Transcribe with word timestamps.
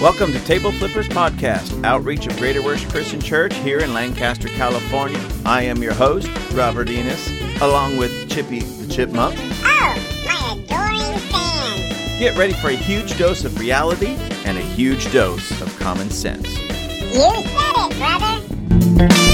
Welcome 0.00 0.30
to 0.30 0.38
Table 0.44 0.70
Flippers 0.70 1.08
Podcast, 1.08 1.84
outreach 1.84 2.28
of 2.28 2.36
Greater 2.36 2.62
Worship 2.62 2.88
Christian 2.88 3.20
Church 3.20 3.52
here 3.56 3.80
in 3.80 3.92
Lancaster, 3.92 4.46
California. 4.46 5.20
I 5.44 5.62
am 5.62 5.82
your 5.82 5.92
host, 5.92 6.30
Robert 6.52 6.88
Enos, 6.88 7.28
along 7.60 7.96
with 7.96 8.30
Chippy 8.30 8.60
the 8.60 8.86
Chipmunk. 8.94 9.36
Oh, 9.64 10.22
my 10.24 10.52
adoring 10.52 11.18
fans. 11.30 12.18
Get 12.20 12.38
ready 12.38 12.52
for 12.52 12.68
a 12.68 12.76
huge 12.76 13.18
dose 13.18 13.44
of 13.44 13.58
reality 13.58 14.16
and 14.44 14.56
a 14.56 14.62
huge 14.62 15.12
dose 15.12 15.60
of 15.60 15.76
common 15.80 16.10
sense. 16.10 16.46
You 16.48 17.32
said 17.32 17.74
it, 17.76 17.98
brother. 17.98 19.27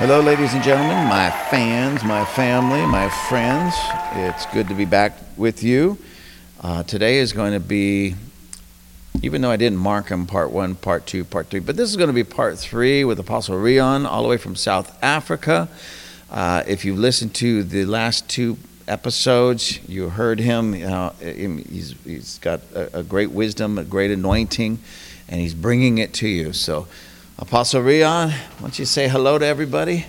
Hello, 0.00 0.18
ladies 0.18 0.54
and 0.54 0.64
gentlemen, 0.64 0.96
my 1.08 1.28
fans, 1.50 2.02
my 2.04 2.24
family, 2.24 2.80
my 2.86 3.10
friends. 3.28 3.74
It's 4.14 4.46
good 4.46 4.66
to 4.68 4.74
be 4.74 4.86
back 4.86 5.12
with 5.36 5.62
you. 5.62 5.98
Uh, 6.62 6.82
today 6.84 7.18
is 7.18 7.34
going 7.34 7.52
to 7.52 7.60
be, 7.60 8.14
even 9.22 9.42
though 9.42 9.50
I 9.50 9.58
didn't 9.58 9.76
mark 9.76 10.08
them 10.08 10.26
part 10.26 10.52
one, 10.52 10.74
part 10.74 11.04
two, 11.04 11.22
part 11.22 11.48
three, 11.48 11.60
but 11.60 11.76
this 11.76 11.90
is 11.90 11.96
going 11.98 12.06
to 12.06 12.14
be 12.14 12.24
part 12.24 12.58
three 12.58 13.04
with 13.04 13.18
Apostle 13.18 13.56
Riaan, 13.56 14.06
all 14.06 14.22
the 14.22 14.28
way 14.30 14.38
from 14.38 14.56
South 14.56 14.90
Africa. 15.02 15.68
Uh, 16.30 16.62
if 16.66 16.82
you've 16.82 16.98
listened 16.98 17.34
to 17.34 17.62
the 17.62 17.84
last 17.84 18.26
two 18.26 18.56
episodes, 18.88 19.86
you 19.86 20.08
heard 20.08 20.40
him. 20.40 20.82
Uh, 20.82 21.10
he's, 21.20 21.94
he's 22.04 22.38
got 22.38 22.62
a, 22.74 23.00
a 23.00 23.02
great 23.02 23.32
wisdom, 23.32 23.76
a 23.76 23.84
great 23.84 24.10
anointing, 24.10 24.78
and 25.28 25.40
he's 25.42 25.52
bringing 25.52 25.98
it 25.98 26.14
to 26.14 26.26
you. 26.26 26.54
So, 26.54 26.88
Apostle 27.40 27.80
Riaan, 27.80 28.30
why 28.30 28.60
don't 28.60 28.78
you 28.78 28.84
say 28.84 29.08
hello 29.08 29.38
to 29.38 29.46
everybody? 29.46 30.04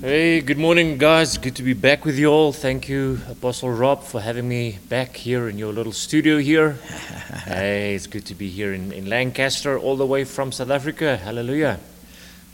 Hey, 0.00 0.40
good 0.40 0.56
morning, 0.56 0.98
guys. 0.98 1.36
Good 1.36 1.56
to 1.56 1.64
be 1.64 1.72
back 1.72 2.04
with 2.04 2.16
you 2.16 2.28
all. 2.28 2.52
Thank 2.52 2.88
you, 2.88 3.20
Apostle 3.28 3.70
Rob, 3.70 4.04
for 4.04 4.20
having 4.20 4.48
me 4.48 4.78
back 4.88 5.16
here 5.16 5.48
in 5.48 5.58
your 5.58 5.72
little 5.72 5.92
studio 5.92 6.38
here. 6.38 6.72
hey, 7.44 7.96
it's 7.96 8.06
good 8.06 8.24
to 8.26 8.36
be 8.36 8.48
here 8.48 8.72
in, 8.72 8.92
in 8.92 9.08
Lancaster, 9.08 9.76
all 9.76 9.96
the 9.96 10.06
way 10.06 10.22
from 10.22 10.52
South 10.52 10.70
Africa. 10.70 11.16
Hallelujah. 11.16 11.80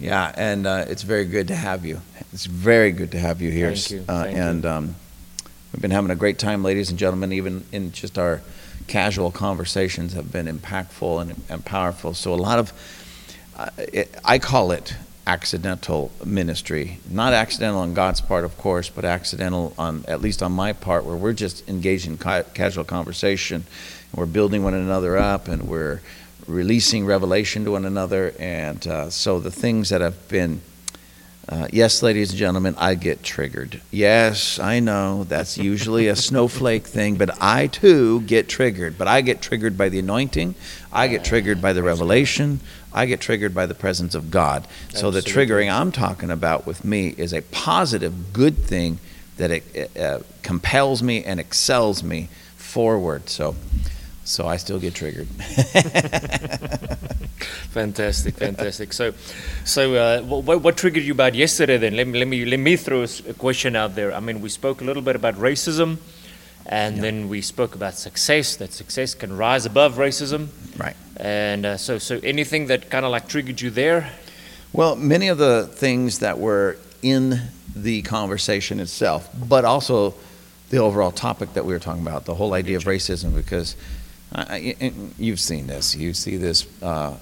Yeah, 0.01 0.33
and 0.35 0.67
uh, 0.67 0.87
it's 0.89 1.03
very 1.03 1.27
good 1.27 1.49
to 1.49 1.55
have 1.55 1.85
you. 1.85 2.01
It's 2.33 2.47
very 2.47 2.91
good 2.91 3.11
to 3.11 3.19
have 3.19 3.43
you 3.43 3.51
here. 3.51 3.75
Thank 3.75 3.91
you, 3.91 4.05
Uh, 4.09 4.25
thank 4.25 4.39
and 4.39 4.65
um, 4.65 4.95
we've 5.73 5.83
been 5.83 5.91
having 5.91 6.11
a 6.11 6.17
great 6.17 6.39
time, 6.39 6.65
ladies 6.65 6.89
and 6.89 6.99
gentlemen. 6.99 7.33
Even 7.35 7.65
in 7.71 7.93
just 7.93 8.19
our 8.19 8.41
casual 8.87 9.31
conversations 9.31 10.15
have 10.15 10.33
been 10.33 10.47
impactful 10.47 11.21
and, 11.21 11.43
and 11.51 11.65
powerful. 11.65 12.15
So 12.15 12.33
a 12.33 12.37
lot 12.37 12.59
of, 12.59 12.73
I 14.25 14.39
call 14.39 14.73
it 14.73 14.95
accidental 15.27 16.11
ministry. 16.25 16.99
Not 17.09 17.33
accidental 17.33 17.81
on 17.81 17.95
God's 17.95 18.21
part, 18.21 18.45
of 18.45 18.57
course, 18.59 18.89
but 18.89 19.05
accidental 19.05 19.73
on 19.79 20.05
at 20.09 20.21
least 20.21 20.43
on 20.43 20.53
my 20.53 20.73
part, 20.73 21.05
where 21.05 21.17
we're 21.17 21.33
just 21.33 21.69
engaged 21.69 22.07
in 22.07 22.19
ca- 22.19 22.43
casual 22.55 22.85
conversation. 22.85 23.65
And 24.13 24.19
we're 24.19 24.27
building 24.27 24.65
one 24.65 24.75
another 24.75 25.17
up, 25.17 25.49
and 25.49 25.63
we're 25.69 26.01
releasing 26.47 27.07
revelation 27.07 27.65
to 27.65 27.73
one 27.73 27.85
another. 27.85 28.35
And 28.39 28.87
uh, 28.87 29.11
so 29.11 29.39
the 29.39 29.51
things 29.51 29.91
that 29.91 30.01
have 30.01 30.29
been 30.29 30.61
uh, 31.49 31.67
yes, 31.73 32.05
ladies 32.05 32.31
and 32.31 32.39
gentlemen, 32.39 32.75
I 32.79 32.95
get 32.95 33.25
triggered. 33.25 33.81
Yes, 33.91 34.61
I 34.61 34.79
know 34.79 35.25
that's 35.25 35.59
usually 35.59 36.07
a 36.07 36.15
snowflake 36.29 36.87
thing, 36.87 37.17
but 37.17 37.37
I 37.43 37.67
too 37.67 38.21
get 38.23 38.49
triggered. 38.49 38.97
But 38.97 39.09
I 39.09 39.23
get 39.23 39.43
triggered 39.43 39.77
by 39.77 39.89
the 39.89 39.99
anointing, 39.99 40.55
I 40.93 41.09
get 41.09 41.25
triggered 41.25 41.61
by 41.61 41.73
the 41.73 41.83
revelation, 41.83 42.61
I 42.95 43.07
get 43.07 43.21
triggered 43.21 43.55
by 43.55 43.67
the 43.67 43.75
presence 43.75 44.15
of 44.15 44.31
God. 44.31 44.67
So 44.91 45.11
the 45.11 45.21
triggering 45.21 45.73
I'm 45.73 45.93
talking 45.93 46.31
about 46.31 46.67
with 46.67 46.85
me 46.85 47.15
is 47.17 47.33
a 47.33 47.43
positive, 47.43 48.33
good 48.33 48.59
thing 48.59 48.99
that 49.37 49.51
it 49.51 49.97
uh, 49.97 50.21
compels 50.43 51.03
me 51.03 51.25
and 51.25 51.41
excels 51.41 52.03
me 52.03 52.29
forward. 52.57 53.29
So, 53.29 53.57
so 54.25 54.47
I 54.47 54.57
still 54.57 54.79
get 54.79 54.95
triggered. 54.95 55.29
Fantastic, 57.73 58.35
fantastic. 58.35 58.93
So, 58.93 59.15
so 59.65 59.95
uh, 59.95 60.23
what, 60.23 60.61
what 60.61 60.77
triggered 60.77 61.05
you 61.05 61.13
about 61.13 61.35
yesterday 61.35 61.79
then? 61.79 61.97
Let 61.97 62.07
me, 62.07 62.19
let 62.19 62.29
me, 62.29 62.45
let 62.45 62.61
me 62.61 62.77
throw 62.77 63.03
a 63.03 63.33
question 63.33 63.75
out 63.77 63.95
there. 63.95 64.13
I 64.13 64.21
mean, 64.21 64.43
we 64.43 64.51
spoke 64.51 64.83
a 64.83 64.85
little 64.85 65.03
bit 65.03 65.17
about 65.17 65.37
racism, 65.37 65.97
and 66.67 67.03
then 67.03 67.31
we 67.31 67.41
spoke 67.41 67.75
about 67.75 67.95
success, 67.95 68.57
that 68.57 68.75
success 68.75 69.15
can 69.15 69.35
rise 69.37 69.65
above 69.65 69.95
racism. 69.95 70.49
right. 70.77 70.95
And 71.23 71.65
uh, 71.65 71.77
so, 71.77 71.99
so 71.99 72.19
anything 72.25 72.67
that 72.67 72.91
kind 72.91 73.05
of 73.07 73.13
like 73.13 73.29
triggered 73.29 73.61
you 73.61 73.71
there? 73.71 74.11
Well, 74.73 74.97
many 74.97 75.29
of 75.29 75.39
the 75.39 75.69
things 75.73 76.19
that 76.19 76.39
were 76.41 76.77
in 77.01 77.41
the 77.77 78.03
conversation 78.03 78.81
itself, 78.81 79.31
but 79.49 79.65
also 79.65 80.15
the 80.71 80.79
overall 80.79 81.13
topic 81.13 81.55
that 81.55 81.65
we 81.65 81.73
were 81.73 81.79
talking 81.79 82.03
about, 82.03 82.25
the 82.25 82.35
whole 82.35 82.55
idea 82.55 82.77
of 82.77 82.85
racism, 82.85 83.37
because 83.37 83.77
I, 84.35 84.75
you've 85.17 85.39
seen 85.39 85.69
this, 85.69 85.95
you 85.95 86.13
see 86.13 86.37
this 86.39 86.67
uh, 86.83 87.17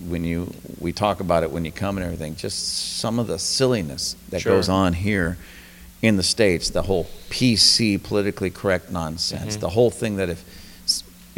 when 0.00 0.24
you 0.24 0.52
we 0.80 0.92
talk 0.92 1.20
about 1.20 1.42
it 1.44 1.50
when 1.52 1.64
you 1.64 1.70
come 1.72 1.96
and 1.96 2.04
everything. 2.04 2.34
Just 2.34 2.96
some 2.98 3.18
of 3.20 3.26
the 3.28 3.38
silliness 3.38 4.16
that 4.30 4.40
Sure. 4.40 4.54
goes 4.56 4.68
on 4.68 4.94
here 4.94 5.36
in 6.02 6.16
the 6.16 6.22
states, 6.22 6.70
the 6.70 6.82
whole 6.82 7.04
PC 7.30 8.02
politically 8.02 8.50
correct 8.50 8.90
nonsense, 8.90 9.56
Mhm. 9.56 9.60
the 9.60 9.68
whole 9.70 9.90
thing 9.90 10.16
that 10.16 10.28
if 10.28 10.42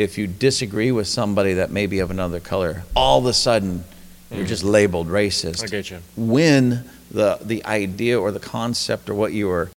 if 0.00 0.16
you 0.16 0.26
disagree 0.26 0.90
with 0.90 1.06
somebody 1.06 1.54
that 1.54 1.70
may 1.70 1.86
be 1.86 1.98
of 1.98 2.10
another 2.10 2.40
color, 2.40 2.84
all 2.96 3.18
of 3.18 3.26
a 3.26 3.32
sudden 3.32 3.84
you're 4.30 4.44
Mhm. 4.44 4.48
just 4.48 4.64
labeled 4.64 5.08
racist 5.08 5.62
I 5.62 5.66
get 5.66 5.90
you. 5.90 5.98
when 6.16 6.84
the 7.10 7.38
the 7.42 7.64
idea 7.66 8.18
or 8.18 8.30
the 8.32 8.40
concept 8.40 9.10
or 9.10 9.14
what 9.14 9.32
you 9.32 9.48
were 9.48 9.70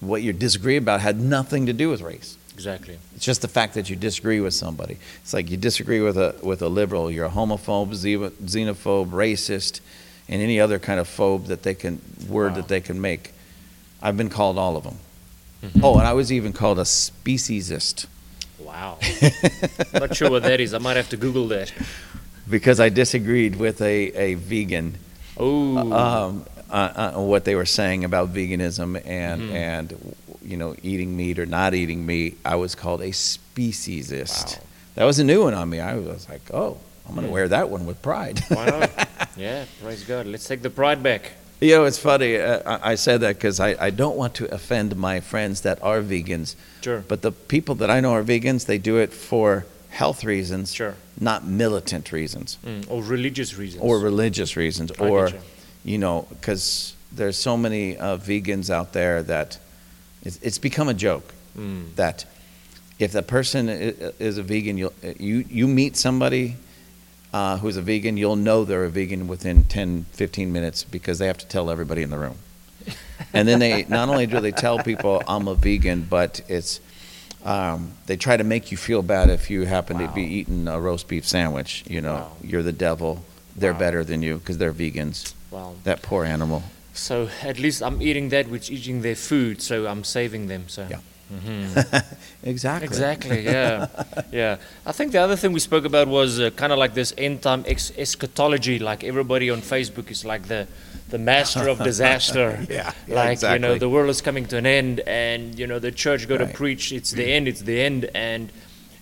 what 0.00 0.22
you 0.22 0.32
disagree 0.32 0.76
about 0.76 1.00
had 1.00 1.20
nothing 1.20 1.66
to 1.66 1.72
do 1.72 1.88
with 1.88 2.00
race. 2.00 2.36
Exactly. 2.54 2.98
It's 3.14 3.24
just 3.24 3.40
the 3.42 3.48
fact 3.48 3.74
that 3.74 3.88
you 3.88 3.96
disagree 3.96 4.40
with 4.40 4.52
somebody. 4.54 4.98
It's 5.22 5.32
like 5.32 5.50
you 5.50 5.56
disagree 5.56 6.00
with 6.00 6.16
a 6.16 6.34
with 6.42 6.62
a 6.62 6.68
liberal, 6.68 7.10
you're 7.10 7.26
a 7.26 7.30
homophobe, 7.30 7.90
xeno- 7.94 8.30
xenophobe, 8.44 9.10
racist, 9.10 9.80
and 10.28 10.42
any 10.42 10.58
other 10.60 10.78
kind 10.78 10.98
of 11.00 11.08
phobe 11.08 11.46
that 11.46 11.62
they 11.62 11.74
can 11.74 12.00
word 12.28 12.50
Wow. 12.52 12.56
that 12.56 12.68
they 12.68 12.80
can 12.80 13.00
make. 13.00 13.32
I've 14.02 14.16
been 14.16 14.28
called 14.30 14.58
all 14.58 14.76
of 14.76 14.84
them. 14.84 14.98
Mhm. 15.62 15.80
Oh, 15.84 15.98
and 15.98 16.06
I 16.06 16.12
was 16.12 16.32
even 16.32 16.52
called 16.52 16.78
a 16.78 16.84
speciesist. 16.84 18.06
Wow. 18.64 18.98
Not 19.92 20.14
sure 20.16 20.30
what 20.30 20.42
that 20.44 20.60
is. 20.60 20.74
I 20.74 20.78
might 20.78 20.96
have 20.96 21.08
to 21.10 21.16
Google 21.16 21.48
that. 21.48 21.72
because 22.48 22.80
I 22.80 22.88
disagreed 22.88 23.56
with 23.56 23.80
a, 23.80 24.10
a 24.12 24.34
vegan 24.34 24.98
Oh, 25.36 25.78
um, 25.92 26.44
uh, 26.70 27.12
uh, 27.16 27.20
what 27.20 27.44
they 27.44 27.54
were 27.54 27.64
saying 27.66 28.04
about 28.04 28.32
veganism 28.34 29.00
and 29.06 29.42
Mhm. 29.42 29.52
and 29.54 30.14
you 30.44 30.56
know 30.56 30.74
eating 30.82 31.16
meat 31.16 31.38
or 31.38 31.46
not 31.46 31.72
eating 31.74 32.04
meat. 32.04 32.38
I 32.44 32.56
was 32.56 32.74
called 32.74 33.00
a 33.00 33.12
speciesist. 33.12 34.56
Wow. 34.58 34.62
That 34.96 35.04
was 35.04 35.18
a 35.18 35.24
new 35.24 35.42
one 35.44 35.54
on 35.54 35.70
me. 35.70 35.80
I 35.80 35.96
was 35.96 36.28
like, 36.28 36.42
oh, 36.52 36.76
I'm 37.08 37.14
going 37.14 37.24
to 37.26 37.30
Mm. 37.30 37.32
wear 37.32 37.48
that 37.48 37.70
one 37.70 37.86
with 37.86 38.02
pride. 38.02 38.40
why 38.48 38.66
not? 38.66 39.08
yeah, 39.36 39.64
praise 39.82 40.04
God. 40.04 40.26
Let's 40.26 40.46
take 40.46 40.60
the 40.62 40.70
pride 40.70 41.02
back. 41.02 41.32
You 41.62 41.74
know, 41.76 41.84
it's 41.84 41.98
funny. 41.98 42.36
Uh, 42.36 42.60
I 42.66 42.92
I 42.92 42.94
said 42.96 43.20
that 43.20 43.36
because 43.36 43.58
I, 43.60 43.70
I 43.86 43.90
don't 43.90 44.16
want 44.16 44.34
to 44.40 44.44
offend 44.54 44.96
my 44.96 45.20
friends 45.20 45.60
that 45.62 45.78
are 45.82 46.00
vegans. 46.02 46.56
Sure. 46.82 47.00
But 47.08 47.22
the 47.22 47.32
people 47.32 47.74
that 47.76 47.90
I 47.90 48.00
know 48.00 48.12
are 48.12 48.24
vegans, 48.24 48.66
they 48.66 48.78
do 48.78 48.96
it 49.04 49.12
for 49.12 49.64
health 49.90 50.24
reasons, 50.24 50.74
Sure. 50.74 50.94
not 51.20 51.44
militant 51.44 52.12
reasons. 52.12 52.58
Mm, 52.64 52.84
or 52.90 53.02
religious 53.02 53.58
reasons. 53.58 53.82
or 53.82 53.98
religious 54.00 54.56
reasons, 54.56 54.90
I 54.98 55.08
or 55.08 55.28
you. 55.28 55.38
you 55.92 55.98
know, 55.98 56.26
because 56.30 56.94
there's 57.16 57.36
so 57.36 57.56
many 57.56 57.96
uh, 57.98 58.16
vegans 58.16 58.70
out 58.70 58.92
there 58.92 59.22
that 59.24 59.58
it's, 60.24 60.38
it's 60.42 60.58
become 60.58 60.88
a 60.90 60.94
joke 60.94 61.32
Mm, 61.58 61.94
that 61.96 62.24
if 62.98 63.12
the 63.12 63.22
person 63.22 63.68
is 64.18 64.38
a 64.38 64.42
vegan, 64.42 64.78
you'll, 64.78 64.94
you 65.18 65.44
you 65.50 65.68
meet 65.68 65.96
somebody 65.98 66.54
uh, 67.32 67.58
who's 67.58 67.76
a 67.76 67.82
vegan, 67.82 68.16
you'll 68.16 68.36
know 68.36 68.64
they're 68.64 68.84
a 68.84 68.90
vegan 68.90 69.26
within 69.28 69.64
10, 69.64 70.04
15 70.12 70.52
minutes 70.52 70.84
because 70.84 71.18
they 71.18 71.26
have 71.26 71.38
to 71.38 71.46
tell 71.46 71.70
everybody 71.70 72.02
in 72.02 72.10
the 72.10 72.18
room. 72.18 72.36
and 73.32 73.46
then 73.48 73.58
they 73.58 73.84
not 73.88 74.08
only 74.08 74.26
do 74.26 74.40
they 74.40 74.50
tell 74.52 74.78
people 74.78 75.22
I'm 75.26 75.48
a 75.48 75.54
vegan, 75.54 76.06
but 76.08 76.40
it's 76.48 76.80
um, 77.44 77.92
they 78.06 78.16
try 78.16 78.36
to 78.36 78.44
make 78.44 78.70
you 78.70 78.76
feel 78.76 79.02
bad 79.02 79.30
if 79.30 79.50
you 79.50 79.64
happen 79.64 79.98
to 79.98 80.08
be 80.08 80.22
eating 80.22 80.68
a 80.68 80.78
roast 80.80 81.08
beef 81.08 81.26
sandwich. 81.26 81.84
You 81.88 82.00
know, 82.00 82.14
Wow. 82.14 82.32
you're 82.42 82.62
the 82.62 82.72
devil. 82.72 83.24
They're 83.56 83.72
Wow. 83.72 83.78
better 83.78 84.04
than 84.04 84.22
you 84.22 84.38
because 84.38 84.58
they're 84.58 84.72
vegans. 84.72 85.32
wow. 85.50 85.74
That 85.84 86.02
poor 86.02 86.24
animal. 86.24 86.62
So 86.94 87.28
at 87.42 87.58
least 87.58 87.82
I'm 87.82 88.00
eating 88.02 88.28
that 88.30 88.48
which 88.48 88.70
eating 88.70 89.02
their 89.02 89.14
food, 89.16 89.62
so 89.62 89.86
I'm 89.86 90.04
saving 90.04 90.48
them. 90.48 90.64
So. 90.68 90.86
Yeah. 90.90 90.98
Mhm. 91.32 92.04
exactly. 92.42 92.86
Exactly. 92.86 93.44
Yeah. 93.44 93.86
yeah. 94.32 94.56
I 94.84 94.92
think 94.92 95.12
the 95.12 95.18
other 95.18 95.36
thing 95.36 95.52
we 95.52 95.60
spoke 95.60 95.84
about 95.84 96.08
was 96.08 96.38
uh, 96.40 96.50
kind 96.50 96.72
of 96.72 96.78
like 96.78 96.94
this 96.94 97.14
end 97.16 97.42
time 97.42 97.64
ex- 97.66 97.92
eschatology. 97.96 98.78
Like 98.78 99.02
everybody 99.04 99.48
on 99.50 99.60
Facebook 99.62 100.10
is 100.10 100.24
like 100.24 100.48
the 100.48 100.66
the 101.08 101.18
master 101.18 101.68
of 101.68 101.78
disaster. 101.90 102.64
Yeah, 102.68 102.92
yeah, 103.08 103.14
like 103.14 103.42
you 103.42 103.58
know 103.58 103.78
the 103.78 103.88
world 103.88 104.10
is 104.10 104.20
coming 104.20 104.46
to 104.46 104.56
an 104.58 104.66
end, 104.66 105.00
and 105.06 105.58
you 105.58 105.66
know 105.66 105.78
the 105.78 105.92
church 105.92 106.28
got 106.28 106.38
to 106.38 106.46
preach. 106.46 106.92
It's 106.92 107.12
the 107.12 107.24
end. 107.32 107.48
It's 107.48 107.62
the 107.62 107.80
end. 107.80 108.10
And 108.14 108.52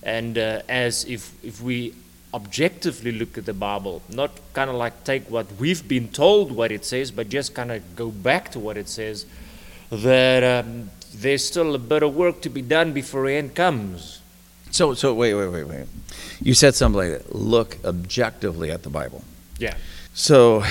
and 0.03 0.39
uh, 0.39 0.63
as 0.69 1.05
if 1.05 1.33
if 1.43 1.61
we 1.61 1.95
objectively 2.33 3.11
look 3.11 3.37
at 3.39 3.45
the 3.45 3.53
Bible, 3.55 4.03
not 4.09 4.31
kind 4.53 4.71
of 4.71 4.77
like 4.77 5.03
take 5.05 5.29
what 5.31 5.47
we've 5.59 5.87
been 5.89 6.09
told 6.09 6.53
what 6.53 6.71
it 6.71 6.85
says, 6.85 7.11
but 7.11 7.29
just 7.29 7.55
kind 7.55 7.73
of 7.73 7.83
go 7.97 8.09
back 8.11 8.51
to 8.53 8.59
what 8.61 8.77
it 8.77 8.89
says. 8.89 9.27
that 9.91 10.43
um, 10.45 10.91
there's 11.15 11.45
still 11.45 11.75
a 11.75 11.79
bit 11.79 12.03
of 12.03 12.15
work 12.15 12.41
to 12.43 12.49
be 12.49 12.63
done 12.63 12.93
before 12.93 13.27
the 13.27 13.35
end 13.35 13.55
comes. 13.55 14.21
So, 14.71 14.95
so 14.95 15.15
wait, 15.15 15.35
wait, 15.35 15.49
wait, 15.49 15.65
wait. 15.65 15.87
You 16.41 16.55
said 16.55 16.75
something 16.75 16.99
like 16.99 17.11
that. 17.11 17.35
Look 17.35 17.79
objectively 17.85 18.71
at 18.71 18.83
the 18.83 18.91
Bible. 18.91 19.25
Yeah. 19.59 19.75
So, 20.15 20.65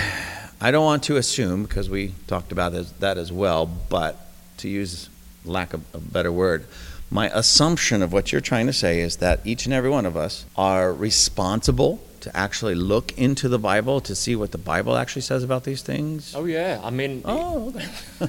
I 0.62 0.72
don't 0.72 0.84
want 0.84 1.04
to 1.04 1.16
assume 1.16 1.64
because 1.64 1.90
we 1.90 2.14
talked 2.28 2.52
about 2.52 2.74
that 3.00 3.18
as 3.18 3.32
well. 3.32 3.66
But 3.66 4.18
to 4.58 4.70
use 4.70 5.10
lack 5.46 5.74
of 5.74 5.84
a 5.94 6.00
better 6.00 6.32
word, 6.32 6.66
my 7.10 7.30
assumption 7.30 8.04
of 8.04 8.12
what 8.12 8.32
you're 8.32 8.42
trying 8.42 8.68
to 8.68 8.74
say 8.74 9.00
is 9.00 9.18
that 9.18 9.40
each 9.46 9.66
and 9.66 9.74
every 9.74 9.90
one 9.90 10.06
of 10.06 10.18
us 10.18 10.46
are 10.58 10.94
responsible 10.94 12.02
to 12.22 12.36
actually 12.36 12.76
look 12.76 13.18
into 13.18 13.50
the 13.50 13.60
Bible 13.60 14.02
to 14.02 14.16
see 14.16 14.36
what 14.36 14.52
the 14.52 14.58
Bible 14.58 14.96
actually 14.98 15.22
says 15.22 15.44
about 15.44 15.64
these 15.64 15.82
things. 15.82 16.34
Oh 16.36 16.46
yeah. 16.46 16.80
I 16.84 16.90
mean. 16.90 17.22
Oh, 17.26 17.74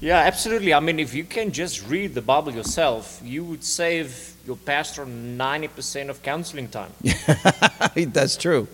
yeah, 0.00 0.18
absolutely. 0.18 0.74
I 0.74 0.80
mean, 0.80 0.98
if 0.98 1.14
you 1.14 1.24
can 1.24 1.52
just 1.52 1.88
read 1.88 2.14
the 2.14 2.22
Bible 2.22 2.52
yourself, 2.52 3.20
you 3.24 3.44
would 3.44 3.64
save 3.64 4.34
your 4.46 4.56
pastor 4.56 5.04
90% 5.06 6.08
of 6.08 6.22
counseling 6.22 6.68
time. 6.68 6.92
that's 8.12 8.36
true. 8.36 8.68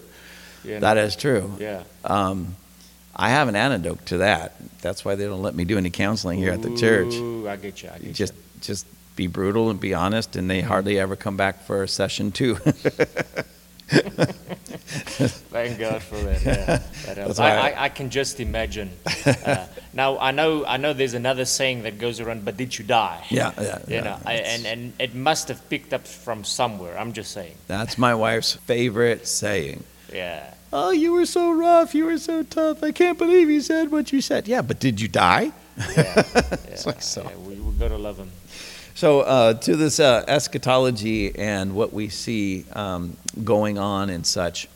know? 0.65 0.81
That 0.81 0.97
is 0.97 1.17
true. 1.17 1.53
Yeah. 1.59 1.83
Um, 2.05 2.57
I 3.15 3.31
have 3.31 3.49
an 3.49 3.57
antidote 3.57 4.07
to 4.07 4.19
that. 4.19 4.55
That's 4.83 5.05
why 5.05 5.15
they 5.15 5.25
don't 5.25 5.43
let 5.43 5.55
me 5.55 5.65
do 5.65 5.79
any 5.79 5.91
counseling 5.91 6.39
here 6.39 6.53
at 6.53 6.63
the 6.63 6.77
church. 6.77 7.15
Ooh, 7.15 7.49
I 7.49 7.57
get 7.57 7.83
you. 7.83 7.91
I 7.93 7.99
get 7.99 8.13
just 8.15 8.35
you. 8.35 8.41
just 8.61 8.87
be 9.17 9.27
brutal 9.27 9.71
and 9.71 9.81
be 9.81 9.95
honest, 9.95 10.37
and 10.37 10.49
they 10.49 10.61
hardly 10.61 11.01
ever 11.01 11.17
come 11.17 11.37
back 11.37 11.65
for 11.65 11.83
a 11.83 11.89
session 11.89 12.31
two. 12.31 12.55
Thank 13.87 15.79
God 15.79 16.03
for 16.03 16.17
that. 16.17 16.45
Yeah, 16.45 16.65
that 16.65 17.17
helps. 17.17 17.17
That's 17.17 17.39
why 17.39 17.51
I, 17.53 17.71
I- 17.71 17.85
I, 17.85 17.89
can 17.89 18.11
just 18.11 18.41
imagine. 18.41 18.91
Uh, 19.25 19.67
now 19.93 20.19
I 20.19 20.33
know 20.33 20.65
I 20.67 20.77
know 20.77 20.93
there's 20.93 21.15
another 21.15 21.45
saying 21.45 21.83
that 21.85 21.99
goes 21.99 22.21
around, 22.21 22.45
but 22.45 22.57
did 22.57 22.79
you 22.79 22.85
die? 22.85 23.25
yeah, 23.31 23.53
yeah. 23.59 23.79
You 23.87 23.95
yeah. 23.95 24.01
know, 24.03 24.19
I, 24.25 24.35
and 24.35 24.67
and 24.67 24.93
it 24.99 25.15
must 25.15 25.49
have 25.49 25.69
picked 25.71 25.93
up 25.93 26.07
from 26.07 26.45
somewhere. 26.45 26.99
I'm 26.99 27.13
just 27.13 27.33
saying. 27.33 27.55
That's 27.69 27.97
my 27.97 28.15
wife's 28.15 28.55
favorite 28.55 29.27
saying. 29.27 29.85
Yeah. 30.13 30.53
Oh, 30.73 30.91
you 30.91 31.13
were 31.13 31.27
so 31.27 31.53
rough. 31.53 31.95
You 31.95 32.07
were 32.07 32.19
so 32.19 32.43
tough. 32.43 32.83
I 32.83 32.93
can't 32.93 33.17
believe 33.19 33.49
you 33.49 33.61
said 33.61 33.91
what 33.91 34.13
you 34.13 34.21
said. 34.21 34.47
Yeah, 34.49 34.63
but 34.63 34.79
did 34.81 35.01
you 35.01 35.09
die? 35.09 35.53
Yeah. 35.97 36.23
It's 36.77 36.85
like 36.85 37.01
so. 37.01 37.23
yeah, 37.23 37.37
we, 37.37 37.55
we 37.55 37.73
gotta 37.79 37.97
love 37.97 38.19
him. 38.19 38.31
So, 38.97 39.21
uh, 39.21 39.53
to 39.55 39.77
this 39.77 40.01
uh, 40.01 40.25
eschatology 40.27 41.37
and 41.39 41.75
what 41.75 41.93
we 41.93 42.09
see 42.09 42.65
um, 42.73 43.15
going 43.45 43.79
on 43.79 44.09
and 44.09 44.27
such, 44.27 44.69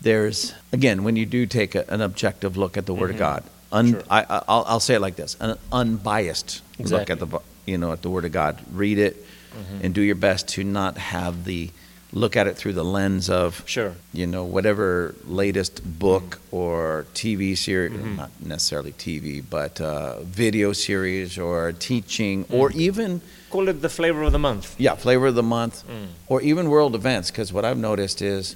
there's, 0.00 0.54
again, 0.72 1.02
when 1.02 1.16
you 1.16 1.26
do 1.26 1.46
take 1.46 1.74
a, 1.74 1.84
an 1.88 2.00
objective 2.00 2.56
look 2.56 2.76
at 2.76 2.86
the 2.86 2.94
Word 2.94 3.10
of 3.10 3.18
God, 3.18 3.42
un, 3.72 3.86
Mm-hmm. 3.86 3.94
Sure. 3.98 4.02
I, 4.08 4.20
I- 4.22 4.42
I'll, 4.48 4.64
I'll 4.68 4.80
say 4.80 4.94
it 4.94 5.00
like 5.00 5.16
this 5.16 5.36
an 5.40 5.58
unbiased 5.72 6.62
look 6.78 7.10
at 7.10 7.18
the, 7.18 7.40
you 7.66 7.76
know, 7.76 7.90
at 7.92 8.02
the 8.02 8.10
Word 8.10 8.24
of 8.24 8.32
God. 8.32 8.58
Read 8.72 8.98
it 8.98 9.16
Mm-hmm. 9.56 9.86
and 9.86 9.94
do 9.94 10.02
your 10.02 10.16
best 10.16 10.48
to 10.48 10.62
not 10.64 10.98
have 10.98 11.46
the, 11.46 11.70
look 12.12 12.36
at 12.36 12.46
it 12.46 12.58
through 12.58 12.74
the 12.74 12.84
lens 12.84 13.30
of, 13.30 13.62
Sure. 13.66 13.94
you 14.12 14.26
know, 14.26 14.44
whatever 14.44 15.14
latest 15.26 15.82
book 15.98 16.22
Mm-hmm. 16.52 16.56
or 16.56 17.06
TV 17.14 17.56
series, 17.58 17.92
not 18.16 18.30
necessarily 18.44 18.92
TV, 18.92 19.42
but 19.48 19.80
uh, 19.80 20.20
video 20.20 20.72
series 20.74 21.36
or 21.38 21.72
teaching 21.72 22.44
or 22.50 22.70
Mm. 22.70 22.74
even 22.76 23.20
Call 23.56 23.68
it 23.70 23.80
the 23.80 23.88
flavor 23.88 24.22
of 24.22 24.32
the 24.32 24.38
month. 24.38 24.74
yeah, 24.78 24.94
flavor 24.96 25.28
of 25.28 25.34
the 25.34 25.42
month, 25.42 25.82
Mm. 25.88 26.08
or 26.28 26.42
even 26.42 26.68
world 26.68 26.94
events. 26.94 27.30
Because 27.30 27.54
what 27.54 27.64
I've 27.64 27.78
noticed 27.78 28.20
is, 28.20 28.54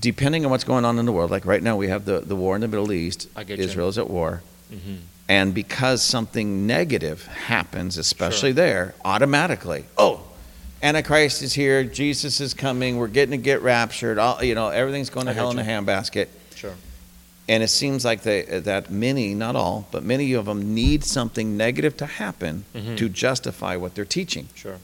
depending 0.00 0.44
on 0.44 0.50
what's 0.50 0.64
going 0.64 0.84
on 0.84 0.98
in 0.98 1.06
the 1.06 1.12
world, 1.12 1.30
like 1.30 1.46
right 1.46 1.62
now 1.62 1.76
we 1.76 1.86
have 1.88 2.04
the, 2.04 2.18
the 2.20 2.34
war 2.34 2.56
in 2.56 2.60
the 2.60 2.66
Middle 2.68 2.90
East, 2.92 3.28
I 3.36 3.44
get 3.44 3.58
you. 3.58 3.64
Israel 3.64 3.88
is 3.88 3.96
at 3.98 4.10
war. 4.10 4.42
Mhm. 4.72 4.96
And 5.28 5.54
because 5.54 6.02
something 6.02 6.66
negative 6.66 7.26
happens, 7.46 7.96
especially 7.96 8.50
there, 8.52 8.94
automatically, 9.04 9.84
oh, 9.96 10.22
Antichrist 10.82 11.40
is 11.42 11.54
here, 11.54 11.84
Jesus 11.84 12.40
is 12.40 12.52
coming, 12.52 12.98
we're 12.98 13.06
getting 13.06 13.30
to 13.38 13.42
get 13.42 13.62
raptured, 13.62 14.18
all, 14.18 14.42
you 14.42 14.54
know, 14.56 14.68
everything's 14.70 15.08
going 15.08 15.26
to 15.26 15.32
hell 15.32 15.52
get 15.54 15.60
in 15.60 15.66
a 15.66 15.70
handbasket. 15.70 16.26
Sure. 16.56 16.74
And 17.48 17.62
it 17.62 17.68
seems 17.68 18.04
like 18.04 18.22
they, 18.22 18.42
that 18.60 18.90
many, 18.90 19.34
not 19.34 19.54
all, 19.54 19.86
but 19.90 20.02
many 20.02 20.32
of 20.32 20.46
them 20.46 20.74
need 20.74 21.04
something 21.04 21.56
negative 21.56 21.94
to 21.98 22.06
happen 22.06 22.64
Mhm. 22.74 22.96
to 22.96 23.08
justify 23.08 23.76
what 23.76 23.94
they're 23.94 24.06
teaching. 24.06 24.48
Sure. 24.54 24.78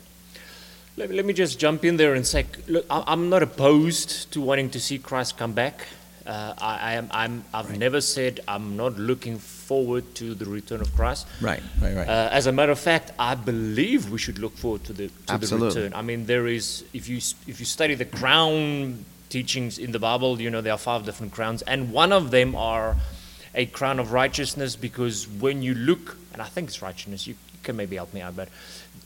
Let, 0.96 1.10
let 1.10 1.24
me 1.24 1.32
just 1.32 1.58
jump 1.58 1.84
in 1.84 1.96
there 1.96 2.14
and 2.14 2.26
say, 2.26 2.44
look, 2.68 2.84
I'm 2.90 3.30
not 3.30 3.42
opposed 3.42 4.30
to 4.32 4.40
wanting 4.42 4.68
to 4.70 4.80
see 4.80 4.98
Christ 4.98 5.38
come 5.38 5.52
back. 5.54 5.86
Uh, 6.26 6.52
I, 6.58 6.78
I 6.90 6.92
am, 6.94 7.08
I'm, 7.12 7.44
I've 7.54 7.78
never 7.78 8.00
said 8.02 8.40
I'm 8.46 8.76
not 8.76 8.98
looking 8.98 9.38
forward 9.38 10.04
to 10.16 10.34
the 10.34 10.44
return 10.44 10.82
of 10.82 10.94
Christ. 10.94 11.26
Right, 11.40 11.62
right, 11.80 11.96
right. 11.96 12.06
Uh, 12.08 12.28
as 12.30 12.46
a 12.46 12.52
matter 12.52 12.72
of 12.72 12.78
fact, 12.78 13.12
I 13.18 13.34
believe 13.36 14.10
we 14.10 14.18
should 14.18 14.38
look 14.38 14.54
forward 14.58 14.84
to 14.84 14.92
the 14.92 15.08
to 15.08 15.32
Absolutely. 15.32 15.70
the 15.70 15.80
return. 15.80 15.98
I 15.98 16.02
mean, 16.02 16.26
there 16.26 16.46
is 16.46 16.84
if 16.92 17.08
you 17.08 17.16
if 17.48 17.58
you 17.58 17.64
study 17.66 17.94
the 17.94 18.04
crown 18.04 19.04
teachings 19.30 19.78
in 19.78 19.92
the 19.92 19.98
Bible, 19.98 20.40
you 20.40 20.50
know 20.50 20.60
there 20.60 20.74
are 20.74 20.78
five 20.78 21.06
different 21.06 21.32
crowns, 21.32 21.62
and 21.62 21.92
one 21.92 22.12
of 22.12 22.30
them 22.30 22.54
are 22.54 22.96
a 23.54 23.66
crown 23.66 23.98
of 23.98 24.12
righteousness 24.12 24.76
because 24.76 25.26
when 25.26 25.62
you 25.62 25.74
look, 25.74 26.16
and 26.32 26.42
I 26.42 26.46
think 26.46 26.68
it's 26.68 26.82
righteousness. 26.82 27.26
You, 27.26 27.34
you 27.52 27.58
can 27.62 27.76
maybe 27.76 27.96
help 27.96 28.12
me 28.12 28.20
out, 28.20 28.36
but 28.36 28.48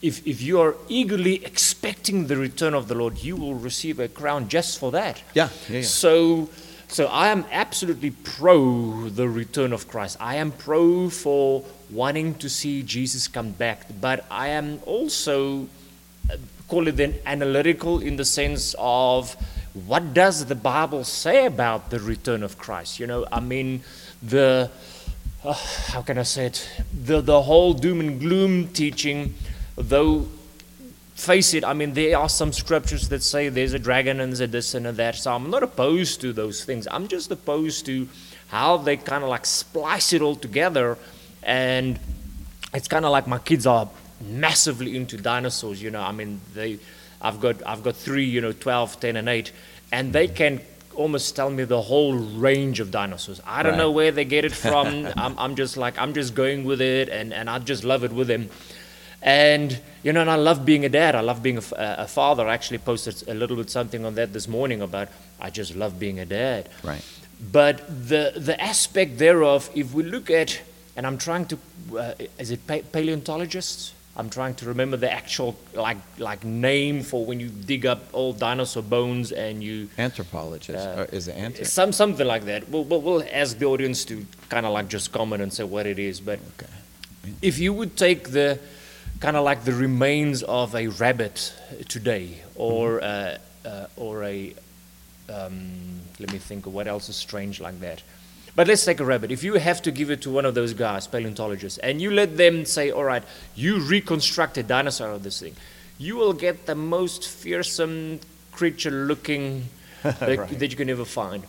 if 0.02 0.26
if 0.26 0.42
you 0.42 0.60
are 0.60 0.74
eagerly 0.88 1.44
expecting 1.44 2.26
the 2.26 2.36
return 2.36 2.74
of 2.74 2.88
the 2.88 2.94
Lord, 2.94 3.18
you 3.18 3.36
will 3.36 3.54
receive 3.54 4.00
a 4.00 4.08
crown 4.08 4.48
just 4.48 4.78
for 4.78 4.90
that. 4.92 5.22
yeah, 5.34 5.48
yeah, 5.68 5.76
yeah. 5.76 5.82
So, 5.82 6.50
so 6.88 7.06
I 7.06 7.28
am 7.28 7.44
absolutely 7.50 8.10
pro 8.10 9.08
the 9.08 9.28
return 9.28 9.72
of 9.72 9.88
Christ. 9.88 10.16
I 10.20 10.36
am 10.36 10.52
pro 10.52 11.08
for 11.08 11.64
wanting 11.90 12.34
to 12.36 12.48
see 12.48 12.82
Jesus 12.82 13.28
come 13.28 13.52
back, 13.52 13.86
but 14.00 14.24
I 14.30 14.48
am 14.48 14.80
also 14.84 15.68
uh, 16.30 16.36
call 16.68 16.88
it 16.88 16.96
then 16.96 17.14
analytical 17.24 18.00
in 18.00 18.16
the 18.16 18.24
sense 18.24 18.74
of 18.78 19.36
what 19.74 20.14
does 20.14 20.46
the 20.46 20.54
Bible 20.54 21.04
say 21.04 21.46
about 21.46 21.90
the 21.90 21.98
return 21.98 22.42
of 22.42 22.58
Christ? 22.58 23.00
You 23.00 23.06
know, 23.06 23.26
I 23.30 23.40
mean, 23.40 23.82
the 24.22 24.70
uh, 25.44 25.52
how 25.52 26.00
can 26.00 26.16
I 26.16 26.22
say 26.22 26.46
it? 26.46 26.70
The 27.04 27.20
the 27.20 27.42
whole 27.42 27.74
doom 27.74 28.00
and 28.00 28.20
gloom 28.20 28.68
teaching, 28.68 29.34
though 29.76 30.28
face 31.14 31.54
it, 31.54 31.64
I 31.64 31.74
mean, 31.74 31.94
there 31.94 32.18
are 32.18 32.28
some 32.28 32.52
scriptures 32.52 33.08
that 33.08 33.22
say 33.22 33.48
there's 33.48 33.72
a 33.72 33.78
dragon 33.78 34.20
and 34.20 34.32
there's 34.32 34.40
a 34.40 34.46
this 34.46 34.74
and 34.74 34.86
a 34.86 34.92
that. 34.92 35.14
So 35.14 35.32
I'm 35.32 35.48
not 35.50 35.62
opposed 35.62 36.20
to 36.22 36.32
those 36.32 36.64
things. 36.64 36.88
I'm 36.90 37.08
just 37.08 37.30
opposed 37.30 37.86
to 37.86 38.08
how 38.48 38.76
they 38.78 38.96
kind 38.96 39.22
of 39.22 39.30
like 39.30 39.46
splice 39.46 40.12
it 40.12 40.22
all 40.22 40.36
together. 40.36 40.98
And 41.42 41.98
it's 42.72 42.88
kind 42.88 43.04
of 43.04 43.12
like 43.12 43.26
my 43.26 43.38
kids 43.38 43.66
are 43.66 43.88
massively 44.20 44.96
into 44.96 45.16
dinosaurs, 45.16 45.80
you 45.80 45.90
know. 45.90 46.02
I 46.02 46.12
mean, 46.12 46.40
they, 46.52 46.78
I've 47.22 47.40
got, 47.40 47.64
I've 47.66 47.82
got 47.82 47.96
three, 47.96 48.24
you 48.24 48.40
know, 48.40 48.52
12, 48.52 49.00
10, 49.00 49.16
and 49.16 49.28
8, 49.28 49.52
and 49.92 50.12
they 50.12 50.28
can 50.28 50.60
almost 50.94 51.34
tell 51.34 51.50
me 51.50 51.64
the 51.64 51.80
whole 51.82 52.14
range 52.14 52.78
of 52.80 52.90
dinosaurs. 52.90 53.40
I 53.44 53.62
don't 53.62 53.72
Right. 53.72 53.78
know 53.78 53.90
where 53.90 54.12
they 54.12 54.24
get 54.24 54.44
it 54.44 54.52
from. 54.52 55.08
I'm, 55.16 55.36
I'm 55.38 55.54
just 55.56 55.76
like, 55.76 55.98
I'm 55.98 56.14
just 56.14 56.34
going 56.34 56.64
with 56.64 56.80
it, 56.80 57.08
and, 57.08 57.32
and 57.34 57.50
I 57.50 57.58
just 57.58 57.82
love 57.84 58.04
it 58.04 58.12
with 58.12 58.28
them. 58.28 58.48
And 59.22 59.80
you 60.02 60.12
know, 60.12 60.20
and 60.20 60.30
I 60.30 60.36
love 60.36 60.64
being 60.66 60.84
a 60.84 60.88
dad. 60.90 61.14
I 61.14 61.20
love 61.22 61.42
being 61.42 61.56
a 61.58 62.06
father. 62.06 62.46
I 62.46 62.52
actually 62.54 62.78
posted 62.78 63.26
a 63.26 63.32
little 63.34 63.56
bit 63.56 63.70
something 63.70 64.04
on 64.04 64.14
that 64.16 64.32
this 64.34 64.46
morning 64.46 64.82
about 64.82 65.08
I 65.40 65.48
just 65.50 65.74
love 65.74 65.98
being 65.98 66.18
a 66.20 66.26
dad. 66.26 66.68
Right. 66.82 67.02
But 67.50 67.78
the 68.08 68.32
the 68.36 68.60
aspect 68.60 69.16
thereof, 69.18 69.70
if 69.74 69.94
we 69.94 70.02
look 70.02 70.30
at, 70.30 70.60
and 70.94 71.06
I'm 71.06 71.16
trying 71.16 71.46
to, 71.46 71.58
uh, 71.98 72.12
is 72.38 72.50
it 72.50 72.66
pa- 72.66 72.84
paleontologists? 72.92 73.94
I'm 74.16 74.30
trying 74.30 74.54
to 74.56 74.66
remember 74.66 74.96
the 74.96 75.10
actual 75.12 75.56
like 75.74 75.96
like 76.18 76.44
name 76.44 77.02
for 77.02 77.26
when 77.26 77.40
you 77.40 77.48
dig 77.48 77.84
up 77.84 78.00
old 78.12 78.38
dinosaur 78.38 78.82
bones 78.82 79.32
and 79.32 79.62
you 79.62 79.88
Anthropologist, 79.98 80.86
Uh, 80.86 81.06
is 81.10 81.26
it 81.28 81.36
anthro? 81.36 81.66
some 81.66 81.92
something 81.92 82.26
like 82.26 82.44
that. 82.44 82.68
We'll, 82.68 82.84
we'll, 82.84 83.00
we'll 83.00 83.24
ask 83.32 83.58
the 83.58 83.66
audience 83.66 84.04
to 84.06 84.24
kind 84.48 84.66
of 84.66 84.72
like 84.72 84.88
just 84.88 85.10
comment 85.12 85.42
and 85.42 85.52
say 85.52 85.64
what 85.64 85.86
it 85.86 85.98
is. 85.98 86.20
But 86.20 86.38
Okay. 86.60 86.70
if 87.42 87.58
you 87.58 87.72
would 87.72 87.96
take 87.96 88.30
the 88.30 88.58
kind 89.20 89.36
of 89.36 89.44
like 89.44 89.64
the 89.64 89.72
remains 89.72 90.42
of 90.44 90.74
a 90.76 90.88
rabbit 90.88 91.52
today, 91.88 92.38
or 92.54 93.02
uh, 93.02 93.38
uh, 93.64 93.86
or 93.96 94.22
a 94.22 94.54
um, 95.28 96.00
let 96.20 96.30
me 96.32 96.38
think 96.38 96.66
of 96.66 96.74
what 96.74 96.86
else 96.86 97.08
is 97.08 97.16
strange 97.16 97.60
like 97.60 97.80
that. 97.80 98.02
But 98.56 98.68
let's 98.68 98.84
take 98.84 99.00
a 99.00 99.04
rabbit. 99.04 99.32
If 99.32 99.42
you 99.42 99.54
have 99.54 99.82
to 99.82 99.90
give 99.90 100.10
it 100.10 100.22
to 100.22 100.30
one 100.30 100.44
of 100.44 100.54
those 100.54 100.74
guys, 100.74 101.06
paleontologists, 101.08 101.78
and 101.78 102.00
you 102.00 102.10
let 102.12 102.36
them 102.36 102.64
say, 102.64 102.90
"All 102.90 103.04
right, 103.04 103.24
you 103.56 103.80
reconstruct 103.80 104.56
a 104.58 104.62
dinosaur 104.62 105.10
of 105.10 105.22
this 105.24 105.40
thing," 105.40 105.56
you 105.98 106.16
will 106.16 106.32
get 106.32 106.66
the 106.66 106.74
most 106.74 107.26
fearsome 107.28 108.20
creature-looking 108.52 109.68
that, 110.02 110.38
Right. 110.38 110.58
that 110.58 110.70
you 110.70 110.76
can 110.76 110.88
ever 110.90 111.04
find. 111.04 111.44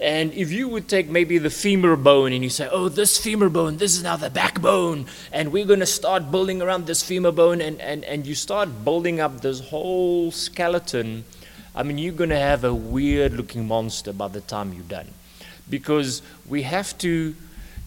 And 0.00 0.32
if 0.32 0.50
you 0.50 0.66
would 0.66 0.88
take 0.88 1.08
maybe 1.10 1.36
the 1.36 1.50
femur 1.50 1.94
bone 1.94 2.32
and 2.32 2.42
you 2.42 2.48
say, 2.48 2.66
oh, 2.72 2.88
this 2.88 3.18
femur 3.18 3.50
bone, 3.50 3.76
this 3.76 3.94
is 3.94 4.02
now 4.02 4.16
the 4.16 4.30
backbone, 4.30 5.04
and 5.30 5.52
we're 5.52 5.66
going 5.66 5.80
to 5.80 5.86
start 5.86 6.30
building 6.30 6.62
around 6.62 6.86
this 6.86 7.02
femur 7.02 7.32
bone, 7.32 7.60
and, 7.60 7.78
and, 7.82 8.02
and 8.04 8.26
you 8.26 8.34
start 8.34 8.82
building 8.82 9.20
up 9.20 9.42
this 9.42 9.60
whole 9.60 10.30
skeleton, 10.32 11.24
I 11.74 11.82
mean, 11.82 11.98
you're 11.98 12.14
going 12.14 12.30
to 12.30 12.38
have 12.38 12.64
a 12.64 12.72
weird 12.72 13.34
looking 13.34 13.68
monster 13.68 14.14
by 14.14 14.28
the 14.28 14.40
time 14.40 14.72
you're 14.72 14.84
done. 14.84 15.08
Because 15.70 16.20
we 16.46 16.62
have 16.62 16.98
to 16.98 17.34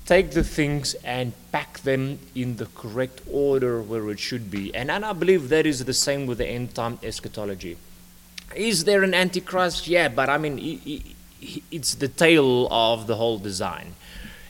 take 0.05 0.31
the 0.31 0.43
things 0.43 0.95
and 1.03 1.33
pack 1.51 1.79
them 1.79 2.19
in 2.35 2.57
the 2.57 2.65
correct 2.75 3.21
order 3.31 3.81
where 3.81 4.09
it 4.09 4.19
should 4.19 4.49
be. 4.49 4.73
And, 4.75 4.91
and 4.91 5.05
I 5.05 5.13
believe 5.13 5.49
that 5.49 5.65
is 5.65 5.85
the 5.85 5.93
same 5.93 6.25
with 6.25 6.39
the 6.39 6.47
end 6.47 6.75
time 6.75 6.99
eschatology. 7.03 7.77
Is 8.55 8.83
there 8.83 9.03
an 9.03 9.13
antichrist? 9.13 9.87
Yeah, 9.87 10.09
but 10.09 10.29
I 10.29 10.37
mean, 10.37 10.81
it's 11.71 11.95
the 11.95 12.07
tail 12.07 12.67
of 12.71 13.07
the 13.07 13.15
whole 13.15 13.37
design. 13.37 13.95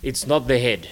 It's 0.02 0.28
not 0.28 0.48
the 0.48 0.60
head. 0.60 0.88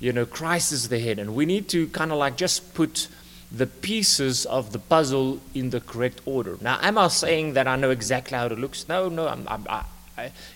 You 0.00 0.12
know, 0.12 0.26
Christ 0.26 0.72
is 0.72 0.88
the 0.88 0.98
head, 0.98 1.18
and 1.18 1.34
we 1.34 1.46
need 1.46 1.68
to 1.68 1.86
kind 1.88 2.10
of 2.10 2.18
like 2.18 2.36
just 2.36 2.74
put 2.74 3.08
the 3.50 3.66
pieces 3.66 4.46
of 4.46 4.72
the 4.72 4.78
puzzle 4.78 5.40
in 5.54 5.70
the 5.70 5.80
correct 5.80 6.20
order. 6.24 6.58
Now, 6.60 6.78
am 6.82 6.98
I 6.98 7.08
saying 7.08 7.52
that 7.54 7.68
I 7.68 7.76
know 7.76 7.90
exactly 7.90 8.36
how 8.36 8.46
it 8.46 8.58
looks? 8.58 8.88
No, 8.88 9.08
no. 9.08 9.28
I'm, 9.28 9.46
I'm, 9.48 9.66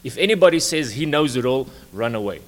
if 0.05 0.17
anybody 0.19 0.61
says 0.61 0.93
he 0.93 1.07
knows 1.07 1.37
it 1.37 1.45
all, 1.45 1.69
run 1.93 2.15
away. 2.15 2.41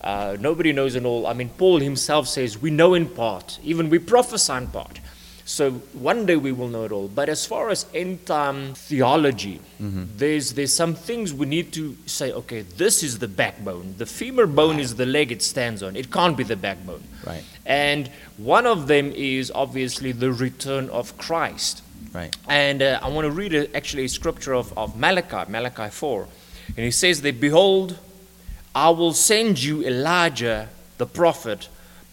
Uh, 0.00 0.36
nobody 0.38 0.72
knows 0.72 0.94
it 0.94 1.04
all. 1.04 1.26
I 1.26 1.32
mean, 1.32 1.48
Paul 1.50 1.80
himself 1.80 2.28
says 2.28 2.58
we 2.58 2.70
know 2.70 2.94
in 2.94 3.08
part, 3.08 3.58
even 3.62 3.90
we 3.90 3.98
prophesy 3.98 4.52
in 4.52 4.66
part. 4.68 5.00
So 5.46 5.70
one 5.92 6.26
day 6.26 6.34
we 6.34 6.50
will 6.50 6.66
know 6.66 6.84
it 6.84 6.92
all. 6.92 7.06
But 7.06 7.28
as 7.28 7.46
far 7.46 7.70
as 7.70 7.86
end 7.94 8.26
time 8.26 8.74
theology, 8.74 9.60
there's 10.16 10.54
there's 10.54 10.74
some 10.74 10.94
things 10.94 11.32
we 11.32 11.46
need 11.46 11.72
to 11.74 11.96
say. 12.06 12.32
Okay, 12.32 12.62
this 12.62 13.04
is 13.04 13.20
the 13.20 13.28
backbone. 13.28 13.94
The 13.96 14.06
femur 14.06 14.46
bone 14.46 14.80
is 14.80 14.96
the 14.96 15.06
leg 15.06 15.30
it 15.30 15.42
stands 15.42 15.84
on. 15.84 15.94
It 15.94 16.10
can't 16.10 16.36
be 16.36 16.42
the 16.42 16.56
backbone. 16.56 17.04
Right. 17.24 17.44
And 17.64 18.10
one 18.38 18.66
of 18.66 18.88
them 18.88 19.12
is 19.12 19.52
obviously 19.54 20.10
the 20.10 20.32
return 20.32 20.90
of 20.90 21.16
Christ. 21.16 21.82
Right. 22.12 22.36
And 22.48 22.82
uh, 22.82 22.98
I 23.00 23.08
want 23.08 23.26
to 23.26 23.30
read 23.30 23.54
a, 23.54 23.74
actually 23.76 24.04
a 24.04 24.08
scripture 24.08 24.54
of, 24.54 24.76
of 24.76 24.96
Malachi, 24.96 25.50
Malachi 25.50 25.90
4. 25.90 26.26
And 26.68 26.78
he 26.78 26.90
says 26.90 27.22
that, 27.22 27.40
Behold, 27.40 27.98
I 28.74 28.90
will 28.90 29.12
send 29.12 29.62
you 29.62 29.84
Elijah 29.84 30.68
the 30.98 31.06
prophet 31.06 31.68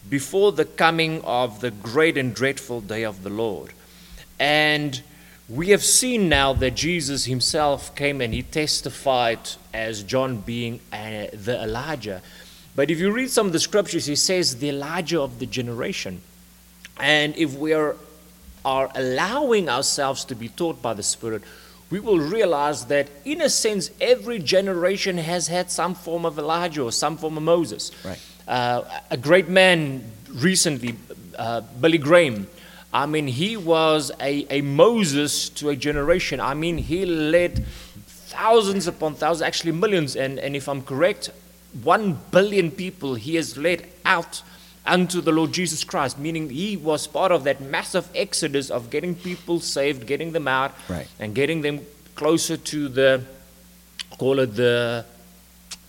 before 0.08 0.52
the 0.52 0.64
coming 0.64 1.22
of 1.22 1.60
the 1.60 1.70
great 1.70 2.16
and 2.16 2.34
dreadful 2.34 2.80
day 2.80 3.04
of 3.04 3.22
the 3.22 3.30
Lord. 3.30 3.72
And 4.38 5.02
we 5.48 5.68
have 5.68 5.84
seen 5.84 6.28
now 6.28 6.52
that 6.54 6.74
Jesus 6.74 7.26
himself 7.26 7.94
came 7.94 8.20
and 8.20 8.32
he 8.32 8.42
testified 8.42 9.40
as 9.72 10.02
John 10.02 10.38
being 10.38 10.80
uh, 10.92 11.26
the 11.32 11.60
Elijah. 11.62 12.22
But 12.76 12.90
if 12.90 12.98
you 12.98 13.10
read 13.10 13.30
some 13.30 13.46
of 13.46 13.52
the 13.52 13.60
scriptures, 13.60 14.06
he 14.06 14.16
says 14.16 14.58
the 14.58 14.70
Elijah 14.70 15.20
of 15.20 15.38
the 15.38 15.46
generation. 15.46 16.22
And 16.98 17.36
if 17.36 17.54
we 17.54 17.72
are, 17.72 17.96
are 18.64 18.90
allowing 18.94 19.68
ourselves 19.68 20.24
to 20.26 20.34
be 20.34 20.48
taught 20.48 20.80
by 20.80 20.94
the 20.94 21.02
Spirit, 21.02 21.42
we 21.94 22.00
will 22.00 22.18
realize 22.18 22.86
that, 22.86 23.08
in 23.24 23.40
a 23.40 23.48
sense, 23.48 23.88
every 24.00 24.40
generation 24.40 25.16
has 25.16 25.46
had 25.46 25.70
some 25.70 25.94
form 25.94 26.26
of 26.26 26.36
Elijah 26.40 26.82
or 26.82 26.90
some 26.90 27.16
form 27.16 27.36
of 27.36 27.44
Moses. 27.44 27.92
Right. 28.04 28.20
Uh, 28.48 28.82
a 29.12 29.16
great 29.16 29.48
man 29.48 30.02
recently, 30.32 30.96
uh, 31.38 31.60
Billy 31.80 31.98
Graham, 31.98 32.48
I 32.92 33.06
mean, 33.06 33.28
he 33.28 33.56
was 33.56 34.10
a, 34.20 34.44
a 34.50 34.60
Moses 34.60 35.48
to 35.50 35.68
a 35.68 35.76
generation. 35.76 36.40
I 36.40 36.54
mean, 36.54 36.78
he 36.78 37.06
led 37.06 37.64
thousands 38.08 38.88
upon 38.88 39.14
thousands, 39.14 39.42
actually 39.42 39.70
millions, 39.70 40.16
and, 40.16 40.40
and 40.40 40.56
if 40.56 40.68
I'm 40.68 40.82
correct, 40.82 41.30
one 41.84 42.18
billion 42.32 42.72
people 42.72 43.14
he 43.14 43.36
has 43.36 43.56
led 43.56 43.86
out 44.04 44.42
unto 44.86 45.20
the 45.20 45.32
Lord 45.32 45.52
Jesus 45.52 45.82
Christ, 45.84 46.18
meaning 46.18 46.50
he 46.50 46.76
was 46.76 47.06
part 47.06 47.32
of 47.32 47.44
that 47.44 47.60
massive 47.60 48.08
exodus 48.14 48.70
of 48.70 48.90
getting 48.90 49.14
people 49.14 49.60
saved, 49.60 50.06
getting 50.06 50.32
them 50.32 50.46
out, 50.46 50.72
Right. 50.88 51.06
and 51.18 51.34
getting 51.34 51.62
them 51.62 51.80
closer 52.14 52.56
to 52.56 52.88
the, 52.88 53.22
call 54.18 54.38
it 54.40 54.54
the, 54.56 55.04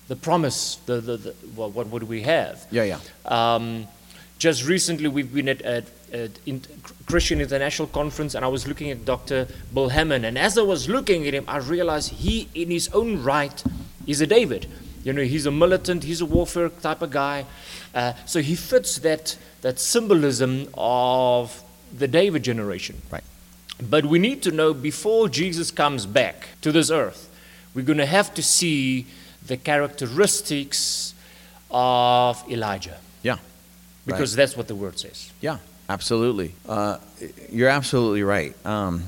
the 0.08 0.16
promise, 0.16 0.78
the, 0.86 1.02
the, 1.02 1.18
the 1.18 1.32
what, 1.56 1.72
what 1.74 1.88
would 1.90 2.04
we 2.04 2.22
have? 2.22 2.66
Yeah, 2.72 2.84
yeah. 2.84 3.00
Um, 3.26 3.88
just 4.38 4.66
recently, 4.66 5.08
we've 5.08 5.34
been 5.34 5.50
at, 5.50 5.62
at, 5.62 5.86
at 6.14 6.32
in, 6.46 6.62
Christian 7.06 7.42
International 7.42 7.88
Conference, 7.88 8.36
and 8.36 8.44
I 8.46 8.48
was 8.48 8.68
looking 8.68 8.92
at 8.92 9.04
Dr. 9.06 9.48
Bill 9.74 9.90
Hamon. 9.90 10.26
And 10.26 10.38
as 10.38 10.58
I 10.58 10.62
was 10.62 10.88
looking 10.90 11.28
at 11.28 11.34
him, 11.34 11.46
I 11.48 11.58
realized 11.58 12.12
he, 12.12 12.48
in 12.54 12.70
his 12.70 12.90
own 12.90 13.24
right, 13.24 13.64
is 14.08 14.22
a 14.22 14.28
David. 14.28 14.68
You 15.06 15.14
know, 15.14 15.22
he's 15.22 15.46
a 15.46 15.52
militant, 15.52 16.04
he's 16.04 16.20
a 16.20 16.26
warfare 16.26 16.68
type 16.70 17.04
of 17.04 17.12
guy. 17.12 17.46
Uh, 17.94 18.14
so 18.26 18.42
he 18.42 18.56
fits 18.56 18.98
that, 19.00 19.38
that 19.62 19.80
symbolism 19.80 20.68
of 20.74 21.64
the 21.96 22.08
David 22.08 22.44
generation. 22.44 23.02
Right. 23.12 23.24
But 23.80 24.08
we 24.08 24.18
need 24.18 24.42
to 24.44 24.52
know 24.52 24.74
before 24.74 25.30
Jesus 25.30 25.70
comes 25.70 26.08
back 26.08 26.50
to 26.62 26.72
this 26.72 26.90
earth, 26.90 27.30
we're 27.76 27.86
going 27.86 28.00
to 28.00 28.06
have 28.08 28.34
to 28.34 28.42
see 28.42 29.06
the 29.46 29.58
characteristics 29.58 31.14
of 31.70 32.44
Elijah 32.50 32.98
Yeah. 33.22 33.38
because 34.08 34.36
that's 34.36 34.58
what 34.58 34.68
the 34.68 34.76
word 34.76 34.98
says. 34.98 35.32
Yeah, 35.40 35.58
absolutely. 35.88 36.56
Uh, 36.68 36.98
you're 37.52 37.70
absolutely 37.70 38.24
right. 38.24 38.56
Um, 38.66 39.04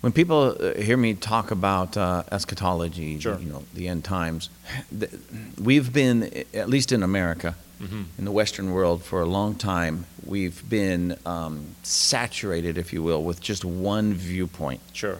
when 0.00 0.12
people 0.12 0.56
uh, 0.58 0.74
hear 0.80 0.96
me 0.96 1.14
talk 1.14 1.50
about 1.50 1.96
uh, 1.96 2.22
eschatology, 2.32 3.18
Sure. 3.20 3.38
you 3.38 3.50
know, 3.50 3.64
the 3.74 3.88
end 3.88 4.04
times, 4.04 4.48
we've 5.58 5.92
been, 5.92 6.44
at 6.54 6.68
least 6.68 6.92
in 6.92 7.02
America, 7.02 7.54
Mm-hmm. 7.80 8.02
in 8.18 8.24
the 8.26 8.30
Western 8.30 8.72
world, 8.72 9.02
for 9.02 9.22
a 9.22 9.26
long 9.26 9.54
time, 9.54 10.04
we've 10.26 10.62
been 10.68 11.16
um, 11.24 11.64
saturated, 11.82 12.76
if 12.76 12.92
you 12.92 13.02
will, 13.02 13.24
with 13.24 13.40
just 13.40 13.64
one 13.64 14.12
viewpoint, 14.12 14.80
Sure. 14.92 15.16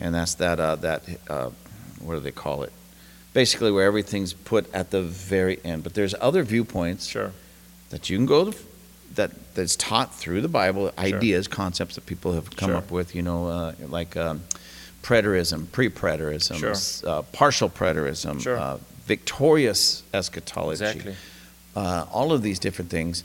and 0.00 0.12
that's 0.12 0.34
that 0.34 0.56
that 0.56 0.82
that 0.82 1.02
uh, 1.30 1.50
what 2.00 2.14
do 2.14 2.20
they 2.20 2.32
call 2.32 2.64
it? 2.64 2.72
Basically, 3.32 3.70
where 3.70 3.86
everything's 3.86 4.32
put 4.32 4.66
at 4.74 4.90
the 4.90 5.02
very 5.02 5.60
end. 5.64 5.84
But 5.84 5.94
there's 5.94 6.16
other 6.20 6.42
viewpoints 6.42 7.06
Sure. 7.06 7.30
that 7.90 8.10
you 8.10 8.16
can 8.18 8.26
go 8.26 8.50
to, 8.50 8.58
that 9.18 9.32
that's 9.54 9.74
taught 9.76 10.14
through 10.14 10.40
the 10.40 10.48
Bible, 10.48 10.92
ideas, 10.96 11.48
concepts 11.48 11.96
that 11.96 12.06
people 12.06 12.32
have 12.32 12.54
come 12.56 12.70
Sure. 12.70 12.76
up 12.78 12.90
with. 12.90 13.14
You 13.14 13.22
know, 13.22 13.48
uh, 13.48 13.72
like 13.88 14.16
um, 14.16 14.42
preterism, 15.02 15.70
pre-preterism, 15.72 16.56
Sure. 16.58 17.10
uh, 17.12 17.22
partial 17.32 17.68
preterism, 17.68 18.40
Sure. 18.40 18.56
uh, 18.56 18.78
victorious 19.06 20.02
eschatology. 20.14 20.84
Exactly. 20.84 21.16
Uh, 21.76 22.06
all 22.12 22.32
of 22.32 22.42
these 22.42 22.58
different 22.58 22.90
things. 22.90 23.24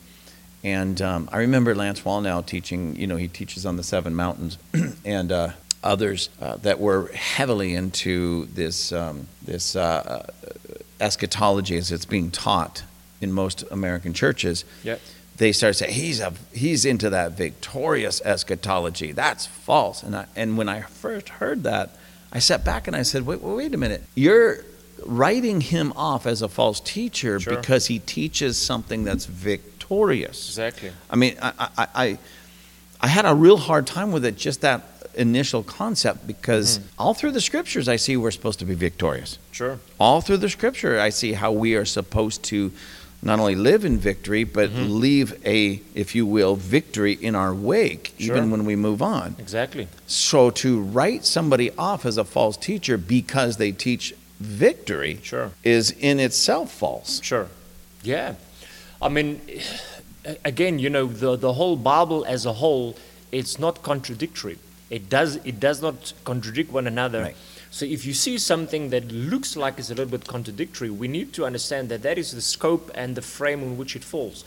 And 0.63 1.01
um, 1.01 1.29
I 1.31 1.37
remember 1.39 1.75
Lance 1.75 2.01
Wallnau 2.01 2.43
teaching, 2.45 2.95
you 2.95 3.05
know, 3.07 3.17
he 3.17 3.27
teaches 3.27 3.65
on 3.65 3.75
the 3.77 3.83
seven 3.83 4.15
mountains 4.15 4.57
and 5.05 5.31
uh, 5.31 5.49
others 5.83 6.29
uh, 6.41 6.55
that 6.57 6.79
were 6.79 7.11
heavily 7.13 7.73
into 7.75 8.45
this, 8.53 8.91
um, 8.91 9.27
this 9.45 9.75
eschatology 10.99 11.77
as 11.77 11.91
it's 11.91 12.05
being 12.05 12.31
taught 12.31 12.83
in 13.21 13.31
most 13.31 13.63
American 13.71 14.13
churches. 14.13 14.63
Yep. 14.83 14.99
They 15.37 15.51
start 15.51 15.75
saying 15.75 15.93
he's 15.93 16.19
a 16.19 16.33
he's 16.53 16.85
into 16.85 17.09
that 17.09 17.31
victorious 17.31 18.21
eschatology. 18.23 19.11
That's 19.11 19.45
false. 19.45 20.03
And 20.03 20.15
I, 20.15 20.27
and 20.35 20.57
when 20.57 20.69
I 20.69 20.81
first 20.81 21.29
heard 21.29 21.63
that, 21.63 21.95
I 22.31 22.39
sat 22.39 22.63
back 22.63 22.87
and 22.87 22.95
I 22.95 23.03
said, 23.03 23.25
wait, 23.25 23.41
wait, 23.41 23.73
a 23.73 23.77
minute. 23.77 24.03
You're 24.15 24.63
writing 25.05 25.61
him 25.61 25.93
off 25.95 26.25
as 26.25 26.41
a 26.41 26.47
false 26.47 26.79
teacher 26.79 27.39
Sure. 27.39 27.55
because 27.55 27.87
he 27.87 27.99
teaches 27.99 28.57
something 28.57 29.03
that's 29.03 29.25
victorious. 29.25 30.49
Exactly. 30.49 30.91
I 31.09 31.15
mean, 31.15 31.35
I, 31.41 31.53
I, 31.77 31.87
I, 31.95 32.17
I 33.01 33.07
had 33.07 33.25
a 33.25 33.35
real 33.35 33.57
hard 33.57 33.85
time 33.85 34.11
with 34.11 34.25
it, 34.25 34.37
just 34.37 34.61
that 34.61 34.83
initial 35.15 35.61
concept, 35.61 36.25
because 36.25 36.79
mm-hmm. 36.79 36.87
all 36.97 37.13
through 37.13 37.31
the 37.31 37.41
scriptures 37.41 37.87
I 37.87 37.97
see 37.97 38.17
we're 38.17 38.31
supposed 38.31 38.59
to 38.59 38.65
be 38.65 38.73
victorious. 38.73 39.37
Sure. 39.51 39.79
All 39.99 40.21
through 40.21 40.37
the 40.37 40.49
scripture 40.49 40.99
I 40.99 41.09
see 41.09 41.33
how 41.33 41.51
we 41.51 41.75
are 41.75 41.85
supposed 41.85 42.43
to 42.45 42.71
not 43.23 43.39
only 43.39 43.55
live 43.55 43.85
in 43.85 43.97
victory, 43.97 44.43
but 44.43 44.69
mm-hmm. 44.69 44.99
leave 44.99 45.45
a, 45.45 45.81
if 45.95 46.13
you 46.13 46.25
will, 46.25 46.55
victory 46.55 47.13
in 47.13 47.35
our 47.35 47.53
wake, 47.53 48.13
Sure. 48.19 48.35
even 48.35 48.51
when 48.51 48.65
we 48.65 48.75
move 48.75 49.01
on. 49.01 49.35
Exactly. 49.39 49.87
So 50.07 50.49
to 50.51 50.81
write 50.81 51.25
somebody 51.25 51.71
off 51.77 52.05
as 52.05 52.17
a 52.17 52.25
false 52.25 52.57
teacher 52.57 52.97
because 52.97 53.57
they 53.57 53.71
teach 53.71 54.13
victory 54.39 55.19
Sure. 55.23 55.51
is 55.63 55.91
in 55.91 56.19
itself 56.19 56.71
false. 56.71 57.21
Sure. 57.23 57.47
Yeah. 58.03 58.35
I 59.01 59.09
mean, 59.09 59.41
again, 60.43 60.79
you 60.79 60.89
know, 60.89 61.07
the, 61.07 61.35
the 61.37 61.53
whole 61.53 61.77
Bible 61.77 62.25
as 62.25 62.45
a 62.45 62.53
whole, 62.53 62.97
it's 63.31 63.57
not 63.57 63.83
contradictory. 63.83 64.59
It 64.89 65.09
does, 65.09 65.37
it 65.37 65.59
does 65.59 65.81
not 65.81 66.13
contradict 66.23 66.71
one 66.71 66.87
another. 66.87 67.21
Right. 67.21 67.35
So 67.73 67.87
if 67.87 68.05
you 68.05 68.13
see 68.13 68.37
something 68.37 68.91
that 68.91 69.11
looks 69.11 69.57
like 69.57 69.79
it's 69.79 69.89
a 69.89 69.95
little 69.95 70.11
bit 70.11 70.27
contradictory, 70.27 70.91
we 70.91 71.07
need 71.07 71.33
to 71.33 71.43
understand 71.43 71.89
that 71.89 72.03
that 72.03 72.19
is 72.19 72.29
the 72.31 72.39
scope 72.39 72.91
and 72.93 73.15
the 73.15 73.23
frame 73.23 73.63
in 73.63 73.77
which 73.77 73.95
it 73.95 74.03
falls. 74.03 74.45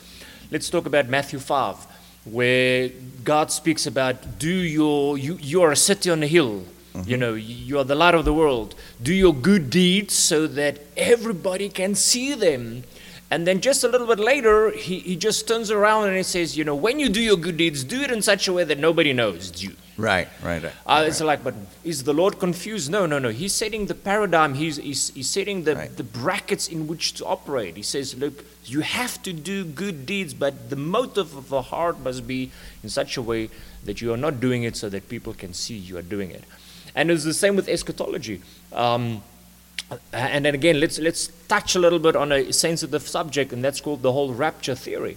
Let's 0.52 0.70
talk 0.70 0.86
about 0.86 1.08
Matthew 1.08 1.40
5, 1.40 1.88
where 2.26 2.88
God 3.24 3.50
speaks 3.50 3.84
about 3.84 4.38
do 4.38 4.48
your 4.48 5.18
you, 5.18 5.38
you 5.40 5.60
are 5.62 5.72
a 5.72 5.76
city 5.76 6.08
on 6.08 6.22
a 6.22 6.28
hill. 6.28 6.62
Mm-hmm. 6.94 7.10
You 7.10 7.16
know, 7.16 7.34
you 7.34 7.80
are 7.80 7.84
the 7.84 7.96
light 7.96 8.14
of 8.14 8.24
the 8.24 8.32
world. 8.32 8.76
Do 9.02 9.12
your 9.12 9.34
good 9.34 9.70
deeds 9.70 10.14
so 10.14 10.46
that 10.46 10.78
everybody 10.96 11.68
can 11.68 11.96
see 11.96 12.32
them 12.32 12.84
And 13.30 13.44
then 13.46 13.60
just 13.60 13.82
a 13.82 13.88
little 13.88 14.06
bit 14.06 14.20
later, 14.20 14.70
he, 14.70 15.00
he 15.00 15.16
just 15.16 15.48
turns 15.48 15.70
around 15.70 16.06
and 16.08 16.16
he 16.16 16.22
says, 16.22 16.56
you 16.56 16.62
know, 16.62 16.76
when 16.76 17.00
you 17.00 17.08
do 17.08 17.20
your 17.20 17.36
good 17.36 17.56
deeds, 17.56 17.82
do 17.82 18.00
it 18.02 18.10
in 18.10 18.22
such 18.22 18.46
a 18.46 18.52
way 18.52 18.62
that 18.62 18.78
nobody 18.78 19.12
knows 19.12 19.50
it's 19.50 19.62
you. 19.64 19.72
Right, 19.98 20.28
right, 20.44 20.62
right. 20.62 20.72
Uh, 20.86 21.04
It's 21.08 21.20
like, 21.20 21.42
but 21.42 21.54
is 21.82 22.04
the 22.04 22.12
Lord 22.12 22.38
confused? 22.38 22.88
No, 22.90 23.04
no, 23.06 23.18
no. 23.18 23.30
He's 23.30 23.52
setting 23.52 23.86
the 23.86 23.94
paradigm. 23.94 24.54
He's, 24.54 24.76
he's, 24.76 25.08
he's 25.14 25.28
setting 25.28 25.64
the, 25.64 25.74
Right. 25.74 25.96
the 25.96 26.04
brackets 26.04 26.68
in 26.68 26.86
which 26.86 27.14
to 27.14 27.24
operate. 27.24 27.76
He 27.76 27.82
says, 27.82 28.14
look, 28.16 28.44
you 28.64 28.82
have 28.82 29.20
to 29.22 29.32
do 29.32 29.64
good 29.64 30.06
deeds, 30.06 30.32
but 30.32 30.70
the 30.70 30.76
motive 30.76 31.34
of 31.36 31.48
the 31.48 31.62
heart 31.62 31.98
must 32.00 32.28
be 32.28 32.52
in 32.84 32.90
such 32.90 33.16
a 33.16 33.22
way 33.22 33.48
that 33.86 34.00
you 34.00 34.12
are 34.12 34.16
not 34.18 34.38
doing 34.38 34.62
it 34.62 34.76
so 34.76 34.88
that 34.90 35.08
people 35.08 35.32
can 35.34 35.52
see 35.52 35.74
you 35.74 35.96
are 35.98 36.02
doing 36.02 36.30
it. 36.30 36.44
And 36.94 37.10
it's 37.10 37.24
the 37.24 37.34
same 37.34 37.56
with 37.56 37.68
eschatology. 37.68 38.40
Um, 38.72 39.22
and 40.12 40.44
then 40.44 40.54
again, 40.54 40.80
let's 40.80 40.98
let's 40.98 41.28
touch 41.48 41.76
a 41.76 41.78
little 41.78 41.98
bit 41.98 42.16
on 42.16 42.32
a 42.32 42.52
sensitive 42.52 43.06
subject, 43.06 43.52
and 43.52 43.64
that's 43.64 43.80
called 43.80 44.02
the 44.02 44.12
whole 44.12 44.32
rapture 44.32 44.74
theory. 44.74 45.16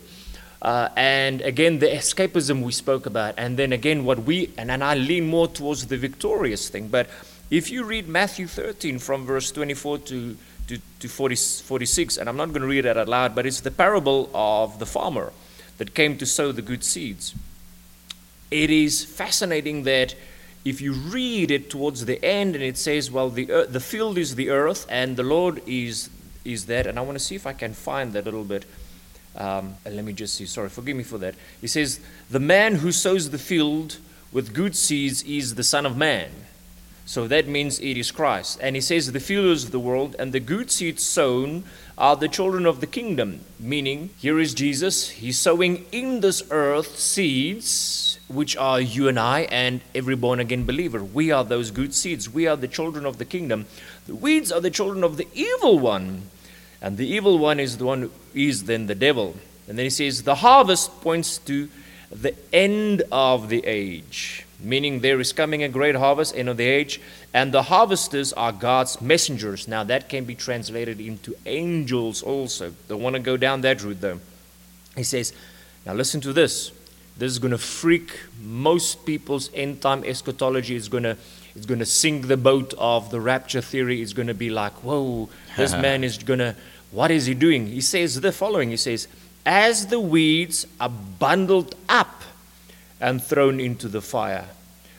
Uh, 0.61 0.89
and 0.95 1.41
again, 1.41 1.79
the 1.79 1.87
escapism 1.87 2.63
we 2.63 2.71
spoke 2.71 3.05
about, 3.05 3.33
and 3.37 3.57
then 3.57 3.73
again, 3.73 4.05
what 4.05 4.23
we 4.23 4.51
and, 4.57 4.69
and 4.69 4.83
I 4.83 4.95
lean 4.95 5.27
more 5.27 5.47
towards 5.47 5.87
the 5.87 5.97
victorious 5.97 6.69
thing. 6.69 6.87
But 6.87 7.09
if 7.49 7.71
you 7.71 7.83
read 7.83 8.07
Matthew 8.07 8.47
13 8.47 8.99
from 8.99 9.25
verse 9.25 9.51
24 9.51 9.99
to 9.99 10.37
to, 10.67 10.79
to 10.99 11.07
40, 11.07 11.35
46, 11.35 12.17
and 12.17 12.29
I'm 12.29 12.37
not 12.37 12.49
going 12.49 12.61
to 12.61 12.67
read 12.67 12.85
that 12.85 12.95
out 12.95 13.07
loud, 13.07 13.33
but 13.33 13.47
it's 13.47 13.61
the 13.61 13.71
parable 13.71 14.29
of 14.35 14.77
the 14.77 14.85
farmer 14.85 15.33
that 15.79 15.95
came 15.95 16.15
to 16.19 16.27
sow 16.27 16.51
the 16.51 16.61
good 16.61 16.83
seeds 16.83 17.33
it 18.51 18.69
is 18.69 19.03
fascinating 19.03 19.83
that 19.83 20.15
if 20.65 20.81
you 20.81 20.93
read 20.93 21.51
it 21.51 21.69
towards 21.69 22.05
the 22.05 22.23
end 22.23 22.55
and 22.55 22.63
it 22.63 22.77
says 22.77 23.09
well 23.09 23.29
the 23.29 23.51
earth, 23.51 23.71
the 23.71 23.79
field 23.79 24.17
is 24.17 24.35
the 24.35 24.49
earth 24.49 24.85
and 24.89 25.17
the 25.17 25.23
lord 25.23 25.61
is 25.65 26.09
is 26.43 26.65
that 26.65 26.85
and 26.85 26.97
i 26.97 27.01
want 27.01 27.17
to 27.17 27.23
see 27.23 27.35
if 27.35 27.47
i 27.47 27.53
can 27.53 27.73
find 27.73 28.13
that 28.13 28.25
little 28.25 28.43
bit 28.43 28.65
um, 29.35 29.75
let 29.85 30.03
me 30.03 30.11
just 30.13 30.35
see 30.35 30.45
sorry 30.45 30.69
forgive 30.69 30.97
me 30.97 31.03
for 31.03 31.17
that 31.17 31.35
he 31.61 31.67
says 31.67 31.99
the 32.29 32.39
man 32.39 32.75
who 32.75 32.91
sows 32.91 33.29
the 33.29 33.37
field 33.37 33.97
with 34.31 34.53
good 34.53 34.75
seeds 34.75 35.23
is 35.23 35.55
the 35.55 35.63
son 35.63 35.85
of 35.85 35.95
man 35.95 36.29
so 37.09 37.27
that 37.27 37.47
means 37.47 37.79
it 37.79 37.97
is 37.97 38.11
Christ. 38.11 38.59
And 38.61 38.75
he 38.75 38.81
says, 38.83 39.11
The 39.11 39.19
field 39.19 39.47
is 39.47 39.71
the 39.71 39.79
world, 39.79 40.15
and 40.19 40.31
the 40.31 40.39
good 40.39 40.69
seeds 40.69 41.03
sown 41.03 41.63
are 41.99 42.15
the 42.15 42.29
children 42.29 42.65
of 42.65 42.79
the 42.79 42.87
kingdom. 42.87 43.41
Meaning, 43.59 44.09
here 44.17 44.39
is 44.39 44.53
Jesus. 44.53 45.09
He's 45.09 45.37
sowing 45.37 45.85
in 45.91 46.21
this 46.21 46.41
earth 46.49 46.97
seeds, 46.97 48.19
which 48.29 48.55
are 48.55 48.79
you 48.79 49.09
and 49.09 49.19
I 49.19 49.41
and 49.51 49.81
every 49.93 50.15
born 50.15 50.39
again 50.39 50.65
believer. 50.65 51.03
We 51.03 51.29
are 51.29 51.43
those 51.43 51.71
good 51.71 51.93
seeds. 51.93 52.29
We 52.29 52.47
are 52.47 52.55
the 52.55 52.69
children 52.69 53.05
of 53.05 53.17
the 53.17 53.25
kingdom. 53.25 53.65
The 54.07 54.15
weeds 54.15 54.51
are 54.51 54.61
the 54.61 54.71
children 54.71 55.03
of 55.03 55.17
the 55.17 55.27
evil 55.33 55.77
one. 55.77 56.23
And 56.81 56.95
the 56.95 57.07
evil 57.07 57.37
one 57.37 57.59
is 57.59 57.77
the 57.77 57.85
one 57.85 58.03
who 58.03 58.11
is 58.33 58.63
then 58.63 58.87
the 58.87 58.95
devil. 58.95 59.35
And 59.67 59.77
then 59.77 59.85
he 59.85 59.89
says, 59.89 60.23
The 60.23 60.35
harvest 60.35 61.01
points 61.01 61.37
to 61.39 61.69
the 62.09 62.33
end 62.53 63.03
of 63.11 63.49
the 63.49 63.63
age, 63.65 64.45
meaning 64.61 64.99
there 64.99 65.19
is 65.19 65.31
coming 65.33 65.63
a 65.63 65.69
great 65.69 65.95
harvest, 65.95 66.35
end 66.35 66.49
of 66.49 66.57
the 66.57 66.65
age, 66.65 66.99
and 67.33 67.51
the 67.51 67.63
harvesters 67.63 68.33
are 68.33 68.51
God's 68.51 69.01
messengers. 69.01 69.67
Now, 69.67 69.83
that 69.85 70.09
can 70.09 70.25
be 70.25 70.35
translated 70.35 70.99
into 70.99 71.35
angels 71.45 72.21
also. 72.21 72.73
Don't 72.87 73.01
want 73.01 73.15
to 73.15 73.21
go 73.21 73.37
down 73.37 73.61
that 73.61 73.81
route 73.83 74.01
though. 74.01 74.19
He 74.95 75.03
says, 75.03 75.33
Now 75.85 75.93
listen 75.93 76.21
to 76.21 76.33
this. 76.33 76.71
This 77.17 77.31
is 77.33 77.39
going 77.39 77.51
to 77.51 77.57
freak 77.57 78.17
most 78.41 79.05
people's 79.05 79.49
end 79.53 79.81
time 79.81 80.03
eschatology. 80.05 80.75
It's 80.75 80.87
going 80.87 81.03
to 81.03 81.17
it's 81.55 81.65
going 81.65 81.79
to 81.79 81.85
sink 81.85 82.27
the 82.27 82.37
boat 82.37 82.73
of 82.77 83.11
the 83.11 83.19
rapture 83.19 83.59
theory. 83.59 84.01
It's 84.01 84.13
going 84.13 84.27
to 84.27 84.33
be 84.33 84.49
like, 84.49 84.71
whoa, 84.83 85.29
this 85.57 85.73
man 85.87 86.03
is 86.03 86.17
going 86.17 86.39
to, 86.39 86.55
what 86.91 87.11
is 87.11 87.25
he 87.25 87.33
doing? 87.33 87.67
He 87.67 87.81
says 87.81 88.21
the 88.21 88.31
following 88.31 88.69
He 88.69 88.77
says, 88.77 89.07
As 89.45 89.87
the 89.87 89.99
weeds 89.99 90.67
are 90.79 90.89
bundled 90.89 91.75
up 91.89 92.21
and 92.99 93.23
thrown 93.23 93.59
into 93.59 93.87
the 93.87 94.01
fire, 94.01 94.45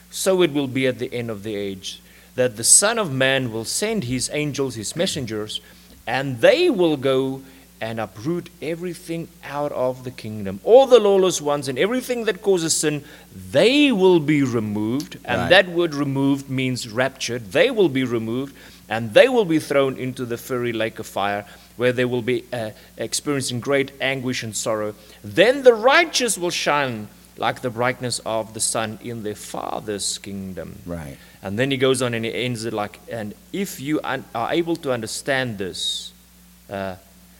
so 0.09 0.41
it 0.41 0.53
will 0.53 0.67
be 0.67 0.87
at 0.87 0.99
the 0.99 1.13
end 1.13 1.29
of 1.29 1.43
the 1.43 1.55
age, 1.55 2.01
that 2.35 2.57
the 2.57 2.63
Son 2.63 2.97
of 2.97 3.11
Man 3.11 3.51
will 3.51 3.65
send 3.65 4.05
his 4.05 4.29
angels, 4.33 4.75
his 4.75 4.95
messengers, 4.95 5.61
and 6.07 6.41
they 6.41 6.69
will 6.69 6.97
go 6.97 7.41
and 7.81 7.99
uproot 7.99 8.49
everything 8.61 9.27
out 9.43 9.71
of 9.71 10.03
the 10.03 10.11
kingdom. 10.11 10.59
All 10.63 10.85
the 10.85 10.99
lawless 10.99 11.41
ones 11.41 11.67
and 11.67 11.79
everything 11.79 12.25
that 12.25 12.43
causes 12.43 12.75
sin, 12.75 13.03
they 13.51 13.91
will 13.91 14.19
be 14.19 14.43
removed. 14.43 15.17
And 15.25 15.41
Right. 15.41 15.49
that 15.49 15.69
word 15.69 15.95
removed 15.95 16.47
means 16.47 16.87
raptured. 16.87 17.51
They 17.53 17.71
will 17.71 17.89
be 17.89 18.03
removed 18.03 18.55
and 18.87 19.15
they 19.15 19.27
will 19.27 19.45
be 19.45 19.57
thrown 19.57 19.97
into 19.97 20.25
the 20.25 20.37
fiery 20.37 20.73
lake 20.73 20.99
of 20.99 21.07
fire 21.07 21.45
where 21.75 21.91
they 21.91 22.05
will 22.05 22.21
be 22.21 22.43
uh, 22.53 22.69
experiencing 22.97 23.59
great 23.59 23.91
anguish 23.99 24.43
and 24.43 24.55
sorrow. 24.55 24.93
Then 25.23 25.63
the 25.63 25.73
righteous 25.73 26.37
will 26.37 26.51
shine 26.51 27.07
like 27.41 27.61
the 27.61 27.71
brightness 27.71 28.19
of 28.23 28.53
the 28.53 28.59
sun 28.59 28.99
in 29.03 29.23
their 29.23 29.35
Father's 29.53 30.19
kingdom. 30.19 30.69
Right. 30.85 31.17
And 31.41 31.57
then 31.57 31.71
he 31.71 31.77
goes 31.77 31.99
on 32.03 32.13
and 32.13 32.23
he 32.23 32.31
ends 32.45 32.65
it 32.65 32.73
like, 32.83 32.99
and 33.09 33.33
if 33.51 33.81
you 33.81 33.99
un- 34.03 34.25
are 34.35 34.53
able 34.53 34.75
to 34.83 34.91
understand 34.93 35.57
this, 35.57 36.13
uh, 36.69 36.95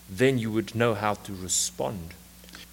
then 0.10 0.40
you 0.40 0.52
would 0.52 0.74
know 0.74 0.96
how 0.96 1.14
to 1.28 1.32
respond. 1.36 2.16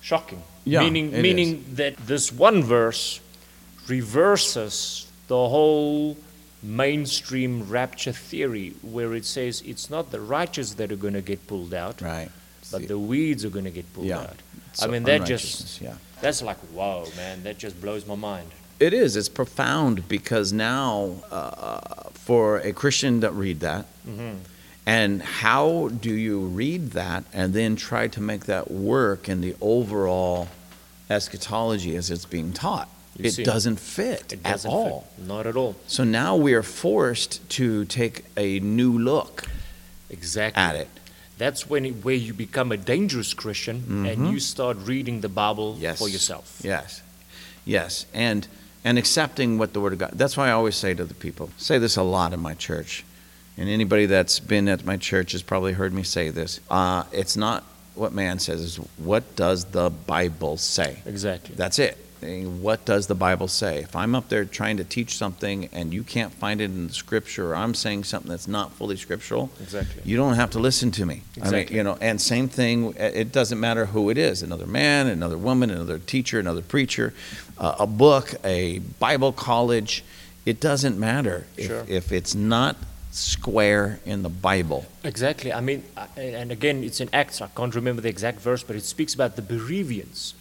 Shocking. 0.00 0.42
Yeah, 0.64 0.80
meaning, 0.80 1.06
meaning 1.28 1.64
that 1.74 1.96
this 1.98 2.32
one 2.32 2.62
verse 2.62 3.20
reverses 3.88 5.06
the 5.28 5.36
whole 5.54 6.16
mainstream 6.62 7.68
rapture 7.68 8.12
theory, 8.12 8.72
where 8.82 9.12
it 9.14 9.24
says 9.26 9.62
it's 9.66 9.90
not 9.90 10.10
the 10.10 10.20
righteous 10.20 10.74
that 10.74 10.90
are 10.90 10.96
going 11.06 11.14
to 11.14 11.22
get 11.32 11.46
pulled 11.46 11.74
out, 11.74 12.00
Right. 12.00 12.30
but 12.72 12.88
the 12.88 12.98
weeds 12.98 13.44
are 13.44 13.50
going 13.50 13.64
to 13.66 13.70
get 13.70 13.86
pulled 13.92 14.06
Yeah. 14.06 14.20
out. 14.20 14.36
It's 14.72 14.82
I 14.82 14.86
mean, 14.86 15.04
that 15.04 15.24
just 15.26 15.80
yeah. 15.80 15.96
That's 16.20 16.42
like 16.42 16.58
wow, 16.72 17.04
man. 17.16 17.42
That 17.44 17.58
just 17.58 17.80
blows 17.80 18.06
my 18.06 18.14
mind. 18.14 18.50
It 18.80 18.92
is. 18.94 19.16
It's 19.16 19.28
profound 19.28 20.08
because 20.08 20.52
now, 20.52 21.16
uh, 21.32 22.10
for 22.14 22.58
a 22.58 22.72
Christian 22.72 23.20
to 23.22 23.30
read 23.32 23.60
that, 23.60 23.86
Mm-hmm. 24.08 24.36
and 24.86 25.20
how 25.22 25.88
do 25.88 26.14
you 26.14 26.40
read 26.46 26.92
that 26.92 27.24
and 27.32 27.52
then 27.54 27.76
try 27.76 28.06
to 28.08 28.20
make 28.20 28.44
that 28.46 28.70
work 28.70 29.28
in 29.28 29.40
the 29.40 29.54
overall 29.60 30.48
eschatology 31.10 31.96
as 31.96 32.10
it's 32.10 32.24
being 32.24 32.52
taught? 32.52 32.88
It 33.18 33.44
doesn't 33.44 33.80
fit 33.80 34.32
It 34.32 34.40
at 34.44 34.52
doesn't 34.52 34.70
all. 34.70 35.06
fit. 35.16 35.26
Not 35.26 35.46
at 35.46 35.56
all. 35.56 35.74
So 35.88 36.04
now 36.04 36.36
we 36.36 36.54
are 36.54 36.62
forced 36.62 37.46
to 37.50 37.84
take 37.86 38.24
a 38.36 38.60
new 38.60 38.96
look 38.96 39.44
Exactly. 40.08 40.62
at 40.62 40.76
it. 40.76 40.88
That's 41.38 41.68
when 41.70 41.86
it, 41.86 42.04
where 42.04 42.14
you 42.16 42.34
become 42.34 42.72
a 42.72 42.76
dangerous 42.76 43.32
Christian 43.32 44.06
and 44.06 44.30
you 44.32 44.40
start 44.40 44.76
reading 44.84 45.20
the 45.20 45.28
Bible 45.28 45.72
Mm-hmm. 45.74 45.82
Yes. 45.82 45.98
for 45.98 46.08
yourself. 46.08 46.60
Yes. 46.62 47.02
Yes. 47.64 48.06
And 48.12 48.46
and 48.84 48.96
accepting 48.98 49.58
what 49.58 49.72
the 49.72 49.80
Word 49.80 49.92
of 49.92 49.98
God. 49.98 50.10
That's 50.14 50.36
why 50.36 50.48
I 50.48 50.52
always 50.52 50.76
say 50.76 50.94
to 50.94 51.04
the 51.04 51.14
people, 51.14 51.50
say 51.56 51.78
this 51.78 51.96
a 51.96 52.02
lot 52.02 52.32
in 52.32 52.40
my 52.40 52.54
church. 52.54 53.04
And 53.56 53.68
anybody 53.68 54.06
that's 54.06 54.38
been 54.40 54.68
at 54.68 54.84
my 54.84 54.96
church 54.96 55.32
has 55.32 55.42
probably 55.42 55.72
heard 55.72 55.92
me 55.92 56.04
say 56.04 56.30
this. 56.30 56.60
Uh, 56.70 57.02
it's 57.12 57.36
not 57.36 57.64
what 57.96 58.12
man 58.12 58.38
says, 58.38 58.62
it's 58.62 58.76
what 58.96 59.34
does 59.34 59.64
the 59.66 59.90
Bible 59.90 60.56
say? 60.56 61.02
Exactly. 61.06 61.56
That's 61.56 61.78
it. 61.80 61.98
What 62.20 62.84
does 62.84 63.06
the 63.06 63.14
Bible 63.14 63.48
say? 63.48 63.78
If 63.78 63.94
I'm 63.94 64.14
up 64.14 64.28
there 64.28 64.44
trying 64.44 64.76
to 64.78 64.84
teach 64.84 65.16
something 65.16 65.68
and 65.72 65.94
you 65.94 66.02
can't 66.02 66.32
find 66.32 66.60
it 66.60 66.64
in 66.64 66.88
the 66.88 66.92
scripture, 66.92 67.52
or 67.52 67.56
I'm 67.56 67.74
saying 67.74 68.04
something 68.04 68.30
that's 68.30 68.48
not 68.48 68.72
fully 68.72 68.96
scriptural, 68.96 69.50
Exactly. 69.62 70.02
you 70.04 70.16
don't 70.16 70.34
have 70.34 70.50
to 70.50 70.58
listen 70.58 70.90
to 70.92 71.06
me. 71.06 71.22
I 71.36 71.38
mean, 71.38 71.44
Exactly. 71.54 71.76
you 71.76 71.82
know, 71.84 71.96
and 72.00 72.20
same 72.20 72.48
thing. 72.48 72.94
It 72.98 73.30
doesn't 73.32 73.60
matter 73.60 73.86
who 73.86 74.10
it 74.10 74.18
is: 74.18 74.42
another 74.42 74.66
man, 74.66 75.06
another 75.06 75.38
woman, 75.38 75.70
another 75.70 75.98
teacher, 75.98 76.40
another 76.40 76.62
preacher, 76.62 77.14
uh, 77.58 77.76
a 77.78 77.86
book, 77.86 78.34
a 78.44 78.80
Bible 78.98 79.32
college. 79.32 80.02
It 80.46 80.60
doesn't 80.60 80.98
matter 80.98 81.46
if, 81.56 81.66
Sure. 81.66 81.84
if 81.88 82.10
it's 82.10 82.34
not 82.34 82.76
square 83.10 84.00
in 84.06 84.22
the 84.22 84.28
Bible. 84.28 84.86
Exactly. 85.04 85.52
I 85.52 85.60
mean, 85.60 85.82
and 86.16 86.50
again, 86.52 86.82
it's 86.84 87.00
in 87.00 87.08
Acts. 87.12 87.40
I 87.40 87.48
can't 87.48 87.74
remember 87.74 88.00
the 88.02 88.08
exact 88.08 88.40
verse, 88.40 88.62
but 88.62 88.76
it 88.76 88.84
speaks 88.84 89.14
about 89.14 89.36
the 89.36 89.42
Bereans. 89.42 90.34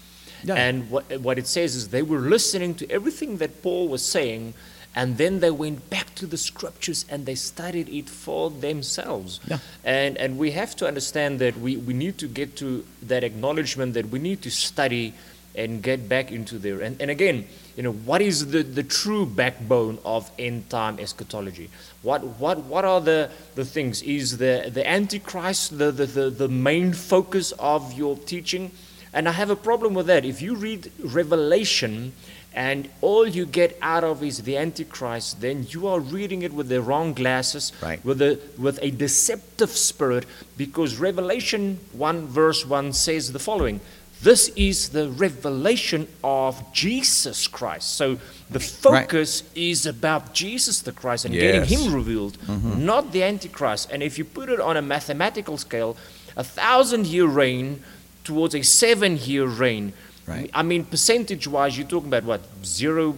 Yeah. 0.47 0.55
And 0.55 0.89
what, 0.89 1.05
what 1.19 1.37
it 1.37 1.47
says 1.47 1.75
is 1.75 1.89
they 1.89 2.01
were 2.01 2.19
listening 2.19 2.75
to 2.75 2.89
everything 2.89 3.37
that 3.37 3.61
Paul 3.61 3.89
was 3.89 4.03
saying, 4.03 4.53
and 4.95 5.17
then 5.17 5.41
they 5.41 5.51
went 5.51 5.89
back 5.89 6.15
to 6.15 6.25
the 6.25 6.37
scriptures 6.37 7.05
and 7.09 7.25
they 7.25 7.35
studied 7.35 7.89
it 7.89 8.09
for 8.09 8.49
themselves. 8.49 9.39
Yeah. 9.47 9.59
And, 9.83 10.17
and 10.17 10.37
we 10.37 10.51
have 10.51 10.75
to 10.77 10.87
understand 10.87 11.39
that 11.39 11.57
we, 11.59 11.77
we 11.77 11.93
need 11.93 12.17
to 12.19 12.27
get 12.27 12.55
to 12.57 12.85
that 13.03 13.23
acknowledgement 13.23 13.93
that 13.93 14.09
we 14.09 14.19
need 14.19 14.41
to 14.43 14.49
study 14.49 15.13
and 15.53 15.83
get 15.83 16.07
back 16.07 16.31
into 16.31 16.57
there. 16.59 16.81
And, 16.81 17.01
and 17.01 17.11
again, 17.11 17.47
you 17.75 17.83
know, 17.83 17.91
what 17.91 18.21
is 18.21 18.51
the, 18.51 18.63
the 18.63 18.83
true 18.83 19.25
backbone 19.25 19.99
of 20.05 20.31
end 20.39 20.69
time 20.69 20.99
eschatology? 20.99 21.69
What, 22.03 22.23
what, 22.39 22.59
what 22.63 22.85
are 22.85 23.01
the, 23.01 23.29
the 23.55 23.65
things? 23.65 24.01
Is 24.01 24.37
the, 24.37 24.71
the 24.73 24.87
Antichrist 24.87 25.77
the, 25.77 25.91
the, 25.91 26.05
the, 26.05 26.29
the 26.29 26.47
main 26.47 26.93
focus 26.93 27.51
of 27.59 27.93
your 27.93 28.17
teaching? 28.17 28.71
And 29.17 29.27
I 29.27 29.31
have 29.31 29.49
a 29.49 29.55
problem 29.55 29.95
with 29.95 30.05
that. 30.05 30.25
If 30.25 30.43
you 30.43 30.53
read 30.53 30.91
Revelation, 31.03 32.13
and 32.53 32.87
all 33.01 33.27
you 33.27 33.47
get 33.47 33.75
out 33.81 34.03
of 34.03 34.23
is 34.23 34.43
the 34.43 34.57
Antichrist, 34.57 35.41
then 35.41 35.65
you 35.69 35.87
are 35.87 35.99
reading 35.99 36.43
it 36.43 36.53
with 36.53 36.69
the 36.69 36.83
wrong 36.83 37.13
glasses, 37.13 37.71
Right. 37.81 38.03
with, 38.05 38.21
a, 38.21 38.39
with 38.59 38.77
a 38.83 38.91
deceptive 38.91 39.71
spirit, 39.71 40.27
because 40.55 40.97
Revelation 40.97 41.79
1, 41.93 42.27
verse 42.27 42.63
1 42.63 42.93
says 42.93 43.31
the 43.31 43.39
following 43.39 43.79
This 44.21 44.49
is 44.49 44.89
the 44.89 45.09
revelation 45.09 46.07
of 46.23 46.71
Jesus 46.71 47.47
Christ. 47.47 47.95
So 47.95 48.19
the 48.51 48.59
focus 48.59 49.41
is 49.55 49.87
about 49.87 50.35
Jesus 50.35 50.81
the 50.81 50.91
Christ 50.91 51.25
and 51.25 51.33
getting 51.33 51.65
Him 51.65 51.91
revealed, 51.91 52.37
mm-hmm. 52.45 52.85
not 52.85 53.13
the 53.13 53.23
Antichrist. 53.23 53.89
And 53.91 54.03
if 54.03 54.19
you 54.19 54.25
put 54.25 54.49
it 54.49 54.59
on 54.59 54.77
a 54.77 54.81
mathematical 54.83 55.57
scale, 55.57 55.97
a 56.35 56.43
thousand 56.43 57.07
year 57.07 57.25
reign 57.25 57.83
towards 58.27 58.53
a 58.53 58.61
seven 58.61 59.17
year 59.17 59.45
reign. 59.45 59.93
Right. 60.27 60.49
I 60.53 60.61
mean, 60.61 60.83
percentage 60.83 61.47
wise, 61.47 61.77
you're 61.77 61.87
talking 61.87 62.09
about 62.09 62.25
what? 62.25 62.41
Zero, 62.65 63.15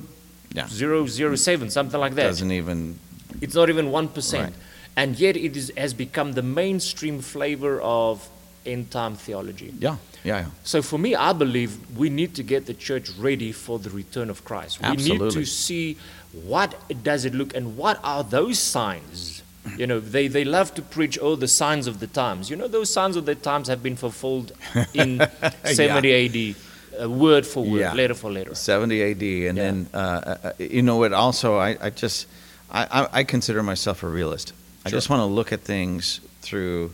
Yeah. 0.53 0.67
zero, 0.67 1.07
zero, 1.07 1.35
seven, 1.35 1.69
something 1.71 1.99
like 1.99 2.13
that. 2.15 2.23
Doesn't 2.27 2.51
even, 2.51 2.99
It's 3.41 3.55
not 3.55 3.69
even 3.69 3.87
1%. 3.91 4.43
Right. 4.43 4.53
And 4.95 5.17
yet 5.19 5.35
it 5.35 5.55
is, 5.57 5.71
has 5.75 5.93
become 5.93 6.33
the 6.33 6.43
mainstream 6.43 7.21
flavor 7.21 7.81
of 7.81 8.27
end 8.65 8.91
time 8.91 9.15
theology. 9.15 9.73
yeah, 9.79 9.95
yeah, 10.23 10.39
yeah. 10.41 10.45
So 10.63 10.81
for 10.83 10.99
me, 10.99 11.15
I 11.15 11.33
believe 11.33 11.71
we 11.97 12.09
need 12.09 12.35
to 12.35 12.43
get 12.43 12.65
the 12.67 12.73
church 12.75 13.09
ready 13.17 13.51
for 13.51 13.79
the 13.79 13.89
return 13.89 14.29
of 14.29 14.43
Christ. 14.45 14.77
Absolutely. 14.83 15.17
We 15.17 15.25
need 15.25 15.33
to 15.33 15.45
see 15.45 15.97
what 16.45 16.75
does 17.03 17.25
it 17.25 17.33
look 17.33 17.55
and 17.55 17.75
what 17.77 17.99
are 18.03 18.23
those 18.23 18.59
signs. 18.59 19.38
You 19.77 19.87
know, 19.87 19.99
they, 19.99 20.27
they 20.27 20.43
love 20.45 20.73
to 20.75 20.81
preach, 20.81 21.17
oh, 21.21 21.35
the 21.35 21.47
signs 21.47 21.87
of 21.87 21.99
the 21.99 22.07
times. 22.07 22.49
You 22.49 22.55
know, 22.55 22.67
those 22.67 22.91
signs 22.91 23.15
of 23.15 23.25
the 23.25 23.35
times 23.35 23.67
have 23.67 23.81
been 23.81 23.95
fulfilled 23.95 24.51
in 24.93 25.21
70 25.63 26.55
AD, 26.55 26.55
uh, 27.03 27.09
word 27.09 27.45
for 27.45 27.63
word, 27.63 27.79
Yeah. 27.79 27.93
letter 27.93 28.13
for 28.13 28.31
letter. 28.31 28.53
70 28.55 29.01
AD, 29.03 29.21
and 29.21 29.57
Yeah. 29.57 29.63
then 29.63 29.87
uh, 29.93 29.97
uh, 30.43 30.51
you 30.59 30.81
know 30.81 30.97
what? 30.97 31.13
Also, 31.13 31.57
I, 31.57 31.77
I 31.81 31.89
just 31.89 32.27
I, 32.71 32.83
I, 33.01 33.07
I 33.19 33.23
consider 33.23 33.63
myself 33.63 34.03
a 34.03 34.07
realist. 34.07 34.53
I 34.85 34.89
Sure. 34.89 34.97
just 34.97 35.09
want 35.09 35.21
to 35.21 35.25
look 35.25 35.51
at 35.53 35.61
things 35.61 36.19
through 36.41 36.91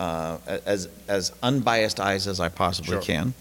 uh, 0.00 0.38
as 0.66 0.88
as 1.08 1.32
unbiased 1.42 2.00
eyes 2.00 2.26
as 2.26 2.40
I 2.40 2.48
possibly 2.48 2.92
Sure. 2.94 3.00
can, 3.02 3.34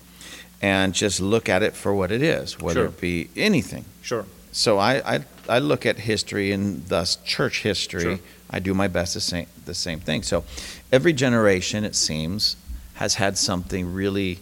and 0.62 0.94
just 0.94 1.20
look 1.20 1.50
at 1.50 1.64
it 1.64 1.76
for 1.76 1.94
what 1.94 2.12
it 2.12 2.22
is, 2.22 2.60
whether 2.60 2.82
Sure. 2.82 2.86
it 2.86 3.02
be 3.02 3.30
anything. 3.36 3.86
Sure. 4.02 4.26
So 4.52 4.78
I, 4.78 5.16
I 5.16 5.20
I 5.50 5.60
look 5.60 5.86
at 5.86 5.98
history 6.00 6.52
and 6.52 6.86
thus 6.88 7.18
church 7.26 7.64
history. 7.64 8.02
Sure. 8.04 8.20
I 8.54 8.60
do 8.60 8.74
my 8.76 8.88
best 8.88 9.14
to 9.14 9.20
say 9.20 9.48
the 9.66 9.74
same 9.74 10.00
thing. 10.00 10.22
So 10.22 10.44
every 10.92 11.12
generation, 11.12 11.84
it 11.84 11.96
seems, 11.96 12.56
has 12.96 13.16
had 13.16 13.36
something 13.38 13.92
really 13.94 14.40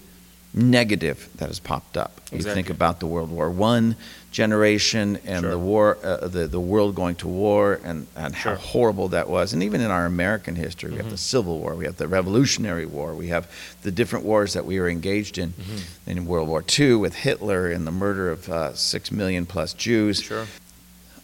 negative 0.54 1.30
that 1.38 1.48
has 1.48 1.60
popped 1.60 1.96
up. 1.96 2.20
You 2.30 2.42
think 2.42 2.70
about 2.70 3.00
the 3.00 3.08
World 3.08 3.32
War 3.32 3.50
One 3.50 3.96
generation 4.32 5.18
and 5.26 5.42
Sure. 5.44 5.52
the 5.52 5.58
war, 5.58 5.98
uh, 6.04 6.28
the 6.28 6.46
the 6.48 6.60
world 6.60 6.94
going 6.96 7.16
to 7.16 7.28
war, 7.30 7.80
and 7.86 8.06
and 8.18 8.36
how 8.36 8.42
Sure. 8.42 8.58
Mm-hmm. 8.58 8.66
horrible 8.68 9.08
that 9.10 9.30
was. 9.30 9.54
And 9.54 9.64
even 9.64 9.80
in 9.80 9.90
our 9.92 10.06
American 10.06 10.56
history, 10.58 10.92
we 10.92 10.98
have 10.98 11.10
the 11.10 11.18
Civil 11.18 11.60
War, 11.60 11.76
we 11.76 11.86
have 11.86 11.96
the 11.96 12.08
Revolutionary 12.08 12.86
War, 12.86 13.16
we 13.16 13.28
have 13.30 13.50
the 13.84 13.92
different 13.92 14.26
wars 14.26 14.52
that 14.54 14.66
we 14.66 14.78
were 14.80 14.90
engaged 14.90 15.38
in. 15.38 15.50
Mm-hmm. 15.52 16.10
In 16.10 16.26
World 16.26 16.50
War 16.50 16.64
II, 16.80 16.96
with 16.96 17.16
Hitler 17.16 17.72
and 17.72 17.88
the 17.88 17.92
murder 17.92 18.30
of 18.30 18.50
uh, 18.50 18.74
six 18.76 19.10
million 19.12 19.46
plus 19.46 19.72
Jews, 19.74 20.22
Sure. 20.22 20.48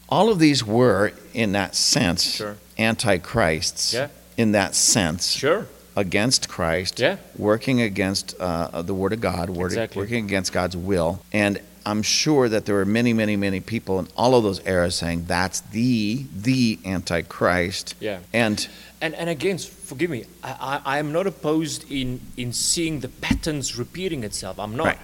All 0.09 0.29
of 0.29 0.39
these 0.39 0.63
were, 0.63 1.11
in 1.33 1.51
that 1.53 1.75
sense, 1.75 2.23
Sure. 2.35 2.55
antichrists. 2.77 3.93
Yeah. 3.93 4.07
In 4.37 4.51
that 4.51 4.75
sense, 4.75 5.31
Sure. 5.31 5.67
against 5.95 6.47
Christ, 6.47 6.99
Yeah. 6.99 7.17
working 7.37 7.81
against 7.81 8.35
uh, 8.39 8.81
the 8.83 8.93
Word 8.93 9.13
of 9.13 9.21
God, 9.21 9.49
word, 9.49 9.67
Exactly. 9.71 10.01
working 10.01 10.25
against 10.25 10.51
God's 10.53 10.77
will. 10.77 11.19
And 11.33 11.59
I'm 11.85 12.03
sure 12.03 12.49
that 12.49 12.65
there 12.65 12.75
were 12.75 12.85
many, 12.85 13.13
many, 13.13 13.35
many 13.37 13.61
people 13.61 13.97
in 13.99 14.07
all 14.17 14.35
of 14.35 14.43
those 14.43 14.59
eras 14.65 14.95
saying 14.95 15.23
that's 15.27 15.61
the 15.71 16.25
the 16.35 16.77
Antichrist. 16.85 17.95
Yeah. 17.99 18.19
And 18.33 18.67
And, 19.01 19.13
and 19.15 19.29
again, 19.29 19.57
forgive 19.59 20.09
me, 20.09 20.25
I, 20.43 20.81
I, 20.85 20.95
I 20.95 20.99
am 20.99 21.11
not 21.13 21.27
opposed 21.27 21.89
in, 21.91 22.19
in 22.35 22.51
seeing 22.51 22.99
the 23.01 23.07
patterns 23.09 23.77
repeating 23.77 24.23
itself. 24.23 24.59
I'm 24.59 24.75
not. 24.75 24.85
Right. 24.87 24.99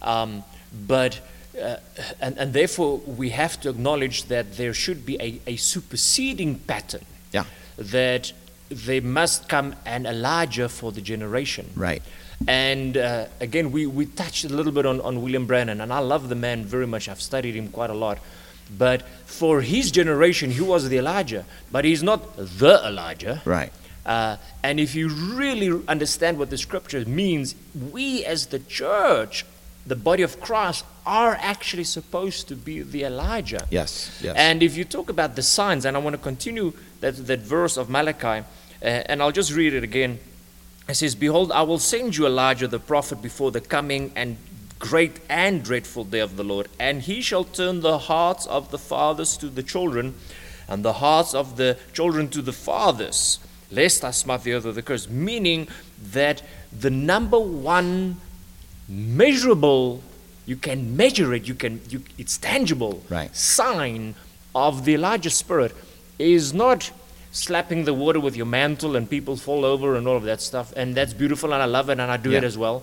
Um, 0.00 0.44
but, 0.86 1.20
uh, 1.60 1.76
and, 2.20 2.38
and 2.38 2.52
therefore, 2.52 2.98
we 2.98 3.30
have 3.30 3.60
to 3.60 3.70
acknowledge 3.70 4.24
that 4.24 4.56
there 4.56 4.74
should 4.74 5.04
be 5.04 5.16
a, 5.20 5.40
a 5.46 5.56
superseding 5.56 6.58
pattern. 6.60 7.04
Yeah. 7.32 7.44
That 7.76 8.32
they 8.70 9.00
must 9.00 9.48
come 9.48 9.74
an 9.84 10.06
Elijah 10.06 10.68
for 10.68 10.92
the 10.92 11.00
generation. 11.02 11.68
right, 11.76 12.02
And 12.48 12.96
uh, 12.96 13.26
again, 13.40 13.70
we, 13.70 13.86
we 13.86 14.06
touched 14.06 14.44
a 14.44 14.48
little 14.48 14.72
bit 14.72 14.86
on, 14.86 15.00
on 15.02 15.22
William 15.22 15.46
Branham, 15.46 15.80
and 15.80 15.92
I 15.92 15.98
love 15.98 16.28
the 16.28 16.34
man 16.34 16.64
very 16.64 16.86
much. 16.86 17.08
I've 17.08 17.20
studied 17.20 17.54
him 17.54 17.68
quite 17.68 17.90
a 17.90 17.94
lot. 17.94 18.18
But 18.78 19.02
for 19.26 19.60
his 19.60 19.90
generation, 19.90 20.50
he 20.50 20.62
was 20.62 20.88
the 20.88 20.96
Elijah, 20.96 21.44
but 21.70 21.84
he's 21.84 22.02
not 22.02 22.36
the 22.36 22.80
Elijah. 22.86 23.42
right, 23.44 23.72
Uh, 24.06 24.36
and 24.62 24.80
if 24.80 24.94
you 24.94 25.08
really 25.08 25.70
understand 25.86 26.38
what 26.38 26.48
the 26.50 26.56
scripture 26.58 27.04
means, 27.04 27.54
we 27.92 28.24
as 28.24 28.46
the 28.46 28.58
church, 28.58 29.44
the 29.86 29.96
body 29.96 30.22
of 30.22 30.40
Christ, 30.40 30.84
are 31.04 31.36
actually 31.40 31.84
supposed 31.84 32.48
to 32.48 32.54
be 32.54 32.82
the 32.82 33.04
Elijah. 33.04 33.66
yes, 33.70 34.20
yes. 34.22 34.36
And 34.36 34.62
if 34.62 34.76
you 34.76 34.84
talk 34.84 35.10
about 35.10 35.34
the 35.34 35.42
signs, 35.42 35.84
and 35.84 35.96
I 35.96 36.00
want 36.00 36.14
to 36.14 36.22
continue 36.22 36.72
that, 37.00 37.26
that 37.26 37.40
verse 37.40 37.76
of 37.76 37.90
Malachi, 37.90 38.26
uh, 38.36 38.44
and 38.84 39.22
I'll 39.22 39.32
just 39.32 39.52
read 39.52 39.74
it 39.74 39.82
again. 39.82 40.18
It 40.88 40.94
says, 40.94 41.14
Behold, 41.14 41.52
I 41.52 41.62
will 41.62 41.78
send 41.78 42.16
you 42.16 42.26
Elijah 42.26 42.68
the 42.68 42.78
prophet 42.78 43.22
before 43.22 43.50
the 43.50 43.60
coming 43.60 44.12
and 44.14 44.36
great 44.78 45.20
and 45.28 45.62
dreadful 45.62 46.04
day 46.04 46.18
of 46.18 46.36
the 46.36 46.44
Lord, 46.44 46.68
and 46.78 47.02
he 47.02 47.20
shall 47.20 47.44
turn 47.44 47.80
the 47.80 47.98
hearts 47.98 48.46
of 48.46 48.70
the 48.70 48.78
fathers 48.78 49.36
to 49.38 49.48
the 49.48 49.62
children, 49.62 50.14
and 50.68 50.84
the 50.84 50.94
hearts 50.94 51.34
of 51.34 51.56
the 51.56 51.78
children 51.92 52.28
to 52.30 52.42
the 52.42 52.52
fathers, 52.52 53.38
lest 53.70 54.04
I 54.04 54.10
smite 54.10 54.42
the 54.42 54.54
earth 54.54 54.64
with 54.64 54.74
the 54.74 54.82
curse. 54.82 55.08
Meaning 55.08 55.68
that 56.12 56.42
the 56.76 56.90
number 56.90 57.38
one 57.38 58.16
measurable, 58.92 60.02
you 60.46 60.56
can 60.56 60.96
measure 60.96 61.32
it, 61.34 61.48
you 61.48 61.54
can, 61.54 61.80
you, 61.88 62.02
it's 62.18 62.36
tangible 62.36 63.02
Right. 63.08 63.34
sign 63.34 64.14
of 64.54 64.84
the 64.84 64.94
Elijah 64.94 65.30
spirit 65.30 65.74
is 66.18 66.52
not 66.52 66.90
slapping 67.32 67.86
the 67.86 67.94
water 67.94 68.20
with 68.20 68.36
your 68.36 68.44
mantle 68.44 68.94
and 68.94 69.08
people 69.08 69.36
fall 69.36 69.64
over 69.64 69.96
and 69.96 70.06
all 70.06 70.16
of 70.16 70.24
that 70.24 70.42
stuff. 70.42 70.72
And 70.76 70.94
that's 70.94 71.14
beautiful 71.14 71.54
and 71.54 71.62
I 71.62 71.64
love 71.64 71.88
it 71.88 71.92
and 71.98 72.02
I 72.02 72.18
do 72.18 72.32
it 72.32 72.44
as 72.44 72.58
well. 72.58 72.82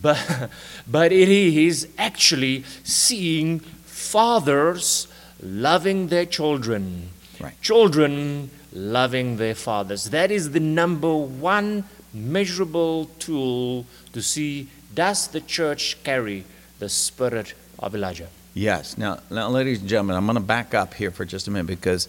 But, 0.00 0.50
but 0.86 1.10
it 1.10 1.28
is 1.28 1.88
actually 1.98 2.64
seeing 2.84 3.58
fathers 3.58 5.08
loving 5.42 6.08
their 6.08 6.26
children, 6.26 7.08
Right. 7.40 7.60
children 7.60 8.50
loving 8.72 9.36
their 9.38 9.54
fathers. 9.56 10.10
That 10.10 10.30
is 10.30 10.52
the 10.52 10.60
number 10.60 11.14
one 11.16 11.84
measurable 12.14 13.06
tool 13.18 13.86
to 14.12 14.22
see 14.22 14.68
does 14.98 15.28
the 15.28 15.40
church 15.40 15.96
carry 16.02 16.44
the 16.80 16.88
spirit 16.88 17.54
of 17.78 17.94
Elijah? 17.94 18.26
Yes. 18.52 18.98
Now, 18.98 19.20
now, 19.30 19.48
ladies 19.48 19.78
and 19.78 19.88
gentlemen, 19.88 20.16
I'm 20.16 20.26
going 20.26 20.34
to 20.34 20.42
back 20.42 20.74
up 20.74 20.92
here 20.92 21.12
for 21.12 21.24
just 21.24 21.46
a 21.46 21.52
minute 21.52 21.68
because 21.68 22.08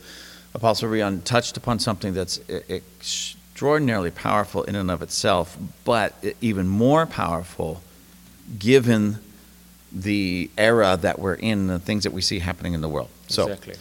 Apostle 0.56 0.90
Riaan 0.90 1.24
touched 1.24 1.56
upon 1.56 1.78
something 1.78 2.16
that's 2.16 2.40
extraordinarily 2.50 4.10
powerful 4.10 4.64
in 4.64 4.76
and 4.76 4.90
of 4.90 5.04
itself, 5.04 5.56
but 5.86 6.16
even 6.42 6.68
more 6.68 7.06
powerful 7.06 7.84
given 8.58 9.20
the 9.92 10.50
era 10.58 10.98
that 11.00 11.20
we're 11.20 11.36
in, 11.36 11.68
the 11.68 11.78
things 11.78 12.06
that 12.06 12.12
we 12.12 12.22
see 12.22 12.40
happening 12.40 12.74
in 12.74 12.82
the 12.82 12.90
world. 12.90 13.10
So, 13.28 13.50
exactly. 13.50 13.76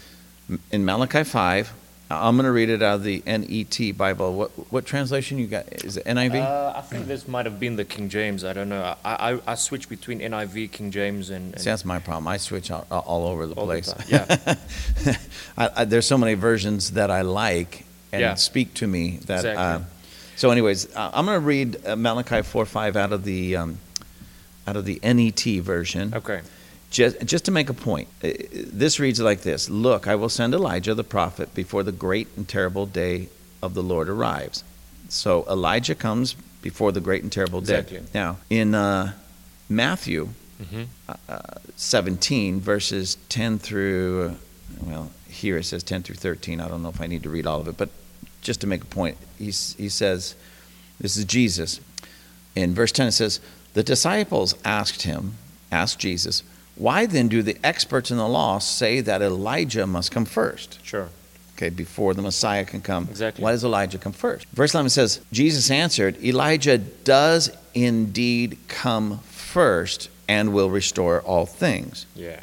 in 0.71 0.85
Malachi 0.85 1.25
5, 1.25 1.73
I'm 2.11 2.37
going 2.37 2.45
to 2.47 2.53
read 2.53 2.71
it 2.71 2.83
out 2.83 2.97
of 2.97 3.03
the 3.05 3.23
NET 3.27 3.97
Bible. 3.99 4.35
What, 4.35 4.51
what 4.73 4.87
translation 4.87 5.39
you 5.39 5.47
got? 5.47 5.67
Is 5.85 5.99
it 5.99 6.05
NIV? 6.07 6.41
Uh, 6.43 6.73
I 6.77 6.81
think 6.81 7.07
this 7.07 7.29
might 7.29 7.45
have 7.45 7.61
been 7.61 7.77
the 7.77 7.85
King 7.85 8.09
James. 8.09 8.45
I 8.45 8.55
don't 8.55 8.71
know. 8.71 8.97
I, 9.05 9.33
I, 9.35 9.41
I 9.47 9.55
switch 9.57 9.89
between 9.91 10.21
NIV, 10.21 10.73
King 10.73 10.91
James, 10.91 11.29
and, 11.29 11.53
and 11.53 11.61
See, 11.61 11.69
that's 11.69 11.85
my 11.85 11.99
problem. 11.99 12.27
I 12.27 12.39
switch 12.39 12.71
all, 12.71 12.87
all 12.91 13.27
over 13.27 13.47
the 13.47 13.55
All 13.55 13.67
the 13.67 13.75
place. 13.75 13.93
time, 13.93 14.07
yeah. 14.09 15.15
I, 15.59 15.71
I, 15.77 15.85
there's 15.85 16.07
so 16.07 16.17
many 16.17 16.35
versions 16.35 16.93
that 16.93 17.11
I 17.11 17.21
like 17.23 17.85
and 18.11 18.21
Yeah. 18.23 18.35
speak 18.37 18.73
to 18.75 18.87
me 18.87 19.19
that. 19.27 19.41
Exactly. 19.41 19.63
Uh, 19.63 19.81
so, 20.37 20.51
anyways, 20.51 20.95
uh, 20.97 21.11
I'm 21.13 21.27
going 21.27 21.39
to 21.41 21.45
read 21.47 21.85
uh, 21.87 21.95
Malachi 21.97 22.37
4:5 22.37 22.97
out 22.97 23.13
of 23.13 23.25
the 23.25 23.57
um, 23.57 23.79
out 24.67 24.77
of 24.77 24.85
the 24.87 24.99
NET 25.03 25.41
version. 25.63 26.15
okay. 26.15 26.41
Just, 26.91 27.23
just 27.27 27.45
to 27.45 27.51
make 27.51 27.69
a 27.69 27.75
point, 27.75 28.09
Uh, 28.25 28.31
this 28.53 28.99
reads 28.99 29.21
like 29.21 29.43
this 29.43 29.69
Look, 29.69 30.07
I 30.07 30.15
will 30.15 30.29
send 30.31 30.55
Elijah 30.55 30.95
the 30.95 31.05
prophet 31.05 31.55
before 31.55 31.83
the 31.83 31.93
great 31.93 32.29
and 32.37 32.49
terrible 32.49 32.87
day 32.87 33.29
of 33.63 33.75
the 33.75 33.83
Lord 33.83 34.09
arrives. 34.09 34.65
So 35.09 35.45
Elijah 35.51 35.95
comes 35.95 36.35
before 36.63 36.93
the 36.93 37.01
great 37.01 37.23
and 37.23 37.31
terrible 37.33 37.61
day. 37.61 37.79
Exactly. 37.81 38.03
Now, 38.15 38.39
in 38.51 38.75
uh, 38.75 39.13
Matthew 39.69 40.29
Mhm. 40.63 40.87
uh, 41.29 41.39
17, 41.77 42.61
verses 42.61 43.17
10 43.29 43.59
through, 43.59 44.37
well, 44.81 45.11
here 45.29 45.57
it 45.59 45.65
says 45.65 45.83
10 45.85 46.03
through 46.03 46.17
13. 46.17 46.61
I 46.61 46.69
don't 46.69 46.83
know 46.83 46.89
if 46.89 47.01
I 47.01 47.07
need 47.07 47.23
to 47.23 47.31
read 47.31 47.47
all 47.47 47.61
of 47.61 47.69
it, 47.69 47.77
but 47.77 47.91
just 48.43 48.61
to 48.63 48.67
make 48.67 48.83
a 48.83 48.87
point, 48.87 49.17
he's, 49.39 49.75
he 49.79 49.89
says, 49.89 50.35
This 51.01 51.17
is 51.17 51.25
Jesus. 51.25 51.81
In 52.57 52.75
verse 52.75 52.91
10, 52.93 53.09
it 53.09 53.13
says, 53.13 53.41
The 53.75 53.83
disciples 53.85 54.55
asked 54.65 55.03
him, 55.03 55.35
asked 55.71 55.99
Jesus, 56.01 56.43
Why 56.79 57.07
then 57.07 57.29
do 57.29 57.43
the 57.43 57.57
experts 57.65 58.11
in 58.11 58.17
the 58.17 58.29
law 58.29 58.59
say 58.61 59.01
that 59.01 59.21
Elijah 59.21 59.87
must 59.87 60.11
come 60.13 60.25
first? 60.25 60.79
Sure. 60.85 61.09
Okay, 61.57 61.71
before 61.71 62.15
the 62.15 62.23
Messiah 62.23 62.65
can 62.65 62.81
come. 62.81 63.09
Exactly. 63.11 63.43
Why 63.43 63.51
does 63.51 63.65
Elijah 63.65 63.99
come 63.99 64.13
first? 64.13 64.47
Verse 64.53 64.75
11 64.75 64.91
says, 64.91 65.21
Jesus 65.33 65.73
answered, 65.73 66.17
Elijah 66.23 66.79
does 66.79 67.51
indeed 67.75 68.59
come 68.69 69.19
first 69.25 70.09
and 70.29 70.53
will 70.53 70.71
restore 70.71 71.21
all 71.23 71.47
things. 71.47 72.07
Yeah. 72.15 72.41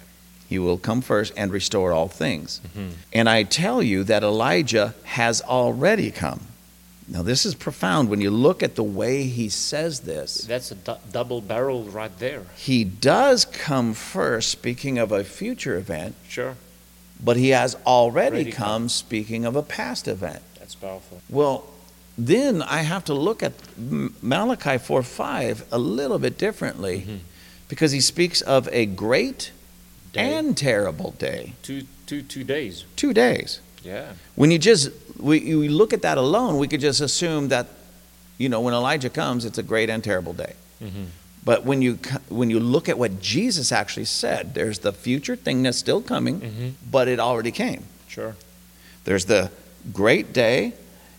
He 0.50 0.60
will 0.60 0.78
come 0.78 1.00
first 1.02 1.32
and 1.38 1.52
restore 1.52 1.94
all 1.94 2.10
things. 2.10 2.60
Mhm. 2.78 2.92
And 3.14 3.30
I 3.30 3.44
tell 3.44 3.82
you 3.82 4.04
that 4.04 4.22
Elijah 4.22 4.94
has 5.04 5.42
already 5.42 6.12
come. 6.12 6.48
Now, 7.08 7.22
this 7.22 7.46
is 7.46 7.54
profound 7.54 8.10
when 8.10 8.20
you 8.20 8.32
look 8.32 8.64
at 8.64 8.76
the 8.76 8.84
way 8.84 9.24
he 9.26 9.48
says 9.50 10.00
this. 10.02 10.42
That's 10.42 10.72
a 10.72 10.76
du- 10.76 10.98
double 11.12 11.40
barrel 11.40 11.84
right 11.84 12.18
there. 12.20 12.44
He 12.56 12.84
does 12.84 13.46
come 13.46 13.94
first, 13.94 14.50
speaking 14.50 14.98
of 14.98 15.12
a 15.12 15.24
future 15.24 15.76
event, 15.78 16.16
Sure. 16.28 16.56
but 17.24 17.38
he 17.38 17.50
has 17.50 17.76
already 17.86 18.36
Already 18.38 18.52
come. 18.52 18.66
come, 18.66 18.90
speaking 18.90 19.46
of 19.46 19.56
a 19.56 19.62
past 19.62 20.08
event. 20.08 20.42
That's 20.58 20.74
powerful. 20.74 21.22
Well, 21.30 21.68
then 22.18 22.64
I 22.64 22.82
have 22.82 23.06
to 23.06 23.14
look 23.14 23.44
at 23.44 23.54
Malachi 23.78 24.78
4 24.80 25.04
5 25.04 25.66
a 25.72 25.78
little 25.78 26.18
bit 26.18 26.38
differently 26.40 27.06
Mhm. 27.08 27.20
because 27.70 27.92
he 27.92 28.02
speaks 28.02 28.42
of 28.42 28.68
a 28.72 28.88
great 28.88 29.52
Day. 30.14 30.34
and 30.34 30.58
terrible 30.58 31.12
day. 31.20 31.54
Two, 31.62 31.84
two, 32.08 32.24
two 32.24 32.44
days. 32.44 32.86
Two 32.96 33.14
days. 33.14 33.60
Yeah. 33.84 34.14
When 34.36 34.50
you 34.50 34.58
just 34.58 34.90
we, 35.20 35.40
you 35.42 35.68
look 35.70 35.94
at 35.94 36.02
that 36.02 36.18
alone, 36.18 36.58
we 36.58 36.68
could 36.68 36.82
just 36.82 37.02
assume 37.02 37.50
that, 37.50 37.68
you 38.38 38.50
know, 38.50 38.62
when 38.62 38.74
Elijah 38.74 39.10
comes, 39.10 39.46
it's 39.46 39.58
a 39.58 39.64
great 39.64 39.90
and 39.90 40.04
terrible 40.04 40.34
day. 40.34 40.54
Mhm. 40.84 41.08
But 41.44 41.64
when 41.64 41.82
you 41.82 42.00
when 42.30 42.50
you 42.50 42.60
look 42.60 42.90
at 42.90 42.98
what 42.98 43.22
Jesus 43.22 43.72
actually 43.72 44.06
said, 44.06 44.54
there's 44.56 44.80
the 44.80 44.92
future 44.92 45.36
thing 45.36 45.64
that's 45.64 45.78
still 45.78 46.02
coming, 46.02 46.42
Mhm. 46.42 46.72
but 46.92 47.08
it 47.08 47.20
already 47.20 47.52
came. 47.52 47.84
Sure. 48.08 48.36
There's 49.04 49.26
the 49.26 49.52
great 49.94 50.34
day, 50.34 50.74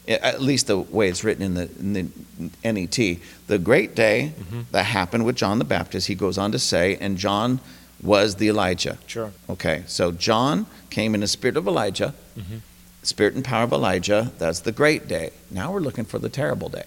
at 0.08 0.40
least 0.42 0.66
the 0.66 0.78
way 0.78 1.08
it's 1.08 1.22
written 1.22 1.42
in 1.44 1.54
the, 1.54 1.68
in 1.78 1.92
the 1.92 2.72
NET, 2.72 3.18
the 3.46 3.58
great 3.58 3.94
day 3.94 4.32
Mhm. 4.38 4.64
that 4.72 4.84
happened 4.86 5.24
with 5.24 5.36
John 5.36 5.58
the 5.58 5.64
Baptist. 5.64 6.08
He 6.08 6.14
goes 6.16 6.36
on 6.38 6.50
to 6.52 6.58
say, 6.58 6.96
and 7.00 7.16
John 7.16 7.60
was 8.02 8.34
the 8.36 8.48
Elijah. 8.48 8.98
Sure. 9.06 9.30
Okay, 9.48 9.84
so 9.86 10.10
John 10.12 10.66
came 10.90 11.14
in 11.14 11.20
the 11.20 11.28
spirit 11.28 11.56
of 11.56 11.66
Elijah, 11.68 12.14
Mhm. 12.36 12.60
Spirit 13.06 13.34
and 13.34 13.44
power 13.44 13.64
of 13.64 13.72
Elijah. 13.72 14.32
That's 14.38 14.60
the 14.60 14.72
great 14.72 15.08
day. 15.08 15.30
Now 15.50 15.72
we're 15.72 15.80
looking 15.80 16.04
for 16.04 16.18
the 16.18 16.28
terrible 16.28 16.68
day. 16.68 16.84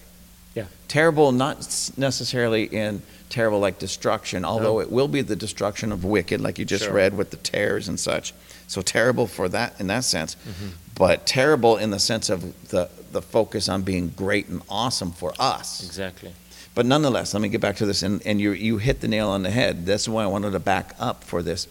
Yeah. 0.54 0.64
Terrible, 0.88 1.32
not 1.32 1.58
necessarily 1.96 2.64
in 2.64 3.02
terrible 3.28 3.60
like 3.60 3.78
destruction, 3.78 4.44
although 4.44 4.80
it 4.80 4.90
will 4.90 5.08
be 5.08 5.22
the 5.22 5.36
destruction 5.36 5.92
of 5.92 6.04
wicked, 6.04 6.40
like 6.40 6.58
you 6.58 6.64
just 6.64 6.84
Sure. 6.84 6.92
read 6.92 7.16
with 7.16 7.30
the 7.30 7.36
tares 7.36 7.86
and 7.88 7.98
such. 7.98 8.34
So 8.66 8.82
terrible 8.82 9.26
for 9.26 9.48
that 9.48 9.74
in 9.80 9.86
that 9.88 10.04
sense, 10.04 10.36
Mhm. 10.48 10.70
but 10.96 11.26
terrible 11.26 11.76
in 11.76 11.90
the 11.90 11.98
sense 12.00 12.28
of 12.28 12.68
the 12.68 12.88
the 13.12 13.20
focus 13.22 13.68
on 13.68 13.82
being 13.82 14.12
great 14.16 14.46
and 14.46 14.62
awesome 14.68 15.10
for 15.10 15.34
us. 15.40 15.82
Exactly. 15.84 16.32
But 16.76 16.86
nonetheless, 16.86 17.34
let 17.34 17.40
me 17.42 17.48
get 17.48 17.60
back 17.60 17.74
to 17.78 17.86
this, 17.86 18.04
and, 18.04 18.24
and 18.24 18.40
you, 18.40 18.52
you 18.52 18.78
hit 18.78 19.00
the 19.00 19.08
nail 19.08 19.28
on 19.30 19.42
the 19.42 19.50
head. 19.50 19.84
That's 19.84 20.06
why 20.06 20.22
I 20.22 20.28
wanted 20.28 20.52
to 20.52 20.60
back 20.60 20.94
up 21.00 21.24
for 21.24 21.42
this. 21.42 21.66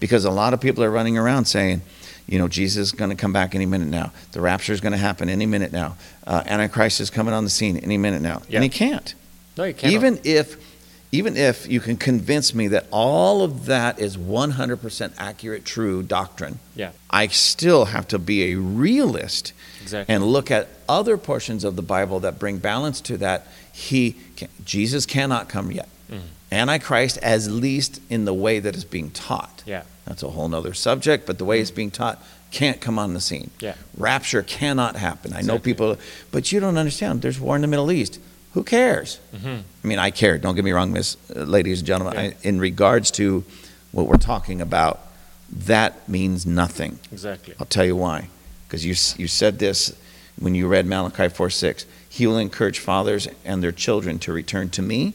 Because 0.00 0.24
a 0.24 0.30
lot 0.30 0.54
of 0.54 0.62
people 0.62 0.82
are 0.82 0.90
running 0.90 1.18
around 1.18 1.44
saying, 1.44 1.82
you 2.28 2.38
know, 2.38 2.46
Jesus 2.46 2.88
is 2.88 2.92
going 2.92 3.10
to 3.10 3.16
come 3.16 3.32
back 3.32 3.54
any 3.54 3.66
minute 3.66 3.88
now. 3.88 4.12
The 4.32 4.40
rapture 4.40 4.72
is 4.72 4.80
going 4.80 4.92
to 4.92 4.98
happen 4.98 5.28
any 5.28 5.46
minute 5.46 5.72
now. 5.72 5.96
Uh, 6.26 6.42
Antichrist 6.46 7.00
is 7.00 7.10
coming 7.10 7.32
on 7.34 7.42
the 7.44 7.50
scene 7.50 7.78
any 7.78 7.96
minute 7.98 8.20
now. 8.22 8.42
Yeah. 8.48 8.56
And 8.58 8.64
he 8.64 8.68
can't. 8.68 9.14
No, 9.56 9.64
you 9.64 9.74
cannot. 9.74 9.94
Even 9.94 10.20
if, 10.24 10.56
even 11.10 11.36
if 11.38 11.66
you 11.66 11.80
can 11.80 11.96
convince 11.96 12.54
me 12.54 12.68
that 12.68 12.86
all 12.90 13.42
of 13.42 13.64
that 13.66 13.98
is 13.98 14.16
100% 14.18 15.12
accurate, 15.18 15.64
true 15.64 16.02
doctrine, 16.02 16.58
Yeah. 16.76 16.90
I 17.10 17.28
still 17.28 17.86
have 17.86 18.06
to 18.08 18.18
be 18.18 18.52
a 18.52 18.56
realist 18.56 19.54
Exactly. 19.82 20.14
and 20.14 20.22
look 20.24 20.50
at 20.50 20.68
other 20.88 21.16
portions 21.16 21.64
of 21.64 21.76
the 21.76 21.82
Bible 21.82 22.20
that 22.20 22.38
bring 22.38 22.58
balance 22.58 23.00
to 23.02 23.16
that. 23.18 23.46
He, 23.72 24.16
can, 24.36 24.48
Jesus 24.64 25.06
cannot 25.06 25.48
come 25.48 25.72
yet. 25.72 25.88
Mhm. 26.10 26.20
Antichrist, 26.50 27.18
at 27.18 27.42
least 27.42 28.00
in 28.08 28.24
the 28.24 28.34
way 28.34 28.58
that 28.60 28.74
is 28.76 28.84
being 28.84 29.10
taught. 29.10 29.62
Yeah. 29.66 29.82
That's 30.06 30.22
a 30.22 30.28
whole 30.28 30.48
nother 30.48 30.72
subject, 30.74 31.26
but 31.26 31.38
the 31.38 31.44
way 31.44 31.60
it's 31.60 31.70
being 31.70 31.90
taught 31.90 32.22
can't 32.50 32.80
come 32.80 32.98
on 32.98 33.12
the 33.12 33.20
scene. 33.20 33.50
Yeah. 33.60 33.74
Rapture 33.96 34.42
cannot 34.42 34.96
happen. 34.96 35.34
I 35.34 35.42
know 35.42 35.58
people, 35.58 35.96
but 36.32 36.50
you 36.50 36.60
don't 36.60 36.78
understand. 36.78 37.20
There's 37.20 37.38
war 37.38 37.56
in 37.56 37.62
the 37.62 37.68
Middle 37.68 37.92
East. 37.92 38.18
Who 38.54 38.64
cares? 38.64 39.20
Mhm. 39.36 39.62
I 39.84 39.86
mean, 39.86 39.98
I 39.98 40.10
care. 40.10 40.38
Don't 40.38 40.54
get 40.54 40.64
me 40.64 40.72
wrong, 40.72 40.90
Miss, 40.92 41.18
uh, 41.36 41.40
ladies 41.40 41.80
and 41.80 41.86
gentlemen. 41.86 42.14
Yeah. 42.14 42.20
I, 42.30 42.34
in 42.42 42.58
regards 42.58 43.10
to 43.12 43.44
what 43.92 44.06
we're 44.06 44.16
talking 44.16 44.62
about, 44.62 45.00
that 45.52 46.08
means 46.08 46.46
nothing. 46.46 46.98
Exactly. 47.12 47.54
I'll 47.60 47.66
tell 47.66 47.84
you 47.84 47.96
why. 47.96 48.28
Because 48.66 48.84
you, 48.86 48.94
you 49.22 49.28
said 49.28 49.58
this 49.58 49.92
when 50.38 50.54
you 50.54 50.66
read 50.68 50.86
Malachi 50.86 51.28
4 51.28 51.50
6. 51.50 51.84
He 52.08 52.26
will 52.26 52.38
encourage 52.38 52.78
fathers 52.78 53.28
and 53.44 53.62
their 53.62 53.72
children 53.72 54.18
to 54.20 54.32
return 54.32 54.70
to 54.70 54.82
me 54.82 55.12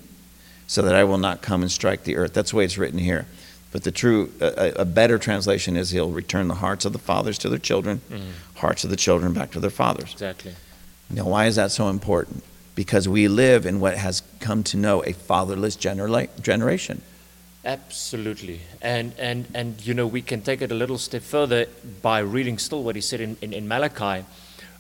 so 0.67 0.81
that 0.81 0.95
I 0.95 1.03
will 1.03 1.17
not 1.17 1.41
come 1.41 1.61
and 1.61 1.71
strike 1.71 2.03
the 2.03 2.15
earth. 2.17 2.33
That's 2.33 2.51
the 2.51 2.57
way 2.57 2.65
it's 2.65 2.77
written 2.77 2.99
here. 2.99 3.25
But 3.71 3.83
the 3.83 3.91
true, 3.91 4.31
a, 4.39 4.71
a- 4.81 4.85
better 4.85 5.17
translation 5.17 5.75
is 5.75 5.89
he'll 5.89 6.11
return 6.11 6.47
the 6.47 6.55
hearts 6.55 6.85
of 6.85 6.93
the 6.93 6.99
fathers 6.99 7.37
to 7.39 7.49
their 7.49 7.59
children, 7.59 8.01
Mhm. 8.11 8.21
hearts 8.55 8.83
of 8.83 8.89
the 8.91 8.95
children 8.95 9.33
back 9.33 9.51
to 9.51 9.59
their 9.59 9.71
fathers. 9.71 10.11
Exactly. 10.13 10.53
Now, 11.09 11.25
why 11.25 11.47
is 11.47 11.55
that 11.55 11.71
so 11.71 11.89
important? 11.89 12.43
Because 12.75 13.07
we 13.09 13.27
live 13.27 13.65
in 13.65 13.79
what 13.79 13.97
has 13.97 14.21
come 14.39 14.63
to 14.63 14.77
know 14.77 15.03
a 15.03 15.13
fatherless 15.13 15.75
genera- 15.75 16.27
generation. 16.41 17.01
Absolutely. 17.65 18.59
And, 18.81 19.13
and, 19.17 19.45
and, 19.53 19.85
you 19.85 19.93
know, 19.93 20.05
we 20.05 20.21
can 20.21 20.41
take 20.41 20.61
it 20.61 20.71
a 20.71 20.75
little 20.75 20.97
step 20.97 21.21
further 21.23 21.67
by 22.01 22.19
reading 22.19 22.57
still 22.57 22.83
what 22.83 22.95
he 22.95 23.01
said 23.01 23.21
in, 23.21 23.37
in, 23.41 23.53
in 23.53 23.67
Malachi 23.67 24.25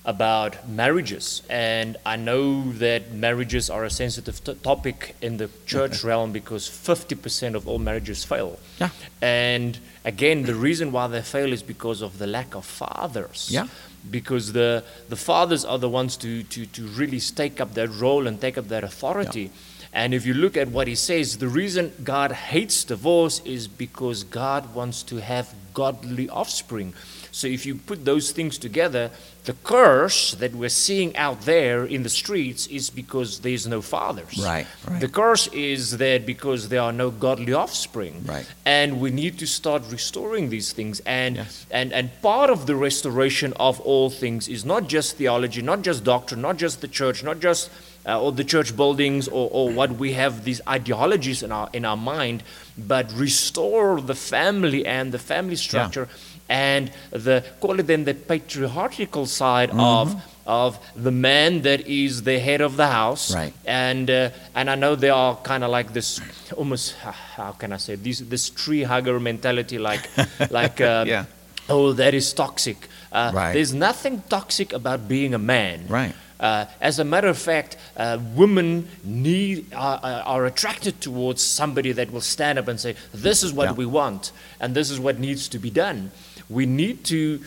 about 0.05 0.67
marriages. 0.67 1.43
And 1.49 1.97
I 2.05 2.17
know 2.17 2.71
that 2.73 3.13
marriages 3.13 3.69
are 3.69 3.85
a 3.85 3.89
sensitive 3.89 4.43
t- 4.43 4.53
topic 4.55 5.15
in 5.21 5.37
the 5.37 5.49
church 5.65 6.03
realm 6.03 6.31
because 6.31 6.67
50% 6.69 7.55
of 7.55 7.67
all 7.67 7.79
marriages 7.79 8.23
fail. 8.23 8.59
Yeah. 8.79 8.89
And 9.21 9.79
again, 10.03 10.43
the 10.43 10.55
reason 10.55 10.91
why 10.91 11.07
they 11.07 11.21
fail 11.21 11.53
is 11.53 11.63
because 11.63 12.01
of 12.01 12.17
the 12.17 12.27
lack 12.27 12.53
of 12.53 12.65
fathers. 12.65 13.49
Yeah. 13.49 13.67
Because 14.11 14.51
the, 14.51 14.83
the 15.07 15.15
fathers 15.15 15.63
are 15.63 15.79
the 15.79 15.89
ones 15.89 16.17
to, 16.17 16.43
to, 16.43 16.65
to 16.65 16.87
really 16.87 17.21
take 17.21 17.61
up 17.61 17.73
that 17.75 17.89
role 17.89 18.27
and 18.27 18.41
take 18.41 18.57
up 18.57 18.67
that 18.67 18.83
authority. 18.83 19.43
Yeah. 19.43 19.49
And 19.93 20.13
if 20.13 20.25
you 20.25 20.33
look 20.33 20.57
at 20.57 20.69
what 20.69 20.87
he 20.87 20.95
says, 20.95 21.37
the 21.37 21.47
reason 21.47 21.93
God 22.03 22.31
hates 22.31 22.83
divorce 22.83 23.41
is 23.45 23.67
because 23.67 24.23
God 24.23 24.73
wants 24.73 25.03
to 25.03 25.17
have 25.17 25.53
godly 25.73 26.27
offspring. 26.29 26.93
So 27.33 27.47
if 27.47 27.65
you 27.65 27.73
put 27.75 28.05
those 28.05 28.31
things 28.31 28.59
together, 28.59 29.09
the 29.45 29.53
curse 29.63 30.35
that 30.35 30.53
we're 30.53 30.69
seeing 30.69 31.17
out 31.17 31.41
there 31.41 31.83
in 31.83 32.03
the 32.03 32.09
streets 32.09 32.67
is 32.67 32.91
because 32.91 33.39
there's 33.39 33.65
no 33.65 33.81
fathers. 33.81 34.37
Right, 34.37 34.67
right. 34.87 35.01
The 35.01 35.07
curse 35.07 35.47
is 35.47 35.97
that 35.97 36.27
because 36.27 36.69
there 36.69 36.81
are 36.81 36.93
no 36.93 37.09
godly 37.09 37.51
offspring. 37.51 38.23
Right. 38.23 38.45
And 38.65 39.01
we 39.01 39.09
need 39.09 39.39
to 39.39 39.47
start 39.47 39.81
restoring 39.89 40.51
these 40.51 40.73
things. 40.73 41.01
And, 41.07 41.37
Yes. 41.37 41.65
and, 41.71 41.91
and 41.91 42.11
part 42.21 42.51
of 42.51 42.67
the 42.67 42.75
restoration 42.75 43.51
of 43.53 43.81
all 43.81 44.11
things 44.11 44.47
is 44.47 44.63
not 44.63 44.87
just 44.87 45.17
theology, 45.17 45.63
not 45.63 45.81
just 45.81 46.03
doctrine, 46.03 46.41
not 46.41 46.57
just 46.57 46.81
the 46.81 46.87
church, 46.87 47.23
not 47.23 47.39
just 47.39 47.71
uh, 48.05 48.21
or 48.21 48.31
the 48.31 48.43
church 48.43 48.75
buildings 48.75 49.27
or, 49.27 49.49
or 49.51 49.71
what 49.71 49.93
we 49.93 50.13
have 50.13 50.43
these 50.43 50.61
ideologies 50.67 51.41
in 51.41 51.51
our, 51.51 51.69
in 51.73 51.83
our 51.83 51.97
mind, 51.97 52.43
but 52.77 53.11
restore 53.13 53.99
the 54.01 54.15
family 54.15 54.85
and 54.85 55.11
the 55.11 55.19
family 55.19 55.55
structure 55.55 56.07
and 56.53 56.91
the, 57.25 57.43
call 57.59 57.79
it 57.79 57.87
then 57.87 58.03
the 58.05 58.13
patriarchal 58.13 59.25
side 59.25 59.69
Mm-hmm. 59.69 59.79
of, 59.79 60.07
of 60.45 60.77
the 60.95 61.11
man 61.11 61.61
that 61.63 61.81
is 61.87 62.23
the 62.23 62.37
head 62.47 62.61
of 62.61 62.75
the 62.77 62.87
house 62.87 63.33
Right. 63.33 63.53
and 63.65 64.09
uh, 64.09 64.29
and 64.55 64.69
I 64.69 64.75
know 64.75 64.93
they 64.95 65.09
are 65.09 65.35
kind 65.51 65.63
of 65.63 65.69
like 65.71 65.93
this 65.93 66.19
almost 66.55 66.93
how 67.37 67.51
can 67.61 67.71
I 67.73 67.77
say 67.77 67.95
this 67.95 68.19
this 68.33 68.49
tree 68.49 68.83
hugger 68.83 69.19
mentality 69.19 69.77
like 69.89 70.03
like 70.59 70.79
uh, 70.81 71.05
Yeah. 71.07 71.25
oh 71.69 71.93
that 71.93 72.13
is 72.13 72.33
toxic 72.33 72.77
uh, 73.11 73.31
Right. 73.33 73.53
there's 73.53 73.73
nothing 73.73 74.21
toxic 74.29 74.73
about 74.73 75.07
being 75.07 75.33
a 75.33 75.39
man 75.55 75.77
Right. 75.87 76.13
uh, 76.39 76.65
as 76.89 76.99
a 76.99 77.05
matter 77.13 77.29
of 77.29 77.37
fact, 77.37 77.77
uh, 77.95 78.17
women 78.35 78.69
need 79.03 79.57
are, 79.73 79.99
are 80.33 80.45
attracted 80.45 80.99
towards 81.07 81.41
somebody 81.59 81.91
that 81.99 82.07
will 82.13 82.25
stand 82.35 82.59
up 82.59 82.67
and 82.67 82.77
say, 82.85 82.95
"This 83.27 83.43
is 83.47 83.51
what 83.57 83.67
Yeah. 83.69 83.77
we 83.81 83.85
want, 83.99 84.31
and 84.59 84.75
this 84.75 84.89
is 84.93 84.97
what 85.05 85.15
needs 85.19 85.47
to 85.49 85.57
be 85.59 85.69
done." 85.85 86.11
We 86.49 86.65
need 86.65 87.03
to 87.05 87.39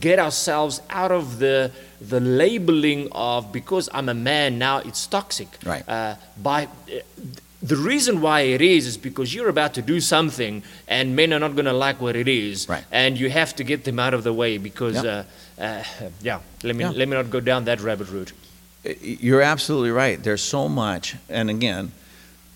get 0.00 0.18
ourselves 0.18 0.80
out 0.90 1.12
of 1.12 1.38
the 1.38 1.70
the 2.00 2.20
labeling 2.20 3.08
of 3.12 3.52
because 3.52 3.88
I'm 3.92 4.08
a 4.08 4.14
man 4.14 4.58
now 4.58 4.78
it's 4.78 5.06
toxic. 5.06 5.48
Right. 5.64 5.88
Uh, 5.88 6.14
by 6.42 6.64
uh, 6.64 6.68
the 7.60 7.76
reason 7.76 8.20
why 8.20 8.40
it 8.42 8.60
is 8.60 8.86
is 8.86 8.96
because 8.96 9.34
you're 9.34 9.48
about 9.48 9.74
to 9.74 9.82
do 9.82 9.98
something 10.00 10.62
and 10.86 11.16
men 11.16 11.32
are 11.32 11.40
not 11.40 11.54
going 11.56 11.64
to 11.64 11.72
like 11.72 12.00
what 12.00 12.14
it 12.14 12.28
is, 12.28 12.68
Right. 12.68 12.84
and 12.92 13.18
you 13.18 13.28
have 13.30 13.56
to 13.56 13.64
get 13.64 13.82
them 13.82 13.98
out 13.98 14.14
of 14.14 14.22
the 14.22 14.32
way 14.32 14.58
because, 14.58 14.94
Yeah. 15.02 15.24
uh, 15.58 15.62
uh, 15.62 15.82
yeah. 16.22 16.38
Let 16.62 16.76
me 16.76 16.84
Yeah. 16.84 16.90
let 16.94 17.08
me 17.08 17.16
not 17.16 17.30
go 17.30 17.40
down 17.40 17.64
that 17.64 17.80
rabbit 17.80 18.08
route. 18.10 18.32
You're 19.00 19.42
absolutely 19.42 19.90
right. 19.90 20.22
There's 20.22 20.42
so 20.42 20.68
much, 20.68 21.16
and 21.28 21.50
again, 21.50 21.90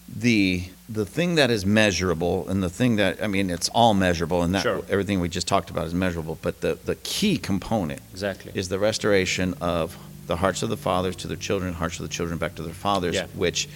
the 0.08 0.64
the 0.88 1.06
thing 1.06 1.36
that 1.36 1.50
is 1.50 1.64
measurable 1.64 2.46
and 2.48 2.62
the 2.62 2.68
thing 2.68 2.96
that 2.96 3.22
I 3.22 3.26
mean 3.26 3.48
it's 3.50 3.68
all 3.70 3.94
measurable 3.94 4.42
and 4.42 4.54
that 4.54 4.62
Sure. 4.62 4.82
everything 4.90 5.20
we 5.20 5.28
just 5.28 5.48
talked 5.48 5.70
about 5.70 5.86
is 5.86 5.94
measurable, 5.94 6.38
but 6.42 6.60
the 6.60 6.78
the 6.84 6.96
key 6.96 7.38
component 7.38 8.00
Exactly. 8.12 8.52
is 8.54 8.68
the 8.68 8.78
restoration 8.78 9.54
of 9.60 9.96
the 10.26 10.36
hearts 10.36 10.62
of 10.62 10.68
the 10.68 10.76
fathers 10.76 11.16
to 11.16 11.28
their 11.28 11.36
children, 11.36 11.72
hearts 11.74 11.98
of 11.98 12.02
the 12.08 12.14
children 12.14 12.38
back 12.38 12.54
to 12.56 12.62
their 12.62 12.74
fathers, 12.74 13.14
Yeah. 13.14 13.26
which 13.34 13.68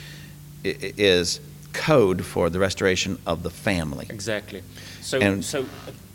is 0.65 1.41
code 1.73 2.25
for 2.25 2.51
the 2.51 2.59
restoration 2.59 3.19
of 3.27 3.43
the 3.43 3.51
family. 3.51 4.07
Exactly. 4.11 4.63
So, 5.03 5.19
And- 5.21 5.45
so 5.45 5.67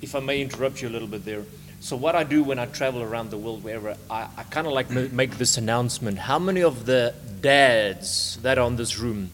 if 0.01 0.15
I 0.15 0.19
may 0.19 0.41
interrupt 0.41 0.81
you 0.81 0.87
a 0.87 0.93
little 0.95 1.07
bit 1.07 1.25
there. 1.25 1.43
So 1.79 1.95
what 1.95 2.15
I 2.15 2.23
do 2.23 2.43
when 2.43 2.59
I 2.59 2.65
travel 2.67 3.01
around 3.01 3.31
the 3.31 3.37
world, 3.37 3.63
wherever, 3.63 3.95
I, 4.09 4.27
I 4.37 4.43
kind 4.43 4.67
of 4.67 4.73
like 4.73 4.89
make 4.91 5.37
this 5.37 5.57
announcement. 5.57 6.17
How 6.19 6.37
many 6.39 6.61
of 6.61 6.85
the 6.85 7.13
dads 7.41 8.37
that 8.43 8.57
are 8.59 8.67
in 8.67 8.75
this 8.75 8.99
room 8.99 9.31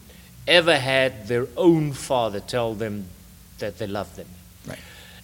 ever 0.48 0.76
had 0.78 1.28
their 1.28 1.46
own 1.56 1.92
father 1.92 2.40
tell 2.40 2.74
them 2.74 3.06
that 3.58 3.78
they 3.78 3.86
love 3.86 4.16
them? 4.16 4.26
Right. 4.66 4.78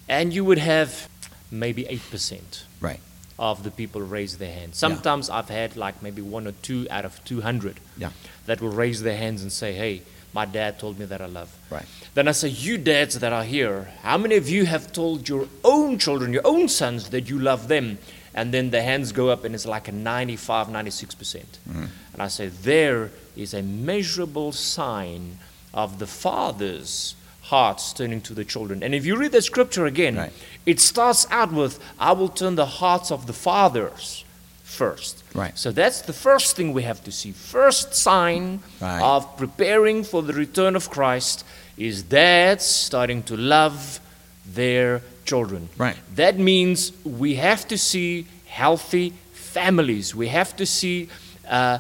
And 0.09 0.33
you 0.33 0.45
would 0.45 0.59
have 0.59 1.09
maybe 1.51 1.85
8% 1.85 2.65
Right. 2.81 3.01
of 3.39 3.63
the 3.65 3.71
people 3.71 4.01
raise 4.03 4.39
their 4.39 4.53
hands. 4.53 4.77
Sometimes 4.79 5.29
I've 5.31 5.49
had 5.49 5.77
like 5.77 6.03
maybe 6.03 6.23
one 6.23 6.47
or 6.47 6.53
two 6.63 6.87
out 6.91 7.05
of 7.05 7.23
200 7.25 7.81
Yeah. 7.97 8.11
that 8.47 8.61
will 8.61 8.71
raise 8.71 9.03
their 9.03 9.17
hands 9.17 9.43
and 9.43 9.51
say, 9.53 9.73
hey, 9.73 10.03
my 10.33 10.45
dad 10.47 10.79
told 10.79 10.99
me 10.99 11.05
that 11.07 11.21
I 11.21 11.27
love. 11.27 11.49
Right. 11.71 11.87
Then 12.15 12.27
I 12.29 12.33
say, 12.33 12.49
you 12.49 12.77
dads 12.77 13.19
that 13.21 13.33
are 13.33 13.45
here, 13.45 13.89
how 14.03 14.19
many 14.19 14.37
of 14.37 14.49
you 14.49 14.67
have 14.67 14.93
told 14.93 15.29
your 15.29 15.47
own 15.63 15.99
children, 15.99 16.33
your 16.33 16.47
own 16.47 16.69
sons, 16.69 17.11
that 17.11 17.29
you 17.31 17.39
love 17.39 17.69
them? 17.69 17.99
And 18.35 18.53
then 18.53 18.71
the 18.71 18.83
hands 18.83 19.13
go 19.13 19.29
up 19.29 19.45
and 19.45 19.55
it's 19.55 19.65
like 19.67 19.87
a 19.87 19.93
95, 19.93 20.67
96%. 20.69 21.19
percent 21.19 21.59
Mm-hmm. 21.69 21.85
And 22.15 22.23
I 22.23 22.27
say, 22.29 22.49
there 22.49 23.11
is 23.37 23.55
a 23.55 23.63
measurable 23.63 24.53
sign 24.53 25.39
of 25.73 25.99
the 25.99 26.07
father's 26.07 27.15
hearts 27.43 27.93
turning 27.93 28.21
to 28.23 28.35
the 28.35 28.45
children. 28.45 28.83
And 28.83 28.95
if 28.95 29.05
you 29.05 29.17
read 29.17 29.33
the 29.33 29.43
scripture 29.43 29.87
again, 29.87 30.17
Right. 30.17 30.33
it 30.65 30.81
starts 30.81 31.27
out 31.31 31.53
with, 31.53 31.79
I 31.99 32.13
will 32.13 32.29
turn 32.29 32.55
the 32.55 32.67
hearts 32.67 33.11
of 33.11 33.27
the 33.27 33.33
fathers 33.33 34.25
first. 34.63 35.23
Right. 35.35 35.57
So 35.59 35.71
that's 35.71 36.01
the 36.03 36.13
first 36.13 36.57
thing 36.57 36.73
we 36.73 36.83
have 36.83 37.05
to 37.05 37.13
see. 37.13 37.33
First 37.33 37.95
sign 37.95 38.61
Right. 38.81 39.03
of 39.03 39.37
preparing 39.37 40.05
for 40.05 40.23
the 40.23 40.33
return 40.33 40.75
of 40.75 40.89
Christ 40.91 41.45
is 41.77 42.03
dads 42.03 42.65
starting 42.65 43.23
to 43.25 43.37
love 43.37 44.01
their 44.47 45.03
children. 45.27 45.69
Right. 45.77 45.97
That 46.15 46.39
means 46.39 46.93
we 47.05 47.35
have 47.37 47.67
to 47.69 47.77
see 47.79 48.27
healthy 48.47 49.13
families. 49.33 50.15
We 50.15 50.29
have 50.29 50.57
to 50.57 50.67
see 50.67 51.09
uh, 51.49 51.79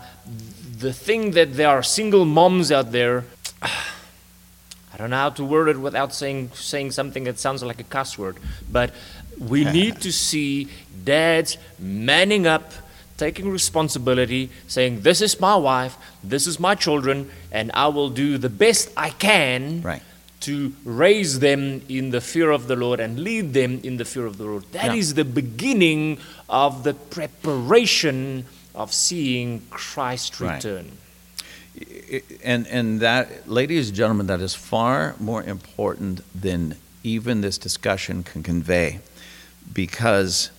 the 0.78 0.92
thing 0.92 1.32
that 1.32 1.54
there 1.54 1.68
are 1.68 1.82
single 1.82 2.24
moms 2.24 2.70
out 2.72 2.92
there. 2.92 3.24
I 3.62 4.96
don't 4.96 5.10
know 5.10 5.16
how 5.16 5.30
to 5.30 5.44
word 5.44 5.68
it 5.68 5.78
without 5.78 6.14
saying 6.14 6.50
saying 6.54 6.92
something 6.92 7.24
that 7.24 7.38
sounds 7.38 7.62
like 7.62 7.80
a 7.80 7.84
cuss 7.84 8.16
word, 8.16 8.36
but 8.70 8.92
we 9.38 9.64
need 9.78 10.00
to 10.02 10.12
see 10.12 10.68
dads 11.04 11.58
manning 11.80 12.46
up, 12.46 12.72
taking 13.16 13.48
responsibility, 13.50 14.50
saying, 14.68 15.00
"This 15.00 15.20
is 15.20 15.40
my 15.40 15.56
wife, 15.56 15.96
this 16.22 16.46
is 16.46 16.60
my 16.60 16.74
children, 16.76 17.30
and 17.50 17.70
I 17.74 17.88
will 17.88 18.08
do 18.10 18.38
the 18.38 18.48
best 18.48 18.90
I 18.96 19.10
can 19.10 19.82
Right. 19.82 20.02
to 20.40 20.72
raise 20.84 21.40
them 21.40 21.82
in 21.88 22.10
the 22.10 22.20
fear 22.20 22.50
of 22.52 22.68
the 22.68 22.76
Lord 22.76 23.00
and 23.00 23.18
lead 23.18 23.52
them 23.52 23.80
in 23.82 23.96
the 23.96 24.04
fear 24.04 24.26
of 24.26 24.38
the 24.38 24.44
Lord." 24.44 24.64
That 24.72 24.94
is 24.94 25.10
Yeah. 25.10 25.24
the 25.24 25.24
beginning 25.24 26.18
of 26.48 26.84
the 26.84 26.94
preparation 26.94 28.46
of 28.74 28.92
seeing 28.92 29.62
Christ 29.70 30.40
Right. 30.40 30.54
return. 30.56 30.92
and 32.44 32.66
and 32.68 33.00
that 33.00 33.48
ladies 33.48 33.88
and 33.88 33.96
gentlemen 33.96 34.26
that 34.28 34.40
is 34.40 34.54
far 34.54 35.14
more 35.18 35.42
important 35.42 36.20
than 36.40 36.76
even 37.02 37.40
this 37.40 37.58
discussion 37.58 38.22
can 38.22 38.42
convey 38.42 39.00
because 39.72 40.50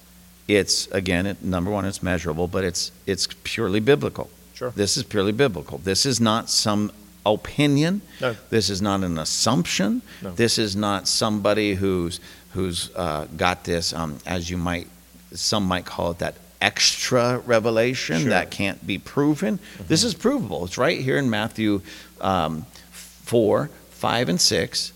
it's 0.47 0.87
again 0.87 1.25
it, 1.25 1.43
number 1.43 1.71
one 1.71 1.85
it's 1.85 2.03
measurable 2.03 2.47
but 2.47 2.63
it's 2.63 2.91
it's 3.05 3.27
purely 3.43 3.79
biblical 3.79 4.29
Sure. 4.53 4.71
this 4.75 4.97
is 4.97 5.03
purely 5.03 5.31
biblical 5.31 5.77
this 5.79 6.05
is 6.05 6.19
not 6.19 6.49
some 6.49 6.91
opinion 7.25 8.01
No. 8.21 8.35
this 8.49 8.69
is 8.69 8.81
not 8.81 9.03
an 9.03 9.17
assumption 9.17 10.01
No. 10.21 10.31
this 10.31 10.57
is 10.57 10.75
not 10.75 11.07
somebody 11.07 11.75
who's 11.75 12.19
who's 12.53 12.89
uh, 12.95 13.25
got 13.37 13.63
this 13.63 13.93
um, 13.93 14.19
as 14.25 14.49
you 14.49 14.57
might 14.57 14.87
some 15.33 15.65
might 15.65 15.85
call 15.85 16.11
it 16.11 16.19
that 16.19 16.35
extra 16.65 17.39
revelation 17.45 18.21
Sure. 18.21 18.29
that 18.29 18.49
can't 18.49 18.85
be 18.85 18.97
proven. 18.97 19.59
This 19.87 20.03
is 20.03 20.13
provable. 20.15 20.65
It's 20.65 20.77
right 20.77 20.99
here 20.99 21.17
in 21.17 21.29
Matthew 21.29 21.81
um, 22.21 22.65
4, 22.91 23.69
5, 23.91 24.29
and 24.29 24.41
6. 24.41 24.91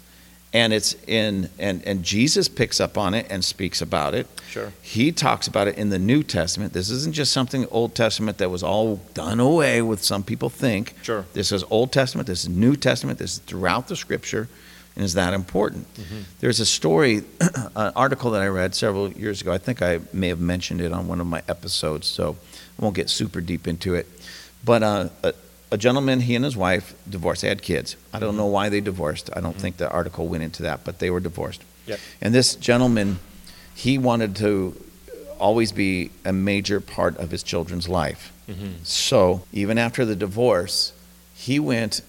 And 0.52 0.74
it's 0.74 0.96
in, 1.06 1.48
and, 1.60 1.86
and 1.86 2.02
Jesus 2.04 2.48
picks 2.48 2.80
up 2.80 2.98
on 2.98 3.14
it 3.14 3.28
and 3.30 3.46
speaks 3.46 3.84
about 3.84 4.16
it. 4.16 4.26
Sure. 4.50 4.74
He 4.82 5.12
talks 5.12 5.48
about 5.48 5.68
it 5.68 5.78
in 5.78 5.90
the 5.92 6.00
New 6.00 6.24
Testament. 6.24 6.74
This 6.74 6.90
isn't 6.90 7.14
just 7.14 7.32
something 7.32 7.68
Old 7.70 7.94
Testament 7.94 8.40
that 8.40 8.50
was 8.50 8.64
all 8.64 8.96
done 9.14 9.40
away 9.40 9.84
with, 9.84 10.04
some 10.04 10.24
people 10.24 10.50
think. 10.50 10.96
Sure. 11.04 11.26
This 11.34 11.52
is 11.52 11.64
Old 11.70 11.92
Testament, 11.92 12.26
this 12.28 12.42
is 12.46 12.50
New 12.50 12.76
Testament, 12.76 13.20
this 13.20 13.34
is 13.34 13.40
throughout 13.40 13.90
the 13.90 13.96
scripture, 13.96 14.48
and 15.00 15.06
is 15.06 15.14
that 15.14 15.34
important. 15.34 15.88
There's 16.42 16.60
a 16.60 16.66
story, 16.66 17.24
an 17.78 17.94
article 17.96 18.32
that 18.32 18.42
I 18.42 18.48
read 18.48 18.76
several 18.76 19.10
years 19.14 19.40
ago. 19.42 19.54
I 19.54 19.58
think 19.58 19.82
I 19.82 20.02
may 20.12 20.28
have 20.28 20.42
mentioned 20.42 20.82
it 20.82 20.92
on 20.92 21.08
one 21.08 21.22
of 21.22 21.28
my 21.28 21.42
episodes, 21.48 22.06
so 22.06 22.36
I 22.78 22.84
won't 22.84 22.98
get 22.98 23.10
super 23.10 23.40
deep 23.40 23.66
into 23.66 23.96
it. 23.96 24.08
But 24.66 24.84
uh, 24.84 25.08
a, 25.24 25.34
a 25.72 25.78
gentleman, 25.78 26.20
he 26.20 26.36
and 26.36 26.44
his 26.44 26.58
wife 26.58 26.96
divorced. 27.10 27.44
They 27.44 27.48
had 27.48 27.62
kids. 27.62 27.96
I 28.14 28.20
don't 28.20 28.36
know 28.36 28.48
why 28.48 28.68
they 28.68 28.82
divorced. 28.82 29.30
I 29.34 29.40
don't 29.40 29.56
think 29.56 29.78
the 29.78 29.90
article 29.90 30.28
went 30.28 30.44
into 30.44 30.64
that, 30.64 30.84
but 30.84 31.00
they 31.00 31.10
were 31.10 31.22
divorced. 31.22 31.64
Yep. 31.86 32.00
And 32.20 32.36
this 32.36 32.56
gentleman, 32.56 33.20
he 33.74 33.98
wanted 33.98 34.36
to 34.36 34.76
always 35.40 35.72
be 35.72 36.12
a 36.26 36.34
major 36.34 36.82
part 36.82 37.16
of 37.16 37.32
his 37.32 37.42
children's 37.42 37.88
life. 37.88 38.34
So 38.84 39.44
even 39.54 39.78
after 39.78 40.04
the 40.04 40.16
divorce, 40.18 40.92
he 41.36 41.58
went 41.58 42.02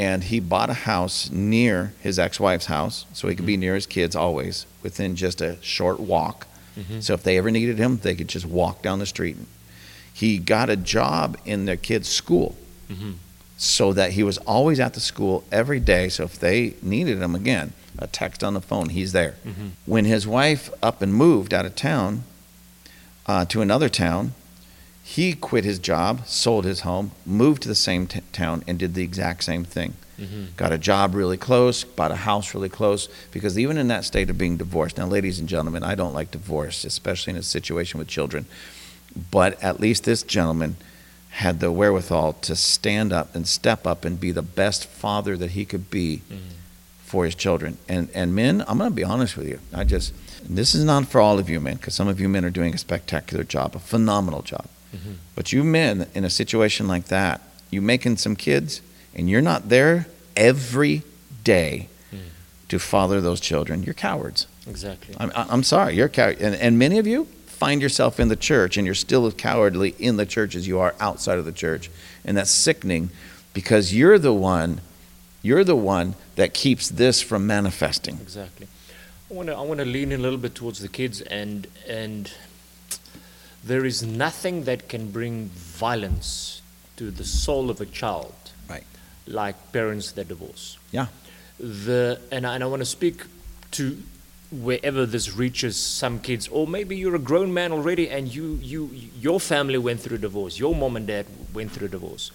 and 0.00 0.24
he 0.24 0.40
bought 0.40 0.70
a 0.70 0.74
house 0.88 1.30
near 1.30 1.92
his 2.00 2.18
ex-wife's 2.18 2.64
house 2.64 3.04
so 3.12 3.28
he 3.28 3.36
could 3.36 3.44
be 3.44 3.52
mm-hmm. 3.52 3.60
near 3.60 3.74
his 3.74 3.86
kids 3.86 4.16
always 4.16 4.64
within 4.82 5.14
just 5.14 5.42
a 5.42 5.60
short 5.60 6.00
walk. 6.00 6.46
Mm-hmm. 6.78 7.00
So 7.00 7.12
if 7.12 7.22
they 7.22 7.36
ever 7.36 7.50
needed 7.50 7.76
him, 7.76 7.98
they 7.98 8.14
could 8.14 8.28
just 8.28 8.46
walk 8.46 8.80
down 8.80 8.98
the 8.98 9.04
street. 9.04 9.36
He 10.10 10.38
got 10.38 10.70
a 10.70 10.76
job 10.76 11.36
in 11.44 11.66
their 11.66 11.76
kids' 11.76 12.08
school 12.08 12.56
mm-hmm. 12.90 13.12
so 13.58 13.92
that 13.92 14.12
he 14.12 14.22
was 14.22 14.38
always 14.38 14.80
at 14.80 14.94
the 14.94 15.00
school 15.00 15.44
every 15.52 15.80
day. 15.80 16.08
So 16.08 16.24
if 16.24 16.38
they 16.38 16.76
needed 16.80 17.18
him 17.18 17.34
again, 17.34 17.74
a 17.98 18.06
text 18.06 18.42
on 18.42 18.54
the 18.54 18.62
phone, 18.62 18.88
he's 18.88 19.12
there. 19.12 19.34
When 19.84 20.06
his 20.06 20.26
wife 20.26 20.70
up 20.82 21.02
and 21.02 21.12
moved 21.12 21.52
out 21.52 21.66
of 21.66 21.76
town 21.76 22.22
uh, 23.26 23.44
to 23.44 23.60
another 23.60 23.90
town, 23.90 24.32
he 25.10 25.34
quit 25.34 25.64
his 25.64 25.80
job, 25.80 26.24
sold 26.24 26.64
his 26.64 26.82
home, 26.82 27.10
moved 27.26 27.62
to 27.62 27.68
the 27.68 27.74
same 27.74 28.06
t- 28.06 28.20
town, 28.30 28.62
and 28.68 28.78
did 28.78 28.94
the 28.94 29.02
exact 29.02 29.42
same 29.42 29.64
thing. 29.64 29.94
Mm-hmm. 30.20 30.44
Got 30.56 30.70
a 30.70 30.78
job 30.78 31.16
really 31.16 31.36
close, 31.36 31.82
bought 31.82 32.12
a 32.12 32.26
house 32.30 32.54
really 32.54 32.68
close, 32.68 33.08
because 33.32 33.58
even 33.58 33.76
in 33.76 33.88
that 33.88 34.04
state 34.04 34.30
of 34.30 34.38
being 34.38 34.56
divorced, 34.56 34.98
now, 34.98 35.06
ladies 35.06 35.40
and 35.40 35.48
gentlemen, 35.48 35.82
I 35.82 35.96
don't 35.96 36.14
like 36.14 36.30
divorce, 36.30 36.84
especially 36.84 37.32
in 37.32 37.38
a 37.40 37.42
situation 37.42 37.98
with 37.98 38.06
children, 38.06 38.46
but 39.32 39.60
at 39.60 39.80
least 39.80 40.04
this 40.04 40.22
gentleman 40.22 40.76
had 41.30 41.58
the 41.58 41.72
wherewithal 41.72 42.34
to 42.34 42.54
stand 42.54 43.12
up 43.12 43.34
and 43.34 43.48
step 43.48 43.88
up 43.88 44.04
and 44.04 44.20
be 44.20 44.30
the 44.30 44.42
best 44.42 44.86
father 44.86 45.36
that 45.36 45.50
he 45.50 45.64
could 45.64 45.90
be 45.90 46.22
mm-hmm. 46.30 46.54
for 47.02 47.24
his 47.24 47.34
children. 47.34 47.78
And 47.88 48.10
and 48.14 48.32
men, 48.32 48.62
I'm 48.68 48.78
going 48.78 48.90
to 48.90 48.94
be 48.94 49.02
honest 49.02 49.36
with 49.36 49.48
you. 49.48 49.58
I 49.74 49.82
just 49.82 50.14
this 50.48 50.72
is 50.72 50.84
not 50.84 51.08
for 51.08 51.20
all 51.20 51.40
of 51.40 51.50
you 51.50 51.58
men 51.58 51.78
because 51.78 51.94
some 51.94 52.06
of 52.06 52.20
you 52.20 52.28
men 52.28 52.44
are 52.44 52.50
doing 52.50 52.74
a 52.74 52.78
spectacular 52.78 53.42
job, 53.42 53.74
a 53.74 53.80
phenomenal 53.80 54.42
job. 54.42 54.66
But 55.34 55.52
you 55.52 55.62
men 55.64 56.08
in 56.14 56.24
a 56.24 56.30
situation 56.30 56.88
like 56.88 57.06
that, 57.06 57.40
you 57.70 57.80
making 57.80 58.16
some 58.16 58.36
kids 58.36 58.82
and 59.14 59.30
you're 59.30 59.40
not 59.40 59.68
there 59.68 60.06
every 60.36 61.02
day 61.44 61.88
to 62.68 62.78
father 62.78 63.20
those 63.20 63.40
children. 63.40 63.82
You're 63.82 63.94
cowards. 63.94 64.46
Exactly. 64.66 65.14
I'm, 65.18 65.32
I'm 65.34 65.62
sorry, 65.62 65.96
you're 65.96 66.06
a 66.06 66.10
coward. 66.10 66.40
And, 66.40 66.54
and 66.54 66.78
many 66.78 66.98
of 66.98 67.06
you 67.06 67.24
find 67.46 67.82
yourself 67.82 68.18
in 68.18 68.28
the 68.28 68.36
church 68.36 68.76
and 68.76 68.86
you're 68.86 68.94
still 68.94 69.26
as 69.26 69.34
cowardly 69.34 69.94
in 69.98 70.16
the 70.16 70.24
church 70.24 70.54
as 70.54 70.66
you 70.66 70.78
are 70.78 70.94
outside 71.00 71.38
of 71.38 71.44
the 71.44 71.52
church. 71.52 71.90
And 72.24 72.36
that's 72.36 72.50
sickening 72.50 73.10
because 73.52 73.94
you're 73.94 74.18
the 74.18 74.32
one, 74.32 74.80
you're 75.42 75.64
the 75.64 75.76
one 75.76 76.14
that 76.36 76.54
keeps 76.54 76.88
this 76.88 77.20
from 77.20 77.46
manifesting. 77.46 78.18
Exactly. 78.22 78.68
I 79.30 79.34
want 79.34 79.48
to 79.48 79.54
I 79.54 79.60
want 79.60 79.78
to 79.78 79.86
lean 79.86 80.10
in 80.10 80.20
a 80.20 80.22
little 80.22 80.38
bit 80.38 80.54
towards 80.54 80.80
the 80.80 80.88
kids 80.88 81.20
and 81.20 81.66
and 81.86 82.32
there 83.64 83.84
is 83.84 84.02
nothing 84.02 84.64
that 84.64 84.88
can 84.88 85.10
bring 85.10 85.48
violence 85.48 86.62
to 86.96 87.10
the 87.10 87.24
soul 87.24 87.70
of 87.70 87.80
a 87.80 87.86
child 87.86 88.34
Right. 88.68 88.84
like 89.26 89.56
parents 89.72 90.12
that 90.12 90.28
divorce. 90.28 90.78
Yeah. 90.92 91.06
The 91.58 92.20
and 92.30 92.46
I, 92.46 92.54
and 92.54 92.64
I 92.64 92.66
want 92.66 92.80
to 92.80 92.86
speak 92.86 93.22
to 93.72 93.98
wherever 94.50 95.06
this 95.06 95.36
reaches 95.36 95.76
some 95.76 96.18
kids 96.18 96.48
or 96.48 96.66
maybe 96.66 96.96
you're 96.96 97.14
a 97.14 97.18
grown 97.20 97.54
man 97.54 97.70
already 97.70 98.10
and 98.10 98.34
you 98.34 98.58
you 98.62 98.90
your 99.20 99.38
family 99.38 99.78
went 99.78 100.00
through 100.00 100.16
a 100.16 100.20
divorce. 100.20 100.58
Your 100.58 100.74
mom 100.74 100.96
and 100.96 101.06
dad 101.06 101.26
went 101.54 101.70
through 101.72 101.86
a 101.86 101.90
divorce. 101.90 102.30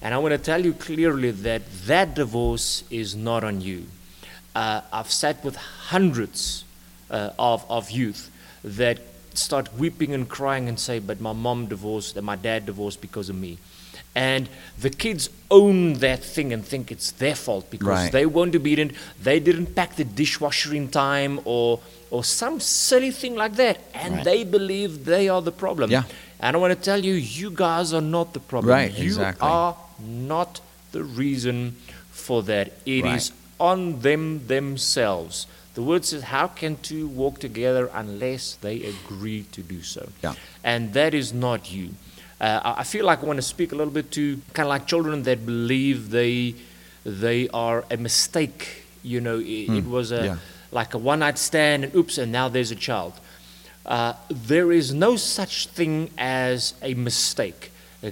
And 0.00 0.14
I 0.14 0.18
want 0.18 0.32
to 0.32 0.38
tell 0.38 0.64
you 0.64 0.74
clearly 0.74 1.30
that 1.32 1.62
that 1.86 2.14
divorce 2.14 2.84
is 2.90 3.16
not 3.16 3.42
on 3.42 3.60
you. 3.60 3.86
Uh, 4.54 4.82
I've 4.92 5.10
sat 5.10 5.42
with 5.44 5.56
hundreds 5.56 6.64
uh, 7.10 7.30
of, 7.38 7.64
of 7.68 7.90
youth 7.90 8.30
that 8.62 8.98
start 9.38 9.74
weeping 9.78 10.12
and 10.14 10.28
crying 10.28 10.68
and 10.68 10.78
say, 10.78 10.98
But 10.98 11.20
my 11.20 11.32
mom 11.32 11.66
divorced 11.66 12.16
and 12.16 12.26
my 12.26 12.36
dad 12.36 12.66
divorced 12.66 13.00
because 13.00 13.28
of 13.28 13.36
me. 13.36 13.58
And 14.14 14.48
the 14.80 14.90
kids 14.90 15.30
own 15.50 15.94
that 15.94 16.24
thing 16.24 16.52
and 16.52 16.64
think 16.64 16.90
it's 16.90 17.12
their 17.12 17.34
fault 17.36 17.70
because 17.70 17.86
Right. 17.88 18.12
they 18.12 18.26
weren't 18.26 18.54
obedient, 18.56 18.92
they 19.22 19.38
didn't 19.38 19.74
pack 19.74 19.96
the 19.96 20.04
dishwasher 20.04 20.74
in 20.74 20.88
time, 20.88 21.40
or, 21.44 21.80
or 22.10 22.24
some 22.24 22.58
silly 22.58 23.10
thing 23.12 23.36
like 23.36 23.54
that. 23.56 23.78
And 23.94 24.14
Right. 24.16 24.24
they 24.24 24.44
believe 24.44 25.04
they 25.04 25.28
are 25.28 25.42
the 25.42 25.52
problem. 25.52 25.90
Yeah. 25.90 26.02
And 26.40 26.56
I 26.56 26.58
want 26.58 26.72
to 26.76 26.80
tell 26.80 27.04
you, 27.04 27.14
you 27.14 27.50
guys 27.50 27.92
are 27.92 28.00
not 28.02 28.32
the 28.32 28.40
problem. 28.40 28.70
Right, 28.72 28.92
You 28.96 29.04
exactly. 29.04 29.46
are 29.48 29.76
not 30.00 30.60
the 30.92 31.04
reason 31.04 31.76
for 32.10 32.42
that. 32.44 32.72
It 32.86 33.04
is 33.04 33.30
Right. 33.30 33.32
on 33.60 34.00
them 34.00 34.46
themselves. 34.46 35.46
The 35.78 35.84
word 35.84 36.04
says, 36.04 36.24
How 36.24 36.48
can 36.48 36.76
two 36.82 37.06
walk 37.06 37.38
together 37.38 37.88
unless 37.94 38.56
they 38.56 38.82
agree 38.82 39.44
to 39.52 39.62
do 39.62 39.80
so? 39.80 40.08
Yeah. 40.24 40.34
And 40.64 40.92
that 40.94 41.14
is 41.14 41.32
not 41.32 41.70
you. 41.70 41.90
Uh, 42.40 42.74
I 42.78 42.82
feel 42.82 43.04
like 43.04 43.22
I 43.22 43.26
want 43.26 43.36
to 43.36 43.42
speak 43.42 43.70
a 43.70 43.76
little 43.76 43.92
bit 43.92 44.10
to 44.18 44.40
kind 44.54 44.66
of 44.66 44.70
like 44.70 44.88
children 44.88 45.22
that 45.22 45.46
believe 45.46 46.10
they 46.10 46.56
they 47.06 47.48
are 47.50 47.84
a 47.92 47.96
mistake. 47.96 48.86
You 49.04 49.20
know, 49.20 49.38
it, 49.38 49.68
it 49.78 49.86
was 49.86 50.10
a 50.10 50.18
Hmm. 50.18 50.24
yeah. 50.24 50.36
like 50.72 50.94
a 50.94 50.98
one 50.98 51.20
night 51.20 51.38
stand, 51.38 51.84
and 51.84 51.94
oops, 51.94 52.18
and 52.18 52.32
now 52.32 52.48
there's 52.48 52.72
a 52.72 52.80
child. 52.88 53.12
Uh, 53.86 54.14
there 54.28 54.72
is 54.72 54.92
no 54.92 55.14
such 55.14 55.68
thing 55.68 56.10
as 56.18 56.74
a 56.82 56.94
mistake. 56.94 57.70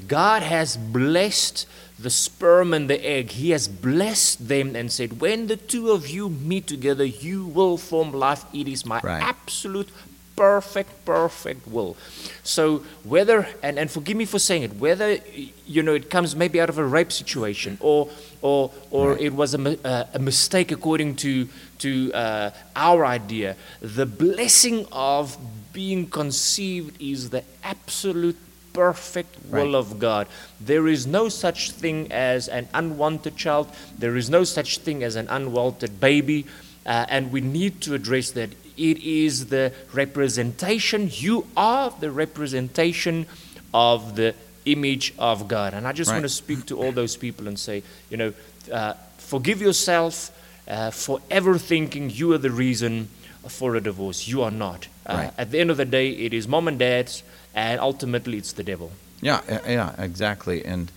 God 0.08 0.42
has 0.42 0.76
blessed 0.76 1.66
the 1.98 2.10
sperm 2.10 2.74
and 2.74 2.90
the 2.90 3.04
egg. 3.06 3.30
He 3.30 3.50
has 3.50 3.68
blessed 3.68 4.48
them 4.48 4.74
and 4.76 4.90
said, 4.90 5.20
When 5.20 5.46
the 5.46 5.56
two 5.56 5.90
of 5.92 6.08
you 6.08 6.28
meet 6.28 6.66
together, 6.66 7.04
you 7.04 7.46
will 7.46 7.76
form 7.78 8.12
life. 8.12 8.44
It 8.52 8.68
is 8.68 8.84
my 8.84 9.00
Right. 9.02 9.22
absolute, 9.22 9.88
perfect, 10.34 11.04
perfect 11.04 11.66
will. 11.68 11.96
So, 12.42 12.82
whether, 13.04 13.48
and, 13.62 13.78
and 13.78 13.90
forgive 13.90 14.16
me 14.16 14.24
for 14.24 14.38
saying 14.38 14.64
it, 14.64 14.74
whether, 14.76 15.18
you 15.66 15.82
know, 15.82 15.94
it 15.94 16.10
comes 16.10 16.34
maybe 16.36 16.60
out 16.60 16.68
of 16.68 16.78
a 16.78 16.84
rape 16.84 17.12
situation 17.12 17.78
or, 17.80 18.08
or, 18.42 18.72
or 18.90 19.16
it 19.18 19.32
was 19.32 19.54
a, 19.54 19.86
uh, 19.86 20.06
a 20.12 20.18
mistake 20.18 20.70
according 20.72 21.16
to, 21.16 21.48
to 21.78 22.12
uh, 22.12 22.50
our 22.74 23.06
idea, 23.06 23.56
the 23.80 24.04
blessing 24.04 24.86
of 24.92 25.38
being 25.72 26.06
conceived 26.08 27.00
is 27.00 27.30
the 27.30 27.44
absolute 27.62 28.36
perfect 28.76 29.34
will 29.50 29.72
Right. 29.72 29.74
of 29.74 29.98
God. 29.98 30.26
There 30.60 30.86
is 30.86 31.06
no 31.06 31.28
such 31.28 31.70
thing 31.70 32.12
as 32.12 32.48
an 32.48 32.68
unwanted 32.74 33.36
child. 33.36 33.66
There 33.98 34.16
is 34.16 34.28
no 34.30 34.44
such 34.44 34.78
thing 34.78 35.02
as 35.02 35.16
an 35.16 35.26
unwanted 35.28 35.98
baby. 36.00 36.44
Uh, 36.84 37.06
and 37.08 37.32
we 37.32 37.40
need 37.40 37.80
to 37.80 37.94
address 37.94 38.30
that. 38.32 38.50
It 38.76 38.98
is 39.02 39.46
the 39.46 39.72
representation. 39.94 41.10
You 41.12 41.46
are 41.56 41.92
the 41.98 42.10
representation 42.10 43.26
of 43.72 44.16
the 44.16 44.34
image 44.66 45.14
of 45.18 45.48
God. 45.48 45.74
And 45.74 45.86
I 45.86 45.92
just 45.92 46.10
Right. 46.10 46.16
want 46.16 46.24
to 46.24 46.28
speak 46.44 46.66
to 46.66 46.78
all 46.78 46.92
those 46.92 47.16
people 47.16 47.48
and 47.48 47.58
say, 47.58 47.82
you 48.10 48.16
know, 48.16 48.32
uh, 48.72 48.94
forgive 49.18 49.60
yourself 49.62 50.30
uh, 50.68 50.90
for 50.90 51.20
ever 51.30 51.58
thinking 51.58 52.10
you 52.10 52.32
are 52.32 52.38
the 52.38 52.50
reason 52.50 53.08
for 53.48 53.76
a 53.76 53.80
divorce. 53.80 54.26
You 54.28 54.42
are 54.42 54.50
not. 54.50 54.88
Uh, 55.06 55.14
Right. 55.14 55.32
At 55.38 55.50
the 55.52 55.60
end 55.60 55.70
of 55.70 55.76
the 55.76 55.84
day, 55.84 56.10
it 56.10 56.34
is 56.34 56.48
mom 56.48 56.66
and 56.68 56.78
dad's, 56.78 57.22
and 57.56 57.80
ultimately 57.80 58.38
it's 58.38 58.52
the 58.52 58.62
devil. 58.62 58.92
Yeah, 59.20 59.40
yeah, 59.66 59.94
exactly. 59.98 60.64
And 60.64 60.92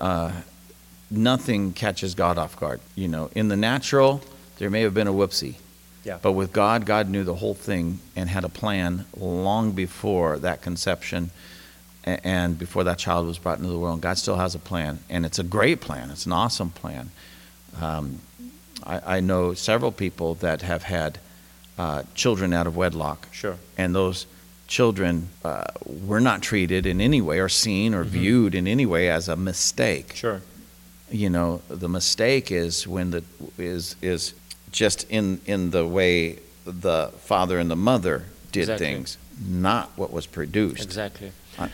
uh, 0.00 0.30
nothing 1.10 1.72
catches 1.72 2.14
God 2.14 2.38
off 2.38 2.58
guard. 2.60 2.80
You 2.94 3.08
know, 3.08 3.30
in 3.34 3.48
the 3.48 3.56
natural, 3.56 4.20
there 4.58 4.70
may 4.70 4.82
have 4.82 4.94
been 4.94 5.08
a 5.08 5.12
whoopsie. 5.12 5.54
Yeah. 6.04 6.18
But 6.22 6.32
with 6.32 6.52
God, 6.52 6.86
God 6.86 7.08
knew 7.08 7.24
the 7.24 7.34
whole 7.34 7.54
thing 7.54 7.98
and 8.14 8.28
had 8.28 8.44
a 8.44 8.48
plan 8.48 9.06
long 9.16 9.72
before 9.72 10.38
that 10.38 10.62
conception 10.62 11.30
and 12.04 12.56
before 12.56 12.84
that 12.84 12.98
child 12.98 13.26
was 13.26 13.38
brought 13.38 13.58
into 13.58 13.70
the 13.70 13.78
world. 13.78 13.94
And 13.94 14.02
God 14.02 14.16
still 14.18 14.36
has 14.36 14.54
a 14.54 14.60
plan, 14.60 15.00
and 15.10 15.26
it's 15.26 15.40
a 15.40 15.42
great 15.42 15.80
plan. 15.80 16.10
It's 16.10 16.24
an 16.26 16.32
awesome 16.32 16.70
plan. 16.70 17.10
Um, 17.80 18.20
I, 18.84 19.16
I 19.16 19.20
know 19.20 19.54
several 19.54 19.90
people 19.90 20.34
that 20.36 20.62
have 20.62 20.84
had 20.84 21.18
uh, 21.78 22.04
children 22.14 22.52
out 22.52 22.66
of 22.68 22.76
wedlock 22.76 23.26
Sure. 23.32 23.56
and 23.76 23.92
those 23.94 24.26
children 24.66 25.28
uh, 25.44 25.64
were 25.84 26.20
not 26.20 26.42
treated 26.42 26.86
in 26.86 27.00
any 27.00 27.20
way 27.20 27.38
or 27.40 27.48
seen 27.48 27.94
or 27.94 28.04
viewed 28.04 28.54
in 28.54 28.66
any 28.66 28.86
way 28.86 29.08
as 29.10 29.28
a 29.28 29.36
mistake. 29.36 30.14
Sure. 30.14 30.40
You 31.10 31.30
know, 31.30 31.62
the 31.68 31.88
mistake 31.88 32.50
is 32.50 32.86
when 32.86 33.10
the 33.10 33.22
is 33.58 33.94
is 34.02 34.34
just 34.72 35.06
in 35.08 35.40
in 35.46 35.70
the 35.70 35.86
way 35.86 36.38
the 36.64 37.08
father 37.24 37.58
and 37.60 37.70
the 37.70 37.76
mother 37.76 38.24
did 38.50 38.62
Exactly. 38.62 38.86
things, 38.86 39.18
not 39.48 39.90
what 39.96 40.12
was 40.12 40.26
produced. 40.26 40.82
Exactly. 40.82 41.30
I- 41.58 41.70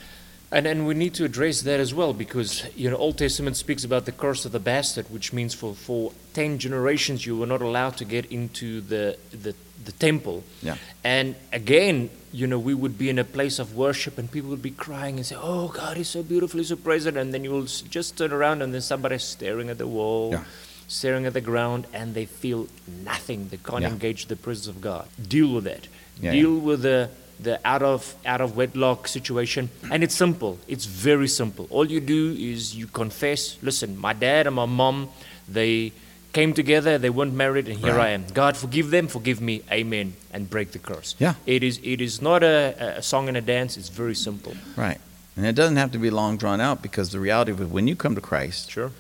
And, 0.55 0.67
and 0.67 0.87
we 0.87 0.93
need 0.95 1.15
to 1.15 1.25
address 1.25 1.63
that 1.63 1.81
as 1.81 1.95
well 1.95 2.13
because 2.13 2.65
you 2.77 2.91
know 2.91 2.99
Old 2.99 3.17
Testament 3.17 3.57
speaks 3.57 3.85
about 3.85 4.05
the 4.05 4.13
curse 4.13 4.45
of 4.45 4.53
the 4.53 4.59
bastard, 4.61 5.07
which 5.11 5.33
means 5.33 5.55
for, 5.55 5.75
for 5.75 6.13
ten 6.35 6.59
generations 6.59 7.25
you 7.25 7.39
were 7.41 7.47
not 7.49 7.63
allowed 7.63 7.97
to 7.97 8.05
get 8.05 8.25
into 8.31 8.83
the, 8.83 9.17
the 9.45 9.55
the 9.87 9.93
temple. 9.93 10.43
Yeah. 10.63 10.77
And 11.05 11.35
again, 11.53 12.11
you 12.33 12.47
know, 12.47 12.59
we 12.59 12.75
would 12.75 12.97
be 12.99 13.09
in 13.11 13.19
a 13.19 13.25
place 13.25 13.59
of 13.59 13.77
worship 13.77 14.17
and 14.19 14.31
people 14.31 14.51
would 14.51 14.63
be 14.63 14.71
crying 14.71 15.17
and 15.17 15.27
say, 15.27 15.37
"Oh, 15.39 15.69
God 15.69 15.97
is 15.99 16.09
so 16.09 16.23
beautiful, 16.23 16.59
He's 16.59 16.69
so 16.69 16.77
present," 16.77 17.17
and 17.17 17.33
then 17.33 17.45
you 17.45 17.51
will 17.51 17.67
just 17.67 18.17
turn 18.17 18.33
around 18.33 18.63
and 18.63 18.73
then 18.73 18.81
somebody's 18.81 19.23
staring 19.25 19.69
at 19.71 19.79
the 19.79 19.87
wall. 19.87 20.31
Yeah. 20.33 20.45
Staring 20.89 21.25
at 21.27 21.33
the 21.33 21.41
ground, 21.41 21.87
and 21.95 22.15
they 22.15 22.27
feel 22.27 22.69
nothing. 23.05 23.49
They 23.51 23.57
can't 23.59 23.83
Yeah. 23.83 23.89
engage 23.89 24.27
the 24.27 24.37
presence 24.37 24.67
of 24.67 24.81
God. 24.81 25.09
Deal 25.37 25.49
with 25.55 25.65
that. 25.65 25.87
Yeah, 26.21 26.33
Deal 26.33 26.59
with 26.59 26.83
the 26.83 27.11
the 27.41 27.59
out 27.67 27.83
of 27.83 28.15
out 28.25 28.41
of 28.41 28.57
wedlock 28.57 29.09
situation 29.09 29.69
and 29.91 30.05
it's 30.05 30.15
simple 30.15 30.59
it's 30.69 30.85
very 30.85 31.27
simple 31.27 31.67
all 31.71 31.85
you 31.91 31.99
do 31.99 32.37
is 32.39 32.77
you 32.77 32.87
confess 32.87 33.57
listen 33.63 33.97
my 33.99 34.13
dad 34.13 34.47
and 34.47 34.55
my 34.55 34.67
mom 34.67 35.09
they 35.49 35.91
came 36.33 36.53
together 36.55 36.97
they 36.99 37.11
weren't 37.11 37.35
married 37.35 37.69
and 37.69 37.79
here 37.79 37.99
i 38.01 38.09
am 38.09 38.25
god 38.33 38.57
forgive 38.57 38.91
them 38.91 39.07
forgive 39.09 39.41
me 39.41 39.63
amen 39.71 40.15
and 40.33 40.49
break 40.49 40.73
the 40.73 40.79
curse 40.79 41.15
Yeah. 41.19 41.35
it 41.47 41.63
is 41.63 41.79
it 41.83 42.01
is 42.01 42.23
not 42.23 42.43
a, 42.43 42.97
a 42.99 43.03
song 43.03 43.29
and 43.29 43.37
a 43.37 43.41
dance 43.43 43.77
it's 43.77 43.91
very 43.91 44.15
simple 44.15 44.55
Right. 44.77 44.99
And 45.37 45.47
it 45.47 45.55
doesn't 45.55 45.77
have 45.79 45.93
to 45.93 45.99
be 45.99 46.11
long 46.11 46.37
drawn 46.37 46.61
out 46.61 46.83
because 46.83 47.09
the 47.11 47.19
reality 47.19 47.53
of 47.53 47.61
it, 47.63 47.71
when 47.71 47.89
you 47.89 47.97
come 47.97 48.15
to 48.15 48.21
Christ, 48.21 48.71
sure 48.71 48.91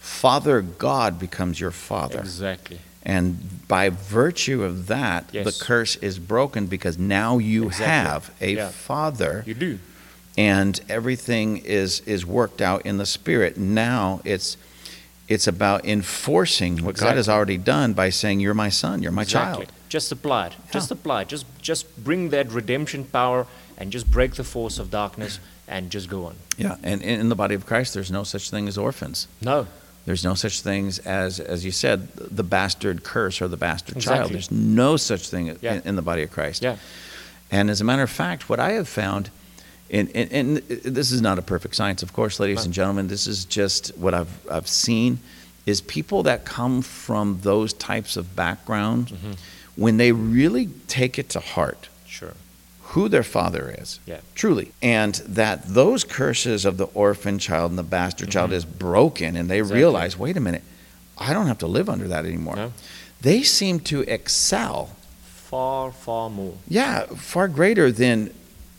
Father 0.00 0.60
God 0.62 1.18
becomes 1.18 1.60
your 1.60 1.70
father. 1.70 2.18
exactly 2.20 2.80
And 3.04 3.66
by 3.68 3.88
virtue 3.90 4.62
of 4.64 4.86
that, 4.88 5.28
Yes. 5.32 5.44
the 5.46 5.64
curse 5.64 5.96
is 5.96 6.18
broken 6.18 6.66
because 6.66 6.98
now 6.98 7.38
you 7.38 7.66
Exactly. 7.66 7.86
have 7.86 8.30
a 8.40 8.54
Yeah. 8.56 8.68
father 8.68 9.42
you 9.46 9.54
do 9.54 9.78
and 10.38 10.80
everything 10.88 11.58
is 11.58 12.00
is 12.06 12.24
worked 12.24 12.60
out 12.62 12.80
in 12.86 12.98
the 12.98 13.06
spirit. 13.06 13.56
Now 13.56 14.20
it's 14.24 14.56
it's 15.30 15.46
about 15.46 15.86
enforcing 15.86 16.84
what 16.84 16.96
God 16.96 17.16
has 17.16 17.28
already 17.28 17.56
done 17.56 17.94
by 17.94 18.10
saying, 18.10 18.40
You're 18.40 18.52
my 18.52 18.68
son, 18.68 19.00
you're 19.02 19.12
my 19.12 19.22
exactly 19.22 19.66
child. 19.66 19.72
just 19.88 20.12
apply 20.12 20.48
it 20.48 20.52
just 20.72 20.90
Yeah. 20.90 20.94
apply 20.96 21.22
it 21.22 21.28
just 21.28 21.46
just 21.62 22.04
bring 22.04 22.30
that 22.30 22.50
redemption 22.52 23.04
power 23.04 23.46
and 23.78 23.90
just 23.92 24.10
break 24.10 24.34
the 24.34 24.44
force 24.44 24.78
of 24.78 24.90
darkness 24.90 25.38
and 25.68 25.88
just 25.90 26.10
go 26.10 26.26
on 26.26 26.34
Yeah. 26.58 26.76
And 26.82 27.00
in 27.00 27.28
the 27.30 27.36
body 27.36 27.54
of 27.54 27.64
Christ, 27.64 27.94
there's 27.94 28.10
no 28.10 28.24
such 28.24 28.50
thing 28.50 28.68
as 28.68 28.76
orphans. 28.76 29.28
no 29.40 29.66
There's 30.06 30.24
no 30.24 30.34
such 30.34 30.62
things 30.62 30.98
as, 31.00 31.38
as 31.38 31.64
you 31.64 31.70
said, 31.70 32.08
the 32.16 32.42
bastard 32.42 33.02
curse 33.04 33.40
or 33.42 33.48
the 33.48 33.56
bastard 33.56 34.00
child. 34.00 34.32
There's 34.32 34.50
no 34.50 34.96
such 34.96 35.28
thing 35.28 35.56
Yeah. 35.60 35.74
in, 35.74 35.82
in 35.90 35.96
the 35.96 36.02
body 36.02 36.22
of 36.24 36.30
Christ. 36.32 36.62
yeah 36.62 36.76
And 37.52 37.70
as 37.70 37.80
a 37.80 37.84
matter 37.84 38.02
of 38.02 38.10
fact, 38.10 38.48
what 38.48 38.58
I 38.58 38.70
have 38.72 38.88
found, 38.88 39.30
and, 39.92 40.10
and, 40.14 40.32
and 40.32 40.56
this 40.68 41.10
is 41.12 41.20
not 41.20 41.38
a 41.38 41.42
perfect 41.42 41.74
science, 41.74 42.02
of 42.02 42.12
course, 42.12 42.38
ladies 42.40 42.64
and 42.64 42.72
gentlemen, 42.74 43.08
this 43.08 43.26
is 43.26 43.44
just 43.44 43.96
what 43.98 44.14
I've, 44.14 44.48
I've 44.50 44.68
seen, 44.68 45.18
is 45.66 45.80
people 45.80 46.22
that 46.24 46.44
come 46.44 46.82
from 46.82 47.40
those 47.42 47.72
types 47.72 48.16
of 48.16 48.34
backgrounds, 48.36 49.12
Mhm. 49.12 49.36
when 49.76 49.96
they 49.96 50.12
really 50.12 50.68
take 50.88 51.18
it 51.18 51.28
to 51.30 51.40
heart 51.40 51.88
sure 52.06 52.34
who 52.94 53.08
their 53.08 53.22
father 53.22 53.72
is, 53.78 54.00
Yeah. 54.06 54.18
truly, 54.34 54.72
and 54.82 55.14
that 55.26 55.64
those 55.68 56.02
curses 56.02 56.64
of 56.64 56.76
the 56.76 56.86
orphan 56.94 57.38
child 57.38 57.70
and 57.70 57.78
the 57.78 57.84
bastard 57.84 58.30
child 58.30 58.52
is 58.52 58.64
broken, 58.64 59.36
and 59.36 59.48
they 59.48 59.56
Mm-hmm. 59.58 59.62
Exactly. 59.62 59.78
realize, 59.78 60.18
wait 60.18 60.36
a 60.36 60.40
minute, 60.40 60.62
I 61.18 61.32
don't 61.32 61.46
have 61.46 61.58
to 61.58 61.66
live 61.68 61.88
under 61.88 62.08
that 62.08 62.24
anymore. 62.24 62.56
No. 62.56 62.72
They 63.20 63.42
seem 63.42 63.80
to 63.80 64.00
excel 64.02 64.90
far 65.50 65.92
far 65.92 66.30
more 66.30 66.54
yeah, 66.68 67.04
far 67.06 67.46
greater 67.48 67.92
than 67.92 68.30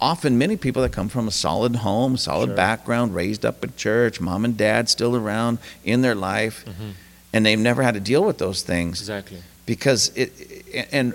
often 0.01 0.37
many 0.37 0.57
people 0.57 0.81
that 0.81 0.91
come 0.91 1.07
from 1.09 1.27
a 1.27 1.31
solid 1.31 1.77
home, 1.77 2.17
solid 2.17 2.47
Sure. 2.47 2.55
background, 2.55 3.13
raised 3.15 3.45
up 3.45 3.63
at 3.63 3.77
church, 3.77 4.19
mom 4.19 4.43
and 4.43 4.57
dad 4.57 4.89
still 4.89 5.15
around 5.15 5.59
in 5.85 6.01
their 6.01 6.15
life, 6.15 6.65
Mhm. 6.67 6.93
and 7.33 7.45
they've 7.45 7.59
never 7.59 7.83
had 7.83 7.93
to 7.93 7.99
deal 7.99 8.23
with 8.23 8.37
those 8.39 8.61
things 8.63 8.99
exactly 8.99 9.37
because 9.65 10.11
it. 10.15 10.31
And 10.91 11.13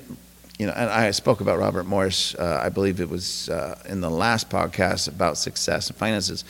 you 0.59 0.67
know, 0.67 0.73
and 0.73 0.89
I 0.89 1.11
spoke 1.11 1.41
about 1.43 1.59
Robert 1.59 1.85
Morris. 1.85 2.35
Uh, 2.35 2.61
I 2.63 2.71
believe 2.71 2.99
it 3.01 3.11
was 3.11 3.49
uh, 3.51 3.77
in 3.89 4.01
the 4.01 4.09
last 4.11 4.49
podcast 4.49 5.07
about 5.09 5.37
success 5.37 5.89
and 5.89 5.97
finances. 5.99 6.45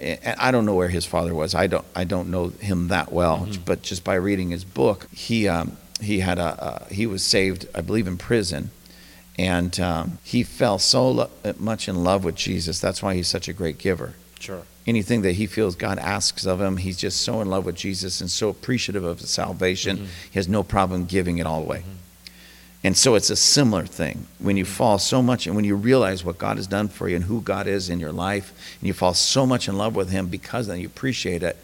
and 0.00 0.18
I 0.38 0.50
don't 0.50 0.66
know 0.66 0.74
where 0.74 0.88
his 0.88 1.06
father 1.06 1.34
was. 1.34 1.54
I 1.54 1.66
don't 1.68 1.84
I 1.94 2.04
don't 2.04 2.28
know 2.30 2.48
him 2.60 2.88
that 2.88 3.12
well, 3.12 3.46
but 3.64 3.82
just 3.82 4.02
by 4.04 4.14
reading 4.14 4.50
his 4.50 4.64
book, 4.64 5.06
he 5.14 5.46
um, 5.48 5.76
he 6.00 6.20
had 6.20 6.38
a 6.38 6.42
uh, 6.64 6.84
he 6.90 7.06
was 7.06 7.22
saved, 7.22 7.66
I 7.74 7.80
believe, 7.82 8.06
in 8.06 8.16
prison, 8.18 8.70
and 9.38 9.78
um, 9.80 10.18
he 10.24 10.42
fell 10.42 10.78
so 10.78 11.10
lo- 11.10 11.30
much 11.58 11.88
in 11.88 12.02
love 12.02 12.24
with 12.24 12.34
Jesus. 12.34 12.80
That's 12.80 13.02
why 13.02 13.14
he's 13.14 13.28
such 13.28 13.48
a 13.48 13.52
great 13.52 13.78
giver. 13.78 14.14
Sure. 14.40 14.62
Anything 14.86 15.22
that 15.22 15.32
he 15.32 15.46
feels 15.46 15.74
God 15.74 15.98
asks 15.98 16.46
of 16.46 16.60
him, 16.60 16.78
he's 16.78 16.96
just 16.96 17.20
so 17.20 17.40
in 17.40 17.50
love 17.50 17.66
with 17.66 17.74
Jesus 17.74 18.20
and 18.20 18.30
so 18.30 18.48
appreciative 18.48 19.04
of 19.04 19.20
his 19.20 19.30
salvation. 19.30 19.96
Mm-hmm. 19.96 20.30
He 20.30 20.38
has 20.38 20.48
no 20.48 20.62
problem 20.62 21.06
giving 21.06 21.38
it 21.38 21.46
all 21.46 21.62
away. 21.62 21.80
Mm-hmm. 21.80 21.90
And 22.84 22.96
so 22.96 23.16
it's 23.16 23.30
a 23.30 23.36
similar 23.36 23.84
thing. 23.84 24.26
When 24.38 24.56
you 24.56 24.64
mm-hmm. 24.64 24.72
fall 24.72 24.98
so 24.98 25.20
much 25.20 25.46
and 25.46 25.56
when 25.56 25.64
you 25.64 25.74
realize 25.74 26.24
what 26.24 26.38
God 26.38 26.56
has 26.56 26.66
done 26.66 26.88
for 26.88 27.08
you 27.08 27.16
and 27.16 27.24
who 27.24 27.40
God 27.40 27.66
is 27.66 27.90
in 27.90 27.98
your 27.98 28.12
life, 28.12 28.76
and 28.80 28.86
you 28.86 28.94
fall 28.94 29.12
so 29.12 29.44
much 29.44 29.68
in 29.68 29.76
love 29.76 29.96
with 29.96 30.10
Him 30.10 30.28
because 30.28 30.68
then 30.68 30.78
you 30.78 30.86
appreciate 30.86 31.42
it, 31.42 31.56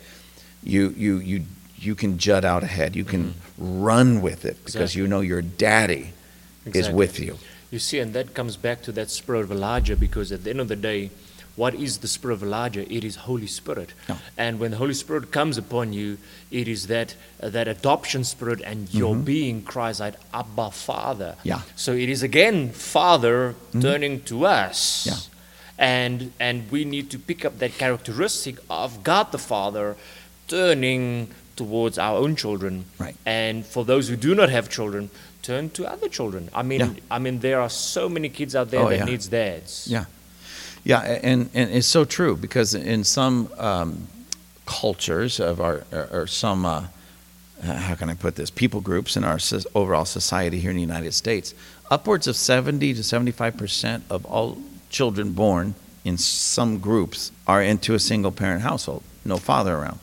you 0.64 0.93
you 0.97 1.18
you 1.18 1.45
you 1.77 1.95
can 1.95 2.18
jut 2.18 2.45
out 2.45 2.62
ahead. 2.62 2.97
You 2.97 3.05
can 3.05 3.35
run 3.57 4.20
with 4.20 4.45
it 4.45 4.57
because 4.59 4.75
Exactly. 4.75 5.03
you 5.03 5.09
know 5.09 5.20
your 5.20 5.43
daddy 5.43 6.12
is 6.66 6.91
with 6.91 7.20
you. 7.20 7.39
You 7.73 7.79
see, 7.79 7.99
and 7.99 8.12
that 8.12 8.35
comes 8.35 8.59
back 8.59 8.83
to 8.83 8.93
that 8.93 9.11
spirit 9.11 9.41
of 9.41 9.51
Elijah 9.51 9.97
because 9.97 10.31
at 10.31 10.45
the 10.45 10.51
end 10.51 10.61
of 10.61 10.68
the 10.68 10.77
day, 10.77 11.11
what 11.57 11.75
is 11.75 11.99
the 11.99 12.09
spirit 12.09 12.35
of 12.35 12.43
Elijah? 12.43 12.91
It 12.93 13.03
is 13.03 13.16
Holy 13.16 13.47
Spirit. 13.47 13.95
And 14.37 14.61
when 14.61 14.73
the 14.73 14.77
Holy 14.77 14.93
Spirit 14.93 15.33
comes 15.33 15.57
upon 15.57 15.95
you, 15.95 16.18
it 16.51 16.68
is 16.68 16.87
that 16.87 17.16
uh, 17.43 17.49
that 17.49 17.68
adoption 17.68 18.25
spirit, 18.25 18.61
and 18.61 18.93
your 18.93 19.16
being 19.16 19.62
cries 19.62 20.01
out, 20.01 20.16
"Abba, 20.33 20.70
Father." 20.70 21.35
Mm-hmm. 21.39 21.49
Yeah. 21.49 21.57
Mm-hmm. 21.57 21.77
So 21.77 21.93
it 21.93 22.09
is 22.09 22.23
again 22.23 22.70
Father 22.70 23.55
turning 23.81 24.20
to 24.25 24.47
us. 24.47 25.07
Yeah. 25.07 25.16
And 25.79 26.33
and 26.39 26.70
we 26.70 26.85
need 26.85 27.11
to 27.11 27.18
pick 27.18 27.45
up 27.45 27.59
that 27.59 27.73
characteristic 27.79 28.57
of 28.68 29.03
God 29.03 29.33
the 29.33 29.39
Father 29.39 29.97
turning 30.47 31.29
towards 31.57 31.99
our 31.99 32.18
own 32.18 32.37
children. 32.37 32.85
Right. 32.99 33.16
And 33.27 33.64
for 33.64 33.85
those 33.85 34.09
who 34.09 34.16
do 34.16 34.35
not 34.35 34.49
have 34.49 34.68
children, 34.68 35.11
turn 35.43 35.70
to 35.70 35.90
other 35.90 36.09
children. 36.09 36.49
I 36.55 36.62
mean, 36.62 36.80
Yeah. 36.80 36.93
I 37.11 37.18
mean, 37.18 37.40
there 37.40 37.61
are 37.61 37.68
so 37.70 38.09
many 38.09 38.28
kids 38.28 38.55
out 38.55 38.70
there 38.70 38.80
Oh, 38.80 38.88
that 38.88 38.99
yeah. 38.99 39.05
needs 39.05 39.28
dads. 39.28 39.86
Yeah. 39.90 40.05
Yeah, 40.84 41.01
and, 41.01 41.49
and 41.55 41.70
it's 41.70 41.86
so 41.86 42.05
true 42.05 42.36
because 42.36 42.74
in 42.74 43.05
some 43.05 43.49
um, 43.59 44.09
cultures 44.66 45.38
of 45.38 45.61
our, 45.61 45.84
or, 45.93 46.26
some, 46.26 46.66
uh, 46.66 46.84
how 47.62 47.95
can 47.95 48.09
I 48.11 48.14
put 48.14 48.34
this, 48.34 48.51
people 48.51 48.80
groups 48.80 49.16
in 49.16 49.22
our 49.22 49.38
overall 49.74 50.05
society 50.05 50.59
here 50.59 50.70
in 50.70 50.76
the 50.76 50.82
United 50.82 51.12
States, 51.14 51.55
upwards 51.90 52.26
of 52.26 52.34
70 52.36 52.95
to 52.95 53.01
75% 53.01 54.03
of 54.11 54.24
all 54.26 54.59
children 54.90 55.32
born 55.32 55.74
in 56.05 56.18
some 56.18 56.78
groups 56.78 57.30
are 57.47 57.62
into 57.62 57.95
a 57.95 57.99
single 58.01 58.32
parent 58.32 58.62
household, 58.62 59.03
no 59.24 59.36
father 59.36 59.76
around. 59.76 60.01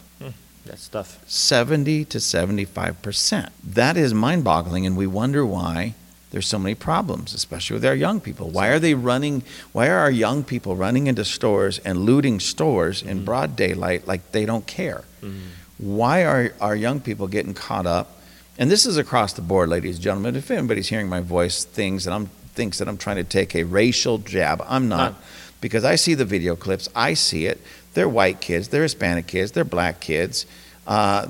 That's 0.65 0.87
tough. 0.87 1.19
70 1.27 2.05
to 2.05 2.17
75%. 2.17 3.49
That 3.63 3.97
is 3.97 4.13
mind 4.13 4.43
boggling, 4.43 4.85
and 4.85 4.95
we 4.95 5.07
wonder 5.07 5.45
why 5.45 5.95
there's 6.31 6.47
so 6.47 6.59
many 6.59 6.75
problems, 6.75 7.33
especially 7.33 7.75
with 7.75 7.85
our 7.85 7.95
young 7.95 8.21
people. 8.21 8.49
Why 8.49 8.67
are 8.67 8.79
they 8.79 8.93
running? 8.93 9.43
Why 9.71 9.89
are 9.89 9.97
our 9.97 10.11
young 10.11 10.43
people 10.43 10.75
running 10.75 11.07
into 11.07 11.25
stores 11.25 11.79
and 11.79 11.99
looting 11.99 12.39
stores 12.39 13.01
in 13.01 13.17
mm-hmm. 13.17 13.25
broad 13.25 13.55
daylight 13.55 14.07
like 14.07 14.31
they 14.31 14.45
don't 14.45 14.67
care? 14.67 15.03
Mm-hmm. 15.21 15.39
Why 15.79 16.23
are 16.25 16.53
our 16.61 16.75
young 16.75 16.99
people 16.99 17.27
getting 17.27 17.53
caught 17.53 17.87
up? 17.87 18.17
And 18.59 18.69
this 18.69 18.85
is 18.85 18.97
across 18.97 19.33
the 19.33 19.41
board, 19.41 19.69
ladies 19.69 19.95
and 19.95 20.03
gentlemen. 20.03 20.35
If 20.35 20.51
anybody's 20.51 20.89
hearing 20.89 21.07
my 21.07 21.21
voice, 21.21 21.63
things 21.63 22.03
that 22.03 22.13
I'm 22.13 22.29
thinks 22.53 22.79
that 22.79 22.89
I'm 22.89 22.97
trying 22.97 23.15
to 23.15 23.23
take 23.23 23.55
a 23.55 23.63
racial 23.63 24.17
jab, 24.17 24.61
I'm 24.67 24.89
not, 24.89 25.13
No. 25.13 25.17
because 25.61 25.85
I 25.85 25.95
see 25.95 26.13
the 26.13 26.25
video 26.25 26.57
clips, 26.57 26.89
I 26.93 27.13
see 27.13 27.45
it. 27.45 27.61
They're 27.93 28.09
white 28.09 28.39
kids, 28.41 28.67
they're 28.69 28.83
Hispanic 28.83 29.27
kids, 29.27 29.51
they're 29.51 29.63
black 29.63 29.99
kids, 29.99 30.45
uh, 30.87 31.27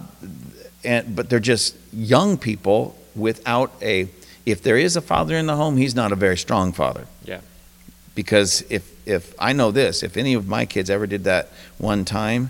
and 0.83 1.15
but 1.15 1.29
they're 1.29 1.39
just 1.39 1.75
young 1.93 2.37
people 2.37 2.97
without 3.15 3.71
a. 3.81 4.09
If 4.45 4.63
there 4.63 4.77
is 4.77 4.95
a 4.95 5.01
father 5.01 5.35
in 5.35 5.45
the 5.45 5.55
home, 5.55 5.77
he's 5.77 5.93
not 5.95 6.11
a 6.11 6.15
very 6.15 6.37
strong 6.37 6.73
father. 6.73 7.05
Yeah. 7.23 7.41
Because 8.15 8.63
if 8.69 8.89
if 9.07 9.33
I 9.39 9.53
know 9.53 9.71
this, 9.71 10.03
if 10.03 10.17
any 10.17 10.33
of 10.33 10.47
my 10.47 10.65
kids 10.65 10.89
ever 10.89 11.07
did 11.07 11.23
that 11.25 11.49
one 11.77 12.03
time, 12.05 12.49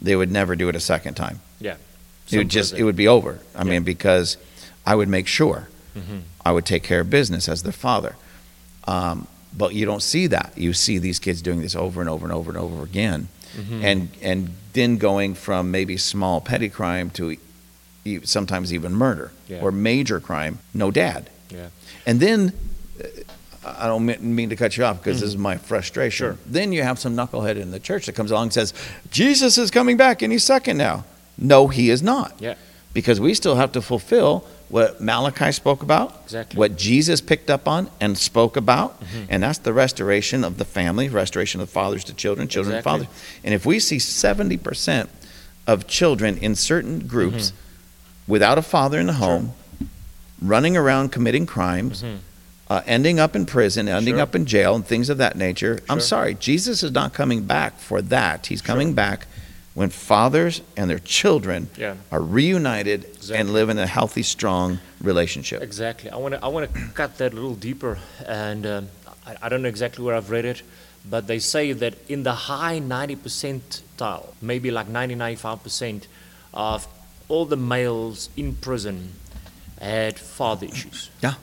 they 0.00 0.14
would 0.14 0.30
never 0.30 0.56
do 0.56 0.68
it 0.68 0.76
a 0.76 0.80
second 0.80 1.14
time. 1.14 1.40
Yeah. 1.60 1.76
It 2.30 2.38
would 2.38 2.48
just 2.50 2.74
it 2.74 2.84
would 2.84 2.96
be 2.96 3.08
over. 3.08 3.40
I 3.54 3.64
Yeah. 3.64 3.70
mean, 3.70 3.82
because 3.84 4.36
I 4.86 4.94
would 4.94 5.08
make 5.08 5.26
sure 5.26 5.68
Mhm. 5.96 6.22
I 6.44 6.52
would 6.52 6.64
take 6.66 6.82
care 6.82 7.00
of 7.00 7.10
business 7.10 7.48
as 7.48 7.62
their 7.62 7.72
father. 7.72 8.14
Um, 8.86 9.26
but 9.56 9.74
you 9.74 9.86
don't 9.86 10.02
see 10.02 10.26
that. 10.28 10.52
You 10.56 10.72
see 10.74 10.98
these 10.98 11.18
kids 11.18 11.42
doing 11.42 11.62
this 11.62 11.74
over 11.74 12.00
and 12.00 12.08
over 12.10 12.24
and 12.26 12.32
over 12.32 12.50
and 12.50 12.58
over 12.58 12.82
again, 12.84 13.28
Mm-hmm. 13.56 13.84
and 13.84 14.08
and 14.22 14.48
then 14.72 14.98
going 14.98 15.34
from 15.34 15.70
maybe 15.70 15.96
small 15.96 16.40
petty 16.40 16.68
crime 16.68 17.10
to 17.10 17.36
e- 18.04 18.20
sometimes 18.24 18.72
even 18.72 18.92
murder 18.92 19.30
Yeah. 19.48 19.60
or 19.62 19.72
major 19.72 20.20
crime. 20.20 20.58
No 20.74 20.90
dad. 20.90 21.30
Yeah. 21.50 21.68
And 22.06 22.20
then 22.20 22.52
uh, 23.02 23.06
I 23.64 23.86
don't 23.86 24.06
mean, 24.36 24.48
to 24.50 24.56
cut 24.56 24.76
you 24.76 24.84
off 24.84 24.98
because 24.98 25.20
this 25.20 25.28
is 25.30 25.36
my 25.36 25.56
frustration. 25.56 26.16
Sure. 26.26 26.36
Then 26.46 26.72
you 26.72 26.82
have 26.82 26.98
some 26.98 27.14
knucklehead 27.16 27.56
in 27.56 27.70
the 27.70 27.80
church 27.80 28.06
that 28.06 28.14
comes 28.14 28.30
along 28.30 28.44
and 28.44 28.52
says, 28.52 28.72
Jesus 29.10 29.58
is 29.58 29.70
coming 29.70 29.96
back 29.96 30.22
any 30.22 30.38
second 30.38 30.76
now. 30.78 31.04
No, 31.36 31.68
he 31.68 31.90
is 31.90 32.02
not. 32.02 32.32
Yeah. 32.40 32.54
Because 32.94 33.20
we 33.20 33.34
still 33.34 33.56
have 33.56 33.72
to 33.72 33.82
fulfill 33.82 34.46
what 34.68 35.00
Malachi 35.00 35.52
spoke 35.52 35.82
about, 35.82 36.20
Exactly. 36.24 36.58
what 36.58 36.76
Jesus 36.76 37.20
picked 37.20 37.48
up 37.50 37.66
on 37.66 37.90
and 38.00 38.16
spoke 38.18 38.56
about, 38.56 39.00
Mm-hmm. 39.00 39.24
and 39.30 39.42
that's 39.42 39.58
the 39.58 39.72
restoration 39.72 40.44
of 40.44 40.58
the 40.58 40.64
family, 40.64 41.08
restoration 41.08 41.60
of 41.60 41.70
fathers 41.70 42.04
to 42.04 42.14
children, 42.14 42.48
children 42.48 42.76
Exactly. 42.76 43.00
to 43.00 43.06
fathers. 43.06 43.40
And 43.44 43.54
if 43.54 43.64
we 43.64 43.78
see 43.80 43.96
70% 43.96 45.08
of 45.66 45.86
children 45.86 46.36
in 46.38 46.54
certain 46.54 47.06
groups 47.06 47.50
Mm-hmm. 47.50 48.32
without 48.32 48.58
a 48.58 48.62
father 48.62 48.98
in 49.00 49.06
the 49.06 49.14
home, 49.14 49.52
running 50.42 50.76
around 50.76 51.10
committing 51.12 51.46
crimes, 51.46 52.04
uh, 52.68 52.82
ending 52.86 53.18
up 53.18 53.34
in 53.34 53.46
prison, 53.46 53.88
ending 53.88 54.14
Mm-hmm. 54.14 54.18
Sure. 54.18 54.22
up 54.22 54.34
in 54.34 54.44
jail, 54.46 54.74
and 54.74 54.86
things 54.86 55.08
of 55.08 55.16
that 55.18 55.36
nature. 55.36 55.80
I'm 55.88 56.00
sorry, 56.00 56.34
Jesus 56.34 56.82
is 56.82 56.92
not 56.92 57.14
coming 57.14 57.44
back 57.44 57.78
for 57.78 58.02
that. 58.02 58.46
He's 58.46 58.60
coming 58.62 58.92
back 58.92 59.26
when 59.78 59.90
fathers 59.90 60.60
and 60.76 60.90
their 60.90 60.98
children 60.98 61.68
Yeah. 61.76 61.94
are 62.10 62.20
reunited 62.20 63.04
Exactly. 63.04 63.36
and 63.36 63.52
live 63.52 63.68
in 63.68 63.78
a 63.78 63.86
healthy, 63.86 64.24
strong 64.24 64.80
relationship. 65.00 65.62
Exactly. 65.62 66.10
I 66.10 66.16
want 66.16 66.34
to 66.34 66.44
I 66.44 66.48
want 66.48 66.74
to 66.74 66.80
cut 66.94 67.18
that 67.18 67.32
a 67.32 67.36
little 67.36 67.54
deeper, 67.54 67.98
and 68.26 68.66
um, 68.66 68.88
I, 69.24 69.36
I 69.42 69.48
don't 69.48 69.62
know 69.62 69.68
exactly 69.68 70.04
where 70.04 70.16
I've 70.16 70.30
read 70.30 70.44
it, 70.44 70.62
but 71.08 71.28
they 71.28 71.38
say 71.38 71.72
that 71.74 71.94
in 72.08 72.24
the 72.24 72.32
high 72.50 72.80
90 72.80 73.16
percentile, 73.16 74.26
maybe 74.42 74.72
like 74.72 74.88
90 74.88 75.14
95 75.14 75.62
percent 75.62 76.08
of 76.52 76.88
all 77.28 77.44
the 77.46 77.56
males 77.56 78.30
in 78.36 78.56
prison 78.56 79.12
had 79.80 80.18
father 80.18 80.66
issues. 80.66 81.08
Yeah. 81.22 81.34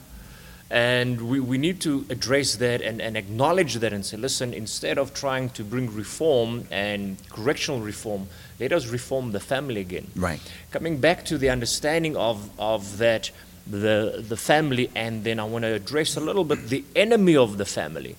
And 0.72 1.30
we, 1.30 1.39
we 1.39 1.57
need 1.59 1.80
to 1.82 2.05
address 2.09 2.55
that 2.55 2.82
and, 2.82 2.99
and 2.99 3.16
acknowledge 3.16 3.76
that 3.76 3.93
and 3.93 4.03
say, 4.03 4.18
listen, 4.18 4.53
instead 4.53 4.97
of 4.97 5.13
trying 5.13 5.49
to 5.51 5.63
bring 5.63 5.93
reform 5.93 6.68
and 6.72 7.18
correctional 7.30 7.82
reform, 7.82 8.28
let 8.59 8.72
us 8.72 8.88
reform 8.88 9.32
the 9.32 9.39
family 9.39 9.82
again. 9.82 10.07
Right. 10.16 10.41
Coming 10.72 10.97
back 10.97 11.24
to 11.26 11.38
the 11.38 11.49
understanding 11.49 12.18
of, 12.18 12.49
of 12.57 12.97
that, 12.97 13.30
the, 13.68 14.26
the 14.28 14.38
family, 14.38 14.89
and 14.95 15.24
then 15.24 15.39
I 15.39 15.43
want 15.43 15.63
to 15.63 15.74
address 15.74 16.18
a 16.18 16.22
little 16.22 16.43
bit 16.43 16.70
the 16.70 16.84
enemy 16.95 17.36
of 17.36 17.57
the 17.57 17.66
family. 17.66 18.16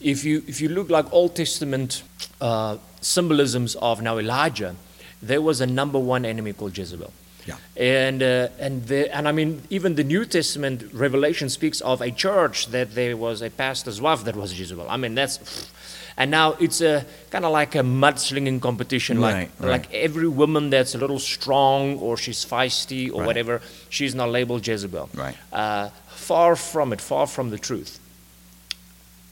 If 0.00 0.24
you, 0.24 0.42
if 0.46 0.60
you 0.60 0.68
look 0.68 0.88
like 0.88 1.12
Old 1.12 1.34
Testament 1.34 2.02
uh, 2.40 2.76
symbolisms 3.00 3.74
of 3.76 4.02
now 4.02 4.18
Elijah, 4.18 4.76
there 5.20 5.40
was 5.42 5.60
a 5.60 5.66
number 5.66 5.98
one 5.98 6.24
enemy 6.24 6.52
called 6.52 6.76
Jezebel. 6.76 7.12
Yeah. 7.46 7.56
And 7.76 8.22
uh, 8.22 8.48
and 8.58 8.86
the, 8.86 9.14
and 9.14 9.26
I 9.26 9.32
mean 9.32 9.62
even 9.70 9.94
the 9.96 10.04
New 10.04 10.24
Testament 10.24 10.84
Revelation 10.92 11.48
speaks 11.48 11.80
of 11.80 12.00
a 12.00 12.10
church 12.10 12.66
that 12.68 12.94
there 12.94 13.16
was 13.16 13.42
a 13.42 13.50
pastor's 13.50 14.00
wife 14.00 14.24
that 14.24 14.36
was 14.36 14.58
Jezebel. 14.58 14.86
I 14.88 14.96
mean 14.96 15.14
that's 15.14 15.68
and 16.16 16.30
now 16.30 16.52
it's 16.60 16.80
a 16.80 17.04
kind 17.30 17.44
of 17.44 17.52
like 17.52 17.74
a 17.74 17.78
mudslinging 17.82 18.60
competition. 18.60 19.20
Like 19.20 19.34
Right, 19.34 19.50
right. 19.58 19.68
like 19.68 19.92
every 19.94 20.28
woman 20.28 20.70
that's 20.70 20.94
a 20.94 20.98
little 20.98 21.18
strong 21.18 21.98
or 21.98 22.16
she's 22.16 22.44
feisty 22.44 23.08
or 23.12 23.20
Right. 23.20 23.26
whatever, 23.26 23.60
she's 23.88 24.14
not 24.14 24.28
labeled 24.30 24.66
Jezebel. 24.66 25.08
Right. 25.14 25.36
Uh, 25.52 25.88
far 26.08 26.54
from 26.54 26.92
it. 26.92 27.00
Far 27.00 27.26
from 27.26 27.50
the 27.50 27.58
truth. 27.58 27.98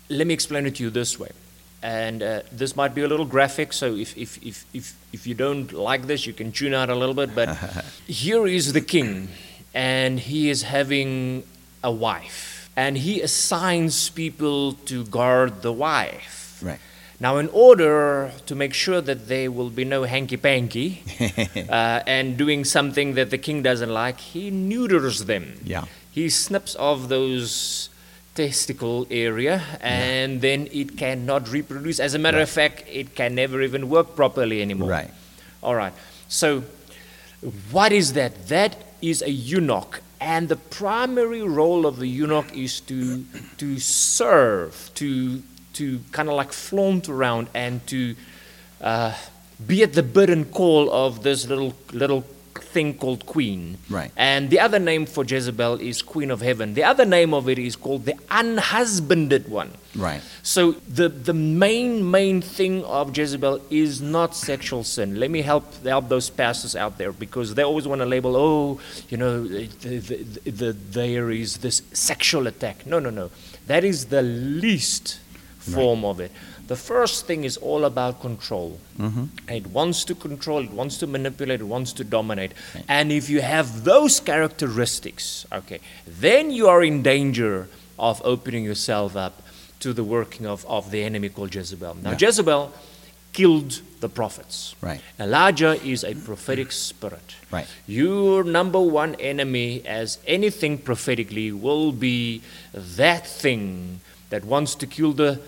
Let 0.08 0.26
me 0.26 0.34
explain 0.34 0.66
it 0.66 0.74
to 0.76 0.82
you 0.82 0.90
this 0.90 1.18
way. 1.18 1.30
And 1.83 2.22
uh, 2.22 2.43
this 2.53 2.76
might 2.76 2.95
be 2.95 3.03
a 3.03 3.09
little 3.09 3.24
graphic, 3.24 3.72
so 3.72 3.95
if, 3.95 4.16
if, 4.16 4.37
if, 4.45 4.66
if, 4.74 4.95
if 5.12 5.26
you 5.26 5.35
don't 5.35 5.72
like 5.72 6.07
this, 6.07 6.26
you 6.26 6.35
can 6.35 6.53
tune 6.53 6.74
out 6.74 6.91
a 6.91 6.95
little 6.95 7.14
bit. 7.14 7.35
But 7.35 7.49
here 8.07 8.47
is 8.47 8.74
the 8.74 8.83
king, 8.83 9.28
and 9.72 10.20
he 10.20 10.51
is 10.51 10.62
having 10.62 11.45
a 11.83 11.91
wife, 11.91 12.70
and 12.76 12.99
he 12.99 13.22
assigns 13.22 14.11
people 14.11 14.74
to 14.74 15.05
guard 15.07 15.62
the 15.62 15.72
wife. 15.72 16.61
Right. 16.62 16.78
Now, 17.22 17.37
in 17.37 17.49
order 17.49 18.33
to 18.47 18.55
make 18.55 18.72
sure 18.72 19.03
that 19.03 19.28
there 19.28 19.51
will 19.51 19.68
be 19.68 19.85
no 19.85 20.05
hanky 20.05 20.39
panky 20.39 21.03
uh, 21.68 22.01
and 22.07 22.39
doing 22.39 22.64
something 22.64 23.12
that 23.14 23.28
the 23.28 23.37
king 23.37 23.62
doesn't 23.62 23.91
like, 23.91 24.18
he 24.18 24.51
neuters 24.51 25.26
them. 25.26 25.61
Yeah. 25.62 25.85
He 26.11 26.31
snips 26.31 26.74
off 26.76 27.09
those 27.09 27.89
testicle 28.35 29.07
area 29.11 29.62
and 29.81 30.41
then 30.41 30.68
it 30.72 30.97
cannot 30.97 31.51
reproduce. 31.51 32.01
As 32.01 32.14
a 32.14 32.18
matter 32.18 32.41
of 32.41 32.49
fact, 32.49 32.85
it 32.89 33.14
can 33.14 33.35
never 33.35 33.62
even 33.62 33.89
work 33.89 34.16
properly 34.16 34.62
anymore. 34.62 34.89
Right. 34.89 35.11
All 35.62 35.74
right. 35.74 35.93
So, 36.28 36.64
what 37.70 37.93
is 37.93 38.12
that? 38.14 38.49
That 38.49 38.76
is 39.03 39.22
a 39.22 39.31
eunuch. 39.31 40.03
And 40.20 40.49
the 40.49 40.57
primary 40.57 41.43
role 41.43 41.87
of 41.87 41.97
the 41.97 42.07
eunuch 42.07 42.55
is 42.55 42.81
to, 42.83 43.24
to 43.57 43.78
serve, 43.78 44.91
to, 44.97 45.43
to 45.74 46.01
kind 46.12 46.28
of 46.28 46.35
like 46.35 46.53
flaunt 46.53 47.09
around 47.09 47.49
and 47.55 47.87
to 47.87 48.14
uh, 48.83 49.14
be 49.66 49.83
at 49.83 49.95
the 49.95 50.03
bid 50.03 50.28
and 50.28 50.51
call 50.51 50.91
of 50.93 51.22
this 51.22 51.47
little, 51.47 51.74
little 51.93 52.24
thing 52.59 52.94
called 52.94 53.26
queen. 53.26 53.78
Right. 53.88 54.11
And 54.16 54.51
the 54.51 54.61
other 54.61 54.78
name 54.78 55.07
for 55.07 55.24
Jezebel 55.24 55.80
is 55.80 56.03
queen 56.03 56.30
of 56.30 56.40
heaven. 56.40 56.74
The 56.74 56.84
other 56.84 57.05
name 57.05 57.34
of 57.34 57.48
it 57.48 57.59
is 57.59 57.76
called 57.76 58.05
the 58.05 58.14
unhusbanded 58.30 59.48
one. 59.48 59.72
Right. 59.94 60.22
So 60.42 60.72
the, 60.72 61.09
the 61.09 61.34
main 61.34 62.11
main 62.11 62.42
thing 62.42 62.84
of 62.84 63.16
Jezebel 63.16 63.61
is 63.70 64.01
not 64.01 64.36
sexual 64.36 64.84
sin. 64.84 65.18
Let 65.18 65.30
me 65.30 65.42
help 65.42 65.84
help 65.84 66.09
those 66.09 66.30
pastors 66.30 66.76
out 66.76 66.98
there 66.98 67.12
because 67.12 67.55
they 67.55 67.62
always 67.62 67.86
want 67.88 68.01
to 68.01 68.07
label, 68.07 68.36
oh, 68.36 68.80
you 69.09 69.16
know, 69.16 69.46
the, 69.46 69.66
the, 69.98 70.51
the, 70.51 70.72
there 70.72 71.30
is 71.30 71.59
this 71.59 71.82
sexual 71.92 72.46
attack. 72.46 72.86
No, 72.86 72.98
no, 72.98 73.11
no. 73.11 73.30
That 73.66 73.84
is 73.84 74.07
the 74.07 74.22
least 74.22 75.20
form 75.59 76.05
of 76.05 76.20
it. 76.20 76.32
The 76.71 76.77
first 76.77 77.27
thing 77.27 77.43
is 77.43 77.57
all 77.57 77.85
about 77.85 78.21
control. 78.21 78.79
Mm-hmm. 78.97 79.25
It 79.49 79.66
wants 79.66 80.05
to 80.05 80.14
control, 80.14 80.62
it 80.62 80.71
wants 80.71 80.99
to 80.99 81.09
manipulate, 81.09 81.61
it 81.61 81.64
wants 81.64 81.93
to 81.95 82.05
dominate. 82.05 82.53
And 82.87 83.11
if 83.11 83.29
you 83.29 83.41
have 83.41 83.83
those 83.83 84.21
characteristics, 84.21 85.45
okay, 85.53 85.81
then 86.07 86.53
you 86.53 86.68
are 86.68 86.85
in 86.85 87.03
danger 87.03 87.66
of 87.99 88.23
opening 88.25 88.62
yourself 88.62 89.16
up 89.16 89.43
to 89.81 89.93
the 89.93 90.05
working 90.05 90.47
of, 90.47 90.64
of 90.66 90.93
the 90.93 91.03
enemy 91.03 91.29
called 91.29 91.53
Jezebel. 91.53 91.97
Now, 92.05 92.11
Yeah. 92.12 92.18
Jezebel 92.29 92.73
killed 93.33 93.81
the 93.99 94.09
prophets. 94.09 94.77
Right. 94.81 95.01
Elijah 95.18 95.75
is 95.83 96.05
a 96.05 96.14
prophetic 96.14 96.71
spirit. 96.71 97.35
Right. 97.51 97.66
Your 97.89 98.45
number 98.45 98.81
one 98.81 99.16
enemy, 99.16 99.83
as 99.85 100.18
anything 100.25 100.79
prophetically, 100.79 101.51
will 101.51 101.91
be 101.91 102.43
that 102.73 103.27
thing 103.27 104.03
that 104.29 104.45
wants 104.45 104.77
to 104.77 104.87
kill 104.87 105.12
the 105.12 105.41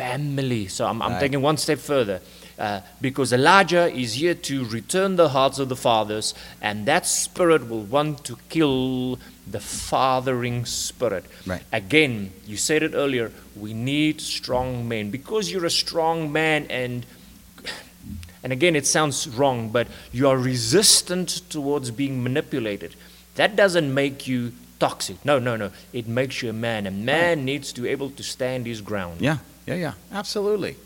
family. 0.00 0.66
So 0.68 0.86
I'm, 0.86 1.02
I'm 1.02 1.12
Right. 1.12 1.20
taking 1.20 1.42
one 1.42 1.56
step 1.56 1.78
further. 1.78 2.20
Uh, 2.58 2.80
because 3.00 3.32
Elijah 3.32 3.90
is 3.90 4.14
here 4.14 4.34
to 4.34 4.64
return 4.66 5.16
the 5.16 5.30
hearts 5.30 5.58
of 5.58 5.68
the 5.70 5.76
fathers, 5.76 6.34
and 6.60 6.84
that 6.84 7.06
spirit 7.06 7.68
will 7.70 7.84
want 7.84 8.22
to 8.24 8.36
kill 8.50 9.18
the 9.50 9.60
fathering 9.60 10.66
spirit. 10.66 11.24
Right. 11.46 11.62
Again, 11.72 12.32
you 12.46 12.58
said 12.58 12.82
it 12.82 12.92
earlier, 12.94 13.32
we 13.56 13.72
need 13.72 14.20
strong 14.20 14.86
men. 14.86 15.10
Because 15.10 15.50
you're 15.50 15.64
a 15.64 15.70
strong 15.70 16.30
man 16.30 16.66
and 16.68 17.06
and 18.42 18.52
again, 18.54 18.74
it 18.74 18.86
sounds 18.86 19.28
wrong, 19.28 19.68
but 19.68 19.86
you 20.12 20.26
are 20.28 20.38
resistant 20.38 21.28
towards 21.50 21.90
being 21.90 22.22
manipulated. 22.22 22.94
That 23.34 23.54
doesn't 23.54 23.92
make 23.92 24.26
you 24.26 24.52
toxic. 24.78 25.22
No, 25.24 25.38
no, 25.38 25.56
no. 25.56 25.70
It 25.92 26.08
makes 26.08 26.42
you 26.42 26.48
a 26.48 26.54
man. 26.54 26.86
A 26.86 26.90
man 26.90 27.44
needs 27.44 27.72
to 27.74 27.82
be 27.82 27.88
able 27.90 28.10
to 28.10 28.22
stand 28.22 28.66
his 28.66 28.80
ground. 28.80 29.20
Yeah, 29.20 29.38
yeah, 29.66 29.74
yeah, 29.74 29.92
absolutely. 30.12 30.76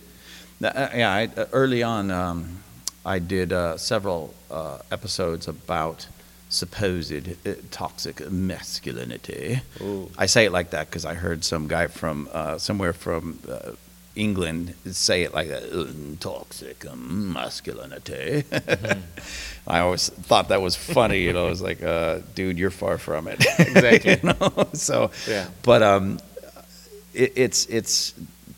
Uh, 0.62 0.88
yeah, 0.94 1.12
I, 1.12 1.28
uh, 1.40 1.46
early 1.52 1.82
on, 1.82 2.10
um, 2.10 2.58
I 3.04 3.18
did 3.18 3.52
uh, 3.52 3.76
several 3.76 4.32
uh, 4.50 4.78
episodes 4.90 5.48
about 5.48 6.06
supposed 6.48 7.12
uh, 7.46 7.52
toxic 7.70 8.30
masculinity. 8.30 9.60
Ooh. 9.80 10.10
I 10.16 10.26
say 10.26 10.44
it 10.46 10.52
like 10.52 10.70
that 10.70 10.88
because 10.88 11.04
I 11.04 11.14
heard 11.14 11.44
some 11.44 11.66
guy 11.68 11.88
from 11.88 12.28
uh, 12.32 12.58
somewhere 12.58 12.92
from 12.92 13.38
uh, 13.48 13.72
England 14.16 14.74
say 14.86 15.22
it 15.24 15.34
like 15.34 15.48
that, 15.48 15.64
"Uh, 15.72 15.86
toxic 16.20 16.84
masculinity. 16.96 18.44
I 19.66 19.80
always 19.80 20.08
thought 20.08 20.48
that 20.48 20.62
was 20.62 20.76
funny. 20.76 21.20
You 21.22 21.32
know, 21.32 21.46
I 21.46 21.50
was 21.50 21.60
like, 21.62 21.82
uh, 21.82 22.20
dude, 22.34 22.58
you're 22.58 22.70
far 22.70 22.98
from 22.98 23.26
it. 23.28 23.44
Exactly. 23.58 24.20
you 24.22 24.34
know? 24.40 24.68
So, 24.74 25.10
Yeah. 25.28 25.46
but 25.62 25.82
um, 25.82 26.20
it, 27.12 27.32
it's 27.36 27.66
it's 27.66 28.14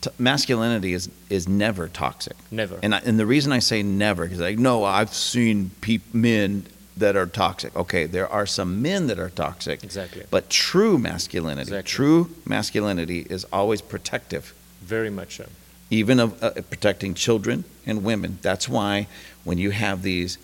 t- 0.09 0.13
masculinity 0.17 0.93
is 0.93 1.09
is 1.29 1.47
never 1.47 1.87
toxic. 1.87 2.35
Never. 2.51 2.79
And 2.83 2.95
I, 2.95 2.99
and 2.99 3.19
the 3.19 3.25
reason 3.25 3.51
I 3.51 3.59
say 3.59 3.83
never 3.83 4.23
because 4.23 4.39
like 4.39 4.57
no, 4.59 4.83
I've 4.83 5.13
seen 5.13 5.71
peop 5.81 6.01
men 6.13 6.65
that 6.97 7.15
are 7.15 7.27
toxic. 7.27 7.75
Okay, 7.75 8.05
there 8.05 8.27
are 8.27 8.45
some 8.45 8.81
men 8.81 9.07
that 9.07 9.19
are 9.19 9.29
toxic. 9.29 9.83
Exactly. 9.83 10.23
But 10.31 10.49
true 10.49 10.97
masculinity, 10.97 11.61
Exactly. 11.71 11.89
true 11.91 12.29
masculinity 12.45 13.27
is 13.29 13.45
always 13.53 13.81
protective, 13.81 14.53
Very 14.81 15.09
much 15.11 15.37
so. 15.37 15.45
even 15.91 16.19
of 16.19 16.41
uh, 16.43 16.51
protecting 16.69 17.13
children 17.13 17.63
and 17.85 18.03
women. 18.03 18.39
That's 18.41 18.67
why 18.67 19.07
when 19.43 19.57
you 19.59 19.69
have 19.71 20.01
these 20.01 20.37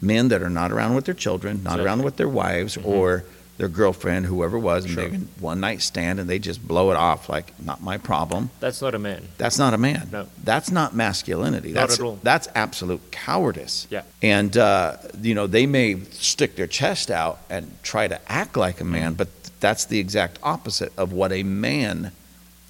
men 0.00 0.28
that 0.28 0.42
are 0.42 0.50
not 0.50 0.70
around 0.70 0.94
with 0.94 1.06
their 1.06 1.14
children, 1.14 1.62
not 1.64 1.80
around 1.80 2.02
with 2.04 2.16
their 2.18 2.28
wives 2.28 2.76
or 2.76 3.24
their 3.58 3.68
girlfriend, 3.68 4.26
whoever 4.26 4.58
it 4.58 4.60
was, 4.60 4.84
and 4.84 4.92
Sure. 4.94 5.08
maybe 5.08 5.24
one 5.40 5.60
night 5.60 5.80
stand, 5.80 6.20
and 6.20 6.28
they 6.28 6.38
just 6.38 6.66
blow 6.66 6.90
it 6.90 6.96
off 6.96 7.28
like 7.28 7.52
not 7.62 7.82
my 7.82 7.96
problem. 7.98 8.50
That's 8.60 8.82
not 8.82 8.94
a 8.94 8.98
man. 8.98 9.22
That's 9.38 9.58
not 9.58 9.72
a 9.72 9.78
man. 9.78 10.08
No. 10.12 10.26
That's 10.44 10.70
not 10.70 10.94
masculinity. 10.94 11.72
Not 11.72 11.80
that's 11.88 11.98
at 12.00 12.04
all. 12.04 12.18
that's 12.22 12.48
absolute 12.54 13.10
cowardice. 13.10 13.86
Yeah. 13.90 14.02
And 14.22 14.56
uh, 14.56 14.96
you 15.22 15.34
know 15.34 15.46
they 15.46 15.66
may 15.66 16.00
stick 16.10 16.56
their 16.56 16.66
chest 16.66 17.10
out 17.10 17.38
and 17.48 17.70
try 17.82 18.08
to 18.08 18.20
act 18.30 18.56
like 18.56 18.80
a 18.80 18.84
man, 18.84 19.14
Mm. 19.14 19.16
but 19.16 19.28
that's 19.60 19.86
the 19.86 19.98
exact 19.98 20.38
opposite 20.42 20.92
of 20.98 21.12
what 21.12 21.32
a 21.32 21.42
man 21.42 22.12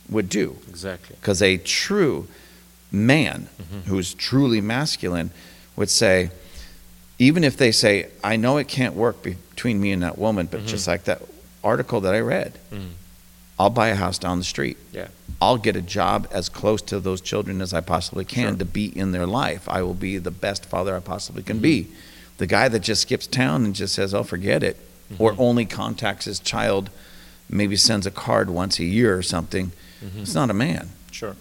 would 0.08 0.28
do. 0.28 0.56
Exactly. 0.68 1.16
Because 1.20 1.42
a 1.42 1.56
true 1.58 2.28
man 2.92 3.48
Mm-hmm. 3.60 3.90
who's 3.90 4.14
truly 4.14 4.60
masculine 4.60 5.30
would 5.74 5.90
say, 5.90 6.30
even 7.18 7.42
if 7.42 7.56
they 7.56 7.72
say, 7.72 8.06
I 8.22 8.36
know 8.36 8.56
it 8.58 8.68
can't 8.68 8.94
work 8.94 9.22
between 9.56 9.80
me 9.80 9.90
and 9.90 10.02
that 10.02 10.18
woman, 10.18 10.46
but 10.50 10.66
just 10.66 10.86
like 10.86 11.04
that 11.04 11.22
article 11.64 12.02
that 12.02 12.14
I 12.14 12.20
read, 12.20 12.52
Mhm. 12.70 12.90
I'll 13.58 13.70
buy 13.70 13.88
a 13.88 13.94
house 13.94 14.18
down 14.18 14.38
the 14.38 14.44
street. 14.44 14.76
Yeah. 14.92 15.08
I'll 15.40 15.56
get 15.56 15.76
a 15.76 15.80
job 15.82 16.28
as 16.30 16.50
close 16.50 16.82
to 16.82 17.00
those 17.00 17.22
children 17.22 17.62
as 17.62 17.72
I 17.72 17.80
possibly 17.80 18.26
can 18.26 18.50
Sure. 18.50 18.56
to 18.58 18.64
be 18.66 18.86
in 18.98 19.12
their 19.12 19.26
life. 19.26 19.66
I 19.66 19.80
will 19.80 19.94
be 19.94 20.18
the 20.18 20.30
best 20.30 20.66
father 20.66 20.94
I 20.94 21.00
possibly 21.00 21.42
can 21.42 21.56
Mm-hmm. 21.56 21.62
be. 21.62 21.86
The 22.36 22.46
guy 22.46 22.68
that 22.68 22.80
just 22.80 23.00
skips 23.00 23.26
town 23.26 23.64
and 23.64 23.74
just 23.74 23.94
says, 23.94 24.12
oh, 24.12 24.22
forget 24.24 24.62
it, 24.62 24.76
or 25.18 25.32
Mm-hmm. 25.32 25.40
only 25.40 25.64
contacts 25.64 26.26
his 26.26 26.38
child, 26.38 26.90
maybe 27.48 27.76
sends 27.76 28.06
a 28.06 28.10
card 28.10 28.50
once 28.50 28.78
a 28.78 28.84
year 28.84 29.16
or 29.16 29.22
something, 29.22 29.72
Mm-hmm. 30.04 30.20
it's 30.20 30.34
not 30.34 30.50
a 30.50 30.54
man. 30.54 30.90
Sure. 31.10 31.34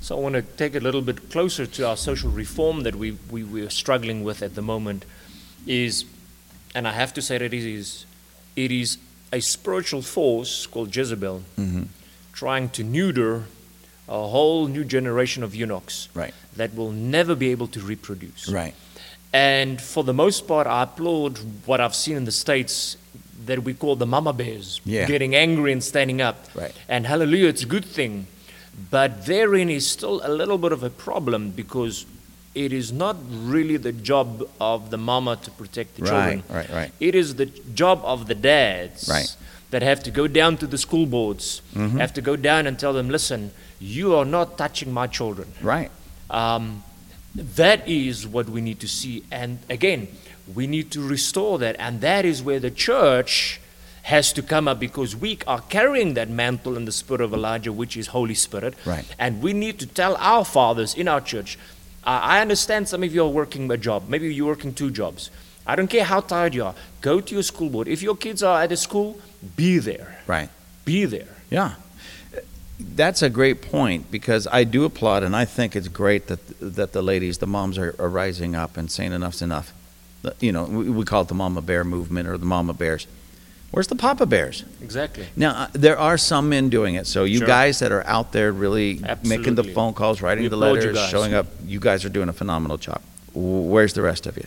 So 0.00 0.16
I 0.16 0.20
want 0.20 0.36
to 0.36 0.42
take 0.42 0.76
it 0.76 0.82
a 0.82 0.84
little 0.84 1.02
bit 1.02 1.30
closer 1.30 1.66
to 1.66 1.88
our 1.88 1.96
social 1.96 2.30
reform 2.30 2.84
that 2.84 2.94
we, 2.94 3.18
we, 3.28 3.42
we're 3.42 3.70
struggling 3.70 4.22
with 4.22 4.40
at 4.40 4.54
the 4.54 4.62
moment 4.62 5.04
is, 5.66 6.04
and 6.76 6.86
I 6.86 6.92
have 6.92 7.14
to 7.14 7.22
say 7.22 7.38
that 7.38 7.54
it 7.54 7.64
is, 7.64 8.04
it 8.54 8.70
is 8.70 8.98
a 9.32 9.40
spiritual 9.40 10.02
force 10.02 10.66
called 10.66 10.94
Jezebel 10.94 11.42
Mhm. 11.58 11.88
trying 12.34 12.68
to 12.76 12.84
neuter 12.84 13.44
a 14.08 14.28
whole 14.28 14.68
new 14.68 14.84
generation 14.84 15.42
of 15.42 15.54
eunuchs 15.54 16.08
Right. 16.14 16.34
that 16.54 16.74
will 16.76 16.92
never 16.92 17.34
be 17.34 17.50
able 17.50 17.66
to 17.68 17.80
reproduce. 17.80 18.46
Right. 18.48 18.74
And 19.32 19.80
for 19.80 20.04
the 20.04 20.12
most 20.12 20.46
part, 20.46 20.66
I 20.66 20.82
applaud 20.82 21.38
what 21.64 21.80
I've 21.80 21.94
seen 21.96 22.14
in 22.16 22.24
the 22.26 22.32
States 22.46 22.98
that 23.46 23.64
we 23.64 23.72
call 23.72 23.96
the 23.96 24.06
mama 24.06 24.32
bears, 24.34 24.80
Yeah. 24.84 25.06
getting 25.06 25.34
angry 25.34 25.72
and 25.72 25.82
standing 25.82 26.20
up. 26.20 26.36
Right. 26.54 26.74
And 26.88 27.06
hallelujah, 27.06 27.48
it's 27.48 27.62
a 27.62 27.66
good 27.76 27.86
thing. 27.86 28.26
But 28.90 29.24
therein 29.24 29.70
is 29.70 29.86
still 29.90 30.20
a 30.22 30.28
little 30.28 30.58
bit 30.58 30.72
of 30.72 30.82
a 30.82 30.90
problem 30.90 31.50
because 31.50 32.04
it 32.56 32.72
is 32.72 32.90
not 32.92 33.16
really 33.30 33.76
the 33.76 33.92
job 33.92 34.48
of 34.60 34.90
the 34.90 34.96
mama 34.96 35.36
to 35.36 35.50
protect 35.50 35.96
the 35.96 36.02
children. 36.06 36.42
Right, 36.48 36.68
right, 36.68 36.70
right. 36.80 36.92
It 36.98 37.14
is 37.14 37.34
the 37.36 37.46
job 37.46 38.00
of 38.02 38.26
the 38.26 38.34
dads 38.34 39.08
Right. 39.08 39.26
Mm-hmm. 39.26 39.70
that 39.72 39.82
have 39.82 40.02
to 40.04 40.10
go 40.10 40.26
down 40.26 40.56
to 40.62 40.66
the 40.66 40.78
school 40.78 41.06
boards, 41.06 41.60
have 41.74 42.14
to 42.14 42.22
go 42.22 42.34
down 42.36 42.66
and 42.66 42.78
tell 42.78 42.92
them, 42.92 43.08
listen, 43.10 43.50
you 43.78 44.14
are 44.14 44.24
not 44.24 44.56
touching 44.56 44.90
my 44.92 45.06
children. 45.06 45.48
Right. 45.60 45.90
Um, 46.30 46.82
that 47.34 47.86
is 47.86 48.26
what 48.26 48.48
we 48.48 48.60
need 48.60 48.80
to 48.80 48.88
see. 48.88 49.24
And 49.30 49.58
again, 49.68 50.08
we 50.54 50.66
need 50.66 50.90
to 50.92 51.00
restore 51.06 51.58
that. 51.58 51.76
And 51.78 52.00
that 52.00 52.24
is 52.24 52.42
where 52.42 52.60
the 52.60 52.70
church 52.70 53.60
has 54.04 54.32
to 54.32 54.42
come 54.42 54.68
up 54.68 54.78
because 54.78 55.16
we 55.16 55.36
are 55.46 55.60
carrying 55.68 56.14
that 56.14 56.30
mantle 56.30 56.76
in 56.76 56.84
the 56.84 56.92
spirit 56.92 57.20
of 57.20 57.34
Elijah, 57.34 57.72
which 57.72 57.96
is 57.96 58.06
Holy 58.08 58.34
Spirit. 58.34 58.74
Right. 58.86 59.04
And 59.18 59.42
we 59.42 59.52
need 59.52 59.78
to 59.80 59.86
tell 59.86 60.14
our 60.16 60.44
fathers 60.44 60.94
in 60.94 61.08
our 61.08 61.20
church. 61.20 61.58
Uh, 62.06 62.20
I 62.22 62.40
understand 62.40 62.88
some 62.88 63.02
of 63.02 63.12
you 63.12 63.24
are 63.24 63.28
working 63.28 63.70
a 63.70 63.76
job. 63.76 64.08
Maybe 64.08 64.32
you're 64.32 64.46
working 64.46 64.72
two 64.72 64.90
jobs. 64.90 65.30
I 65.66 65.74
don't 65.74 65.88
care 65.88 66.04
how 66.04 66.20
tired 66.20 66.54
you 66.54 66.64
are. 66.64 66.74
Go 67.00 67.20
to 67.20 67.34
your 67.34 67.42
school 67.42 67.68
board. 67.68 67.88
If 67.88 68.00
your 68.00 68.16
kids 68.16 68.44
are 68.44 68.62
at 68.62 68.70
a 68.70 68.76
school, 68.76 69.18
be 69.56 69.78
there. 69.78 70.16
Right. 70.28 70.48
Be 70.84 71.04
there. 71.04 71.34
Yeah. 71.50 71.74
That's 72.78 73.22
a 73.22 73.30
great 73.30 73.62
point 73.62 74.10
because 74.10 74.46
I 74.46 74.62
do 74.62 74.84
applaud 74.84 75.24
and 75.24 75.34
I 75.34 75.46
think 75.46 75.74
it's 75.74 75.88
great 75.88 76.28
that 76.28 76.38
that 76.60 76.92
the 76.92 77.02
ladies, 77.02 77.38
the 77.38 77.46
moms 77.46 77.78
are, 77.78 77.96
are 77.98 78.08
rising 78.08 78.54
up 78.54 78.76
and 78.76 78.90
saying 78.90 79.12
enough's 79.12 79.42
enough. 79.42 79.72
You 80.40 80.52
know, 80.52 80.64
we, 80.64 80.90
we 80.90 81.04
call 81.04 81.22
it 81.22 81.28
the 81.28 81.34
mama 81.34 81.62
bear 81.62 81.84
movement 81.84 82.28
or 82.28 82.38
the 82.38 82.46
mama 82.46 82.72
bears. 82.72 83.06
Where's 83.76 83.88
the 83.88 83.94
Papa 83.94 84.24
Bears? 84.24 84.64
Exactly. 84.80 85.26
Now, 85.36 85.50
uh, 85.50 85.66
there 85.74 85.98
are 85.98 86.16
some 86.16 86.48
men 86.48 86.70
doing 86.70 86.94
it. 86.94 87.06
So 87.06 87.24
you 87.24 87.40
Sure. 87.40 87.46
guys 87.46 87.80
that 87.80 87.92
are 87.92 88.06
out 88.06 88.32
there 88.32 88.50
really 88.50 89.02
making 89.22 89.54
the 89.54 89.64
phone 89.64 89.92
calls, 89.92 90.22
writing 90.22 90.44
We 90.44 90.48
the 90.48 90.56
letters, 90.56 90.98
showing 91.10 91.34
up, 91.34 91.46
you 91.66 91.78
guys 91.78 92.02
are 92.02 92.08
doing 92.08 92.30
a 92.30 92.32
phenomenal 92.32 92.78
job. 92.78 93.02
Where's 93.34 93.92
the 93.92 94.00
rest 94.00 94.24
of 94.26 94.38
you? 94.38 94.46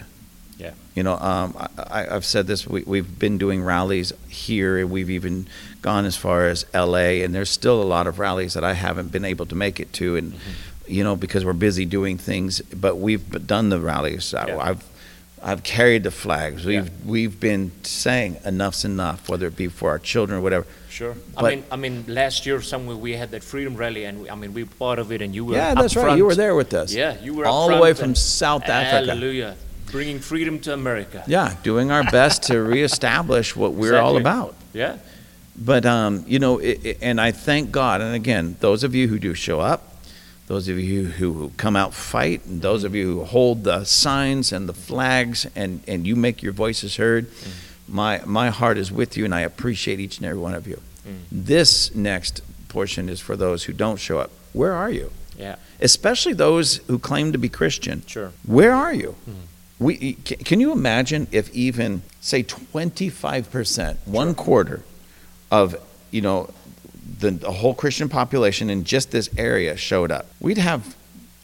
Yeah. 0.58 0.72
You 0.96 1.04
know, 1.04 1.14
um, 1.20 1.56
I, 1.78 2.02
I- 2.02 2.16
I've 2.16 2.26
said 2.26 2.48
this. 2.48 2.66
We, 2.66 2.82
we've 2.88 3.20
been 3.20 3.38
doing 3.38 3.62
rallies 3.64 4.14
here. 4.30 4.80
And 4.80 4.90
we've 4.90 5.12
even 5.12 5.46
gone 5.84 6.06
as 6.06 6.16
far 6.16 6.48
as 6.48 6.66
L.A. 6.74 7.22
And 7.22 7.32
there's 7.36 7.52
still 7.52 7.80
a 7.84 7.86
lot 7.86 8.08
of 8.08 8.18
rallies 8.18 8.56
that 8.56 8.64
I 8.64 8.74
haven't 8.74 9.12
been 9.12 9.26
able 9.26 9.46
to 9.46 9.54
make 9.56 9.80
it 9.80 9.94
to, 9.94 10.16
and 10.16 10.32
Mm-hmm. 10.34 10.92
you 10.92 11.04
know, 11.04 11.16
because 11.16 11.46
we're 11.46 11.54
busy 11.54 11.86
doing 11.86 12.18
things. 12.18 12.62
But 12.62 12.98
we've 12.98 13.46
done 13.46 13.70
the 13.70 13.80
rallies. 13.80 14.34
I- 14.34 14.48
Yeah. 14.48 14.58
I've 14.58 14.84
I've 15.42 15.64
carried 15.64 16.04
the 16.04 16.12
flags. 16.12 16.66
We've 16.66 16.86
Yeah. 16.86 16.90
we've 17.06 17.40
been 17.40 17.72
saying 17.84 18.38
enough's 18.46 18.84
enough, 18.86 19.30
whether 19.30 19.48
it 19.48 19.56
be 19.56 19.68
for 19.68 19.90
our 19.90 20.00
children 20.00 20.40
or 20.40 20.42
whatever. 20.42 20.66
Sure. 20.90 21.16
I 21.38 21.42
But- 21.42 21.50
mean, 21.52 21.64
I 21.72 21.76
mean, 21.78 22.04
last 22.08 22.46
year 22.46 22.62
somewhere 22.62 22.96
we 22.98 23.14
had 23.14 23.32
that 23.32 23.44
freedom 23.44 23.76
rally, 23.76 24.04
and 24.06 24.24
we, 24.24 24.30
I 24.30 24.36
mean, 24.36 24.54
we 24.54 24.64
were 24.64 24.70
part 24.80 25.00
of 25.00 25.12
it, 25.12 25.22
and 25.22 25.34
you 25.34 25.46
were 25.46 25.56
Yeah, 25.56 25.70
up 25.72 25.78
that's 25.78 25.96
right. 25.96 26.04
front. 26.04 26.18
You 26.18 26.26
were 26.26 26.36
there 26.36 26.56
with 26.56 26.74
us. 26.74 26.94
Yeah, 26.94 27.16
you 27.24 27.34
were 27.36 27.46
up 27.46 27.54
all 27.54 27.68
the 27.68 27.72
front 27.74 27.84
way 27.84 27.94
from 27.94 28.06
and- 28.06 28.18
South 28.18 28.64
Africa. 28.68 29.12
Hallelujah, 29.12 29.56
bringing 29.92 30.20
freedom 30.20 30.60
to 30.60 30.74
America. 30.74 31.24
Yeah, 31.28 31.54
doing 31.64 31.90
our 31.92 32.04
best 32.12 32.44
to 32.44 32.60
reestablish 32.62 33.56
what 33.56 33.74
we're 33.74 33.98
all 33.98 34.18
Exactly. 34.18 34.22
about. 34.22 34.56
Yeah. 34.74 34.96
But 35.62 35.86
um, 35.86 36.24
you 36.28 36.40
know, 36.40 36.58
it, 36.58 36.80
it- 36.84 36.98
and 37.02 37.20
I 37.22 37.32
thank 37.32 37.72
God. 37.72 38.02
And 38.02 38.14
again, 38.16 38.56
those 38.60 38.84
of 38.84 38.94
you 38.96 39.08
who 39.08 39.20
do 39.20 39.34
show 39.34 39.60
up, 39.60 39.89
those 40.50 40.68
of 40.68 40.80
you 40.80 41.06
who, 41.06 41.52
come 41.58 41.76
out 41.76 41.94
fight, 41.94 42.44
and 42.46 42.64
those 42.64 42.84
of 42.84 42.96
you 42.96 43.06
who 43.06 43.24
hold 43.24 43.64
the 43.64 43.84
signs 43.84 44.52
and 44.52 44.68
the 44.68 44.74
flags, 44.74 45.46
and 45.56 45.82
and 45.88 46.08
you 46.08 46.16
make 46.16 46.42
your 46.42 46.54
voices 46.54 46.96
heard. 46.96 47.28
Mm. 47.28 47.52
My 47.88 48.22
my 48.26 48.50
heart 48.50 48.80
is 48.80 48.92
with 48.92 49.16
you, 49.16 49.26
and 49.26 49.34
I 49.34 49.42
appreciate 49.42 50.00
each 50.00 50.18
and 50.18 50.26
every 50.26 50.40
one 50.40 50.56
of 50.56 50.68
you. 50.68 50.82
Mm. 51.08 51.20
This 51.32 51.94
next 51.94 52.42
portion 52.68 53.10
is 53.10 53.20
for 53.20 53.36
those 53.36 53.66
who 53.66 53.74
don't 53.74 53.98
show 53.98 54.18
up. 54.18 54.32
Where 54.54 54.74
are 54.74 54.90
you? 54.90 55.12
Yeah. 55.38 55.58
Especially 55.80 56.34
those 56.34 56.78
who 56.88 56.98
claim 56.98 57.32
to 57.32 57.38
be 57.38 57.48
Christian. 57.50 58.02
Sure. 58.08 58.32
Where 58.44 58.74
are 58.74 58.94
you? 58.94 59.16
Mm. 59.30 59.36
We, 59.80 60.14
can 60.14 60.60
you 60.60 60.74
imagine 60.74 61.28
if 61.32 61.50
even, 61.56 62.02
say, 62.20 62.44
25%, 62.44 63.96
one 64.06 64.36
quarter 64.36 64.84
of, 65.50 65.78
you 66.12 66.20
know, 66.20 66.50
the, 67.20 67.32
the 67.32 67.52
whole 67.52 67.74
Christian 67.74 68.10
population 68.10 68.70
in 68.70 68.84
just 68.84 69.12
this 69.12 69.30
area 69.38 69.76
showed 69.78 70.12
up? 70.12 70.26
We'd 70.40 70.58
have 70.58 70.96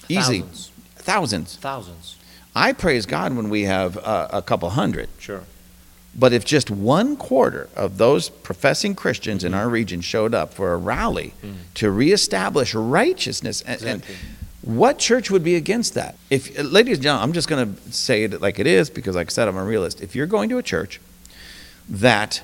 easy 0.09 0.41
Thousands. 0.41 0.71
thousands. 0.95 1.55
Thousands. 1.57 2.15
I 2.55 2.71
praise 2.73 3.05
God 3.05 3.35
when 3.35 3.49
we 3.49 3.63
have 3.63 3.97
uh, 3.97 4.29
a 4.31 4.41
couple 4.41 4.69
hundred. 4.71 5.09
Sure. 5.19 5.43
But 6.17 6.31
if 6.31 6.45
just 6.45 6.71
one 6.71 7.17
quarter 7.17 7.67
of 7.75 7.97
those 7.97 8.29
professing 8.29 8.95
Christians 8.95 9.43
in 9.43 9.53
our 9.53 9.67
region 9.67 9.99
showed 9.99 10.33
up 10.33 10.53
for 10.53 10.71
a 10.71 10.77
rally 10.77 11.33
to 11.73 11.91
reestablish 11.91 12.73
righteousness, 12.73 13.61
and, 13.61 13.81
and 13.83 14.03
what 14.61 14.97
church 14.97 15.29
would 15.29 15.43
be 15.43 15.55
against 15.55 15.93
that? 15.95 16.15
If, 16.29 16.57
ladies 16.57 16.97
and 16.99 17.03
gentlemen, 17.03 17.23
I'm 17.29 17.33
just 17.33 17.49
going 17.49 17.75
to 17.75 17.91
say 17.91 18.23
it 18.23 18.39
like 18.41 18.59
it 18.59 18.65
is 18.67 18.89
because, 18.89 19.17
like 19.17 19.27
I 19.27 19.31
said, 19.31 19.49
I'm 19.49 19.57
a 19.57 19.65
realist. 19.65 19.99
If 20.01 20.15
you're 20.15 20.25
going 20.25 20.47
to 20.49 20.57
a 20.57 20.63
church 20.63 21.01
that 21.89 22.41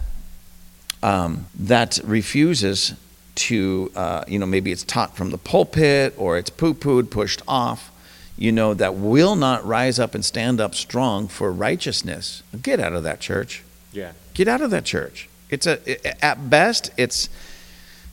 um, 1.01 1.45
that 1.57 1.99
refuses 2.03 2.93
to, 3.35 3.91
uh, 3.95 4.23
you 4.27 4.37
know, 4.39 4.45
maybe 4.45 4.71
it's 4.71 4.83
taught 4.83 5.15
from 5.15 5.29
the 5.31 5.37
pulpit 5.37 6.13
or 6.17 6.37
it's 6.37 6.49
poo-pooed, 6.49 7.09
pushed 7.09 7.41
off, 7.47 7.91
you 8.37 8.51
know, 8.51 8.73
that 8.73 8.95
will 8.95 9.35
not 9.35 9.65
rise 9.65 9.99
up 9.99 10.13
and 10.15 10.23
stand 10.25 10.59
up 10.59 10.75
strong 10.75 11.27
for 11.27 11.51
righteousness, 11.51 12.43
get 12.61 12.79
out 12.79 12.93
of 12.93 13.03
that 13.03 13.19
church. 13.19 13.63
Yeah. 13.93 14.11
Get 14.33 14.47
out 14.47 14.61
of 14.61 14.71
that 14.71 14.85
church. 14.85 15.29
It's 15.49 15.67
a, 15.67 16.25
at 16.25 16.49
best, 16.49 16.91
it's 16.97 17.29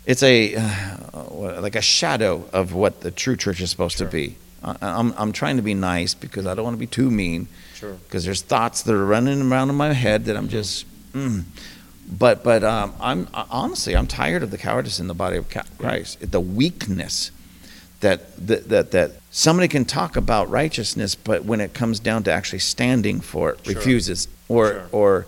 it's 0.06 0.22
a 0.22 0.54
uh, 0.56 1.60
like 1.60 1.76
a 1.76 1.82
shadow 1.82 2.48
of 2.52 2.72
what 2.72 3.02
the 3.02 3.10
true 3.10 3.36
church 3.36 3.60
is 3.60 3.70
supposed 3.70 3.98
Sure. 3.98 4.06
to 4.06 4.12
be. 4.12 4.36
I, 4.64 4.74
I'm 4.80 5.12
I'm 5.16 5.32
trying 5.32 5.56
to 5.56 5.62
be 5.62 5.74
nice 5.74 6.14
because 6.14 6.46
I 6.46 6.54
don't 6.54 6.64
want 6.64 6.74
to 6.74 6.80
be 6.80 6.86
too 6.86 7.10
mean 7.10 7.46
Sure. 7.74 7.92
because 7.92 8.24
there's 8.24 8.42
thoughts 8.42 8.82
that 8.82 8.92
are 8.94 9.04
running 9.06 9.40
around 9.52 9.70
in 9.70 9.76
my 9.76 9.92
head 9.92 10.24
that 10.24 10.36
I'm 10.36 10.48
just. 10.48 10.84
Mm. 11.12 11.44
But 12.10 12.42
but 12.42 12.64
um, 12.64 12.94
I'm 13.00 13.28
honestly 13.34 13.94
I'm 13.94 14.06
tired 14.06 14.42
of 14.42 14.50
the 14.50 14.58
cowardice 14.58 14.98
in 14.98 15.08
the 15.08 15.14
body 15.14 15.36
of 15.36 15.46
Christ, 15.78 16.18
the 16.30 16.40
weakness 16.40 17.30
that 18.00 18.34
that 18.46 18.68
that, 18.70 18.90
that 18.92 19.10
somebody 19.30 19.68
can 19.68 19.84
talk 19.84 20.16
about 20.16 20.48
righteousness, 20.48 21.14
but 21.14 21.44
when 21.44 21.60
it 21.60 21.74
comes 21.74 22.00
down 22.00 22.22
to 22.24 22.32
actually 22.32 22.60
standing 22.60 23.20
for 23.20 23.50
it, 23.50 23.58
Sure. 23.64 23.74
refuses 23.74 24.26
or 24.48 24.66
Sure. 24.68 24.86
or. 24.92 25.26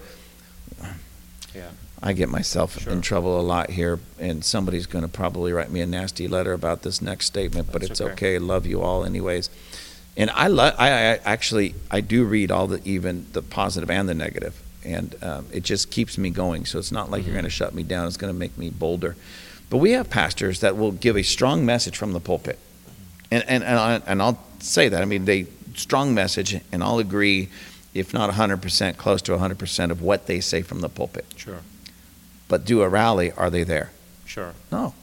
Yeah. 1.54 1.68
I 2.02 2.12
get 2.14 2.28
myself 2.30 2.80
Sure. 2.80 2.92
in 2.92 3.02
trouble 3.02 3.38
a 3.38 3.42
lot 3.42 3.70
here, 3.70 3.98
and 4.18 4.42
somebody's 4.44 4.86
going 4.86 5.02
to 5.02 5.08
probably 5.08 5.52
write 5.52 5.70
me 5.70 5.80
a 5.80 5.86
nasty 5.86 6.28
letter 6.28 6.52
about 6.54 6.82
this 6.82 7.02
next 7.02 7.26
statement, 7.26 7.68
but 7.72 7.82
That's 7.82 7.90
it's 7.92 8.00
okay. 8.00 8.12
okay. 8.12 8.38
Love 8.38 8.64
you 8.66 8.80
all, 8.80 9.04
anyways. 9.04 9.50
And 10.16 10.30
I, 10.30 10.46
lo- 10.48 10.72
I, 10.78 10.88
I 10.88 11.20
actually 11.24 11.74
I 11.90 12.00
do 12.00 12.24
read 12.24 12.50
all 12.50 12.66
the 12.66 12.80
even 12.84 13.26
the 13.32 13.42
positive 13.42 13.90
and 13.90 14.08
the 14.08 14.14
negative, 14.14 14.54
and 14.84 15.14
um, 15.22 15.46
it 15.52 15.62
just 15.62 15.90
keeps 15.90 16.16
me 16.18 16.30
going. 16.30 16.64
So 16.66 16.78
it's 16.78 16.92
not 16.92 17.10
like 17.10 17.20
Mm-hmm. 17.22 17.28
you're 17.28 17.34
going 17.34 17.44
to 17.44 17.50
shut 17.50 17.74
me 17.74 17.82
down. 17.82 18.06
It's 18.06 18.16
going 18.16 18.32
to 18.32 18.38
make 18.38 18.56
me 18.56 18.70
bolder. 18.70 19.16
But 19.68 19.78
we 19.78 19.92
have 19.92 20.10
pastors 20.10 20.60
that 20.60 20.76
will 20.76 20.92
give 20.92 21.16
a 21.16 21.22
strong 21.22 21.64
message 21.64 21.96
from 21.96 22.12
the 22.12 22.20
pulpit, 22.20 22.58
and 23.30 23.44
and 23.48 23.62
and, 23.62 23.78
I, 23.78 24.00
and 24.06 24.20
I'll 24.22 24.42
say 24.60 24.88
that. 24.88 25.00
I 25.00 25.04
mean, 25.04 25.24
they 25.26 25.46
strong 25.74 26.12
message, 26.14 26.60
and 26.72 26.82
I'll 26.82 26.98
agree, 26.98 27.48
if 27.94 28.12
not 28.12 28.28
100%, 28.30 28.96
close 28.96 29.22
to 29.22 29.32
100% 29.32 29.90
of 29.90 30.02
what 30.02 30.26
they 30.26 30.40
say 30.40 30.62
from 30.62 30.80
the 30.80 30.88
pulpit. 30.88 31.24
Sure. 31.36 31.60
But 32.48 32.64
do 32.64 32.82
a 32.82 32.88
rally, 32.88 33.30
are 33.32 33.48
they 33.50 33.62
there? 33.62 33.92
Sure. 34.26 34.54
No. 34.72 34.94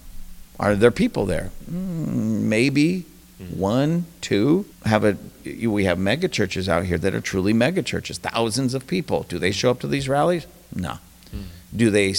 Are 0.59 0.75
there 0.75 0.91
people 0.91 1.25
there? 1.25 1.51
Mm, 1.71 2.41
maybe 2.49 3.05
Mm-hmm. 3.41 3.59
one, 3.59 4.05
two. 4.21 4.65
Have 4.85 5.03
a 5.05 5.17
you- 5.43 5.71
we 5.71 5.83
have 5.85 5.99
mega 5.99 6.27
churches 6.27 6.67
out 6.67 6.85
here 6.85 6.97
that 6.97 7.13
are 7.13 7.21
truly 7.21 7.53
mega 7.53 7.83
churches, 7.83 8.17
thousands 8.17 8.73
of 8.73 8.87
people. 8.87 9.23
Do 9.29 9.37
they 9.37 9.51
show 9.51 9.69
up 9.71 9.79
to 9.81 9.87
these 9.87 10.09
rallies? 10.09 10.47
No. 10.73 10.97
Mm. 11.35 11.43
Do 11.75 11.89
they 11.91 12.15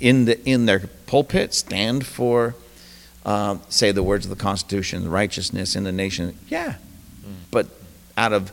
in 0.00 0.24
the 0.24 0.44
in 0.44 0.66
their 0.66 0.80
pulpit 1.06 1.54
stand 1.54 2.06
for 2.06 2.54
uh, 3.24 3.58
say 3.68 3.92
the 3.92 4.02
words 4.02 4.26
of 4.26 4.30
the 4.30 4.42
Constitution, 4.42 5.08
righteousness 5.08 5.76
in 5.76 5.84
the 5.84 5.92
nation? 5.92 6.36
Yeah. 6.48 6.74
Mm. 7.24 7.34
But 7.52 7.66
out 8.16 8.32
of 8.32 8.50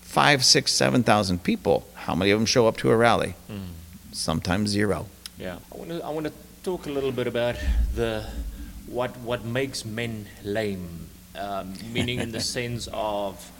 five, 0.00 0.42
six, 0.44 0.72
seven 0.72 1.02
thousand 1.02 1.42
people, 1.44 1.86
how 1.94 2.14
many 2.14 2.30
of 2.30 2.38
them 2.38 2.46
show 2.46 2.66
up 2.66 2.78
to 2.78 2.90
a 2.90 2.96
rally? 2.96 3.34
Mm. 3.50 3.66
Sometimes 4.12 4.70
zero. 4.70 5.06
Yeah. 5.38 5.58
I 5.72 5.76
want 5.76 5.90
to 5.90 6.04
I 6.04 6.08
want 6.10 6.26
to 6.26 6.32
talk 6.62 6.86
a 6.86 6.90
little 6.90 7.12
bit 7.12 7.26
about 7.26 7.56
the 7.94 8.26
what 8.86 9.16
what 9.18 9.44
makes 9.44 9.84
men 9.84 10.26
lame, 10.44 11.08
um, 11.38 11.74
meaning 11.92 12.20
in 12.20 12.32
the 12.32 12.40
sense 12.56 12.88
of 12.92 13.50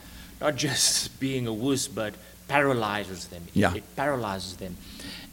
not 0.41 0.57
just 0.57 1.19
being 1.21 1.47
a 1.47 1.53
wuss, 1.53 1.89
but 1.89 2.15
paralyzes 2.49 3.27
them. 3.29 3.43
It- 3.49 3.57
Yeah. 3.61 3.75
It, 3.75 3.85
paralyzes 3.97 4.57
them, 4.57 4.77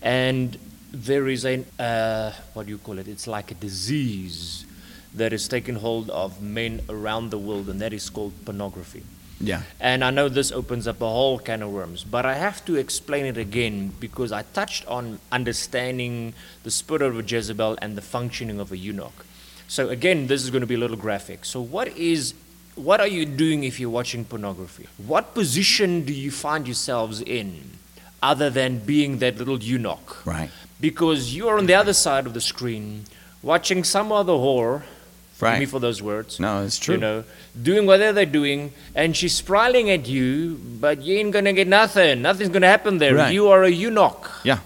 and 0.02 0.58
there 0.92 1.28
is 1.28 1.46
a 1.46 1.64
uh, 1.80 2.32
what 2.54 2.66
do 2.66 2.72
you 2.72 2.78
call 2.78 2.98
it? 3.00 3.08
It's 3.08 3.28
like 3.28 3.52
a 3.52 3.56
disease 3.56 4.66
that 5.14 5.34
is 5.34 5.48
taking 5.48 5.76
hold 5.76 6.10
of 6.10 6.42
men 6.42 6.82
around 6.90 7.32
the 7.32 7.38
world, 7.38 7.70
and 7.70 7.80
that 7.82 7.94
is 7.94 8.10
called 8.10 8.34
pornography. 8.46 9.04
Yeah. 9.40 9.62
And 9.80 10.04
I 10.04 10.10
know 10.10 10.30
this 10.30 10.52
opens 10.52 10.88
up 10.88 11.00
a 11.02 11.06
whole 11.08 11.38
can 11.40 11.62
of 11.62 11.72
worms, 11.72 12.04
but 12.04 12.26
I 12.26 12.36
have 12.36 12.66
to 12.66 12.76
explain 12.76 13.26
it 13.26 13.38
again 13.38 13.94
because 14.00 14.32
I 14.32 14.42
touched 14.54 14.86
on 14.88 15.20
understanding 15.32 16.34
the 16.64 16.72
spirit 16.72 17.04
of 17.04 17.18
a 17.20 17.24
Jezebel 17.24 17.78
and 17.82 17.96
the 17.96 18.02
functioning 18.02 18.60
of 18.60 18.72
a 18.72 18.78
eunuch. 18.78 19.26
So 19.68 19.90
again, 19.90 20.28
this 20.28 20.44
is 20.44 20.50
going 20.50 20.62
to 20.62 20.68
be 20.68 20.76
a 20.76 20.78
little 20.80 20.98
graphic. 20.98 21.46
So 21.46 21.62
what 21.62 21.90
is 21.98 22.34
what 22.76 23.00
are 23.00 23.08
you 23.08 23.26
doing 23.26 23.64
if 23.64 23.80
you're 23.80 23.90
watching 23.90 24.24
pornography? 24.24 24.86
What 24.98 25.34
position 25.34 26.06
do 26.06 26.14
you 26.14 26.30
find 26.30 26.68
yourselves 26.68 27.22
in 27.22 27.72
other 28.22 28.50
than 28.50 28.80
being 28.80 29.18
that 29.18 29.38
little 29.38 29.58
eunuch? 29.62 30.26
Right. 30.26 30.52
Because 30.80 31.36
you're 31.36 31.58
on 31.58 31.66
the 31.66 31.74
other 31.74 31.94
side 31.94 32.28
of 32.28 32.34
the 32.34 32.42
screen 32.42 33.06
watching 33.42 33.84
some 33.84 34.12
other 34.12 34.34
whore 34.34 34.84
Right. 35.40 35.60
me 35.60 35.66
for 35.68 35.80
those 35.80 36.02
words. 36.02 36.40
No, 36.40 36.64
it's 36.64 36.80
true. 36.80 36.96
You 36.96 37.02
know, 37.02 37.24
doing 37.62 37.86
whatever 37.86 38.14
they're 38.14 38.26
doing, 38.26 38.74
and 38.96 39.16
she's 39.16 39.36
smiling 39.36 39.90
at 39.92 40.08
you, 40.08 40.60
but 40.80 41.04
you 41.04 41.18
ain't 41.18 41.32
gonna 41.32 41.54
get 41.54 41.68
nothing. 41.68 42.24
Nothing's 42.24 42.50
gonna 42.50 42.68
happen 42.68 42.98
there. 42.98 43.14
Right. 43.14 43.34
You 43.34 43.48
are 43.50 43.64
a 43.64 43.70
eunuch. 43.70 44.32
Yeah. 44.44 44.60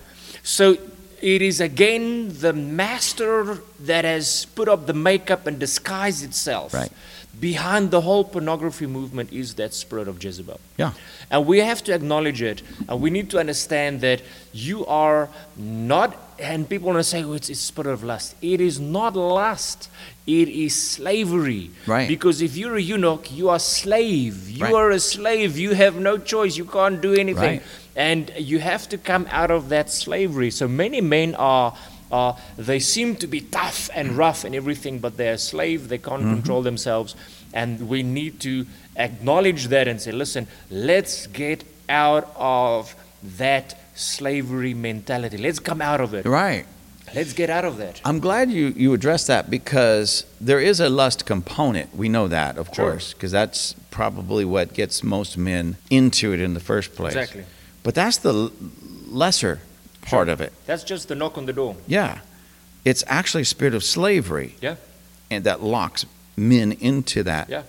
So 0.44 0.78
it 1.22 1.42
is 1.42 1.62
again 1.62 2.30
the 2.40 2.54
master 2.54 3.60
that 3.80 4.06
has 4.06 4.46
put 4.56 4.68
up 4.68 4.88
the 4.88 4.94
makeup 4.94 5.48
and 5.48 5.60
disguised 5.60 6.24
itself. 6.24 6.74
Right. 6.74 6.92
Behind 7.40 7.92
the 7.92 8.02
whole 8.02 8.24
pornography 8.24 8.86
movement 8.88 9.32
is 9.32 9.56
that 9.56 9.74
spirit 9.74 10.08
of 10.08 10.22
Jezebel. 10.24 10.60
Yeah. 10.78 10.92
And 11.32 11.46
we 11.46 11.60
have 11.60 11.82
to 11.86 11.94
acknowledge 11.94 12.42
it, 12.42 12.62
and 12.90 13.02
we 13.02 13.10
need 13.10 13.30
to 13.30 13.40
understand 13.40 14.02
that 14.02 14.22
you 14.52 14.86
are 14.86 15.30
not, 15.56 16.16
and 16.38 16.68
people 16.68 16.88
want 16.88 17.00
to 17.00 17.04
say, 17.06 17.24
oh, 17.24 17.34
it's, 17.34 17.50
it's 17.50 17.62
spirit 17.62 17.92
of 17.94 18.04
lust. 18.04 18.36
It 18.42 18.60
is 18.60 18.80
not 18.82 19.16
lust, 19.16 19.90
it 20.28 20.50
is 20.50 20.76
slavery. 20.80 21.72
Right. 21.88 22.08
Because 22.08 22.42
if 22.42 22.58
you're 22.58 22.76
a 22.76 22.82
eunuch, 22.82 23.32
you 23.32 23.48
are 23.50 23.60
slave. 23.60 24.50
You 24.50 24.66
Right. 24.66 24.74
are 24.74 24.92
a 24.92 25.00
slave. 25.00 25.58
You 25.58 25.74
have 25.74 25.96
no 25.96 26.18
choice. 26.18 26.58
You 26.58 26.66
can't 26.66 27.02
do 27.02 27.14
anything. 27.14 27.60
Right. 27.60 27.64
And 27.96 28.32
you 28.38 28.60
have 28.60 28.88
to 28.90 28.98
come 28.98 29.28
out 29.32 29.52
of 29.52 29.70
that 29.70 29.90
slavery. 29.90 30.52
So 30.52 30.68
many 30.68 31.02
men 31.02 31.36
are, 31.36 31.76
are 32.12 32.38
they 32.58 32.80
seem 32.80 33.16
to 33.18 33.28
be 33.28 33.42
tough 33.42 33.90
and 33.94 34.12
rough 34.12 34.44
and 34.44 34.56
everything, 34.56 35.00
but 35.00 35.18
they're 35.18 35.34
a 35.34 35.38
slave, 35.38 35.90
they 35.90 35.98
can't 35.98 36.22
mm-hmm. 36.22 36.34
control 36.34 36.62
themselves. 36.62 37.16
And 37.54 37.90
we 37.90 38.02
need 38.02 38.40
to 38.42 38.66
acknowledge 38.96 39.68
that 39.68 39.88
and 39.88 40.02
say, 40.02 40.12
listen, 40.12 40.48
let's 40.70 41.28
get 41.28 41.64
out 41.90 42.32
of 42.38 42.96
that 43.38 43.78
slavery 43.94 44.74
mentality. 44.74 45.38
Let's 45.38 45.60
come 45.60 45.82
out 45.82 46.00
of 46.00 46.14
it. 46.14 46.26
Right. 46.26 46.66
Let's 47.14 47.34
get 47.34 47.50
out 47.50 47.66
of 47.66 47.78
that. 47.78 48.00
I'm 48.06 48.20
glad 48.20 48.52
you, 48.52 48.68
you 48.68 48.94
addressed 48.94 49.28
that 49.28 49.50
because 49.50 50.26
there 50.40 50.60
is 50.62 50.80
a 50.80 50.90
lust 50.90 51.26
component. 51.26 51.94
We 51.96 52.08
know 52.08 52.30
that, 52.30 52.58
of 52.58 52.68
Sure. 52.74 52.92
course, 52.92 53.14
because 53.14 53.32
that's 53.32 53.76
probably 53.90 54.46
what 54.46 54.74
gets 54.74 55.04
most 55.04 55.38
men 55.38 55.76
into 55.90 56.34
it 56.34 56.40
in 56.40 56.54
the 56.54 56.62
first 56.62 56.96
place. 56.96 57.14
Exactly. 57.16 57.44
But 57.84 57.96
that's 57.96 58.18
the 58.18 58.52
lesser 59.08 59.60
part 60.02 60.28
Sure. 60.28 60.34
of 60.34 60.42
it. 60.42 60.54
That's 60.66 60.84
just 60.84 61.08
the 61.08 61.16
knock 61.16 61.38
on 61.38 61.46
the 61.46 61.54
door. 61.54 61.76
Yeah. 61.88 62.20
It's 62.86 63.04
actually 63.08 63.42
a 63.44 63.46
spirit 63.46 63.74
of 63.76 63.84
slavery. 63.84 64.56
Yeah. 64.62 64.76
And 65.30 65.44
that 65.46 65.62
locks 65.62 66.06
men 66.36 66.72
into 66.74 67.24
that. 67.24 67.50
Yeah. 67.50 67.64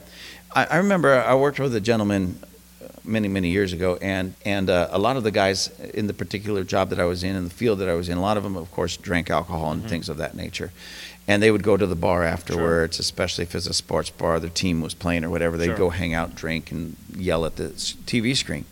I, 0.54 0.64
I 0.64 0.76
remember 0.78 1.14
I 1.14 1.34
worked 1.34 1.60
with 1.60 1.74
a 1.74 1.80
gentleman 1.80 2.38
uh, 2.82 2.88
many, 3.04 3.28
many 3.28 3.48
years 3.48 3.72
ago, 3.72 3.98
and, 4.00 4.34
and 4.44 4.68
uh, 4.70 4.88
a 4.90 4.98
lot 4.98 5.16
of 5.16 5.22
the 5.24 5.30
guys 5.30 5.68
in 5.94 6.06
the 6.06 6.14
particular 6.14 6.64
job 6.64 6.90
that 6.90 6.98
I 7.00 7.04
was 7.04 7.22
in, 7.24 7.36
in 7.36 7.44
the 7.44 7.50
field 7.50 7.78
that 7.80 7.88
I 7.88 7.94
was 7.94 8.08
in, 8.08 8.18
a 8.18 8.22
lot 8.22 8.36
of 8.36 8.42
them, 8.42 8.56
of 8.56 8.70
course, 8.70 8.96
drank 8.96 9.30
alcohol 9.30 9.70
Mm-hmm. 9.72 9.80
and 9.82 9.90
things 9.90 10.08
of 10.08 10.16
that 10.18 10.34
nature. 10.34 10.72
And 11.28 11.40
they 11.42 11.50
would 11.52 11.62
go 11.62 11.76
to 11.76 11.86
the 11.86 11.94
bar 11.94 12.24
afterwards, 12.24 12.98
especially 12.98 13.44
if 13.44 13.54
it's 13.54 13.66
a 13.68 13.74
sports 13.74 14.10
bar, 14.10 14.40
their 14.40 14.50
team 14.50 14.80
was 14.80 14.92
playing 14.94 15.24
or 15.24 15.30
whatever. 15.30 15.56
They'd 15.56 15.66
Sure. 15.66 15.76
go 15.76 15.90
hang 15.90 16.14
out, 16.14 16.34
drink, 16.34 16.72
and 16.72 16.96
yell 17.16 17.44
at 17.46 17.56
the 17.56 17.68
TV 17.68 18.36
screen. 18.36 18.64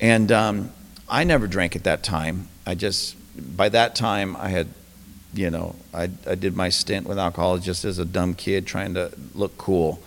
And 0.00 0.32
um, 0.32 0.70
I 1.08 1.24
never 1.24 1.46
drank 1.46 1.76
at 1.76 1.84
that 1.84 2.02
time. 2.02 2.48
I 2.66 2.74
just, 2.74 3.16
by 3.56 3.68
that 3.70 3.94
time, 3.94 4.36
I 4.36 4.48
had, 4.48 4.68
you 5.34 5.50
know, 5.50 5.74
I, 5.92 6.10
I 6.26 6.34
did 6.34 6.56
my 6.56 6.68
stint 6.70 7.06
with 7.06 7.18
alcohol 7.18 7.58
just 7.58 7.84
as 7.84 7.98
a 7.98 8.04
dumb 8.04 8.34
kid 8.34 8.66
trying 8.66 8.94
to 8.94 9.12
look 9.34 9.56
cool. 9.58 10.00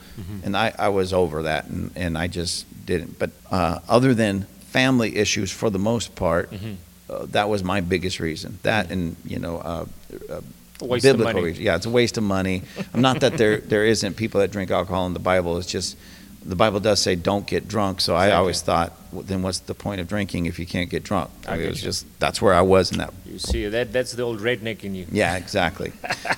And 0.43 0.55
I, 0.55 0.73
I 0.77 0.89
was 0.89 1.11
over 1.11 1.41
that 1.43 1.65
and, 1.65 1.91
and 1.95 2.17
I 2.17 2.27
just 2.27 2.65
didn't. 2.85 3.17
But 3.17 3.31
uh, 3.49 3.79
other 3.89 4.13
than 4.13 4.43
family 4.69 5.15
issues, 5.17 5.51
for 5.51 5.71
the 5.71 5.79
most 5.79 6.15
part, 6.15 6.51
Mhm. 6.51 6.75
uh, 7.09 7.25
that 7.31 7.49
was 7.49 7.63
my 7.63 7.81
biggest 7.81 8.19
reason. 8.19 8.59
That 8.61 8.91
and, 8.91 9.15
you 9.25 9.39
know, 9.39 9.57
uh, 9.57 9.85
uh, 10.29 10.41
A 10.81 10.85
waste 10.85 11.03
of 11.05 11.13
biblical 11.17 11.33
money. 11.41 11.45
reason. 11.47 11.63
Yeah, 11.63 11.75
it's 11.77 11.87
a 11.87 11.89
waste 11.89 12.17
of 12.19 12.23
money. 12.23 12.61
I'm 12.93 13.01
not 13.01 13.21
that 13.21 13.37
there, 13.37 13.57
there 13.73 13.85
isn't 13.85 14.15
people 14.15 14.39
that 14.41 14.51
drink 14.51 14.69
alcohol 14.69 15.07
in 15.07 15.13
the 15.13 15.19
Bible. 15.19 15.57
It's 15.57 15.65
just 15.65 15.97
the 16.45 16.55
Bible 16.55 16.79
does 16.79 17.01
say 17.01 17.15
don't 17.15 17.47
get 17.47 17.67
drunk. 17.67 18.01
So 18.01 18.15
I 18.15 18.31
always 18.31 18.61
thought, 18.61 18.93
well, 19.11 19.23
then 19.23 19.41
what's 19.41 19.59
the 19.59 19.73
point 19.73 20.01
of 20.01 20.07
drinking 20.07 20.45
if 20.45 20.59
you 20.59 20.65
can't 20.65 20.89
get 20.89 21.03
drunk? 21.03 21.29
I 21.47 21.57
mean, 21.57 21.65
it 21.65 21.69
was 21.69 21.81
just 21.81 22.05
that's 22.19 22.41
where 22.41 22.53
I 22.53 22.61
was 22.61 22.91
in 22.91 22.97
that. 22.99 23.13
You 23.25 23.39
see, 23.39 23.67
that, 23.67 23.93
that's 23.93 24.13
the 24.13 24.23
old 24.23 24.39
redneck 24.39 24.83
in 24.83 24.95
you. 24.95 25.07
Yeah, 25.11 25.37
exactly. 25.37 25.93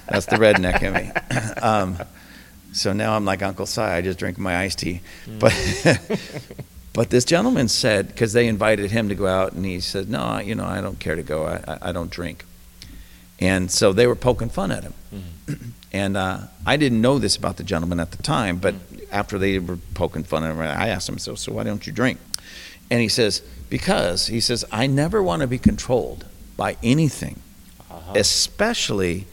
That's 0.08 0.28
the 0.28 0.38
redneck 0.38 0.82
in 0.82 0.94
me. 0.94 1.12
Um, 1.62 1.98
so 2.74 2.92
now 2.92 3.16
I'm 3.16 3.26
like 3.26 3.42
Uncle 3.42 3.66
Si. 3.66 3.82
I 3.82 4.02
just 4.02 4.20
drink 4.20 4.38
my 4.38 4.58
iced 4.58 4.80
tea. 4.80 5.02
Mm. 5.26 5.40
But 5.40 6.68
but 6.94 7.10
this 7.10 7.24
gentleman 7.24 7.70
said 7.70 8.08
because 8.08 8.34
they 8.34 8.48
invited 8.48 8.92
him 8.92 9.10
to 9.10 9.16
go 9.16 9.26
out, 9.26 9.54
and 9.54 9.66
he 9.66 9.80
said, 9.80 10.10
"No, 10.10 10.40
you 10.40 10.54
know, 10.54 10.66
I 10.66 10.82
don't 10.82 11.00
care 11.00 11.16
to 11.16 11.24
go. 11.24 11.46
I, 11.46 11.64
I, 11.68 11.90
I 11.90 11.92
don't 11.92 12.12
drink." 12.12 12.44
And 13.40 13.72
so 13.72 13.94
they 13.94 14.06
were 14.06 14.16
poking 14.16 14.50
fun 14.50 14.72
at 14.72 14.84
him. 14.84 14.94
Mm-hmm. 15.14 15.54
And 15.96 16.18
uh, 16.18 16.40
I 16.66 16.76
didn't 16.76 17.00
know 17.00 17.20
this 17.20 17.38
about 17.38 17.56
the 17.56 17.64
gentleman 17.64 18.02
at 18.02 18.12
the 18.12 18.22
time, 18.22 18.58
but 18.58 18.76
after 19.12 19.38
they 19.38 19.60
were 19.60 19.78
poking 19.94 20.24
fun 20.24 20.44
at 20.44 20.52
him, 20.52 20.60
I 20.60 20.88
asked 20.90 21.08
him, 21.10 21.18
so, 21.18 21.36
so 21.36 21.52
why 21.54 21.64
don't 21.64 21.86
you 21.86 21.94
drink? 21.94 22.20
And 22.92 23.02
he 23.02 23.08
says, 23.10 23.42
because, 23.70 24.28
he 24.28 24.40
says, 24.40 24.64
I 24.72 24.88
never 24.88 25.22
want 25.24 25.42
to 25.42 25.48
be 25.48 25.58
controlled 25.58 26.26
by 26.58 26.78
anything, 26.84 27.40
Uh-huh. 27.90 28.14
especially 28.16 29.26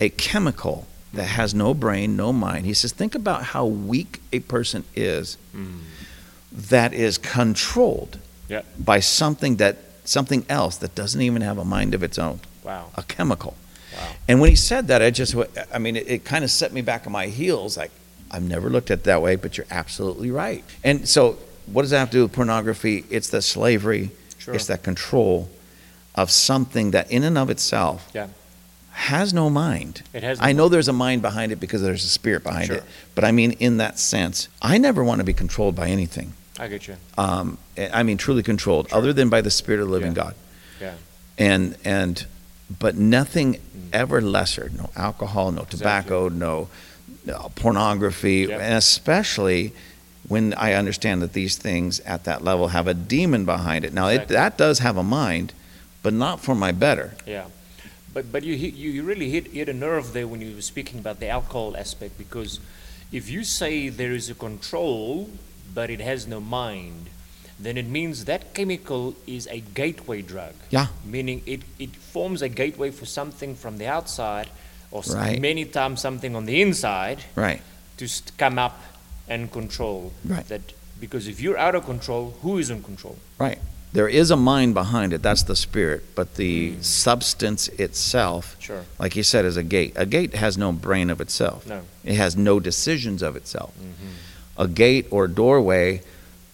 a 0.00 0.08
chemical 0.10 0.86
that 1.14 1.24
has 1.24 1.54
no 1.54 1.74
brain, 1.74 2.16
no 2.16 2.32
mind. 2.32 2.66
He 2.66 2.74
says, 2.74 2.92
think 2.92 3.14
about 3.14 3.42
how 3.44 3.66
weak 3.66 4.20
a 4.32 4.40
person 4.40 4.84
is 4.94 5.36
Mm. 5.54 5.80
that 6.70 6.92
is 6.92 7.18
controlled 7.18 8.18
Yeah. 8.48 8.62
by 8.78 9.00
something 9.00 9.56
that 9.56 9.76
something 10.04 10.44
else 10.48 10.76
that 10.78 10.94
doesn't 10.96 11.20
even 11.22 11.42
have 11.42 11.58
a 11.58 11.64
mind 11.64 11.94
of 11.94 12.02
its 12.02 12.18
own, 12.18 12.40
Wow. 12.64 12.90
a 12.96 13.02
chemical. 13.04 13.54
Wow. 13.96 14.08
And 14.26 14.40
when 14.40 14.50
he 14.50 14.56
said 14.56 14.88
that, 14.88 15.00
I 15.02 15.10
just, 15.10 15.34
I 15.72 15.78
mean, 15.78 15.96
it, 15.96 16.08
it 16.08 16.24
kind 16.24 16.42
of 16.44 16.50
set 16.50 16.72
me 16.72 16.80
back 16.82 17.06
on 17.06 17.12
my 17.12 17.26
heels. 17.26 17.76
Like, 17.76 17.90
I've 18.32 18.42
never 18.42 18.70
looked 18.70 18.90
at 18.90 19.00
it 19.00 19.04
that 19.04 19.20
way, 19.22 19.36
but 19.36 19.56
you're 19.56 19.66
absolutely 19.70 20.30
right. 20.30 20.64
And 20.82 21.08
so, 21.08 21.38
what 21.66 21.82
does 21.82 21.90
that 21.90 21.98
have 21.98 22.10
to 22.10 22.16
do 22.18 22.22
with 22.22 22.32
pornography? 22.32 23.04
It's 23.10 23.28
the 23.28 23.42
slavery, 23.42 24.10
Sure. 24.38 24.54
it's 24.54 24.66
that 24.66 24.82
control 24.82 25.48
of 26.14 26.30
something 26.30 26.90
that, 26.92 27.10
in 27.10 27.22
and 27.24 27.38
of 27.38 27.50
itself, 27.50 28.08
Yeah. 28.14 28.28
has 28.92 29.32
no 29.32 29.48
mind. 29.48 30.02
It 30.12 30.22
has. 30.22 30.38
I 30.40 30.52
know 30.52 30.68
there's 30.68 30.88
a 30.88 30.92
mind 30.92 31.22
behind 31.22 31.52
it 31.52 31.60
because 31.60 31.80
there's 31.82 32.04
a 32.04 32.08
spirit 32.08 32.42
behind 32.42 32.66
Sure. 32.66 32.76
it. 32.76 32.84
But 33.14 33.24
I 33.24 33.32
mean, 33.32 33.52
in 33.52 33.76
that 33.78 33.98
sense, 33.98 34.48
I 34.60 34.78
never 34.78 35.02
want 35.04 35.18
to 35.20 35.24
be 35.24 35.32
controlled 35.32 35.74
by 35.74 35.88
anything. 35.88 36.32
I 36.58 36.68
get 36.68 36.86
you. 36.88 36.96
Um, 37.16 37.58
I 37.92 38.02
mean, 38.02 38.18
truly 38.18 38.42
controlled, 38.42 38.88
Sure. 38.90 38.98
other 38.98 39.12
than 39.12 39.28
by 39.30 39.40
the 39.40 39.50
Spirit 39.50 39.80
of 39.80 39.86
the 39.88 39.92
living 39.92 40.12
Yeah. 40.12 40.22
God. 40.22 40.34
Yeah. 40.80 40.92
And 41.38 41.76
and 41.84 42.26
but 42.78 42.96
nothing 42.96 43.58
ever 43.92 44.20
lesser. 44.20 44.70
No 44.76 44.90
alcohol, 44.96 45.52
no 45.52 45.64
tobacco, 45.64 46.28
no, 46.28 46.36
no 46.36 46.68
Uh, 47.28 47.48
pornography, 47.54 48.46
Yep. 48.48 48.60
and 48.60 48.74
especially 48.74 49.72
when 50.26 50.54
I 50.54 50.72
understand 50.72 51.22
that 51.22 51.32
these 51.34 51.56
things 51.56 52.00
at 52.00 52.24
that 52.24 52.42
level 52.42 52.68
have 52.68 52.88
a 52.88 52.94
demon 52.94 53.44
behind 53.44 53.84
it. 53.84 53.92
Now, 53.92 54.08
it, 54.08 54.28
that 54.28 54.56
does 54.58 54.80
have 54.80 54.96
a 54.96 55.02
mind, 55.04 55.52
but 56.02 56.12
not 56.12 56.40
for 56.40 56.54
my 56.54 56.72
better. 56.72 57.14
Yeah, 57.26 57.44
but 58.12 58.32
but 58.32 58.42
you 58.42 58.54
you 58.54 58.90
you 58.90 59.02
really 59.04 59.30
hit 59.30 59.46
hit 59.52 59.68
a 59.68 59.72
nerve 59.72 60.12
there 60.12 60.26
when 60.26 60.40
you 60.40 60.54
were 60.56 60.62
speaking 60.62 60.98
about 60.98 61.20
the 61.20 61.28
alcohol 61.28 61.76
aspect 61.76 62.18
because 62.18 62.58
if 63.12 63.28
you 63.30 63.44
say 63.44 63.88
there 63.88 64.12
is 64.12 64.28
a 64.30 64.34
control 64.34 65.30
but 65.74 65.90
it 65.90 66.00
has 66.00 66.26
no 66.26 66.40
mind, 66.40 67.08
then 67.58 67.76
it 67.76 67.86
means 67.86 68.24
that 68.24 68.52
chemical 68.52 69.14
is 69.26 69.46
a 69.46 69.60
gateway 69.74 70.22
drug. 70.22 70.54
Yeah. 70.70 70.86
Meaning 71.04 71.42
it 71.46 71.62
it 71.78 71.94
forms 71.94 72.42
a 72.42 72.48
gateway 72.48 72.90
for 72.90 73.06
something 73.06 73.54
from 73.54 73.78
the 73.78 73.86
outside, 73.86 74.48
or 74.92 75.02
Right. 75.10 75.40
many 75.40 75.64
times 75.64 76.00
something 76.00 76.36
on 76.36 76.46
the 76.46 76.60
inside 76.62 77.18
Right. 77.34 77.60
to 77.96 78.06
st- 78.06 78.36
come 78.38 78.58
up 78.58 78.80
and 79.28 79.50
control. 79.50 80.12
Right. 80.24 80.46
That 80.48 80.60
because 81.00 81.26
if 81.26 81.40
you're 81.40 81.58
out 81.58 81.74
of 81.74 81.84
control, 81.84 82.34
who 82.42 82.58
is 82.58 82.70
in 82.70 82.82
control? 82.82 83.16
Right. 83.38 83.58
There 83.92 84.08
is 84.08 84.30
a 84.30 84.36
mind 84.36 84.72
behind 84.74 85.12
it. 85.12 85.20
That's 85.22 85.42
the 85.42 85.56
spirit. 85.56 86.14
But 86.14 86.36
the 86.36 86.72
Mm. 86.72 86.84
substance 86.84 87.68
itself, 87.78 88.56
Sure. 88.58 88.84
like 88.98 89.16
you 89.16 89.22
said, 89.22 89.44
is 89.44 89.56
a 89.56 89.62
gate. 89.62 89.92
A 89.96 90.06
gate 90.06 90.34
has 90.34 90.56
no 90.56 90.72
brain 90.72 91.10
of 91.10 91.20
itself. 91.20 91.66
No. 91.66 91.80
It 92.04 92.14
has 92.14 92.36
no 92.36 92.60
decisions 92.60 93.20
of 93.22 93.36
itself. 93.36 93.72
Mm-hmm. 93.78 94.62
A 94.62 94.68
gate 94.68 95.06
or 95.10 95.26
doorway 95.28 96.02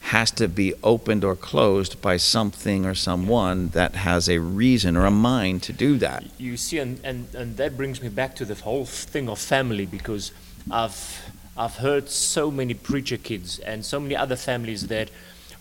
has 0.08 0.30
to 0.32 0.48
be 0.48 0.72
opened 0.82 1.22
or 1.24 1.36
closed 1.36 2.00
by 2.00 2.16
something 2.16 2.86
or 2.86 2.94
someone 2.94 3.68
that 3.68 3.94
has 3.94 4.28
a 4.28 4.38
reason 4.38 4.96
or 4.96 5.04
a 5.04 5.10
mind 5.10 5.62
to 5.62 5.72
do 5.72 5.98
that. 5.98 6.24
You 6.38 6.56
see, 6.56 6.78
and, 6.78 6.98
and, 7.04 7.34
and 7.34 7.56
that 7.58 7.76
brings 7.76 8.00
me 8.02 8.08
back 8.08 8.34
to 8.36 8.44
the 8.44 8.54
whole 8.54 8.86
thing 8.86 9.28
of 9.28 9.38
family 9.38 9.84
because 9.86 10.32
I've, 10.70 11.30
I've 11.56 11.76
heard 11.76 12.08
so 12.08 12.50
many 12.50 12.74
preacher 12.74 13.18
kids 13.18 13.58
and 13.58 13.84
so 13.84 14.00
many 14.00 14.16
other 14.16 14.36
families 14.36 14.86
that 14.88 15.10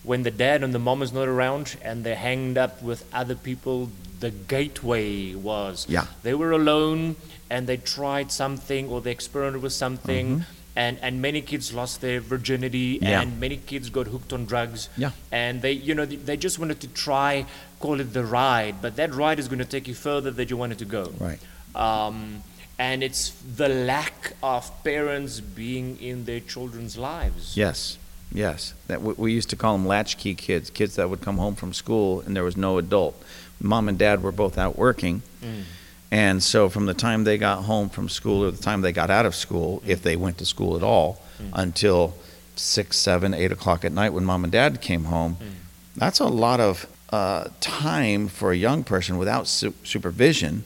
when 0.02 0.22
the 0.22 0.30
dad 0.30 0.62
and 0.62 0.72
the 0.74 0.78
mom 0.78 1.02
is 1.02 1.12
not 1.12 1.28
around 1.28 1.76
and 1.82 2.02
they're 2.04 2.16
hanged 2.16 2.56
up 2.56 2.82
with 2.82 3.04
other 3.12 3.34
people, 3.34 3.90
the 4.20 4.30
gateway 4.30 5.34
was 5.34 5.86
Yeah. 5.88 6.06
they 6.22 6.34
were 6.34 6.52
alone 6.52 7.16
and 7.50 7.66
they 7.66 7.76
tried 7.76 8.32
something 8.32 8.88
or 8.88 9.00
they 9.00 9.10
experimented 9.10 9.62
with 9.62 9.72
something. 9.74 10.26
Mm-hmm. 10.40 10.57
And, 10.82 10.96
and 11.02 11.20
many 11.20 11.40
kids 11.40 11.72
lost 11.80 12.00
their 12.00 12.20
virginity. 12.20 12.98
Yeah. 13.02 13.20
and 13.22 13.40
many 13.40 13.56
kids 13.56 13.90
got 13.90 14.06
hooked 14.14 14.32
on 14.32 14.46
drugs 14.52 14.88
Yeah. 15.04 15.10
and 15.32 15.60
they 15.64 15.72
you 15.88 15.94
know 15.98 16.06
they- 16.10 16.22
they 16.28 16.36
just 16.46 16.56
wanted 16.60 16.78
to 16.86 16.88
try 17.06 17.32
call 17.80 17.96
it 18.04 18.10
the 18.18 18.24
ride 18.24 18.74
but 18.84 18.92
that 19.00 19.10
ride 19.22 19.38
is 19.42 19.46
going 19.52 19.58
to 19.66 19.70
take 19.76 19.86
you 19.90 19.94
further 20.08 20.30
than 20.36 20.44
you 20.52 20.56
wanted 20.64 20.78
to 20.84 20.88
go 20.98 21.04
Right. 21.28 21.40
um, 21.86 22.16
and 22.78 23.02
it's 23.02 23.22
the 23.62 23.68
lack 23.68 24.18
of 24.42 24.62
parents 24.84 25.40
being 25.40 25.86
in 26.10 26.16
their 26.28 26.40
children's 26.52 26.94
lives 27.10 27.56
Yes. 27.64 27.98
Yes. 28.44 28.60
That 28.88 28.98
we, 29.02 29.12
we 29.24 29.32
used 29.32 29.50
to 29.50 29.56
call 29.56 29.72
them 29.78 29.86
latchkey 29.94 30.34
kids, 30.46 30.66
kids 30.70 30.92
that 30.96 31.06
would 31.10 31.22
come 31.28 31.38
home 31.44 31.54
from 31.56 31.72
school 31.72 32.10
and 32.24 32.30
there 32.36 32.44
was 32.50 32.56
no 32.56 32.78
adult. 32.84 33.14
Mom 33.60 33.88
and 33.90 33.98
dad 33.98 34.16
were 34.22 34.32
both 34.44 34.56
out 34.64 34.74
working. 34.78 35.22
Mm. 35.42 35.62
And 36.10 36.42
so 36.42 36.68
from 36.68 36.86
the 36.86 36.94
time 36.94 37.24
they 37.24 37.36
got 37.38 37.64
home 37.64 37.88
from 37.90 38.08
school 38.08 38.44
or 38.44 38.50
the 38.50 38.62
time 38.62 38.80
they 38.80 38.92
got 38.92 39.10
out 39.10 39.26
of 39.26 39.34
school, 39.34 39.82
if 39.86 40.02
they 40.02 40.16
went 40.16 40.38
to 40.38 40.46
school 40.46 40.76
at 40.76 40.82
all, 40.82 41.20
until 41.52 42.14
six, 42.56 42.96
seven, 42.96 43.32
eight 43.34 43.52
o'clock 43.52 43.84
at 43.84 43.92
night 43.92 44.12
when 44.12 44.24
mom 44.24 44.42
and 44.44 44.52
dad 44.52 44.80
came 44.80 45.04
home, 45.04 45.36
that's 45.96 46.18
a 46.20 46.26
lot 46.26 46.60
of 46.60 46.86
uh, 47.10 47.48
time 47.60 48.28
for 48.28 48.52
a 48.52 48.56
young 48.56 48.84
person 48.84 49.18
without 49.18 49.46
su- 49.46 49.74
supervision 49.84 50.64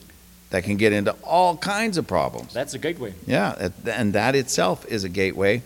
that 0.51 0.64
can 0.64 0.76
get 0.76 0.93
into 0.93 1.12
all 1.24 1.57
kinds 1.57 1.97
of 1.99 2.07
problems. 2.07 2.53
that's 2.53 2.74
a 2.74 2.78
gateway 2.78 3.12
Yeah, 3.26 3.70
and 3.86 4.12
that 4.12 4.34
itself 4.34 4.84
is 4.86 5.05
a 5.05 5.09
gateway, 5.09 5.62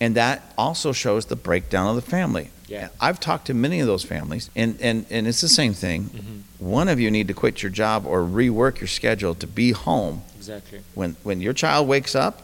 and 0.00 0.14
that 0.16 0.42
also 0.58 0.92
shows 0.92 1.26
the 1.26 1.36
breakdown 1.36 1.88
of 1.88 1.96
the 1.96 2.02
family. 2.10 2.50
Yeah. 2.68 2.88
I've 3.00 3.20
talked 3.20 3.46
to 3.46 3.54
many 3.54 3.78
of 3.80 3.86
those 3.86 4.02
families, 4.02 4.50
and, 4.56 4.76
and, 4.80 5.06
and 5.10 5.26
it's 5.28 5.40
the 5.40 5.48
same 5.48 5.72
thing. 5.72 6.04
Mm-hmm. 6.04 6.66
One 6.68 6.88
of 6.88 6.98
you 6.98 7.10
need 7.10 7.28
to 7.28 7.34
quit 7.34 7.62
your 7.62 7.70
job 7.70 8.04
or 8.06 8.22
rework 8.22 8.80
your 8.80 8.88
schedule 8.88 9.34
to 9.36 9.46
be 9.46 9.70
home 9.72 10.22
Exactly. 10.36 10.80
when 10.94 11.16
when 11.22 11.40
your 11.40 11.52
child 11.52 11.86
wakes 11.88 12.14
up. 12.14 12.42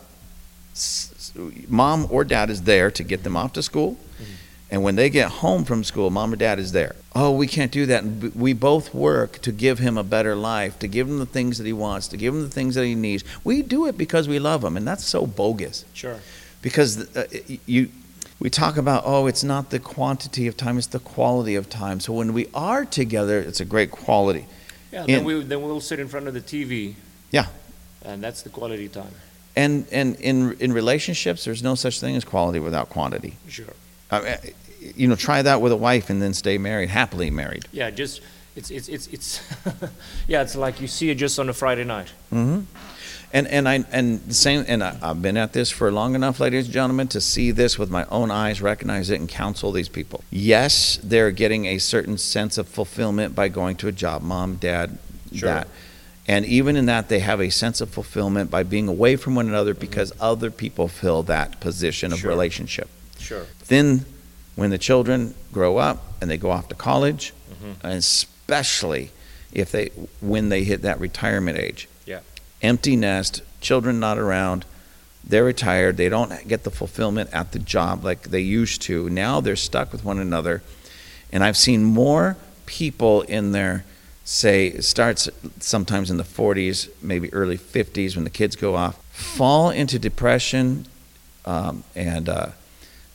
Mom 1.69 2.07
or 2.11 2.25
dad 2.25 2.51
is 2.51 2.63
there 2.63 2.91
to 2.91 3.03
get 3.03 3.23
them 3.25 3.37
off 3.37 3.53
to 3.55 3.63
school, 3.63 3.97
and 4.71 4.83
when 4.83 4.97
they 4.97 5.11
get 5.11 5.29
home 5.31 5.65
from 5.65 5.85
school, 5.85 6.09
mom 6.11 6.33
or 6.33 6.37
dad 6.37 6.59
is 6.59 6.73
there. 6.73 6.95
Oh, 7.15 7.31
we 7.33 7.47
can't 7.47 7.71
do 7.73 7.85
that. 7.87 8.05
We 8.35 8.53
both 8.55 8.95
work 8.95 9.39
to 9.43 9.53
give 9.53 9.79
him 9.79 9.99
a 9.99 10.03
better 10.05 10.35
life, 10.35 10.79
to 10.81 10.89
give 10.89 11.09
him 11.09 11.19
the 11.19 11.27
things 11.27 11.59
that 11.59 11.67
he 11.67 11.73
wants, 11.73 12.09
to 12.09 12.17
give 12.17 12.35
him 12.35 12.43
the 12.43 12.49
things 12.51 12.75
that 12.75 12.85
he 12.87 12.95
needs. 12.95 13.23
We 13.45 13.63
do 13.63 13.87
it 13.87 13.97
because 13.99 14.29
we 14.29 14.39
love 14.39 14.63
him, 14.65 14.77
and 14.77 14.87
that's 14.87 15.05
so 15.05 15.27
bogus 15.27 15.85
Sure. 15.95 16.21
because 16.63 17.15
uh, 17.17 17.27
you 17.67 17.91
we 18.43 18.51
talk 18.51 18.77
about 18.77 19.03
oh 19.07 19.27
it's 19.31 19.45
not 19.45 19.71
the 19.71 19.79
quantity 19.79 20.49
of 20.49 20.57
time 20.57 20.77
it's 20.79 20.89
the 20.89 20.99
quality 21.15 21.55
of 21.55 21.69
time 21.71 22.01
so 22.01 22.13
when 22.13 22.33
we 22.33 22.45
are 22.53 22.85
together 22.85 23.39
it's 23.39 23.61
a 23.61 23.65
great 23.65 23.91
quality 23.91 24.45
Yeah. 24.93 25.07
Then 25.07 25.25
we 25.25 25.33
then 25.45 25.61
we'll 25.63 25.81
sit 25.81 25.99
in 26.01 26.09
front 26.09 26.27
of 26.29 26.35
the 26.35 26.41
TV. 26.53 26.95
Yeah. 27.31 27.47
And 28.05 28.23
that's 28.23 28.43
the 28.43 28.51
quality 28.51 28.89
time. 28.89 29.15
and 29.57 29.87
and 29.93 30.17
in 30.21 30.37
in 30.65 30.73
relationships 30.73 31.45
there's 31.45 31.63
no 31.63 31.75
such 31.77 32.01
thing 32.01 32.17
as 32.17 32.25
quality 32.25 32.59
without 32.61 32.89
quantity 32.97 33.33
Sure. 33.49 33.75
I 34.11 34.21
mean, 34.21 34.37
you 35.01 35.07
know 35.09 35.17
try 35.17 35.43
that 35.43 35.59
with 35.63 35.73
a 35.73 35.81
wife 35.89 36.11
and 36.13 36.21
then 36.21 36.35
stay 36.35 36.59
married 36.59 36.91
happily 36.91 37.31
married 37.31 37.65
Yeah. 37.73 37.91
Just 38.03 38.21
it's 38.57 38.71
it's 38.71 38.89
it's 38.89 39.07
it's 39.17 39.41
yeah. 40.33 40.43
It's 40.45 40.57
like 40.57 40.81
you 40.83 40.89
see 40.89 41.09
it 41.13 41.19
just 41.21 41.39
on 41.39 41.49
a 41.49 41.55
Friday 41.55 41.85
night. 41.85 42.09
hmm 42.31 42.61
and 43.33 43.47
and 43.49 43.69
I 43.69 43.85
and 43.93 44.35
same 44.35 44.65
and 44.69 44.83
I, 44.85 44.97
I've 45.03 45.23
been 45.23 45.37
at 45.37 45.53
this 45.53 45.71
for 45.71 45.91
long 45.91 46.15
enough, 46.15 46.39
ladies 46.41 46.67
and 46.67 46.75
gentlemen, 46.75 47.09
to 47.09 47.21
see 47.21 47.51
this 47.51 47.79
with 47.79 47.91
my 47.91 48.05
own 48.07 48.31
eyes, 48.31 48.61
recognize 48.61 49.11
it, 49.11 49.21
and 49.21 49.29
counsel 49.29 49.73
these 49.73 49.89
people. 49.89 50.23
Yes, 50.31 50.99
they're 51.03 51.31
getting 51.31 51.67
a 51.67 51.79
certain 51.79 52.19
sense 52.19 52.59
of 52.59 52.69
fulfillment 52.69 53.35
by 53.35 53.49
going 53.49 53.77
to 53.77 53.89
a 53.89 53.93
job, 53.93 54.23
mom, 54.23 54.57
dad, 54.57 54.99
Sure. 55.35 55.49
that, 55.49 55.69
and 56.29 56.45
even 56.45 56.77
in 56.77 56.87
that, 56.87 57.09
they 57.09 57.21
have 57.21 57.41
a 57.41 57.51
sense 57.51 57.81
of 57.81 57.89
fulfillment 57.89 58.51
by 58.51 58.63
being 58.63 58.87
away 58.89 59.17
from 59.17 59.35
one 59.35 59.49
another 59.49 59.73
because 59.75 60.13
other 60.21 60.51
people 60.51 60.87
fill 60.89 61.23
that 61.25 61.59
position 61.61 62.13
of 62.13 62.19
Sure. 62.21 62.31
relationship. 62.31 62.89
Sure. 63.19 63.47
Then, 63.69 64.05
when 64.57 64.69
the 64.71 64.79
children 64.79 65.35
grow 65.53 65.79
up 65.79 66.13
and 66.21 66.31
they 66.31 66.37
go 66.37 66.51
off 66.51 66.69
to 66.69 66.75
college, 66.75 67.33
Mhm. 67.51 67.75
and 67.83 67.93
especially 67.95 69.11
if 69.53 69.71
they 69.71 69.91
when 70.21 70.49
they 70.51 70.65
hit 70.65 70.83
that 70.83 71.01
retirement 71.01 71.59
age. 71.59 71.89
Empty 72.63 72.97
nest, 72.97 73.43
children 73.61 74.01
not 74.01 74.19
around, 74.19 74.65
they're 75.25 75.45
retired, 75.45 75.97
they 75.97 76.09
don't 76.09 76.49
get 76.49 76.65
the 76.65 76.71
fulfillment 76.71 77.31
at 77.33 77.53
the 77.53 77.59
job 77.59 78.05
like 78.05 78.23
they 78.25 78.41
used 78.41 78.83
to. 78.83 79.09
Now 79.09 79.41
they're 79.41 79.57
stuck 79.57 79.93
with 79.93 80.05
one 80.05 80.19
another, 80.19 80.63
and 81.33 81.45
I've 81.45 81.57
seen 81.57 81.85
more 81.85 82.37
people 82.67 83.23
in 83.23 83.53
their 83.53 83.85
say 84.25 84.69
it 84.69 84.83
starts 84.85 85.29
sometimes 85.59 86.11
in 86.11 86.17
the 86.17 86.23
40s, 86.23 86.89
maybe 87.03 87.33
early 87.33 87.59
50s 87.59 88.15
when 88.15 88.25
the 88.25 88.31
kids 88.31 88.57
go 88.57 88.77
off, 88.77 89.03
fall 89.13 89.71
into 89.71 89.99
depression 89.99 90.87
um, 91.45 91.83
and 91.95 92.29
uh, 92.29 92.47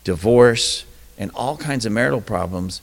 divorce 0.03 0.85
and 1.17 1.31
all 1.33 1.57
kinds 1.57 1.85
of 1.85 1.91
marital 1.91 2.21
problems 2.21 2.81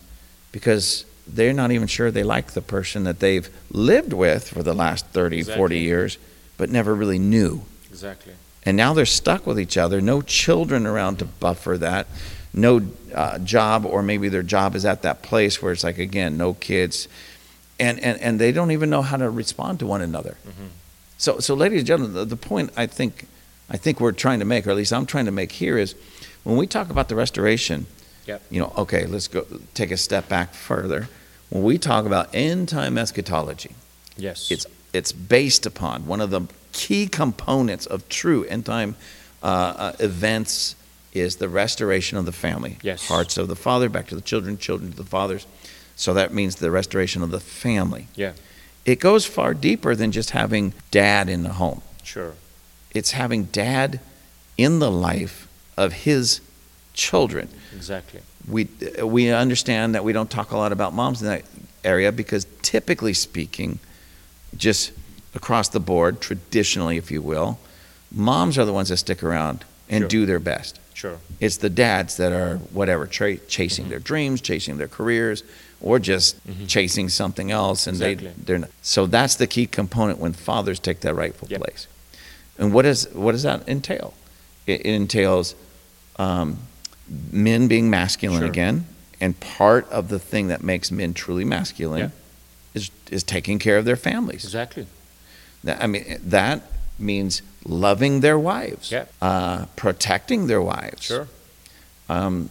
because 0.53 1.05
they're 1.27 1.53
not 1.53 1.71
even 1.71 1.87
sure 1.87 2.11
they 2.11 2.23
like 2.23 2.53
the 2.53 2.63
person 2.63 3.05
that 3.05 3.21
they've 3.21 3.49
lived 3.71 4.13
with 4.13 4.49
for 4.49 4.63
the 4.63 4.75
last 4.75 5.07
30, 5.09 5.43
40 5.43 5.57
Exactly. 5.59 5.79
years, 5.81 6.19
but 6.57 6.71
never 6.71 6.95
really 6.95 7.19
knew. 7.19 7.63
Exactly. 7.91 8.33
And 8.65 8.77
now 8.77 8.95
they're 8.95 9.07
stuck 9.07 9.47
with 9.47 9.59
each 9.61 9.77
other, 9.77 10.01
no 10.01 10.23
children 10.23 10.87
around 10.87 11.19
to 11.19 11.25
buffer 11.25 11.77
that, 11.79 12.07
no 12.53 12.81
uh, 13.15 13.39
job, 13.41 13.85
or 13.85 14.03
maybe 14.03 14.29
their 14.29 14.43
job 14.43 14.75
is 14.75 14.85
at 14.85 15.03
that 15.03 15.23
place 15.23 15.61
where 15.61 15.73
it's 15.73 15.85
like, 15.85 15.99
again, 15.99 16.37
no 16.37 16.55
kids. 16.55 17.09
And, 17.79 17.99
and, 18.01 18.21
and 18.21 18.41
they 18.41 18.53
don't 18.53 18.71
even 18.71 18.89
know 18.91 19.03
how 19.03 19.17
to 19.17 19.29
respond 19.29 19.81
to 19.81 19.87
one 19.87 20.01
another. 20.01 20.37
Mhm. 20.47 20.69
So, 21.19 21.39
so, 21.41 21.55
ladies 21.55 21.81
and 21.81 21.87
gentlemen, 21.87 22.15
the, 22.15 22.25
the 22.25 22.37
point 22.37 22.71
I 22.77 22.87
think, 22.87 23.27
I 23.71 23.77
think 23.77 24.01
we're 24.01 24.13
trying 24.13 24.39
to 24.41 24.45
make, 24.45 24.67
or 24.67 24.71
at 24.71 24.77
least 24.77 24.93
I'm 24.93 25.07
trying 25.07 25.25
to 25.27 25.31
make 25.33 25.53
here, 25.53 25.77
is 25.79 25.95
when 26.45 26.57
we 26.57 26.67
talk 26.67 26.91
about 26.91 27.09
the 27.09 27.15
restoration, 27.17 27.87
Yep. 28.27 28.43
you 28.51 28.61
know, 28.61 28.73
okay, 28.79 29.05
let's 29.07 29.29
go 29.29 29.45
take 29.75 29.91
a 29.91 29.97
step 29.97 30.29
back 30.29 30.55
further. 30.55 31.09
When 31.51 31.63
we 31.63 31.77
talk 31.79 32.07
about 32.07 32.35
end 32.35 32.69
time 32.69 32.97
eschatology, 32.99 33.71
Yes. 34.17 34.51
it's 34.51 34.67
it's 34.95 35.13
based 35.13 35.67
upon 35.67 36.07
one 36.07 36.21
of 36.21 36.31
the 36.31 36.43
key 36.73 37.07
components 37.07 37.85
of 37.85 38.09
true 38.09 38.45
end 38.45 38.65
time 38.65 38.97
uh, 39.43 39.47
uh, 39.47 39.93
events 39.99 40.77
is 41.13 41.37
the 41.37 41.49
restoration 41.49 42.17
of 42.17 42.27
the 42.27 42.33
family. 42.33 42.79
Yes. 42.83 43.07
Hearts 43.07 43.37
of 43.37 43.49
the 43.49 43.57
father 43.57 43.89
back 43.89 44.07
to 44.09 44.15
the 44.15 44.21
children, 44.21 44.57
children 44.57 44.91
to 44.91 44.97
the 44.97 45.05
fathers. 45.05 45.47
So 45.97 46.15
that 46.15 46.33
means 46.33 46.57
the 46.57 46.71
restoration 46.71 47.23
of 47.23 47.31
the 47.31 47.41
family. 47.41 48.09
Yeah. 48.17 48.33
It 48.85 49.01
goes 49.01 49.25
far 49.25 49.55
deeper 49.55 49.95
than 49.95 50.13
just 50.13 50.31
having 50.31 50.75
dad 50.91 51.29
in 51.29 51.43
the 51.43 51.55
home. 51.55 51.83
Sure. 52.03 52.35
It's 52.93 53.13
having 53.13 53.45
dad 53.45 54.01
in 54.57 54.79
the 54.79 54.91
life 54.91 55.49
of 55.77 55.93
his 55.93 56.41
children. 56.93 57.49
Exactly. 57.75 58.21
We 58.49 58.69
we 59.03 59.31
understand 59.31 59.95
that 59.95 60.05
we 60.05 60.13
don't 60.13 60.31
talk 60.31 60.53
a 60.53 60.57
lot 60.57 60.71
about 60.73 60.93
moms 60.93 61.23
in 61.23 61.29
that 61.29 61.45
area 61.83 62.13
because 62.13 62.47
typically 62.63 63.15
speaking, 63.15 63.79
just 64.57 64.93
across 65.35 65.69
the 65.69 65.81
board, 65.81 66.21
traditionally, 66.21 66.97
if 66.97 67.11
you 67.11 67.21
will, 67.23 67.59
moms 68.13 68.57
are 68.59 68.65
the 68.65 68.73
ones 68.73 68.89
that 68.89 68.99
stick 68.99 69.23
around 69.23 69.65
and 69.89 70.03
Sure. 70.03 70.09
do 70.09 70.27
their 70.27 70.39
best. 70.39 70.79
Sure. 70.95 71.19
It's 71.41 71.57
the 71.59 71.69
dads 71.71 72.17
that 72.19 72.33
are 72.33 72.57
whatever 72.73 73.07
tra- 73.07 73.37
chasing 73.49 73.89
their 73.89 73.99
dreams, 73.99 74.41
chasing 74.41 74.77
their 74.79 74.89
careers, 74.89 75.43
or 75.81 75.99
just 75.99 76.37
Mhm. 76.47 76.69
chasing 76.69 77.09
something 77.09 77.51
else, 77.51 77.87
and 77.87 77.97
Exactly. 77.97 78.29
they 78.29 78.35
they're 78.45 78.59
not. 78.61 78.71
So 78.83 79.07
that's 79.07 79.35
the 79.35 79.47
key 79.47 79.67
component 79.67 80.19
when 80.19 80.33
fathers 80.33 80.79
take 80.79 81.01
that 81.01 81.15
rightful 81.15 81.49
Yep. 81.51 81.61
place. 81.63 81.87
And 82.59 82.73
what 82.73 82.83
does 82.83 83.09
what 83.13 83.33
does 83.33 83.43
that 83.43 83.69
entail? 83.69 84.15
It, 84.67 84.81
it 84.81 84.87
entails 84.95 85.55
um, 86.17 86.59
men 87.33 87.67
being 87.67 87.91
masculine 87.91 88.39
Sure. 88.43 88.49
again, 88.49 88.87
and 89.21 89.39
part 89.41 89.91
of 89.91 90.09
the 90.09 90.21
thing 90.21 90.47
that 90.47 90.63
makes 90.63 90.93
men 90.93 91.13
truly 91.13 91.45
masculine 91.45 91.99
Yeah. 92.01 92.09
Is 92.75 92.91
is 93.11 93.23
taking 93.23 93.59
care 93.59 93.79
of 93.79 93.85
their 93.85 93.97
families. 93.97 94.45
Exactly. 94.45 94.87
That, 95.65 95.83
I 95.83 95.87
mean, 95.87 96.19
that 96.25 96.63
means 96.99 97.43
loving 97.65 98.21
their 98.21 98.39
wives, 98.39 98.91
Yeah. 98.91 99.05
uh, 99.23 99.67
protecting 99.77 100.47
their 100.47 100.61
wives, 100.61 101.03
Sure. 101.05 101.29
um, 102.09 102.51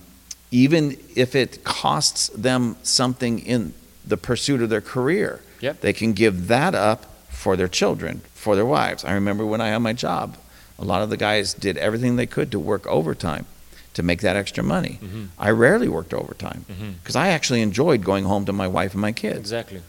even 0.51 0.97
if 1.15 1.35
it 1.35 1.63
costs 1.63 2.29
them 2.35 2.75
something 2.83 3.39
in 3.39 3.73
the 4.05 4.17
pursuit 4.17 4.61
of 4.61 4.69
their 4.69 4.81
career. 4.81 5.41
Yep. 5.61 5.81
They 5.81 5.93
can 5.93 6.13
give 6.13 6.47
that 6.47 6.75
up 6.75 7.05
for 7.29 7.55
their 7.55 7.67
children, 7.69 8.21
for 8.33 8.55
their 8.55 8.65
wives. 8.65 9.03
I 9.05 9.13
remember 9.13 9.45
when 9.45 9.61
I 9.61 9.67
had 9.69 9.79
my 9.79 9.93
job, 9.93 10.37
a 10.77 10.83
lot 10.83 11.01
of 11.01 11.09
the 11.09 11.17
guys 11.17 11.53
did 11.53 11.77
everything 11.77 12.15
they 12.17 12.25
could 12.25 12.51
to 12.51 12.59
work 12.59 12.85
overtime 12.87 13.45
to 13.93 14.03
make 14.03 14.21
that 14.21 14.35
extra 14.35 14.63
money. 14.63 14.99
Mhm. 15.01 15.27
I 15.37 15.51
rarely 15.51 15.87
worked 15.87 16.13
overtime 16.13 16.65
because 17.01 17.15
I 17.15 17.27
actually 17.29 17.61
enjoyed 17.61 18.03
going 18.03 18.25
home 18.25 18.45
to 18.45 18.53
my 18.53 18.67
wife 18.67 18.93
and 18.93 19.01
my 19.01 19.11
kids. 19.11 19.39
Exactly. 19.39 19.81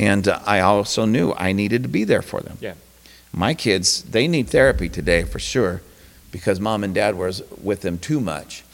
And 0.00 0.26
uh, 0.26 0.40
I 0.46 0.60
also 0.60 1.04
knew 1.04 1.34
I 1.36 1.52
needed 1.52 1.82
to 1.82 1.88
be 1.88 2.04
there 2.04 2.22
for 2.22 2.40
them. 2.40 2.56
Yeah. 2.60 2.74
My 3.32 3.52
kids, 3.54 4.02
they 4.02 4.26
need 4.26 4.48
therapy 4.48 4.88
today 4.88 5.22
for 5.24 5.38
sure 5.38 5.82
because 6.32 6.58
mom 6.58 6.82
and 6.84 6.94
dad 6.94 7.16
was 7.16 7.42
with 7.62 7.82
them 7.82 7.98
too 7.98 8.18
much. 8.20 8.64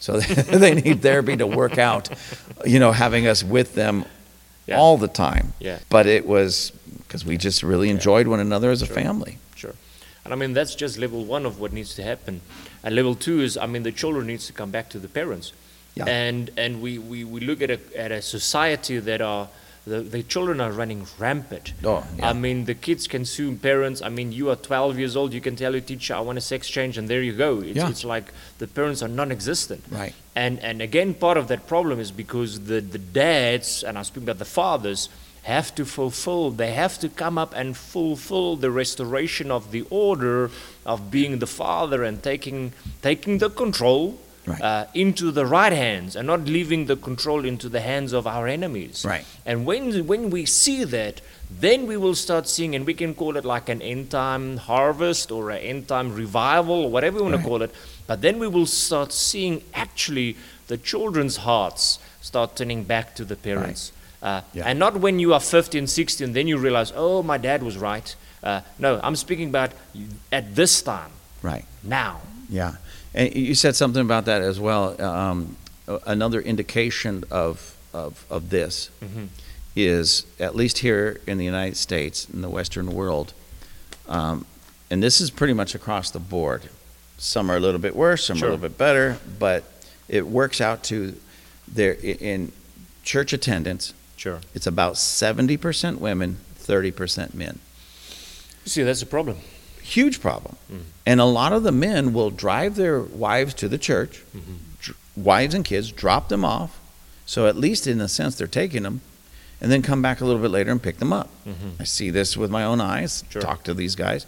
So 0.00 0.20
they 0.60 0.74
need 0.74 1.02
therapy 1.02 1.36
to 1.38 1.46
work 1.46 1.76
out, 1.76 2.08
you 2.64 2.78
know, 2.78 2.92
having 2.92 3.26
us 3.26 3.42
with 3.42 3.74
them 3.74 4.04
Yeah. 4.66 4.78
all 4.78 4.96
the 4.96 5.08
time. 5.08 5.52
Yeah. 5.58 5.78
But 5.88 6.06
it 6.06 6.24
was 6.26 6.72
because 6.98 7.24
we 7.24 7.36
just 7.36 7.62
really 7.62 7.90
enjoyed 7.90 8.28
one 8.28 8.40
another 8.40 8.70
as 8.70 8.80
a 8.82 8.86
family. 8.86 9.38
Sure. 9.56 9.74
And 10.24 10.32
I 10.32 10.36
mean, 10.36 10.54
that's 10.54 10.74
just 10.76 10.98
level 10.98 11.24
one 11.24 11.46
of 11.46 11.58
what 11.60 11.72
needs 11.72 11.94
to 11.96 12.02
happen. 12.02 12.40
And 12.84 12.94
level 12.94 13.14
two 13.16 13.40
is, 13.40 13.56
I 13.56 13.66
mean, 13.66 13.82
the 13.82 13.92
children 13.92 14.26
needs 14.26 14.46
to 14.46 14.52
come 14.52 14.70
back 14.70 14.88
to 14.90 14.98
the 15.00 15.08
parents. 15.08 15.52
Yeah. 15.96 16.04
And 16.06 16.50
and 16.56 16.80
we, 16.82 16.98
we, 16.98 17.24
we 17.24 17.40
look 17.40 17.60
at 17.62 17.70
a, 17.70 17.78
at 17.96 18.12
a 18.12 18.20
society 18.22 18.98
that 19.00 19.20
are, 19.20 19.48
the, 19.86 20.00
the 20.00 20.22
children 20.24 20.60
are 20.60 20.72
running 20.72 21.06
rampant. 21.18 21.72
Oh, 21.84 22.04
yeah. 22.18 22.30
I 22.30 22.32
mean, 22.32 22.64
the 22.64 22.74
kids 22.74 23.06
can 23.06 23.24
sue 23.24 23.54
parents. 23.54 24.02
I 24.02 24.08
mean, 24.08 24.32
you 24.32 24.50
are 24.50 24.56
12 24.56 24.98
years 24.98 25.14
old, 25.16 25.32
you 25.32 25.40
can 25.40 25.54
tell 25.54 25.72
your 25.72 25.80
teacher, 25.80 26.14
I 26.14 26.20
want 26.20 26.38
a 26.38 26.40
sex 26.40 26.68
change, 26.68 26.98
and 26.98 27.08
there 27.08 27.22
you 27.22 27.32
go. 27.32 27.60
It's, 27.60 27.76
Yeah. 27.76 27.88
it's 27.88 28.04
like 28.04 28.32
the 28.58 28.66
parents 28.66 29.00
are 29.02 29.08
non 29.08 29.30
existent. 29.30 29.84
Right. 29.90 30.12
And, 30.34 30.58
and 30.60 30.82
again, 30.82 31.14
part 31.14 31.36
of 31.36 31.46
that 31.48 31.66
problem 31.68 32.00
is 32.00 32.10
because 32.10 32.64
the, 32.64 32.80
the 32.80 32.98
dads, 32.98 33.84
and 33.84 33.96
I'm 33.96 34.04
speaking 34.04 34.24
about 34.24 34.38
the 34.40 34.44
fathers, 34.44 35.08
have 35.44 35.72
to 35.76 35.84
fulfill, 35.84 36.50
they 36.50 36.72
have 36.72 36.98
to 36.98 37.08
come 37.08 37.38
up 37.38 37.54
and 37.54 37.76
fulfill 37.76 38.56
the 38.56 38.70
restoration 38.72 39.52
of 39.52 39.70
the 39.70 39.86
order 39.90 40.50
of 40.84 41.12
being 41.12 41.38
the 41.38 41.46
father 41.46 42.02
and 42.02 42.20
taking, 42.20 42.72
taking 43.02 43.38
the 43.38 43.48
control 43.48 44.18
Right. 44.46 44.62
uh, 44.62 44.86
into 44.94 45.32
the 45.32 45.44
right 45.44 45.72
hands 45.72 46.14
and 46.14 46.26
not 46.26 46.44
leaving 46.44 46.86
the 46.86 46.94
control 46.96 47.44
into 47.44 47.68
the 47.68 47.80
hands 47.80 48.12
of 48.12 48.26
our 48.28 48.46
enemies. 48.46 49.04
Right. 49.04 49.24
And 49.44 49.66
when, 49.66 50.06
when 50.06 50.30
we 50.30 50.46
see 50.46 50.84
that, 50.84 51.20
then 51.50 51.86
we 51.88 51.96
will 51.96 52.14
start 52.14 52.48
seeing, 52.48 52.74
and 52.76 52.86
we 52.86 52.94
can 52.94 53.12
call 53.14 53.36
it 53.36 53.44
like 53.44 53.68
an 53.68 53.82
end 53.82 54.10
time 54.10 54.56
harvest 54.58 55.32
or 55.32 55.50
an 55.50 55.58
end 55.58 55.88
time 55.88 56.14
revival 56.14 56.84
or 56.84 56.90
whatever 56.90 57.18
you 57.18 57.24
want 57.24 57.34
Right. 57.34 57.42
to 57.42 57.48
call 57.48 57.62
it. 57.62 57.72
But 58.06 58.20
then 58.22 58.38
we 58.38 58.46
will 58.46 58.66
start 58.66 59.12
seeing 59.12 59.62
actually 59.74 60.36
the 60.68 60.76
children's 60.76 61.38
hearts 61.38 61.98
start 62.20 62.54
turning 62.56 62.84
back 62.84 63.14
to 63.16 63.24
the 63.24 63.36
parents. 63.36 63.90
Uh, 64.22 64.42
Yeah. 64.54 64.64
And 64.66 64.78
not 64.78 64.96
when 65.00 65.18
you 65.18 65.34
are 65.34 65.40
50 65.40 65.76
and 65.78 65.90
60 65.90 66.22
and 66.24 66.34
then 66.34 66.46
you 66.46 66.56
realize, 66.56 66.92
oh, 66.94 67.22
my 67.22 67.36
dad 67.38 67.62
was 67.64 67.76
right. 67.76 68.14
Uh, 68.42 68.60
no, 68.78 69.00
I'm 69.02 69.16
speaking 69.16 69.48
about 69.48 69.72
at 70.30 70.54
this 70.54 70.82
time, 70.82 71.10
Right. 71.42 71.64
now. 71.82 72.20
Yeah, 72.48 72.74
and 73.16 73.34
you 73.34 73.54
said 73.54 73.74
something 73.74 74.02
about 74.02 74.26
that 74.26 74.42
as 74.42 74.60
well. 74.60 75.00
Um, 75.02 75.56
another 76.06 76.40
indication 76.40 77.24
of 77.30 77.72
of, 77.94 78.24
of 78.28 78.50
this 78.50 78.90
Mhm. 79.02 79.28
is 79.74 80.26
at 80.38 80.54
least 80.54 80.78
here 80.78 81.18
in 81.26 81.38
the 81.38 81.44
United 81.46 81.76
States, 81.78 82.26
in 82.32 82.42
the 82.42 82.50
Western 82.50 82.92
world, 82.92 83.32
um, 84.08 84.44
and 84.90 85.02
this 85.02 85.20
is 85.20 85.30
pretty 85.30 85.54
much 85.54 85.74
across 85.74 86.10
the 86.10 86.18
board. 86.18 86.68
Some 87.18 87.50
are 87.50 87.56
a 87.56 87.60
little 87.60 87.80
bit 87.80 87.96
worse, 87.96 88.26
some 88.26 88.36
Sure. 88.36 88.48
are 88.48 88.50
a 88.50 88.54
little 88.54 88.68
bit 88.68 88.76
better, 88.76 89.18
but 89.38 89.64
it 90.08 90.26
works 90.26 90.60
out 90.60 90.82
to 90.84 91.14
there 91.66 91.94
in 91.94 92.52
church 93.02 93.32
attendance. 93.32 93.94
Sure. 94.16 94.40
It's 94.54 94.66
about 94.66 94.98
seventy 94.98 95.56
percent 95.56 95.98
women, 96.00 96.36
thirty 96.58 96.90
percent 96.90 97.34
men. 97.34 97.60
You 98.66 98.70
see, 98.70 98.82
that's 98.82 99.00
a 99.00 99.06
problem. 99.06 99.38
Huge 99.94 100.20
problem. 100.20 100.56
Mm. 100.72 100.80
And 101.06 101.20
a 101.20 101.24
lot 101.24 101.52
of 101.52 101.62
the 101.62 101.72
men 101.72 102.12
will 102.12 102.30
drive 102.30 102.74
their 102.76 103.00
wives 103.00 103.54
to 103.54 103.68
the 103.68 103.78
church, 103.78 104.22
Mhm. 104.36 104.56
dr- 104.82 104.96
wives 105.16 105.54
and 105.54 105.64
kids, 105.64 105.90
drop 105.92 106.28
them 106.28 106.44
off. 106.44 106.70
So 107.26 107.46
at 107.46 107.56
least 107.56 107.86
in 107.86 108.00
a 108.00 108.08
sense, 108.08 108.34
they're 108.36 108.46
taking 108.62 108.82
them, 108.82 109.00
and 109.60 109.70
then 109.72 109.82
come 109.82 110.02
back 110.02 110.20
a 110.20 110.24
little 110.24 110.40
bit 110.42 110.50
later 110.50 110.70
and 110.70 110.82
pick 110.82 110.98
them 110.98 111.12
up. 111.12 111.28
Mhm. 111.46 111.80
I 111.80 111.84
see 111.84 112.10
this 112.10 112.36
with 112.36 112.50
my 112.50 112.64
own 112.64 112.80
eyes. 112.80 113.24
Sure. 113.30 113.40
Talk 113.42 113.62
to 113.64 113.74
these 113.74 113.94
guys, 113.96 114.26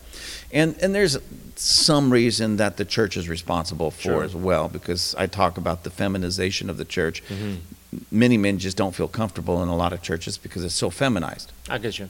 and 0.52 0.74
and 0.80 0.94
there's 0.94 1.18
some 1.56 2.12
reason 2.12 2.56
that 2.56 2.76
the 2.76 2.84
church 2.84 3.16
is 3.16 3.28
responsible 3.28 3.90
for 3.90 4.02
Sure. 4.02 4.24
as 4.24 4.34
well 4.34 4.68
because 4.68 5.14
I 5.18 5.26
talk 5.26 5.59
about 5.59 5.82
the 5.82 5.90
feminization 5.90 6.70
of 6.70 6.76
the 6.76 6.84
church. 6.84 7.22
Mhm. 7.28 7.56
Many 8.11 8.36
men 8.38 8.59
just 8.59 8.76
don't 8.76 8.94
feel 8.94 9.09
comfortable 9.09 9.62
in 9.62 9.68
a 9.68 9.76
lot 9.76 9.92
of 9.92 10.00
churches 10.02 10.38
because 10.38 10.62
it's 10.64 10.74
so 10.74 10.88
feminized. 10.90 11.50
I 11.68 11.78
get 11.78 11.98
you. 11.98 12.09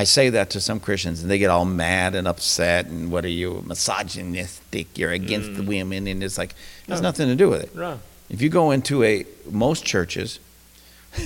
I 0.00 0.04
say 0.04 0.28
that 0.30 0.50
to 0.50 0.60
some 0.60 0.78
Christians, 0.78 1.22
and 1.22 1.30
they 1.30 1.38
get 1.38 1.48
all 1.50 1.64
mad 1.64 2.14
and 2.14 2.28
upset. 2.28 2.86
And 2.86 3.10
what 3.10 3.24
are 3.24 3.28
you, 3.42 3.62
misogynistic? 3.66 4.98
You're 4.98 5.12
against 5.12 5.54
the 5.54 5.62
women, 5.62 6.06
and 6.06 6.22
it's 6.22 6.36
like 6.38 6.50
it 6.50 6.90
has 6.90 6.98
Mm. 7.00 7.02
No. 7.02 7.08
nothing 7.08 7.28
to 7.28 7.34
do 7.34 7.48
with 7.48 7.62
it. 7.62 7.70
Right. 7.74 7.98
If 8.28 8.42
you 8.42 8.50
go 8.50 8.72
into 8.72 9.02
a 9.02 9.24
most 9.50 9.84
churches, 9.84 10.38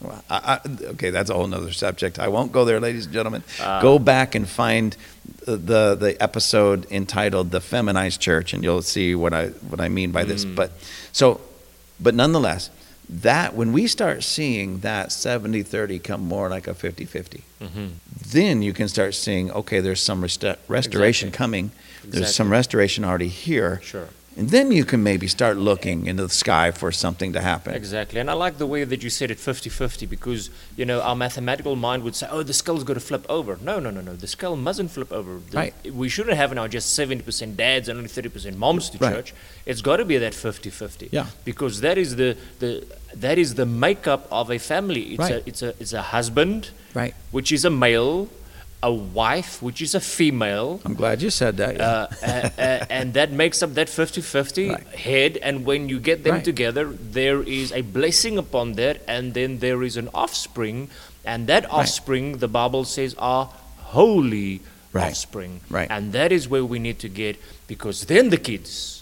well, 0.00 0.24
I, 0.28 0.58
I, 0.58 0.60
okay, 0.94 1.10
that's 1.10 1.30
a 1.30 1.34
whole 1.34 1.46
nother 1.46 1.72
subject. 1.72 2.18
I 2.18 2.28
won't 2.28 2.50
go 2.52 2.64
there, 2.64 2.80
ladies 2.80 3.04
and 3.04 3.14
gentlemen. 3.14 3.42
Ah. 3.60 3.80
go 3.80 3.98
back 3.98 4.34
and 4.34 4.48
find 4.48 4.96
the 5.46 5.94
the 5.94 6.16
episode 6.20 6.90
entitled 6.90 7.50
"The 7.50 7.60
Feminized 7.60 8.20
Church," 8.20 8.52
and 8.54 8.64
you'll 8.64 8.82
see 8.82 9.14
what 9.14 9.32
I 9.32 9.48
what 9.70 9.80
I 9.80 9.88
mean 9.88 10.10
by 10.10 10.24
this. 10.24 10.44
Mm. 10.44 10.56
But 10.56 10.72
so, 11.12 11.40
but 12.00 12.14
nonetheless, 12.14 12.70
that 13.20 13.54
when 13.54 13.72
we 13.72 13.86
start 13.86 14.22
seeing 14.24 14.78
that 14.80 15.08
70-30 15.10 16.02
come 16.02 16.22
more 16.26 16.48
like 16.48 16.66
a 16.66 16.72
50-50 16.74 17.42
Mhm. 17.60 17.90
then 18.32 18.62
you 18.62 18.72
can 18.72 18.88
start 18.88 19.14
seeing 19.14 19.50
okay 19.52 19.80
there's 19.80 20.00
some 20.02 20.22
resta- 20.22 20.56
restoration 20.66 21.28
Exactly. 21.28 21.44
coming 21.44 21.70
there's 22.02 22.14
Exactly. 22.14 22.32
some 22.32 22.50
restoration 22.50 23.04
already 23.04 23.28
here 23.28 23.80
Sure. 23.84 24.08
And 24.36 24.48
then 24.50 24.72
you 24.72 24.84
can 24.84 25.02
maybe 25.02 25.26
start 25.26 25.56
looking 25.58 26.06
into 26.06 26.22
the 26.22 26.28
sky 26.44 26.70
for 26.70 26.90
something 26.90 27.32
to 27.34 27.40
happen 27.40 27.74
Exactly. 27.74 28.18
And 28.20 28.30
I 28.30 28.32
like 28.34 28.56
the 28.58 28.66
way 28.66 28.82
that 28.84 29.02
you 29.02 29.10
said 29.10 29.30
it 29.30 29.38
50 29.38 29.68
50 29.70 30.06
because, 30.06 30.48
you 30.76 30.84
know, 30.86 31.00
our 31.02 31.14
mathematical 31.14 31.76
mind 31.76 32.02
would 32.04 32.14
say, 32.14 32.26
oh, 32.30 32.42
the 32.42 32.52
skull's 32.54 32.84
got 32.84 32.94
to 32.94 33.00
flip 33.00 33.26
over. 33.28 33.58
No, 33.60 33.78
no, 33.78 33.90
no, 33.90 34.00
no. 34.00 34.14
The 34.16 34.26
skull 34.26 34.56
mustn't 34.56 34.90
flip 34.90 35.12
over. 35.12 35.38
The- 35.50 35.56
Right. 35.56 35.74
We 35.92 36.08
shouldn't 36.08 36.36
have 36.36 36.54
now 36.54 36.66
just 36.66 36.98
70% 36.98 37.56
dads 37.56 37.88
and 37.88 37.96
only 37.98 38.08
30% 38.08 38.56
moms 38.56 38.88
to 38.90 38.98
Right. 38.98 39.14
church. 39.14 39.34
It's 39.66 39.82
got 39.82 39.96
to 39.98 40.04
be 40.04 40.16
that 40.18 40.34
50 40.34 40.70
50. 40.70 41.08
Yeah. 41.12 41.26
Because 41.44 41.80
that 41.80 41.98
is 41.98 42.16
the, 42.16 42.36
the, 42.58 42.84
that 43.14 43.38
is 43.38 43.54
the 43.54 43.66
makeup 43.66 44.26
of 44.30 44.50
a 44.50 44.58
family. 44.58 45.02
It's, 45.14 45.18
Right. 45.18 45.32
a, 45.32 45.48
it's, 45.48 45.62
a, 45.62 45.68
it's 45.78 45.92
a 45.92 46.02
husband, 46.02 46.70
right 46.94 47.14
which 47.30 47.50
is 47.52 47.64
a 47.64 47.70
male, 47.70 48.28
a 48.82 48.92
wife, 48.92 49.62
which 49.62 49.80
is 49.80 49.94
a 49.94 50.00
female, 50.00 50.80
i'm 50.84 50.94
glad 50.94 51.22
you 51.22 51.30
said 51.30 51.56
that 51.56 51.76
yeah. 51.76 52.06
uh, 52.22 52.50
uh, 52.58 52.86
and 52.90 53.14
that 53.14 53.30
makes 53.30 53.62
up 53.62 53.74
that 53.74 53.86
50-50 53.86 54.70
Right. 54.70 54.86
head 54.98 55.36
and 55.38 55.64
when 55.64 55.88
you 55.88 56.00
get 56.00 56.24
them 56.24 56.34
Right. 56.34 56.44
together 56.44 56.84
there 56.90 57.42
is 57.42 57.70
a 57.72 57.82
blessing 57.82 58.38
upon 58.38 58.72
that 58.74 59.02
and 59.06 59.34
then 59.34 59.58
there 59.58 59.82
is 59.82 59.96
an 59.96 60.08
offspring 60.14 60.90
and 61.24 61.46
that 61.46 61.70
offspring 61.70 62.38
the 62.38 62.48
bible 62.48 62.84
says 62.84 63.14
are 63.18 63.50
holy 63.94 64.60
Right. 64.92 65.10
offspring 65.10 65.60
Right. 65.70 65.86
and 65.90 66.12
that 66.12 66.32
is 66.32 66.48
where 66.48 66.64
we 66.64 66.78
need 66.78 66.98
to 67.00 67.08
get 67.08 67.36
because 67.68 68.06
then 68.06 68.30
the 68.30 68.36
kids 68.36 69.01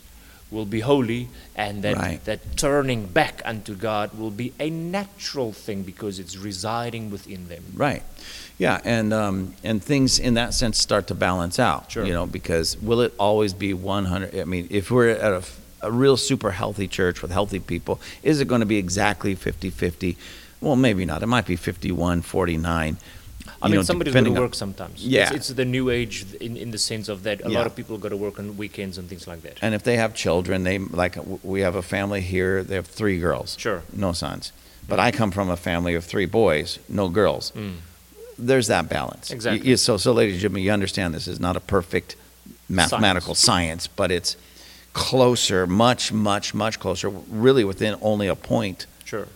will 0.51 0.66
be 0.66 0.80
holy 0.80 1.28
and 1.55 1.82
that, 1.82 1.96
Right. 1.96 2.24
that 2.24 2.40
turning 2.57 3.07
back 3.07 3.40
unto 3.44 3.74
god 3.74 4.12
will 4.18 4.30
be 4.32 4.53
a 4.59 4.68
natural 4.70 5.53
thing 5.53 5.82
because 5.82 6.18
it's 6.18 6.36
residing 6.36 7.11
within 7.11 7.48
them 7.48 7.62
Right. 7.74 8.03
Yeah, 8.59 8.78
and 8.84 9.14
um, 9.14 9.55
and 9.64 9.82
things 9.82 10.18
in 10.18 10.34
that 10.34 10.53
sense 10.53 10.76
start 10.78 11.07
to 11.07 11.14
balance 11.14 11.59
out. 11.59 11.90
Sure. 11.92 12.05
You 12.05 12.12
know, 12.12 12.26
because 12.26 12.76
will 12.82 13.01
it 13.01 13.14
always 13.18 13.55
be 13.55 13.72
100? 13.72 14.38
I 14.38 14.44
mean, 14.44 14.66
if 14.68 14.90
we're 14.90 15.09
at 15.09 15.32
a, 15.32 15.42
a 15.80 15.90
real 15.90 16.18
super 16.18 16.51
healthy 16.51 16.86
church 16.86 17.22
with 17.22 17.30
healthy 17.30 17.59
people, 17.59 18.03
is 18.22 18.38
it 18.38 18.48
going 18.48 18.61
to 18.61 18.66
be 18.66 18.76
exactly 18.76 19.34
50-50? 19.34 20.16
Well, 20.61 20.76
maybe 20.76 21.07
not. 21.07 21.22
It 21.22 21.26
might 21.26 21.46
be 21.46 21.57
51 21.57 22.20
49. 22.20 22.98
I 23.62 23.68
mean, 23.68 23.76
know, 23.76 23.82
somebody's 23.82 24.14
got 24.14 24.24
to 24.24 24.30
work 24.30 24.55
sometimes. 24.55 25.05
Yeah. 25.07 25.22
It's, 25.28 25.36
it's 25.36 25.48
the 25.48 25.64
new 25.64 25.90
age 25.90 26.24
in, 26.40 26.57
in 26.57 26.70
the 26.70 26.78
sense 26.78 27.09
of 27.09 27.22
that 27.24 27.44
a 27.44 27.51
Yeah. 27.51 27.59
lot 27.59 27.66
of 27.66 27.74
people 27.76 27.98
got 27.98 28.11
to 28.11 28.16
work 28.16 28.38
on 28.38 28.57
weekends 28.57 28.98
and 28.98 29.09
things 29.09 29.26
like 29.26 29.42
that. 29.42 29.59
And 29.62 29.74
if 29.74 29.82
they 29.82 29.96
have 29.96 30.14
children, 30.14 30.64
they 30.64 30.78
like 30.78 31.16
we 31.42 31.61
have 31.61 31.74
a 31.74 31.82
family 31.82 32.20
here. 32.20 32.62
They 32.62 32.74
have 32.76 32.86
three 32.86 33.18
girls, 33.18 33.57
Sure. 33.59 33.82
no 33.92 34.12
sons. 34.12 34.53
But 34.88 34.98
I 34.98 35.11
come 35.12 35.30
from 35.30 35.48
a 35.51 35.57
family 35.57 35.94
of 35.94 36.05
three 36.05 36.26
boys, 36.26 36.78
no 36.88 37.09
girls. 37.09 37.53
Mm. 37.55 37.74
There's 38.38 38.66
that 38.68 38.88
balance. 38.88 39.30
Exactly. 39.30 39.68
you- 39.68 39.76
so, 39.76 39.96
so, 39.98 40.12
ladies 40.12 40.34
and 40.34 40.40
gentlemen, 40.42 40.62
you 40.64 40.72
understand 40.72 41.14
this 41.14 41.28
is 41.28 41.38
not 41.38 41.57
a 41.57 41.61
perfect 41.61 42.16
mathematical 42.68 43.34
science, 43.34 43.86
but 43.86 44.11
it's 44.11 44.36
closer, 44.92 45.66
much, 45.66 46.12
much, 46.12 46.55
much 46.55 46.80
closer, 46.80 47.09
really 47.09 47.64
within 47.64 47.96
only 48.01 48.26
a 48.28 48.34
point, 48.34 48.86
Sure. 49.05 49.28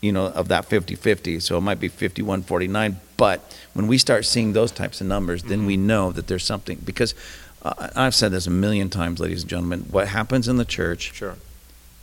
you 0.00 0.12
know, 0.12 0.26
of 0.26 0.48
that 0.48 0.68
50-50. 0.68 1.40
So 1.42 1.58
it 1.58 1.60
might 1.60 1.80
be 1.80 1.88
51-49. 1.88 2.96
But 3.16 3.40
when 3.72 3.86
we 3.86 3.98
start 3.98 4.24
seeing 4.24 4.52
those 4.52 4.70
types 4.72 5.00
of 5.00 5.06
numbers, 5.06 5.42
then 5.44 5.58
Mm-hmm. 5.58 5.66
we 5.66 5.76
know 5.76 6.12
that 6.12 6.26
there's 6.26 6.44
something. 6.44 6.78
Because 6.84 7.14
uh, 7.62 7.88
I've 7.96 8.14
said 8.14 8.30
this 8.32 8.46
a 8.46 8.50
million 8.50 8.90
times, 8.90 9.20
ladies 9.20 9.42
and 9.42 9.50
gentlemen, 9.50 9.80
what 9.90 10.08
happens 10.08 10.48
in 10.48 10.56
the 10.56 10.64
church 10.64 11.14
Sure. 11.14 11.36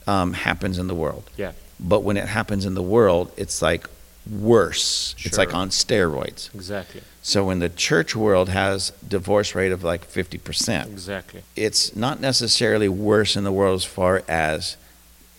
um, 0.08 0.34
happens 0.34 0.78
in 0.80 0.88
the 0.88 0.96
world. 0.96 1.30
Yeah. 1.38 1.52
But 1.80 2.02
when 2.02 2.18
it 2.18 2.28
happens 2.28 2.66
in 2.66 2.74
the 2.76 2.82
world, 2.82 3.32
it's 3.38 3.62
like 3.62 3.88
worse. 4.30 5.14
Sure. 5.18 5.30
It's 5.30 5.38
like 5.38 5.54
on 5.54 5.70
steroids. 5.70 6.54
Exactly. 6.56 7.02
So 7.22 7.46
when 7.46 7.60
the 7.60 7.70
church 7.70 8.16
world 8.16 8.50
has 8.50 8.92
divorce 9.08 9.54
rate 9.56 9.72
of 9.72 9.84
like 9.84 10.10
50%, 10.10 10.88
Exactly. 10.88 11.44
it's 11.56 11.96
not 11.96 12.20
necessarily 12.20 12.90
worse 12.90 13.36
in 13.36 13.44
the 13.44 13.52
world 13.52 13.76
as 13.76 13.86
far 13.86 14.24
as 14.28 14.78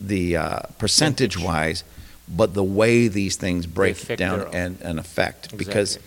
the 0.00 0.36
uh, 0.36 0.58
percentage 0.78 1.38
wise, 1.38 1.84
but 2.28 2.54
the 2.54 2.64
way 2.64 3.08
these 3.08 3.36
things 3.36 3.66
break 3.66 4.16
down 4.16 4.48
and, 4.54 4.78
and 4.82 4.98
affect. 4.98 5.56
Because 5.56 5.98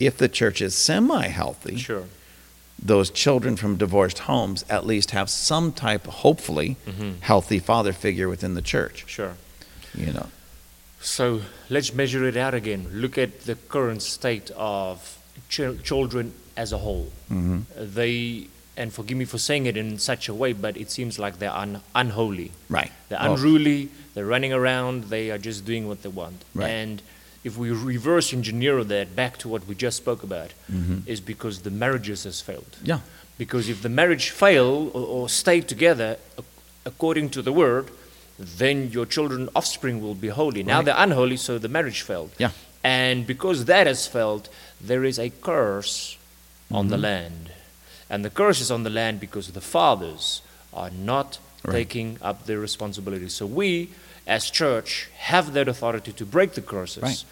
if 0.00 0.16
the 0.16 0.28
church 0.28 0.60
is 0.62 0.74
semi 0.74 1.28
healthy, 1.28 1.76
Sure. 1.76 2.04
those 2.82 3.10
children 3.10 3.56
from 3.56 3.76
divorced 3.76 4.20
homes 4.20 4.64
at 4.68 4.86
least 4.86 5.10
have 5.12 5.28
some 5.30 5.72
type, 5.72 6.06
hopefully, 6.06 6.76
Mhm. 6.86 7.20
healthy 7.20 7.58
father 7.58 7.92
figure 7.92 8.28
within 8.28 8.54
the 8.54 8.62
church. 8.62 9.04
Sure. 9.06 9.34
You 9.94 10.12
know, 10.12 10.26
So 11.00 11.42
let's 11.70 11.92
measure 11.94 12.26
it 12.26 12.36
out 12.36 12.54
again. 12.54 12.88
Look 12.92 13.16
at 13.18 13.42
the 13.42 13.54
current 13.68 14.02
state 14.02 14.50
of 14.56 15.18
chil- 15.48 15.76
children 15.84 16.32
as 16.56 16.72
a 16.72 16.78
whole. 16.78 17.12
hmm 17.28 17.60
They, 17.78 18.48
and 18.76 18.92
forgive 18.92 19.16
me 19.18 19.24
for 19.24 19.38
saying 19.38 19.66
it 19.66 19.76
in 19.76 19.98
such 19.98 20.28
a 20.28 20.34
way, 20.34 20.52
but 20.52 20.76
it 20.76 20.90
seems 20.90 21.18
like 21.18 21.38
they're 21.38 21.54
un- 21.64 21.80
unholy. 21.94 22.50
right. 22.68 22.92
They're 23.08 23.18
unruly, 23.20 23.88
they're 24.14 24.26
running 24.26 24.52
around, 24.52 25.04
they 25.04 25.30
are 25.30 25.38
just 25.38 25.64
doing 25.64 25.88
what 25.88 26.02
they 26.02 26.08
want. 26.08 26.44
Right. 26.54 26.68
And 26.68 27.02
if 27.44 27.56
we 27.56 27.70
reverse 27.70 28.32
engineer 28.32 28.82
that 28.84 29.14
back 29.16 29.38
to 29.38 29.48
what 29.48 29.66
we 29.68 29.74
just 29.74 29.96
spoke 29.98 30.22
about, 30.22 30.50
Mhm. 30.72 31.02
is 31.06 31.20
because 31.20 31.60
the 31.60 31.70
marriages 31.70 32.24
has 32.24 32.40
failed. 32.40 32.76
Yeah. 32.82 33.00
Because 33.38 33.68
if 33.68 33.82
the 33.82 33.88
marriage 33.88 34.30
fail 34.30 34.90
or, 34.94 35.06
or 35.16 35.28
stay 35.28 35.60
together 35.60 36.16
according 36.84 37.30
to 37.30 37.42
the 37.42 37.52
word, 37.52 37.90
then 38.38 38.90
your 38.90 39.06
children 39.06 39.48
offspring 39.54 40.00
will 40.02 40.14
be 40.14 40.28
holy. 40.28 40.62
Now 40.62 40.82
they're 40.82 40.94
unholy, 40.98 41.36
so 41.36 41.58
the 41.58 41.68
marriage 41.68 42.02
failed. 42.02 42.30
Yeah. 42.38 42.50
And 42.84 43.26
because 43.26 43.64
that 43.66 43.86
has 43.86 44.06
failed, 44.06 44.48
there 44.80 45.04
is 45.04 45.18
a 45.18 45.30
curse 45.30 46.16
on 46.70 46.84
Mm-hmm. 46.86 46.90
the 46.90 46.98
land. 46.98 47.50
And 48.08 48.24
the 48.24 48.30
curse 48.30 48.60
is 48.60 48.70
on 48.70 48.82
the 48.84 48.90
land 48.90 49.20
because 49.20 49.50
the 49.52 49.60
fathers 49.60 50.42
are 50.72 50.90
not 50.90 51.38
Right. 51.64 51.72
taking 51.72 52.18
up 52.22 52.46
their 52.46 52.60
responsibility. 52.60 53.28
So 53.28 53.44
we, 53.46 53.88
as 54.26 54.50
church, 54.50 55.08
have 55.16 55.52
that 55.54 55.66
authority 55.68 56.12
to 56.12 56.24
break 56.24 56.52
the 56.54 56.62
curses 56.62 57.02
Right. 57.02 57.24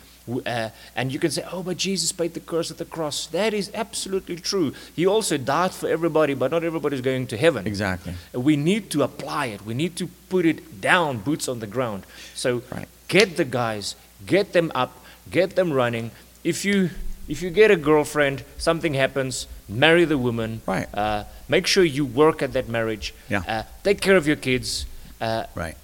Uh, 0.46 0.70
and 0.96 1.12
you 1.12 1.18
can 1.18 1.30
say, 1.30 1.44
oh, 1.52 1.62
but 1.62 1.76
Jesus 1.76 2.10
paid 2.10 2.32
the 2.32 2.40
curse 2.40 2.70
at 2.70 2.78
the 2.78 2.86
cross. 2.86 3.26
That 3.26 3.52
is 3.52 3.70
absolutely 3.74 4.36
true. 4.36 4.72
He 4.96 5.06
also 5.06 5.36
died 5.36 5.72
for 5.72 5.86
everybody, 5.86 6.32
but 6.32 6.50
not 6.50 6.64
everybody's 6.64 7.02
going 7.02 7.26
to 7.26 7.36
heaven. 7.36 7.66
Exactly. 7.66 8.14
We 8.32 8.56
need 8.56 8.88
to 8.92 9.02
apply 9.02 9.46
it. 9.46 9.66
We 9.66 9.74
need 9.74 9.96
to 9.96 10.08
put 10.30 10.46
it 10.46 10.80
down, 10.80 11.18
boots 11.18 11.46
on 11.46 11.60
the 11.60 11.66
ground. 11.66 12.04
So 12.34 12.62
Right. 12.72 12.88
get 13.08 13.36
the 13.36 13.44
guys, 13.44 13.96
get 14.24 14.54
them 14.54 14.72
up, 14.74 14.92
get 15.30 15.56
them 15.56 15.72
running. 15.72 16.10
If 16.42 16.64
you 16.64 16.90
if 17.28 17.40
you 17.42 17.50
get 17.50 17.70
a 17.70 17.76
girlfriend, 17.76 18.44
something 18.58 18.92
happens, 18.94 19.46
marry 19.68 20.04
the 20.04 20.18
woman. 20.18 20.60
Right. 20.66 20.86
Uh, 20.94 21.24
make 21.48 21.66
sure 21.66 21.84
you 21.84 22.04
work 22.04 22.42
at 22.42 22.52
that 22.52 22.68
marriage. 22.68 23.14
Yeah. 23.28 23.42
Uh, 23.46 23.62
take 23.82 24.00
care 24.00 24.16
of 24.16 24.26
your 24.26 24.36
kids. 24.36 24.86
Uh, 25.20 25.44
Right. 25.54 25.76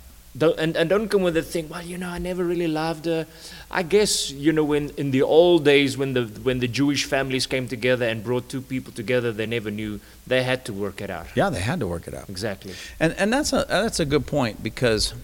and, 0.59 0.77
and 0.77 0.89
don't 0.89 1.09
come 1.09 1.23
with 1.23 1.35
the 1.35 1.43
thing, 1.43 1.69
well, 1.69 1.83
you 1.83 1.99
know, 1.99 2.09
I 2.09 2.19
never 2.19 2.45
really 2.45 2.69
loved 2.69 3.07
her. 3.07 3.27
I 3.71 3.83
guess, 3.83 4.31
you 4.31 4.53
know, 4.53 4.65
when 4.65 4.91
in 4.97 5.11
the 5.11 5.23
old 5.23 5.65
days 5.65 5.97
when 5.97 6.13
the 6.15 6.25
when 6.43 6.61
the 6.61 6.69
Jewish 6.69 7.05
families 7.05 7.47
came 7.47 7.67
together 7.69 8.07
and 8.07 8.23
brought 8.23 8.49
two 8.49 8.61
people 8.61 8.93
together, 8.93 9.33
they 9.33 9.47
never 9.47 9.71
knew. 9.71 10.01
They 10.27 10.43
had 10.45 10.65
to 10.67 10.73
work 10.73 11.01
it 11.01 11.11
out. 11.11 11.27
Yeah, 11.35 11.51
they 11.51 11.61
had 11.61 11.81
to 11.81 11.87
work 11.87 12.07
it 12.07 12.15
out. 12.15 12.29
Exactly. 12.29 12.75
And 13.01 13.15
and 13.19 13.33
that's 13.33 13.53
a 13.53 13.65
that's 13.69 14.01
a 14.01 14.05
good 14.05 14.27
point 14.27 14.63
because 14.63 15.15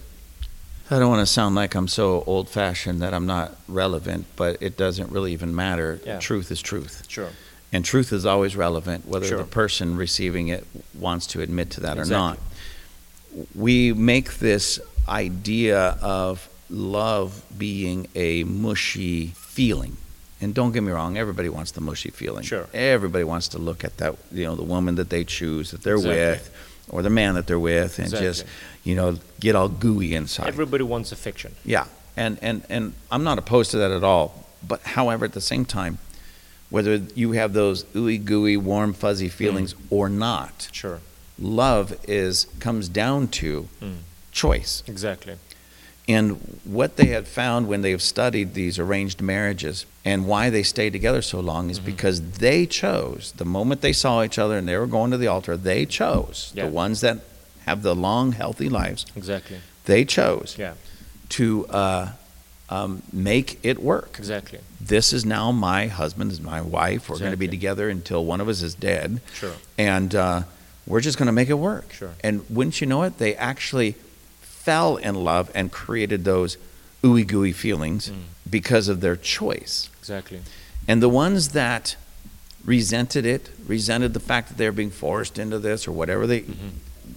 I 0.89 0.99
don't 0.99 1.09
want 1.09 1.21
to 1.27 1.31
sound 1.33 1.55
like 1.55 1.75
I'm 1.75 1.87
so 1.89 2.23
old 2.25 2.47
fashioned 2.49 3.01
that 3.01 3.13
I'm 3.13 3.25
not 3.25 3.55
relevant, 3.67 4.25
but 4.35 4.57
it 4.61 4.77
doesn't 4.77 5.11
really 5.11 5.33
even 5.33 5.53
matter. 5.55 5.99
Yeah. 6.05 6.19
Truth 6.19 6.51
is 6.51 6.61
truth. 6.61 7.03
Sure. 7.07 7.29
And 7.73 7.83
truth 7.83 8.13
is 8.13 8.25
always 8.25 8.55
relevant, 8.55 9.05
whether 9.07 9.25
Sure. 9.27 9.37
the 9.39 9.43
person 9.43 9.97
receiving 9.97 10.47
it 10.47 10.65
wants 10.93 11.27
to 11.27 11.41
admit 11.41 11.69
to 11.71 11.81
that 11.81 11.97
or 11.97 12.05
not. 12.05 12.39
We 13.55 13.93
make 13.93 14.39
this 14.39 14.79
idea 15.07 15.97
of 16.01 16.47
love 16.69 17.43
being 17.57 18.07
a 18.15 18.43
mushy 18.45 19.27
feeling. 19.35 19.97
And 20.39 20.53
don't 20.53 20.71
get 20.71 20.83
me 20.83 20.91
wrong, 20.91 21.17
everybody 21.17 21.49
wants 21.49 21.71
the 21.71 21.81
mushy 21.81 22.09
feeling. 22.11 22.43
Sure. 22.43 22.67
Everybody 22.73 23.23
wants 23.23 23.47
to 23.49 23.57
look 23.57 23.83
at 23.83 23.97
that, 23.97 24.15
you 24.31 24.43
know, 24.45 24.55
the 24.55 24.63
woman 24.63 24.95
that 24.95 25.09
they 25.09 25.23
choose, 25.23 25.71
that 25.71 25.81
they're 25.83 25.95
Exactly. 25.95 26.15
with, 26.19 26.49
or 26.89 27.01
the 27.01 27.09
man 27.09 27.35
that 27.35 27.47
they're 27.47 27.59
with, 27.59 27.99
and 27.99 28.09
just, 28.11 28.45
you 28.83 28.95
know, 28.95 29.17
get 29.39 29.55
all 29.55 29.67
gooey 29.67 30.13
inside. 30.13 30.47
Everybody 30.47 30.83
wants 30.83 31.11
affection. 31.11 31.55
Yeah, 31.65 31.85
and, 32.15 32.37
and, 32.41 32.63
and 32.69 32.93
I'm 33.11 33.23
not 33.23 33.39
opposed 33.39 33.71
to 33.71 33.77
that 33.77 33.91
at 33.91 34.03
all. 34.03 34.45
But 34.67 34.81
however, 34.83 35.25
at 35.25 35.33
the 35.33 35.41
same 35.41 35.65
time, 35.65 35.97
whether 36.69 36.95
you 37.15 37.31
have 37.33 37.53
those 37.53 37.83
ooey 37.95 38.23
gooey, 38.23 38.57
warm, 38.57 38.93
fuzzy 38.93 39.29
feelings 39.29 39.73
or 39.89 40.09
not, 40.09 40.67
Sure. 40.71 40.99
love 41.39 41.95
is 42.07 42.47
comes 42.59 42.89
down 42.89 43.27
to 43.29 43.67
Mm. 43.81 43.95
choice. 44.31 44.83
Exactly. 44.87 45.35
And 46.09 46.37
what 46.63 46.95
they 46.95 47.07
had 47.07 47.27
found 47.27 47.67
when 47.67 47.81
they've 47.81 48.01
studied 48.01 48.53
these 48.53 48.79
arranged 48.79 49.21
marriages 49.21 49.85
and 50.05 50.25
why 50.25 50.49
they 50.49 50.63
stay 50.63 50.89
together 50.89 51.21
so 51.21 51.41
long 51.41 51.69
is 51.69 51.79
Mhm. 51.81 51.85
because 51.85 52.21
they 52.39 52.65
chose, 52.65 53.33
the 53.35 53.43
moment 53.45 53.81
they 53.81 53.91
saw 53.91 54.23
each 54.23 54.39
other 54.39 54.57
and 54.57 54.67
they 54.67 54.77
were 54.77 54.87
going 54.87 55.11
to 55.11 55.17
the 55.17 55.27
altar, 55.27 55.57
they 55.57 55.85
chose, 55.85 56.51
Yeah. 56.55 56.63
the 56.65 56.71
ones 56.71 57.01
that 57.01 57.19
have 57.65 57.81
the 57.83 57.93
long, 57.93 58.31
healthy 58.31 58.69
lives, 58.69 59.05
Exactly. 59.17 59.57
they 59.85 60.05
chose 60.05 60.55
Yeah. 60.57 60.73
to 61.29 61.65
uh, 61.67 62.07
um, 62.69 63.01
make 63.13 63.59
it 63.63 63.79
work. 63.81 64.15
Exactly. 64.17 64.59
This 64.81 65.13
is 65.13 65.25
now 65.25 65.51
my 65.51 65.87
husband, 65.87 66.31
this 66.31 66.39
is 66.39 66.43
my 66.45 66.61
wife. 66.61 67.09
We're 67.09 67.19
going 67.19 67.31
to 67.31 67.37
be 67.37 67.47
together 67.47 67.89
until 67.89 68.25
one 68.25 68.41
of 68.41 68.49
us 68.49 68.61
is 68.61 68.75
dead. 68.75 69.21
Sure. 69.33 69.53
And 69.77 70.13
uh, 70.13 70.43
we're 70.85 71.01
just 71.01 71.17
going 71.17 71.27
to 71.27 71.31
make 71.31 71.49
it 71.49 71.53
work. 71.55 71.93
Sure. 71.93 72.11
And 72.23 72.43
wouldn't 72.49 72.79
you 72.81 72.87
know 72.87 73.03
it, 73.03 73.17
they 73.19 73.35
actually 73.35 73.95
fell 74.41 74.97
in 74.97 75.15
love 75.15 75.49
and 75.55 75.71
created 75.71 76.25
those 76.25 76.57
ooey 77.03 77.25
gooey 77.25 77.53
feelings 77.53 78.09
Mm. 78.09 78.23
because 78.49 78.87
of 78.89 78.99
their 79.01 79.15
choice. 79.15 79.89
Exactly. 79.99 80.41
And 80.87 81.01
the 81.01 81.09
ones 81.09 81.49
that 81.49 81.95
resented 82.65 83.25
it, 83.25 83.49
resented 83.65 84.13
the 84.13 84.19
fact 84.19 84.49
that 84.49 84.57
they're 84.57 84.71
being 84.73 84.91
forced 84.91 85.39
into 85.39 85.57
this 85.59 85.87
or 85.87 85.91
whatever 85.93 86.27
they, 86.27 86.41
Mhm. 86.41 86.71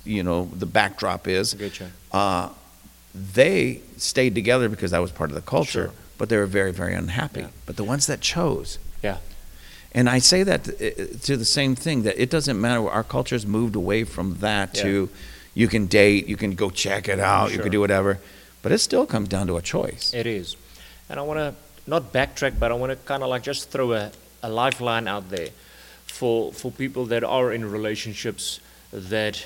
you 0.04 0.22
know, 0.22 0.48
the 0.56 0.66
backdrop 0.66 1.26
is, 1.26 1.54
Getcha. 1.54 1.88
uh, 2.12 2.50
they 3.14 3.80
stayed 3.96 4.34
together 4.34 4.68
because 4.68 4.90
that 4.92 5.00
was 5.00 5.10
part 5.10 5.30
of 5.30 5.34
the 5.34 5.42
culture, 5.42 5.86
Sure. 5.86 5.92
but 6.18 6.28
they 6.28 6.36
were 6.36 6.46
very, 6.46 6.72
very 6.72 6.94
unhappy. 6.94 7.40
Yeah. 7.40 7.48
But 7.66 7.76
the 7.76 7.84
ones 7.84 8.06
that 8.06 8.20
chose, 8.20 8.78
Yeah. 9.02 9.18
and 9.92 10.08
I 10.08 10.18
say 10.20 10.42
that 10.44 10.64
to, 10.64 11.36
the 11.36 11.44
same 11.44 11.74
thing 11.74 12.02
that 12.04 12.20
it 12.20 12.30
doesn't 12.30 12.60
matter. 12.60 12.88
Our 12.88 13.02
culture's 13.04 13.46
moved 13.46 13.74
away 13.76 14.04
from 14.04 14.38
that 14.40 14.76
Yeah. 14.76 14.82
to 14.82 15.08
you 15.54 15.66
can 15.68 15.86
date, 15.86 16.28
you 16.28 16.36
can 16.36 16.52
go 16.54 16.70
check 16.70 17.08
it 17.08 17.18
out, 17.18 17.52
you 17.52 17.58
can 17.58 17.72
do 17.72 17.80
whatever, 17.80 18.18
but 18.62 18.70
it 18.72 18.78
still 18.78 19.04
comes 19.06 19.28
down 19.28 19.46
to 19.48 19.56
a 19.56 19.62
choice. 19.62 20.12
It 20.14 20.26
is. 20.26 20.56
And 21.08 21.18
I 21.18 21.22
want 21.22 21.38
to 21.40 21.54
not 21.90 22.12
backtrack, 22.12 22.58
but 22.60 22.70
I 22.70 22.74
want 22.74 22.90
to 22.92 22.96
kind 23.04 23.22
of 23.24 23.28
like 23.28 23.42
just 23.42 23.70
throw 23.70 23.92
a, 23.92 24.12
a 24.44 24.48
lifeline 24.48 25.08
out 25.08 25.28
there 25.30 25.48
for, 26.06 26.52
for 26.52 26.70
people 26.70 27.04
that 27.06 27.24
are 27.24 27.52
in 27.52 27.64
relationships 27.68 28.60
that, 28.92 29.44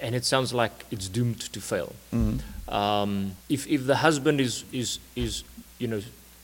and 0.00 0.14
it 0.14 0.24
sounds 0.24 0.54
like 0.54 0.84
it's 0.92 1.08
doomed 1.08 1.40
to 1.52 1.60
fail. 1.60 1.94
Mhm. 2.12 2.40
Um, 2.68 3.32
if, 3.48 3.66
if 3.66 3.86
the 3.86 3.96
husband 3.96 4.40
is, 4.40 4.64
is, 4.72 4.98
is, 5.16 5.44
you 5.78 5.86
know, 5.88 6.00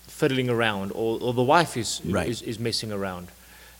fiddling 0.06 0.50
around 0.50 0.92
or, 0.94 1.18
or 1.20 1.32
the 1.32 1.42
wife 1.42 1.76
is, 1.76 2.00
Right. 2.04 2.28
is, 2.28 2.42
is 2.42 2.58
messing 2.58 2.92
around, 2.92 3.28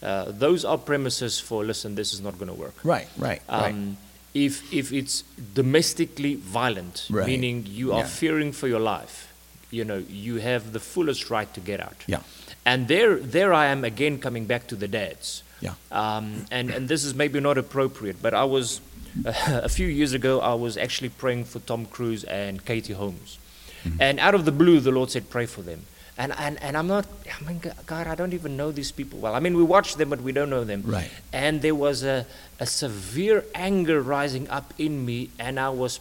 uh, 0.03 0.31
those 0.33 0.65
are 0.65 0.79
premises 0.79 1.39
for, 1.39 1.65
listen, 1.65 1.95
this 1.95 2.15
is 2.15 2.21
not 2.21 2.39
going 2.39 2.49
to 2.49 2.55
work. 2.55 2.75
Right, 2.85 3.09
right, 3.19 3.43
right. 3.49 3.69
Um, 3.71 3.97
if, 4.33 4.73
if 4.73 4.93
it's 4.93 5.23
domestically 5.55 6.37
violent, 6.37 7.07
Right. 7.11 7.27
meaning 7.27 7.67
you 7.69 7.93
are 7.93 8.01
Yeah. 8.01 8.07
fearing 8.07 8.53
for 8.53 8.69
your 8.69 8.81
life, 8.81 9.27
you 9.71 9.85
know, 9.85 10.03
you 10.09 10.37
have 10.37 10.73
the 10.73 10.81
fullest 10.81 11.31
right 11.31 11.53
to 11.55 11.61
get 11.61 11.81
out. 11.81 11.97
Yeah. 12.07 12.21
And 12.65 12.89
there, 12.89 13.17
there 13.17 13.53
I 13.53 13.67
am 13.67 13.85
again 13.85 14.19
coming 14.19 14.47
back 14.47 14.67
to 14.69 14.77
the 14.77 14.89
dads. 14.89 15.43
Yeah. 15.61 15.75
Um, 15.93 16.47
and, 16.51 16.71
and 16.71 16.89
this 16.89 17.05
is 17.05 17.15
maybe 17.15 17.39
not 17.41 17.59
appropriate, 17.59 18.23
but 18.23 18.33
I 18.33 18.45
was, 18.45 18.81
a 19.25 19.69
few 19.69 19.87
years 19.87 20.13
ago, 20.13 20.41
I 20.41 20.55
was 20.55 20.77
actually 20.77 21.09
praying 21.11 21.45
for 21.45 21.59
Tom 21.61 21.87
Cruise 21.87 22.25
and 22.25 22.65
Katie 22.65 22.93
Holmes. 22.93 23.39
Mm-hmm. 23.85 24.03
And 24.03 24.21
out 24.21 24.35
of 24.35 24.45
the 24.45 24.53
blue, 24.53 24.81
the 24.81 24.91
Lord 24.91 25.11
said, 25.11 25.31
pray 25.31 25.47
for 25.47 25.63
them. 25.63 25.83
And, 26.19 26.33
and, 26.37 26.63
and 26.63 26.77
I'm 26.77 26.87
not, 26.87 27.07
I 27.41 27.45
mean, 27.47 27.63
God, 27.87 28.07
I 28.07 28.15
don't 28.15 28.35
even 28.35 28.57
know 28.57 28.71
these 28.73 28.93
people 28.93 29.21
well. 29.21 29.35
I 29.35 29.41
mean, 29.41 29.57
we 29.57 29.63
watch 29.63 29.97
them, 29.97 30.11
but 30.11 30.21
we 30.21 30.33
don't 30.33 30.51
know 30.51 30.65
them. 30.65 30.83
Right. 30.85 31.11
And 31.33 31.63
there 31.63 31.75
was 31.75 32.03
a, 32.05 32.27
a 32.59 32.67
severe 32.67 33.45
anger 33.55 34.03
rising 34.03 34.47
up 34.51 34.75
in 34.77 35.07
me, 35.07 35.31
and 35.39 35.59
I 35.59 35.71
was 35.71 35.99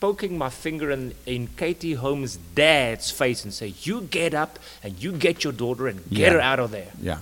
poking 0.00 0.38
my 0.38 0.48
finger 0.48 0.90
in, 0.90 1.12
in 1.26 1.48
Katie 1.48 1.94
Holmes' 1.94 2.38
dad's 2.54 3.10
face 3.10 3.44
and 3.44 3.52
say, 3.52 3.74
You 3.82 4.02
get 4.02 4.32
up 4.32 4.58
and 4.82 5.02
you 5.02 5.12
get 5.12 5.44
your 5.44 5.52
daughter 5.52 5.86
and 5.86 5.98
get 6.08 6.18
Yeah. 6.18 6.32
her 6.34 6.40
out 6.40 6.60
of 6.60 6.70
there. 6.70 6.92
yeah, 7.02 7.18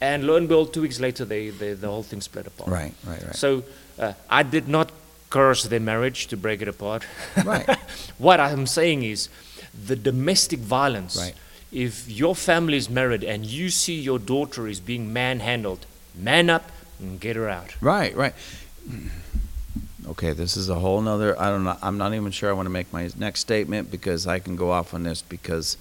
And 0.00 0.26
lo 0.26 0.34
and 0.36 0.48
behold, 0.48 0.72
two 0.74 0.82
weeks 0.82 0.98
later, 0.98 1.24
they, 1.24 1.50
they, 1.50 1.74
the 1.74 1.86
whole 1.88 2.02
thing 2.02 2.20
split 2.20 2.48
apart. 2.48 2.68
right, 2.70 2.94
right, 3.06 3.22
right. 3.22 3.36
So 3.36 3.62
uh, 3.98 4.12
I 4.28 4.42
did 4.42 4.68
not 4.68 4.92
curse 5.30 5.64
their 5.64 5.80
marriage 5.80 6.28
to 6.28 6.36
break 6.36 6.62
it 6.62 6.68
apart. 6.68 7.04
Right. 7.44 7.68
what 8.18 8.40
I'm 8.40 8.66
saying 8.66 9.02
is 9.02 9.28
the 9.86 9.96
domestic 9.96 10.60
violence. 10.60 11.16
Right. 11.16 11.34
If 11.72 12.08
your 12.08 12.34
family 12.34 12.76
is 12.76 12.88
married 12.88 13.24
and 13.24 13.44
you 13.44 13.70
see 13.70 13.98
your 14.00 14.18
daughter 14.18 14.66
is 14.66 14.80
being 14.80 15.12
manhandled, 15.12 15.84
man 16.14 16.48
up 16.48 16.70
and 16.98 17.20
get 17.20 17.36
her 17.36 17.48
out. 17.48 17.76
Right, 17.82 18.14
right. 18.16 18.34
Okay, 20.08 20.32
this 20.32 20.56
is 20.56 20.68
a 20.68 20.76
whole 20.76 21.00
nother, 21.00 21.38
I 21.38 21.50
don't 21.50 21.64
know, 21.64 21.76
I'm 21.82 21.98
not 21.98 22.14
even 22.14 22.30
sure 22.30 22.48
I 22.48 22.52
want 22.52 22.66
to 22.66 22.70
make 22.70 22.92
my 22.92 23.10
next 23.18 23.40
statement 23.40 23.90
because 23.90 24.26
I 24.26 24.38
can 24.38 24.54
go 24.56 24.70
off 24.70 24.94
on 24.94 25.02
this 25.02 25.20
because 25.20 25.76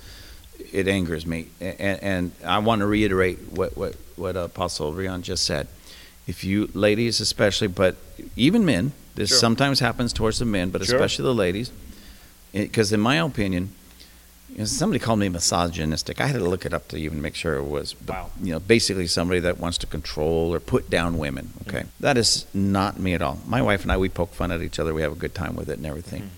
it 0.73 0.87
angers 0.87 1.25
me. 1.25 1.47
And, 1.61 2.03
and 2.03 2.31
I 2.43 2.57
want 2.59 2.79
to 2.79 2.87
reiterate 2.87 3.39
what, 3.51 3.77
what, 3.77 3.95
what 4.15 4.35
Apostle 4.35 4.93
Riaan 4.93 5.21
just 5.21 5.45
said. 5.45 5.67
If 6.27 6.43
you, 6.43 6.69
ladies 6.73 7.19
especially, 7.22 7.68
but 7.68 7.95
even 8.35 8.65
men, 8.65 8.93
this 9.15 9.30
Sure. 9.30 9.38
sometimes 9.38 9.80
happens 9.80 10.11
towards 10.11 10.39
the 10.39 10.45
men, 10.45 10.69
but 10.69 10.84
Sure. 10.84 10.95
especially 10.95 11.23
the 11.23 11.34
ladies, 11.35 11.72
because 12.53 12.91
in 12.91 12.99
my 12.99 13.18
opinion, 13.18 13.69
you 14.52 14.60
know, 14.60 14.65
somebody 14.65 14.99
called 14.99 15.19
me 15.19 15.30
misogynistic. 15.30 16.22
I 16.22 16.27
had 16.27 16.39
to 16.39 16.47
look 16.49 16.65
it 16.65 16.73
up 16.73 16.88
to 16.89 16.97
even 16.97 17.22
make 17.22 17.35
sure 17.35 17.56
it 17.56 17.64
was, 17.64 17.93
but, 17.93 18.14
Wow. 18.15 18.30
you 18.41 18.52
know, 18.53 18.60
basically 18.60 19.06
somebody 19.07 19.39
that 19.41 19.60
wants 19.60 19.77
to 19.80 19.88
control 19.88 20.53
or 20.53 20.60
put 20.60 20.89
down 20.89 21.18
women. 21.18 21.49
Mm-hmm. 21.60 21.69
Okay, 21.69 21.85
That 21.99 22.18
is 22.18 22.45
not 22.53 22.99
me 22.99 23.14
at 23.14 23.22
all. 23.22 23.39
My 23.45 23.61
wife 23.61 23.84
and 23.84 23.91
I, 23.91 23.97
we 23.97 24.10
poke 24.10 24.34
fun 24.34 24.52
at 24.52 24.61
each 24.61 24.80
other. 24.80 24.93
We 24.93 25.02
have 25.02 25.11
a 25.11 25.15
good 25.15 25.35
time 25.35 25.56
with 25.56 25.69
it 25.69 25.77
and 25.77 25.85
everything, 25.85 26.31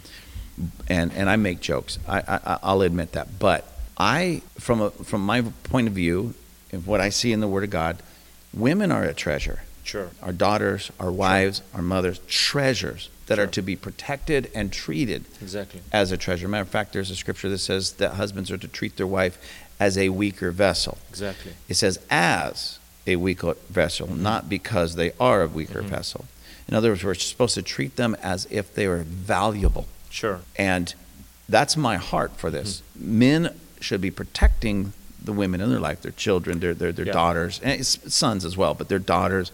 mm-hmm. 0.59 0.67
and 0.87 1.13
and 1.13 1.29
I 1.29 1.35
make 1.35 1.59
jokes. 1.61 1.99
I, 2.07 2.19
I 2.27 2.57
I'll 2.63 2.81
admit 2.81 3.11
that. 3.13 3.37
But 3.39 3.71
I, 3.97 4.41
from 4.59 4.81
a 4.81 4.89
from 4.89 5.21
my 5.25 5.41
point 5.63 5.87
of 5.87 5.93
view, 5.93 6.33
of 6.73 6.87
what 6.87 6.99
I 6.99 7.09
see 7.09 7.31
in 7.31 7.39
the 7.39 7.47
Word 7.47 7.63
of 7.63 7.69
God, 7.69 7.97
women 8.53 8.91
are 8.91 9.03
a 9.03 9.13
treasure 9.13 9.59
Sure. 9.87 10.09
our 10.21 10.33
daughters, 10.33 10.91
our 10.99 11.11
wives, 11.11 11.61
our 11.73 11.81
mothers, 11.81 12.19
treasures 12.27 13.09
that 13.27 13.39
are 13.39 13.47
to 13.47 13.61
be 13.61 13.75
protected 13.75 14.51
and 14.53 14.71
treated 14.71 15.23
Exactly. 15.41 15.81
as 15.93 16.11
a 16.11 16.17
treasure. 16.17 16.47
Matter 16.47 16.63
of 16.63 16.69
fact, 16.69 16.93
there's 16.93 17.09
a 17.09 17.15
scripture 17.15 17.47
that 17.49 17.57
says 17.59 17.93
that 17.93 18.13
husbands 18.15 18.51
are 18.51 18.57
to 18.57 18.67
treat 18.67 18.97
their 18.97 19.07
wife 19.07 19.37
as 19.79 19.97
a 19.97 20.09
weaker 20.09 20.51
vessel. 20.51 20.97
Exactly. 21.09 21.53
It 21.69 21.75
says 21.75 21.99
as 22.09 22.79
a 23.05 23.15
weaker 23.15 23.55
vessel, 23.69 24.13
not 24.13 24.49
because 24.49 24.95
they 24.95 25.13
are 25.19 25.41
a 25.43 25.47
weaker 25.47 25.81
Mhm. 25.81 25.89
vessel. 25.89 26.25
In 26.67 26.73
other 26.73 26.89
words, 26.89 27.03
we're 27.03 27.13
supposed 27.15 27.55
to 27.55 27.61
treat 27.61 27.95
them 27.95 28.15
as 28.21 28.45
if 28.49 28.73
they 28.75 28.87
were 28.87 29.03
valuable. 29.03 29.87
Sure. 30.09 30.41
And 30.57 30.93
that's 31.47 31.77
my 31.77 31.95
heart 31.95 32.31
for 32.37 32.49
this. 32.51 32.81
Men 32.93 33.53
should 33.79 34.01
be 34.01 34.11
protecting 34.11 34.91
the 35.23 35.31
women 35.33 35.61
in 35.61 35.69
their 35.69 35.79
life, 35.79 36.01
their 36.01 36.11
children, 36.11 36.59
their 36.59 36.73
their, 36.73 36.91
their 36.91 37.05
Yeah. 37.05 37.13
daughters, 37.13 37.59
and 37.63 37.85
sons 37.85 38.43
as 38.45 38.55
well, 38.57 38.73
but 38.73 38.87
their 38.89 38.99
daughters, 38.99 39.51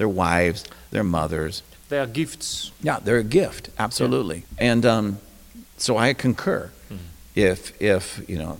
their 0.00 0.08
wives, 0.08 0.64
their 0.90 1.04
mothers. 1.04 1.62
They 1.90 1.98
are 1.98 2.06
gifts. 2.06 2.70
Yeah, 2.82 3.00
they're 3.04 3.18
a 3.18 3.22
gift, 3.40 3.68
absolutely. 3.78 4.44
And 4.56 4.86
um, 4.86 5.18
so 5.76 5.98
I 5.98 6.14
concur. 6.14 6.70
Mhm. 6.90 6.96
If 7.34 7.72
if 7.82 8.22
you 8.26 8.38
know, 8.38 8.58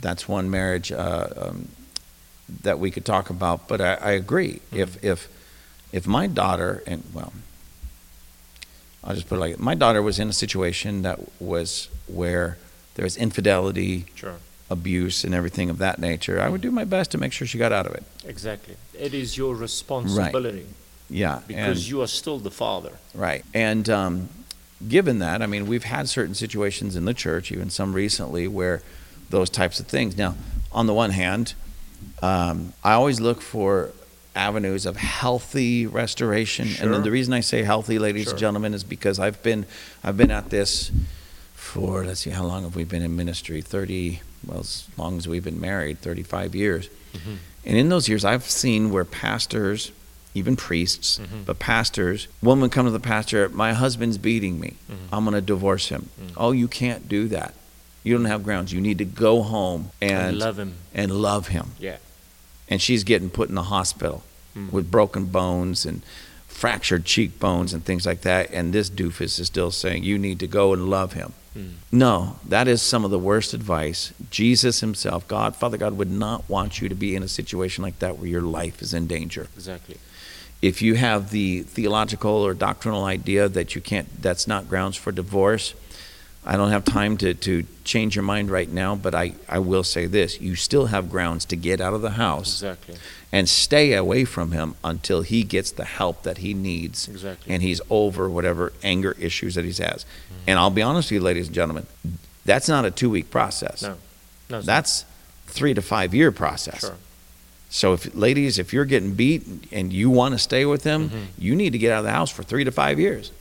that's 0.00 0.28
one 0.28 0.50
marriage 0.50 0.90
uh, 0.90 1.28
um, 1.36 1.68
that 2.62 2.80
we 2.80 2.90
could 2.90 3.04
talk 3.04 3.30
about. 3.30 3.68
But 3.68 3.80
I, 3.80 3.94
I 3.94 4.10
agree. 4.22 4.60
If 4.72 5.02
if 5.04 5.28
if 5.92 6.04
my 6.06 6.26
daughter 6.26 6.82
and 6.84 7.04
well, 7.14 7.32
I'll 9.04 9.14
just 9.14 9.28
put 9.28 9.36
it 9.36 9.40
like 9.40 9.58
my 9.60 9.76
daughter 9.76 10.02
was 10.02 10.18
in 10.18 10.28
a 10.28 10.32
situation 10.32 11.02
that 11.02 11.18
was 11.40 11.88
where 12.08 12.56
there 12.96 13.04
was 13.04 13.16
infidelity, 13.16 14.06
Sure. 14.16 14.38
Abuse, 14.78 15.24
and 15.24 15.34
everything 15.34 15.70
of 15.70 15.78
that 15.78 15.98
nature. 15.98 16.36
I 16.40 16.48
would 16.50 16.60
do 16.60 16.70
my 16.70 16.84
best 16.84 17.10
to 17.12 17.18
make 17.18 17.32
sure 17.32 17.46
she 17.46 17.58
got 17.58 17.72
out 17.72 17.86
of 17.86 17.94
it. 17.94 18.02
Exactly. 18.26 18.74
It 18.98 19.14
is 19.14 19.36
your 19.38 19.54
responsibility 19.54 20.58
Right. 20.58 20.66
Yeah, 21.08 21.40
because 21.46 21.78
and- 21.78 21.88
you 21.90 22.02
are 22.02 22.06
still 22.08 22.38
the 22.38 22.50
father. 22.50 22.92
Right. 23.14 23.44
And 23.54 23.88
um, 23.88 24.28
given 24.86 25.18
that, 25.20 25.42
I 25.42 25.46
mean, 25.46 25.66
we've 25.66 25.84
had 25.84 26.08
certain 26.08 26.34
situations 26.34 26.96
in 26.96 27.04
the 27.04 27.14
church, 27.14 27.52
even 27.52 27.70
some 27.70 27.92
recently, 27.94 28.48
where 28.48 28.82
those 29.30 29.48
types 29.50 29.80
of 29.80 29.86
things. 29.86 30.16
Now, 30.16 30.34
on 30.72 30.86
the 30.86 30.94
one 30.94 31.10
hand, 31.10 31.54
um, 32.22 32.72
I 32.82 32.92
always 32.94 33.20
look 33.20 33.40
for 33.42 33.90
avenues 34.36 34.86
of 34.86 34.96
healthy 34.96 35.86
restoration. 35.86 36.66
And 36.66 36.76
Sure. 36.76 36.92
then 36.92 37.02
the 37.02 37.10
reason 37.10 37.32
I 37.34 37.40
say 37.40 37.62
healthy, 37.62 37.98
ladies 37.98 38.24
Sure. 38.24 38.32
and 38.32 38.40
gentlemen, 38.40 38.74
is 38.74 38.82
because 38.82 39.18
I've 39.18 39.40
been 39.42 39.66
I've 40.02 40.16
been 40.16 40.30
at 40.32 40.50
this 40.50 40.90
for 41.74 42.04
let's 42.04 42.20
see, 42.20 42.30
how 42.30 42.44
long 42.44 42.62
have 42.62 42.76
we 42.76 42.84
been 42.84 43.02
in 43.02 43.16
ministry? 43.16 43.60
Thirty. 43.60 44.20
Well, 44.46 44.60
as 44.60 44.86
long 44.96 45.18
as 45.18 45.26
we've 45.26 45.42
been 45.44 45.60
married, 45.60 46.00
thirty-five 46.00 46.54
years. 46.54 46.88
Mhm. 47.14 47.36
And 47.64 47.76
in 47.76 47.88
those 47.88 48.08
years, 48.08 48.24
I've 48.24 48.48
seen 48.48 48.90
where 48.92 49.04
pastors, 49.04 49.90
even 50.34 50.54
priests, 50.54 51.18
Mhm. 51.18 51.44
but 51.46 51.58
pastors, 51.58 52.28
woman 52.42 52.68
come 52.70 52.86
to 52.86 52.92
the 52.92 53.00
pastor, 53.00 53.48
my 53.48 53.72
husband's 53.72 54.18
beating 54.18 54.60
me. 54.60 54.74
Mhm. 54.90 54.96
I'm 55.12 55.24
going 55.24 55.34
to 55.34 55.40
divorce 55.40 55.88
him. 55.88 56.10
Mhm. 56.20 56.32
Oh, 56.36 56.52
you 56.52 56.68
can't 56.68 57.08
do 57.08 57.26
that. 57.28 57.54
You 58.04 58.14
don't 58.16 58.26
have 58.26 58.42
grounds. 58.44 58.72
You 58.72 58.80
need 58.82 58.98
to 58.98 59.04
go 59.06 59.42
home 59.42 59.90
And 60.02 60.12
and 60.12 60.38
love 60.38 60.58
him. 60.58 60.74
and 60.94 61.10
love 61.10 61.48
him. 61.48 61.72
Yeah. 61.80 61.96
And 62.68 62.80
she's 62.82 63.02
getting 63.02 63.30
put 63.30 63.48
in 63.48 63.54
the 63.54 63.64
hospital 63.76 64.22
Mhm. 64.56 64.70
with 64.70 64.90
broken 64.90 65.24
bones 65.26 65.86
and 65.86 66.02
fractured 66.46 67.04
cheekbones 67.06 67.72
and 67.72 67.84
things 67.84 68.04
like 68.06 68.20
that. 68.20 68.50
And 68.52 68.72
this 68.74 68.88
doofus 68.90 69.40
is 69.40 69.46
still 69.46 69.70
saying, 69.70 70.04
you 70.04 70.18
need 70.18 70.38
to 70.40 70.46
go 70.46 70.72
and 70.74 70.88
love 70.90 71.14
him. 71.14 71.32
Mm. 71.56 71.74
No, 71.92 72.36
that 72.48 72.66
is 72.66 72.82
some 72.82 73.04
of 73.04 73.10
the 73.10 73.18
worst 73.18 73.54
advice. 73.54 74.12
Jesus 74.30 74.80
himself, 74.80 75.26
God, 75.28 75.54
Father 75.54 75.76
God, 75.76 75.96
would 75.96 76.10
not 76.10 76.48
want 76.48 76.80
you 76.80 76.88
to 76.88 76.94
be 76.94 77.14
in 77.14 77.22
a 77.22 77.28
situation 77.28 77.82
like 77.82 77.98
that 78.00 78.18
where 78.18 78.28
your 78.28 78.42
life 78.42 78.82
is 78.82 78.92
in 78.92 79.06
danger. 79.06 79.48
Exactly. 79.54 79.98
If 80.62 80.82
you 80.82 80.94
have 80.94 81.30
the 81.30 81.62
theological 81.62 82.30
or 82.30 82.54
doctrinal 82.54 83.04
idea 83.04 83.48
that 83.48 83.74
you 83.74 83.80
can't, 83.80 84.22
that's 84.22 84.46
not 84.46 84.68
grounds 84.68 84.96
for 84.96 85.12
divorce, 85.12 85.74
I 86.46 86.56
don't 86.56 86.70
have 86.70 86.84
time 86.84 87.16
to, 87.18 87.32
to 87.34 87.64
change 87.84 88.14
your 88.16 88.22
mind 88.22 88.50
right 88.50 88.68
now, 88.70 88.94
but 88.94 89.14
I, 89.14 89.32
I 89.48 89.58
will 89.60 89.82
say 89.84 90.06
this 90.06 90.40
you 90.40 90.54
still 90.56 90.86
have 90.86 91.10
grounds 91.10 91.44
to 91.46 91.56
get 91.56 91.80
out 91.80 91.94
of 91.94 92.02
the 92.02 92.10
house 92.10 92.62
Exactly. 92.62 92.96
and 93.32 93.48
stay 93.48 93.94
away 93.94 94.24
from 94.26 94.52
him 94.52 94.74
until 94.84 95.22
he 95.22 95.42
gets 95.42 95.70
the 95.70 95.84
help 95.86 96.22
that 96.24 96.38
he 96.38 96.52
needs 96.52 97.08
Exactly. 97.08 97.52
and 97.54 97.62
he's 97.62 97.80
over 97.88 98.28
whatever 98.28 98.72
anger 98.82 99.16
issues 99.18 99.54
that 99.54 99.64
he 99.64 99.72
has. 99.82 100.04
And 100.46 100.58
I'll 100.58 100.70
be 100.70 100.82
honest 100.82 101.06
with 101.10 101.16
you, 101.16 101.20
ladies 101.24 101.46
and 101.46 101.54
gentlemen, 101.54 101.86
that's 102.44 102.68
not 102.68 102.84
a 102.84 102.90
two 102.90 103.08
week 103.08 103.30
process. 103.30 103.82
No. 103.82 103.96
No. 104.50 104.60
That's 104.60 105.06
three 105.46 105.72
to 105.72 105.80
five 105.80 106.14
year 106.14 106.30
process. 106.30 106.80
Sure. 106.80 106.96
So, 107.70 107.94
if 107.94 108.14
ladies, 108.14 108.58
if 108.58 108.72
you're 108.72 108.84
getting 108.84 109.14
beat 109.14 109.42
and 109.72 109.92
you 109.92 110.08
want 110.10 110.32
to 110.32 110.38
stay 110.38 110.64
with 110.66 110.84
him, 110.84 111.08
Mhm. 111.10 111.22
you 111.38 111.56
need 111.56 111.72
to 111.72 111.78
get 111.78 111.90
out 111.90 111.98
of 112.00 112.04
the 112.04 112.10
house 112.12 112.30
for 112.30 112.42
three 112.44 112.62
to 112.64 112.70
five 112.70 113.00
years. 113.00 113.32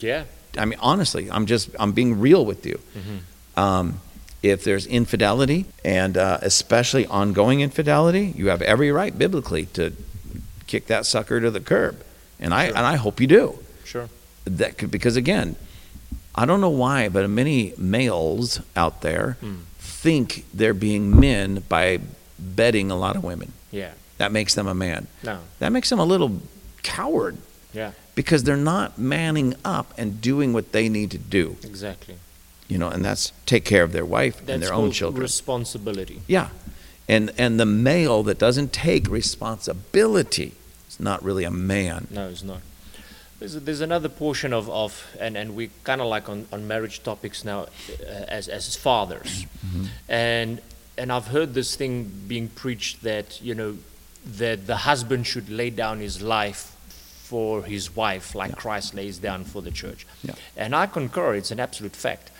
Yeah. 0.00 0.24
I 0.58 0.64
mean, 0.64 0.78
honestly, 0.80 1.30
I'm 1.30 1.46
just 1.46 1.70
I'm 1.78 1.92
being 1.92 2.20
real 2.20 2.44
with 2.44 2.64
you. 2.66 2.78
Mhm. 2.96 3.60
Um, 3.62 4.00
if 4.42 4.64
there's 4.64 4.86
infidelity 4.86 5.64
and 5.84 6.16
uh, 6.16 6.38
especially 6.42 7.06
ongoing 7.06 7.60
infidelity, 7.60 8.32
you 8.36 8.48
have 8.48 8.62
every 8.62 8.92
right 8.92 9.16
biblically 9.18 9.66
to 9.74 9.92
kick 10.66 10.86
that 10.88 11.06
sucker 11.06 11.40
to 11.40 11.50
the 11.50 11.60
curb, 11.60 12.02
and 12.38 12.52
I 12.54 12.68
Sure. 12.68 12.76
and 12.76 12.86
I 12.86 12.96
hope 12.96 13.20
you 13.20 13.26
do. 13.26 13.58
Sure. 13.84 14.08
That 14.44 14.78
could, 14.78 14.90
because 14.90 15.16
again, 15.16 15.56
I 16.34 16.44
don't 16.44 16.60
know 16.60 16.70
why, 16.70 17.08
but 17.08 17.28
many 17.30 17.72
males 17.78 18.60
out 18.76 19.00
there 19.00 19.36
Mm. 19.42 19.60
think 19.78 20.44
they're 20.54 20.74
being 20.74 21.18
men 21.18 21.64
by 21.68 21.98
betting 22.38 22.90
a 22.90 22.96
lot 22.96 23.16
of 23.16 23.24
women. 23.24 23.52
Yeah. 23.72 23.92
That 24.18 24.30
makes 24.32 24.54
them 24.54 24.66
a 24.66 24.74
man. 24.74 25.06
No. 25.22 25.38
That 25.58 25.72
makes 25.72 25.88
them 25.90 25.98
a 25.98 26.04
little 26.04 26.40
coward 26.82 27.36
Yeah. 27.74 27.92
Because 28.16 28.42
they're 28.42 28.56
not 28.56 28.98
manning 28.98 29.54
up 29.64 29.94
and 29.96 30.20
doing 30.20 30.52
what 30.52 30.72
they 30.72 30.88
need 30.88 31.12
to 31.12 31.18
do. 31.18 31.56
Exactly. 31.62 32.16
You 32.66 32.78
know, 32.78 32.88
and 32.88 33.04
that's 33.04 33.32
take 33.44 33.64
care 33.64 33.84
of 33.84 33.92
their 33.92 34.04
wife 34.04 34.38
That's 34.38 34.50
and 34.50 34.62
their 34.64 34.74
own 34.74 34.90
children. 34.90 35.22
responsibility. 35.22 36.22
yeah. 36.26 36.48
And 37.08 37.30
and 37.38 37.60
the 37.60 37.66
male 37.66 38.24
that 38.24 38.38
doesn't 38.38 38.72
take 38.72 39.08
responsibility 39.08 40.54
is 40.88 40.98
not 40.98 41.22
really 41.22 41.44
a 41.44 41.52
man. 41.52 42.08
No, 42.10 42.28
it's 42.28 42.42
not. 42.42 42.62
There's, 43.38 43.54
there's 43.54 43.82
another 43.82 44.08
portion 44.08 44.52
of, 44.52 44.68
of 44.70 45.04
and, 45.20 45.36
and 45.36 45.54
we 45.54 45.70
kind 45.84 46.00
of 46.00 46.06
like 46.06 46.28
on, 46.28 46.46
on 46.52 46.66
marriage 46.66 47.02
topics 47.02 47.44
now 47.44 47.60
uh, 48.00 48.04
as, 48.28 48.48
as 48.48 48.74
fathers. 48.74 49.44
And, 50.08 50.62
and 50.96 51.12
I've 51.12 51.26
heard 51.26 51.52
this 51.52 51.76
thing 51.76 52.10
being 52.26 52.48
preached 52.48 53.02
that, 53.02 53.40
you 53.42 53.54
know, 53.54 53.76
that 54.38 54.66
the 54.66 54.76
husband 54.78 55.26
should 55.26 55.50
lay 55.50 55.68
down 55.68 56.00
his 56.00 56.22
life 56.22 56.74
for 57.30 57.62
his 57.64 57.84
wife 57.96 58.34
like 58.34 58.52
Christ 58.56 58.94
lays 58.94 59.18
down 59.18 59.44
for 59.44 59.60
the 59.62 59.70
church. 59.82 60.06
Yeah. 60.22 60.34
And 60.56 60.74
I 60.74 60.86
concur, 60.86 61.34
it's 61.34 61.50
an 61.50 61.60
absolute 61.60 61.96
fact. 61.96 62.30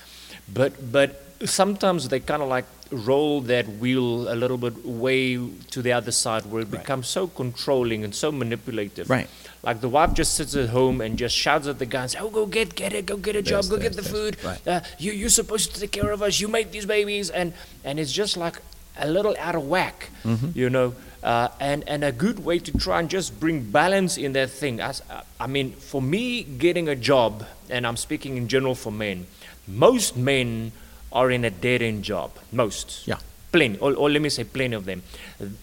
But, 0.59 0.73
but 0.93 1.11
sometimes 1.45 2.09
they 2.09 2.21
kind 2.21 2.43
of 2.43 2.49
like 2.49 2.67
roll 2.93 3.41
that 3.53 3.67
wheel 3.83 4.33
a 4.33 4.37
little 4.43 4.57
bit 4.59 4.77
way 4.87 5.37
to 5.75 5.83
the 5.83 5.93
other 5.93 6.13
side 6.13 6.47
where 6.47 6.63
it 6.63 6.69
Right. 6.71 6.81
becomes 6.83 7.09
so 7.09 7.27
controlling 7.27 8.05
and 8.05 8.15
so 8.15 8.31
manipulative. 8.31 9.11
Right. 9.11 9.29
Like 9.65 9.81
the 9.81 9.89
wife 9.89 10.15
just 10.15 10.35
sits 10.35 10.55
at 10.55 10.69
home 10.69 11.01
and 11.01 11.19
just 11.19 11.35
shouts 11.37 11.67
at 11.67 11.79
the 11.81 11.87
guy 11.87 12.03
and 12.03 12.11
says, 12.13 12.23
Oh, 12.23 12.31
go 12.31 12.47
get, 12.47 12.77
get 12.77 12.93
it, 12.93 13.07
go 13.07 13.17
get 13.17 13.35
a 13.35 13.43
job, 13.43 13.65
go 13.69 13.77
get 13.79 13.95
the 13.95 14.03
food. 14.05 14.37
Right. 14.45 14.63
Uh, 14.69 14.81
you, 14.99 15.11
you're 15.13 15.29
supposed 15.43 15.75
to 15.75 15.81
take 15.81 15.91
care 15.93 16.13
of 16.13 16.23
us. 16.23 16.39
You 16.41 16.47
made 16.49 16.71
these 16.71 16.87
babies. 16.87 17.29
And, 17.31 17.53
and 17.83 17.99
it's 17.99 18.13
just 18.13 18.37
like 18.37 18.57
a 18.97 19.09
little 19.11 19.35
out 19.47 19.57
of 19.57 19.67
whack, 19.67 20.11
Mm-hmm. 20.25 20.51
you 20.55 20.71
know. 20.71 20.95
Uh, 21.23 21.49
and, 21.59 21.83
and 21.89 22.05
a 22.05 22.13
good 22.13 22.45
way 22.45 22.59
to 22.59 22.71
try 22.79 23.01
and 23.01 23.11
just 23.11 23.41
bring 23.41 23.63
balance 23.71 24.17
in 24.17 24.33
that 24.35 24.51
thing. 24.51 24.81
As, 24.81 25.03
uh, 25.11 25.23
I 25.41 25.47
mean, 25.49 25.73
for 25.73 26.01
me, 26.01 26.43
getting 26.45 26.89
a 26.89 26.95
job, 26.95 27.45
and 27.69 27.87
I'm 27.87 27.97
speaking 27.97 28.37
in 28.37 28.47
general 28.49 28.75
for 28.75 28.93
men, 28.93 29.27
most 29.67 30.17
men 30.17 30.71
are 31.13 31.31
in 31.31 31.45
a 31.45 31.51
dead 31.51 31.83
end 31.83 32.05
job. 32.05 32.31
Most. 32.53 33.07
Yeah. 33.09 33.19
Plenty, 33.51 33.79
or, 33.79 33.95
or 33.95 34.11
let 34.11 34.21
me 34.23 34.29
say 34.29 34.45
plenty 34.45 34.75
of 34.77 34.85
them. 34.85 35.03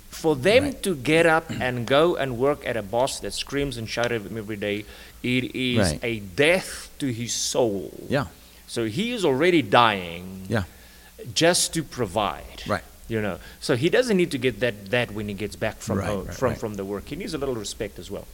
For 0.09 0.35
them 0.35 0.63
Right. 0.63 0.83
to 0.83 0.95
get 0.95 1.25
up 1.25 1.49
and 1.49 1.85
go 1.85 2.15
and 2.15 2.37
work 2.37 2.65
at 2.65 2.75
a 2.75 2.81
boss 2.81 3.19
that 3.19 3.33
screams 3.33 3.77
and 3.77 3.87
shouts 3.87 4.11
at 4.11 4.21
him 4.21 4.37
every 4.37 4.55
day, 4.57 4.85
it 5.21 5.55
is 5.55 5.77
Right. 5.91 5.99
a 6.03 6.19
death 6.19 6.89
to 6.99 7.07
his 7.13 7.33
soul. 7.33 7.91
Yeah. 8.09 8.25
So 8.67 8.85
he 8.85 9.11
is 9.11 9.23
already 9.23 9.61
dying 9.61 10.45
Yeah. 10.49 10.63
just 11.33 11.73
to 11.75 11.83
provide. 11.83 12.63
Right. 12.67 12.83
You 13.09 13.21
know, 13.21 13.37
so 13.59 13.75
he 13.75 13.89
doesn't 13.89 14.15
need 14.15 14.31
to 14.31 14.37
get 14.37 14.59
that, 14.61 14.89
that 14.91 15.11
when 15.11 15.27
he 15.27 15.33
gets 15.33 15.55
back 15.55 15.77
from 15.79 15.99
Right, 15.99 16.07
home, 16.07 16.25
right, 16.25 16.35
from, 16.35 16.49
right. 16.49 16.57
from 16.57 16.73
the 16.75 16.85
work. 16.85 17.07
He 17.09 17.15
needs 17.15 17.33
a 17.33 17.37
little 17.37 17.55
respect 17.55 17.99
as 17.99 18.09
well. 18.09 18.25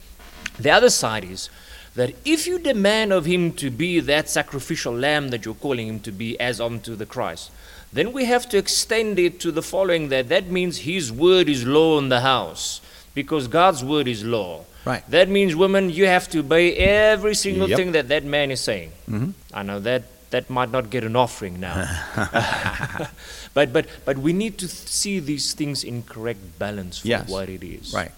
The 0.60 0.70
other 0.70 0.90
side 0.92 1.24
is 1.24 1.50
that 1.96 2.14
if 2.24 2.46
you 2.46 2.60
demand 2.60 3.12
of 3.12 3.26
him 3.26 3.52
to 3.54 3.72
be 3.72 4.00
that 4.02 4.30
sacrificial 4.30 4.94
lamb 4.94 5.30
that 5.30 5.44
you're 5.44 5.56
calling 5.56 5.88
him 5.88 6.00
to 6.02 6.12
be 6.12 6.40
as 6.40 6.62
unto 6.62 6.96
the 6.96 7.06
Christ, 7.08 7.50
then 7.92 8.14
we 8.14 8.26
have 8.26 8.48
to 8.50 8.58
extend 8.58 9.18
it 9.18 9.40
to 9.40 9.52
the 9.52 9.64
following 9.64 10.10
that 10.10 10.30
that 10.30 10.48
means 10.52 10.80
his 10.80 11.12
word 11.12 11.50
is 11.50 11.66
law 11.66 11.98
in 11.98 12.10
the 12.10 12.20
house 12.20 12.80
because 13.16 13.48
God's 13.48 13.84
word 13.84 14.08
is 14.08 14.24
law. 14.24 14.66
Right. 14.86 15.04
That 15.10 15.30
means, 15.30 15.56
women, 15.56 15.90
you 15.90 16.06
have 16.06 16.30
to 16.30 16.40
obey 16.40 16.76
every 16.76 17.34
single 17.36 17.68
Yep. 17.68 17.78
thing 17.78 17.92
that 17.94 18.08
that 18.10 18.24
man 18.24 18.52
is 18.52 18.62
saying. 18.62 18.92
Mhm. 19.10 19.34
I 19.54 19.64
know 19.64 19.80
that 19.80 20.04
that 20.32 20.50
might 20.50 20.72
not 20.72 20.90
get 20.90 21.04
an 21.04 21.16
offering 21.16 21.60
now. 21.60 21.76
but, 23.54 23.74
but, 23.74 23.88
but 24.06 24.18
we 24.18 24.34
need 24.34 24.58
to 24.60 24.68
see 24.68 25.20
these 25.20 25.54
things 25.54 25.84
in 25.84 26.04
correct 26.04 26.60
balance 26.60 27.00
for 27.00 27.08
Yes. 27.08 27.30
what 27.30 27.50
it 27.50 27.64
is. 27.64 27.94
Right. 27.94 28.12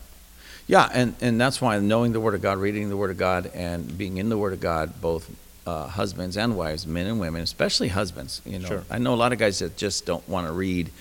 Yeah, 0.67 0.89
and, 0.93 1.15
and 1.21 1.39
that's 1.39 1.61
why 1.61 1.77
knowing 1.79 2.13
the 2.13 2.19
Word 2.19 2.35
of 2.35 2.41
God, 2.41 2.57
reading 2.57 2.89
the 2.89 2.97
Word 2.97 3.11
of 3.11 3.17
God, 3.17 3.51
and 3.53 3.97
being 3.97 4.17
in 4.17 4.29
the 4.29 4.38
Word 4.38 4.53
of 4.53 4.59
God, 4.61 5.01
both 5.01 5.29
uh, 5.67 5.88
husbands 5.88 6.38
and 6.38 6.55
wives, 6.57 6.88
men 6.88 7.07
and 7.07 7.19
women, 7.19 7.41
especially 7.41 7.89
husbands. 7.89 8.41
You 8.45 8.59
know, 8.59 8.67
Sure. 8.67 8.83
I 8.89 8.97
know 8.97 9.13
a 9.13 9.15
lot 9.15 9.33
of 9.33 9.39
guys 9.39 9.59
that 9.59 9.75
just 9.77 10.05
don't 10.05 10.27
want 10.29 10.47
to 10.47 10.53
read. 10.53 10.91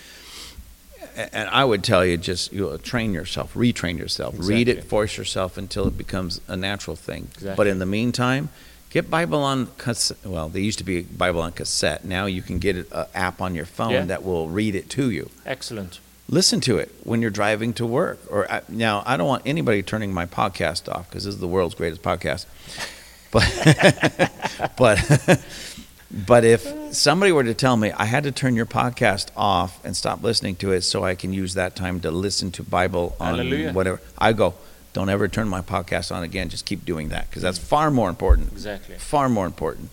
And 1.16 1.48
I 1.50 1.64
would 1.64 1.82
tell 1.82 2.04
you, 2.04 2.16
just 2.16 2.52
you 2.52 2.60
know, 2.70 2.76
train 2.76 3.12
yourself, 3.12 3.54
retrain 3.54 3.98
yourself, 3.98 4.34
read 4.38 4.68
it, 4.68 4.84
force 4.84 5.16
yourself 5.18 5.56
until 5.58 5.88
it 5.88 5.98
becomes 5.98 6.40
a 6.46 6.56
natural 6.56 6.94
thing. 6.96 7.28
But 7.56 7.66
in 7.66 7.78
the 7.78 7.86
meantime, 7.86 8.48
Get 8.90 9.08
Bible 9.08 9.42
on 9.42 9.68
cassette. 9.78 10.18
Well, 10.24 10.48
they 10.48 10.60
used 10.60 10.78
to 10.78 10.84
be 10.84 11.02
Bible 11.02 11.40
on 11.40 11.52
cassette. 11.52 12.04
Now 12.04 12.26
you 12.26 12.42
can 12.42 12.58
get 12.58 12.74
an 12.76 12.86
uh, 12.90 13.04
app 13.14 13.40
on 13.40 13.54
your 13.54 13.64
phone 13.66 13.90
Yeah. 13.92 14.04
that 14.06 14.24
will 14.24 14.48
read 14.48 14.74
it 14.74 14.90
to 14.90 15.10
you. 15.10 15.30
Excellent. 15.46 16.00
Listen 16.28 16.60
to 16.62 16.78
it 16.78 16.92
when 17.04 17.22
you're 17.22 17.30
driving 17.30 17.72
to 17.74 17.86
work. 17.86 18.18
Or 18.28 18.50
I, 18.50 18.62
now, 18.68 19.02
I 19.06 19.16
don't 19.16 19.28
want 19.28 19.42
anybody 19.46 19.82
turning 19.82 20.12
my 20.12 20.26
podcast 20.26 20.88
off 20.92 21.08
because 21.08 21.24
this 21.24 21.34
is 21.34 21.40
the 21.40 21.48
world's 21.48 21.74
greatest 21.76 22.02
podcast. 22.02 22.46
But 23.30 23.46
but 24.76 25.40
but 26.26 26.44
if 26.44 26.92
somebody 26.92 27.30
were 27.30 27.44
to 27.44 27.54
tell 27.54 27.76
me 27.76 27.92
I 27.92 28.06
had 28.06 28.24
to 28.24 28.32
turn 28.32 28.56
your 28.56 28.66
podcast 28.66 29.28
off 29.36 29.84
and 29.84 29.96
stop 29.96 30.22
listening 30.24 30.56
to 30.56 30.72
it 30.72 30.82
so 30.82 31.04
I 31.04 31.14
can 31.14 31.32
use 31.32 31.54
that 31.54 31.76
time 31.76 32.00
to 32.00 32.10
listen 32.10 32.50
to 32.52 32.64
Bible 32.64 33.14
on 33.20 33.36
Hallelujah. 33.36 33.72
whatever, 33.72 34.00
I 34.18 34.32
go. 34.32 34.54
Don't 34.92 35.08
ever 35.08 35.28
turn 35.28 35.48
my 35.48 35.60
podcast 35.60 36.14
on 36.14 36.22
again. 36.24 36.48
Just 36.48 36.64
keep 36.66 36.84
doing 36.84 37.10
that 37.10 37.28
because 37.28 37.42
that's 37.42 37.58
far 37.58 37.90
more 37.90 38.08
important. 38.10 38.50
Exactly. 38.52 38.96
Far 38.96 39.28
more 39.28 39.46
important. 39.46 39.90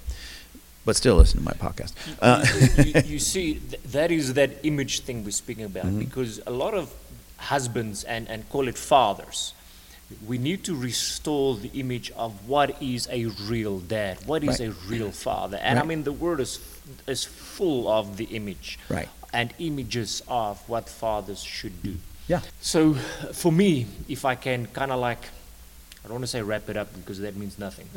But 0.86 0.96
still 0.96 1.16
listen 1.16 1.40
to 1.40 1.44
my 1.46 1.52
podcast. 1.54 1.94
Uh, 2.22 2.46
you, 2.78 2.84
you- 2.94 3.02
you 3.14 3.20
see, 3.20 3.56
th- 3.56 3.82
that 3.92 4.12
is 4.12 4.34
that 4.36 4.52
image 4.64 5.02
thing 5.02 5.24
we're 5.24 5.32
speaking 5.32 5.66
about 5.66 5.86
Mm-hmm. 5.86 6.00
because 6.00 6.40
a 6.48 6.52
lot 6.52 6.74
of 6.74 6.94
husbands 7.38 8.04
and, 8.06 8.28
and 8.30 8.48
call 8.50 8.68
it 8.68 8.78
fathers, 8.78 9.54
we 10.26 10.38
need 10.38 10.64
to 10.64 10.74
restore 10.76 11.56
the 11.58 11.68
image 11.80 12.10
of 12.12 12.48
what 12.48 12.82
is 12.82 13.08
a 13.12 13.26
real 13.48 13.80
dad, 13.80 14.18
what 14.26 14.44
is 14.44 14.60
Right. 14.62 14.70
a 14.70 14.72
real 14.90 15.12
father. 15.12 15.58
And 15.62 15.78
I 15.78 15.84
mean, 15.84 16.04
the 16.04 16.14
word 16.14 16.40
is, 16.40 16.60
is 17.06 17.26
full 17.26 17.88
of 17.90 18.16
the 18.18 18.24
image 18.26 18.80
Right. 18.90 19.10
and 19.34 19.54
images 19.60 20.24
of 20.28 20.58
what 20.70 20.88
fathers 20.90 21.44
should 21.44 21.84
do. 21.84 21.98
Yeah. 22.28 22.42
So 22.62 22.94
for 22.94 23.52
me, 23.52 23.88
if 24.10 24.26
I 24.26 24.36
can 24.36 24.68
kind 24.68 24.92
of 24.92 25.00
like, 25.00 25.24
I 26.04 26.08
don't 26.08 26.14
want 26.14 26.24
to 26.24 26.28
say 26.28 26.42
wrap 26.42 26.70
it 26.70 26.78
up 26.78 26.94
because 26.96 27.20
that 27.20 27.36
means 27.36 27.58
nothing. 27.58 27.88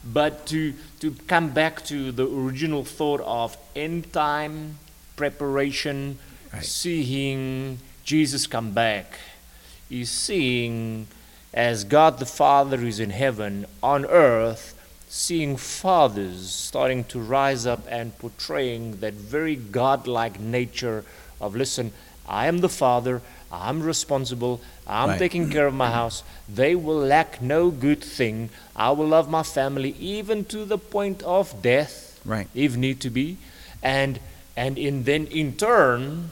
but 0.04 0.46
to 0.46 0.74
to 1.00 1.12
come 1.26 1.50
back 1.50 1.84
to 1.86 2.12
the 2.12 2.26
original 2.26 2.84
thought 2.84 3.20
of 3.22 3.56
end 3.74 4.12
time 4.12 4.78
preparation, 5.16 6.18
Right. 6.52 6.64
seeing 6.64 7.78
Jesus 8.04 8.46
come 8.48 8.72
back, 8.72 9.18
is 9.88 10.10
seeing 10.10 11.06
as 11.54 11.84
God 11.84 12.18
the 12.18 12.26
Father 12.26 12.84
is 12.84 12.98
in 12.98 13.10
heaven 13.10 13.66
on 13.82 14.04
earth, 14.06 14.74
seeing 15.08 15.56
fathers 15.56 16.50
starting 16.50 17.04
to 17.04 17.20
rise 17.20 17.66
up 17.66 17.86
and 17.88 18.16
portraying 18.18 18.96
that 19.00 19.14
very 19.14 19.54
godlike 19.56 20.40
nature 20.40 21.04
of 21.40 21.54
listen, 21.54 21.92
I 22.30 22.46
am 22.46 22.58
the 22.60 22.68
father, 22.68 23.20
I'm 23.52 23.82
responsible, 23.82 24.60
I'm 24.86 25.10
Right. 25.10 25.18
taking 25.18 25.50
care 25.50 25.66
of 25.66 25.74
my 25.74 25.90
house. 25.90 26.22
They 26.48 26.74
will 26.76 26.98
lack 26.98 27.42
no 27.42 27.70
good 27.70 28.02
thing. 28.02 28.50
I 28.76 28.90
will 28.92 29.08
love 29.08 29.28
my 29.28 29.42
family 29.42 29.94
even 29.98 30.44
to 30.46 30.64
the 30.64 30.78
point 30.78 31.22
of 31.24 31.60
death, 31.60 32.20
Right. 32.24 32.48
if 32.54 32.76
need 32.76 33.00
to 33.00 33.10
be. 33.10 33.36
And 33.82 34.20
and 34.56 34.78
in 34.78 35.04
then 35.04 35.26
in 35.26 35.56
turn, 35.56 36.30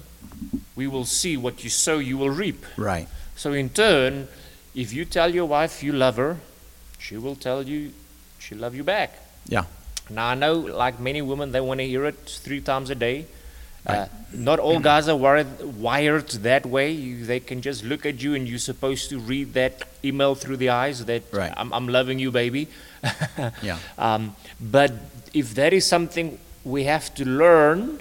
we 0.77 0.87
will 0.87 1.05
see 1.07 1.37
what 1.37 1.65
you 1.65 1.71
sow, 1.71 1.99
you 1.99 2.17
will 2.19 2.31
reap. 2.31 2.65
right. 2.77 3.09
So 3.37 3.53
in 3.53 3.69
turn, 3.71 4.29
if 4.75 4.93
you 4.93 5.05
tell 5.05 5.33
your 5.35 5.47
wife 5.47 5.83
you 5.83 5.93
love 5.93 6.17
her, 6.17 6.37
she 6.99 7.17
will 7.17 7.37
tell 7.37 7.63
you 7.63 7.93
she 8.39 8.55
love 8.55 8.75
you 8.77 8.85
back. 8.85 9.11
Yeah. 9.49 9.65
Now 10.11 10.29
I 10.29 10.35
know, 10.35 10.55
like 10.55 10.99
many 11.01 11.23
women, 11.23 11.53
they 11.53 11.61
want 11.61 11.81
to 11.81 11.87
hear 11.87 12.05
it 12.07 12.19
three 12.45 12.61
times 12.61 12.91
a 12.91 12.95
day. 12.95 13.27
Uh, 13.89 14.07
not 14.35 14.59
all 14.59 14.79
guys 14.81 15.09
are 15.09 15.17
wired, 15.17 15.47
wired 15.81 16.29
that 16.45 16.67
way. 16.67 16.91
You, 16.93 17.25
they 17.25 17.41
can 17.41 17.63
just 17.63 17.83
look 17.85 18.05
at 18.05 18.23
you, 18.23 18.35
and 18.35 18.47
you're 18.47 18.59
supposed 18.59 19.09
to 19.11 19.19
read 19.19 19.55
that 19.55 19.83
email 20.05 20.35
through 20.35 20.59
the 20.59 20.69
eyes 20.69 21.05
that 21.07 21.23
Right. 21.33 21.53
I'm, 21.57 21.73
I'm 21.73 21.89
loving 21.89 22.19
you, 22.19 22.31
baby. 22.31 22.69
Yeah. 23.63 23.79
Um, 23.99 24.37
but 24.61 24.93
if 25.33 25.55
that 25.55 25.73
is 25.73 25.87
something 25.87 26.39
we 26.65 26.85
have 26.85 27.15
to 27.15 27.25
learn 27.25 28.01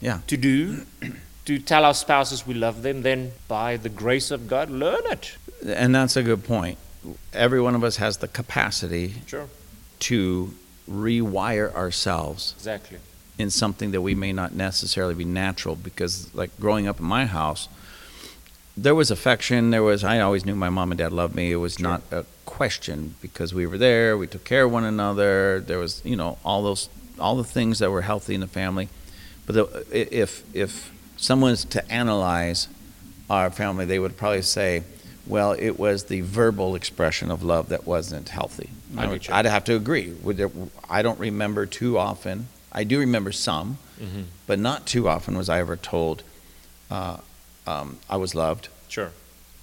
Yeah. 0.00 0.20
to 0.26 0.36
do, 0.36 0.84
to 1.44 1.58
tell 1.60 1.84
our 1.84 1.94
spouses 1.94 2.46
we 2.46 2.54
love 2.54 2.82
them, 2.82 3.02
then 3.02 3.32
by 3.46 3.76
the 3.76 3.88
grace 3.88 4.30
of 4.32 4.48
God, 4.48 4.70
learn 4.70 5.02
it. 5.10 5.36
And 5.64 5.94
that's 5.94 6.16
a 6.16 6.22
good 6.22 6.42
point. 6.44 6.78
Every 7.32 7.60
one 7.60 7.74
of 7.76 7.84
us 7.84 7.96
has 7.98 8.16
the 8.18 8.28
capacity 8.28 9.14
Sure. 9.26 9.46
to 10.00 10.52
rewire 10.90 11.72
ourselves 11.74 12.54
Exactly. 12.56 12.98
In 13.38 13.50
something 13.50 13.92
that 13.92 14.00
we 14.02 14.14
may 14.14 14.32
not 14.32 14.54
necessarily 14.54 15.14
be 15.14 15.24
natural 15.24 15.76
because 15.76 16.32
like 16.34 16.50
growing 16.60 16.86
up 16.88 16.98
in 16.98 17.06
my 17.06 17.24
house 17.24 17.68
there 18.76 18.94
was 18.94 19.10
affection 19.10 19.70
there 19.70 19.82
was 19.82 20.02
i 20.04 20.18
always 20.20 20.44
knew 20.44 20.54
my 20.54 20.68
mom 20.68 20.90
and 20.92 20.98
dad 20.98 21.12
loved 21.12 21.34
me. 21.34 21.50
It 21.52 21.56
was 21.56 21.74
Sure. 21.74 21.88
not 21.88 22.02
a 22.10 22.24
question 22.44 23.14
because 23.22 23.52
we 23.54 23.66
were 23.66 23.78
there 23.78 24.16
we 24.16 24.26
took 24.26 24.44
care 24.44 24.64
of 24.64 24.72
one 24.72 24.84
another 24.84 25.60
there 25.60 25.78
was 25.78 26.02
you 26.04 26.16
know 26.16 26.38
all 26.44 26.62
those 26.62 26.88
all 27.20 27.36
the 27.36 27.44
things 27.44 27.78
that 27.80 27.90
were 27.90 28.02
healthy 28.02 28.34
in 28.36 28.40
the 28.40 28.46
family. 28.46 28.88
But 29.46 29.54
the, 29.56 29.86
if 30.20 30.44
if 30.54 30.92
someone's 31.16 31.64
to 31.66 31.90
analyze 31.92 32.68
our 33.28 33.50
family 33.50 33.84
they 33.84 33.98
would 33.98 34.16
probably 34.16 34.42
say 34.42 34.82
well 35.26 35.52
it 35.52 35.78
was 35.78 36.04
the 36.04 36.20
verbal 36.22 36.74
expression 36.76 37.30
of 37.30 37.42
love 37.42 37.68
that 37.70 37.86
wasn't 37.86 38.28
healthy. 38.28 38.70
I 38.96 39.06
would, 39.06 39.28
i'd 39.30 39.44
have 39.44 39.64
to 39.64 39.74
agree 39.76 40.14
i 40.88 41.02
don't 41.02 41.18
remember 41.18 41.66
too 41.66 41.98
often 41.98 42.46
i 42.72 42.84
do 42.84 42.98
remember 42.98 43.32
some 43.32 43.78
Mm-hmm. 44.00 44.22
but 44.46 44.60
not 44.60 44.86
too 44.86 45.08
often 45.08 45.36
was 45.36 45.48
I 45.48 45.58
ever 45.58 45.76
told 45.76 46.22
uh, 46.88 47.16
um, 47.66 47.98
I 48.08 48.16
was 48.16 48.32
loved. 48.32 48.68
Sure. 48.86 49.10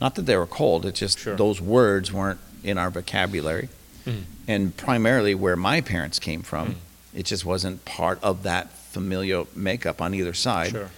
Not 0.01 0.15
that 0.15 0.23
they 0.25 0.35
were 0.35 0.45
cold, 0.45 0.85
it's 0.85 0.99
just 0.99 1.19
Sure. 1.19 1.37
those 1.37 1.61
words 1.61 2.11
weren't 2.11 2.41
in 2.61 2.77
our 2.77 2.89
vocabulary. 2.89 3.69
Mhm. 4.05 4.23
And 4.45 4.75
primarily 4.75 5.33
where 5.35 5.55
my 5.55 5.79
parents 5.79 6.19
came 6.19 6.41
from, 6.43 6.67
Mm. 6.67 6.75
it 7.19 7.25
just 7.25 7.45
wasn't 7.45 7.85
part 7.85 8.19
of 8.21 8.43
that 8.43 8.73
familial 8.91 9.47
makeup 9.55 10.01
on 10.01 10.13
either 10.13 10.33
side. 10.33 10.71
Sure. 10.71 10.89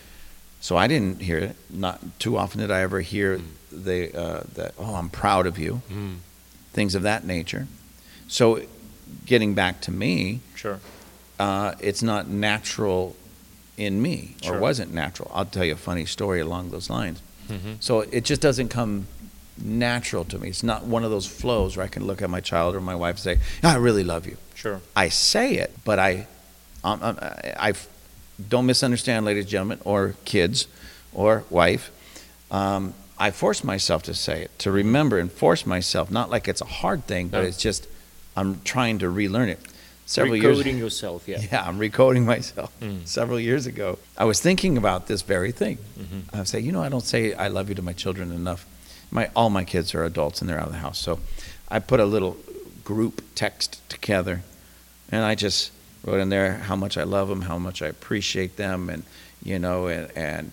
So 0.60 0.76
I 0.76 0.88
didn't 0.88 1.22
hear 1.22 1.38
it. 1.38 1.56
Not 1.70 2.00
too 2.20 2.38
often 2.40 2.60
did 2.62 2.72
I 2.72 2.82
ever 2.82 3.02
hear 3.02 3.40
the 3.72 4.00
uh, 4.20 4.44
that 4.56 4.74
oh 4.80 4.96
I'm 4.96 5.10
proud 5.10 5.46
of 5.46 5.60
you, 5.60 5.82
Mm. 5.94 6.18
things 6.74 6.96
of 6.96 7.04
that 7.04 7.24
nature. 7.24 7.68
So 8.28 8.62
getting 9.28 9.54
back 9.54 9.80
to 9.82 9.92
me, 9.92 10.40
Sure. 10.56 10.80
Uh, 11.40 11.74
it's 11.80 12.02
not 12.02 12.28
natural 12.28 13.16
in 13.78 14.02
me 14.02 14.36
or 14.46 14.60
wasn't 14.60 14.94
natural. 14.94 15.32
I'll 15.34 15.46
tell 15.46 15.64
you 15.66 15.74
a 15.74 15.78
funny 15.78 16.06
story 16.06 16.40
along 16.40 16.72
those 16.72 16.90
lines. 16.90 17.22
Mm-hmm. 17.50 17.74
So 17.80 18.02
it 18.02 18.26
just 18.26 18.42
doesn't 18.42 18.70
come 18.70 19.08
natural 19.64 20.26
to 20.26 20.40
me. 20.40 20.50
It's 20.50 20.64
not 20.64 20.84
one 20.86 21.04
of 21.04 21.12
those 21.12 21.26
flows 21.28 21.78
where 21.78 21.86
I 21.86 21.90
can 21.90 22.06
look 22.06 22.22
at 22.22 22.30
my 22.30 22.42
child 22.42 22.76
or 22.76 22.82
my 22.82 22.96
wife 22.96 23.16
and 23.16 23.20
say, 23.20 23.40
"I 23.64 23.76
really 23.76 24.04
love 24.04 24.26
you." 24.26 24.38
Sure. 24.56 24.82
I 24.96 25.10
say 25.10 25.56
it, 25.56 25.76
but 25.86 26.00
I, 26.00 26.28
um, 26.84 27.02
um, 27.04 27.18
I, 27.22 27.70
I 27.70 27.74
don't 28.50 28.66
misunderstand, 28.66 29.26
ladies 29.26 29.44
and 29.46 29.52
gentlemen, 29.52 29.80
or 29.86 30.16
kids, 30.26 30.68
or 31.14 31.44
wife. 31.50 31.92
Um, 32.52 32.94
I 33.20 33.32
force 33.32 33.64
myself 33.64 34.04
to 34.04 34.14
say 34.14 34.44
it, 34.44 34.60
to 34.60 34.72
remember 34.72 35.18
and 35.18 35.32
force 35.32 35.66
myself, 35.66 36.12
not 36.12 36.30
like 36.30 36.48
it's 36.48 36.62
a 36.62 36.66
hard 36.66 37.06
thing, 37.06 37.30
but 37.30 37.42
No. 37.42 37.48
it's 37.48 37.58
just 37.58 37.88
I'm 38.36 38.62
trying 38.64 39.00
to 39.00 39.10
relearn 39.10 39.50
it. 39.50 39.60
Several 40.10 40.38
years. 40.38 40.58
Recoding 40.60 40.78
yourself, 40.80 41.28
yeah. 41.28 41.42
Yeah, 41.52 41.68
I'm 41.68 41.78
recoding 41.80 42.24
myself. 42.26 42.72
Mm. 42.80 43.06
Several 43.06 43.40
years 43.40 43.68
ago, 43.68 44.00
I 44.18 44.24
was 44.24 44.40
thinking 44.40 44.78
about 44.78 45.08
this 45.08 45.22
very 45.22 45.52
thing. 45.52 45.78
Mhm. 46.00 46.40
I 46.40 46.44
say, 46.46 46.60
you 46.62 46.72
know, 46.72 46.82
I 46.82 46.88
don't 46.90 47.04
say 47.06 47.34
I 47.34 47.50
love 47.50 47.68
you 47.70 47.76
to 47.76 47.82
my 47.82 47.94
children 47.94 48.32
enough. 48.32 48.66
My 49.12 49.30
all 49.36 49.50
my 49.50 49.66
kids 49.66 49.94
are 49.94 50.06
adults 50.06 50.42
and 50.42 50.50
they're 50.50 50.60
out 50.60 50.68
of 50.68 50.72
the 50.74 50.80
house, 50.80 50.98
so 50.98 51.20
I 51.70 51.80
put 51.80 52.00
a 52.00 52.06
little 52.06 52.38
group 52.86 53.22
text 53.36 53.82
together, 53.90 54.44
and 55.12 55.24
I 55.26 55.36
just 55.36 55.72
wrote 56.06 56.22
in 56.22 56.30
there 56.30 56.54
how 56.70 56.78
much 56.78 56.98
I 56.98 57.04
love 57.04 57.28
them, 57.28 57.42
how 57.42 57.58
much 57.60 57.82
I 57.82 57.88
appreciate 57.88 58.56
them, 58.56 58.90
and 58.90 59.04
you 59.44 59.60
know, 59.60 59.88
and, 59.88 60.10
and 60.16 60.52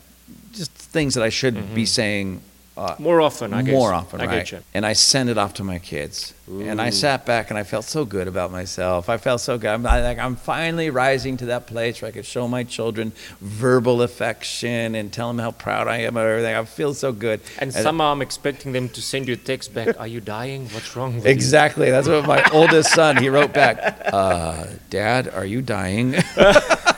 just 0.52 0.72
things 0.72 1.14
that 1.14 1.22
I 1.24 1.30
should 1.30 1.54
be 1.74 1.84
Mhm. 1.84 1.88
saying. 1.88 2.40
Uh, 2.76 2.96
More 2.98 3.20
often, 3.20 3.54
I 3.54 3.62
guess. 3.62 3.72
more 3.72 3.92
often, 3.94 4.20
I 4.20 4.26
right? 4.26 4.36
get 4.38 4.50
you. 4.50 4.58
And 4.74 4.84
I 4.84 4.94
send 4.94 5.30
it 5.30 5.38
off 5.38 5.54
to 5.54 5.64
my 5.64 5.78
kids, 5.78 6.34
and 6.46 6.80
I 6.80 6.90
sat 6.90 7.24
back 7.24 7.50
and 7.50 7.58
I 7.58 7.62
felt 7.62 7.84
so 7.86 8.04
good 8.04 8.28
about 8.28 8.52
myself. 8.52 9.08
I 9.08 9.16
felt 9.16 9.40
so 9.40 9.56
good. 9.56 9.70
I'm 9.70 9.86
I, 9.86 10.02
like 10.02 10.18
I'm 10.18 10.36
finally 10.36 10.90
rising 10.90 11.36
to 11.38 11.46
that 11.46 11.66
place 11.66 12.02
where 12.02 12.10
I 12.10 12.12
could 12.12 12.26
show 12.26 12.46
my 12.46 12.64
children 12.64 13.12
verbal 13.40 14.02
affection 14.02 14.94
and 14.94 15.12
tell 15.12 15.28
them 15.28 15.38
how 15.38 15.52
proud 15.52 15.88
I 15.88 15.98
am 15.98 16.16
of 16.16 16.24
everything. 16.24 16.54
I 16.54 16.64
feel 16.64 16.92
so 16.92 17.12
good. 17.12 17.40
And 17.58 17.72
somehow 17.72 18.12
I'm 18.12 18.20
expecting 18.22 18.72
them 18.72 18.90
to 18.90 19.00
send 19.00 19.26
you 19.26 19.34
a 19.34 19.38
text 19.38 19.72
back. 19.72 19.98
Are 19.98 20.06
you 20.06 20.20
dying? 20.20 20.68
What's 20.68 20.94
wrong 20.94 21.14
with 21.14 21.26
Exactly. 21.26 21.90
That's 21.90 22.08
what 22.08 22.26
my 22.26 22.44
oldest 22.52 22.92
son. 22.92 23.16
He 23.16 23.28
wrote 23.30 23.54
back, 23.54 24.02
uh, 24.12 24.66
"Dad, 24.90 25.28
are 25.28 25.46
you 25.46 25.62
dying?" 25.62 26.14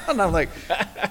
and 0.09 0.23
I'm 0.23 0.33
like, 0.33 0.49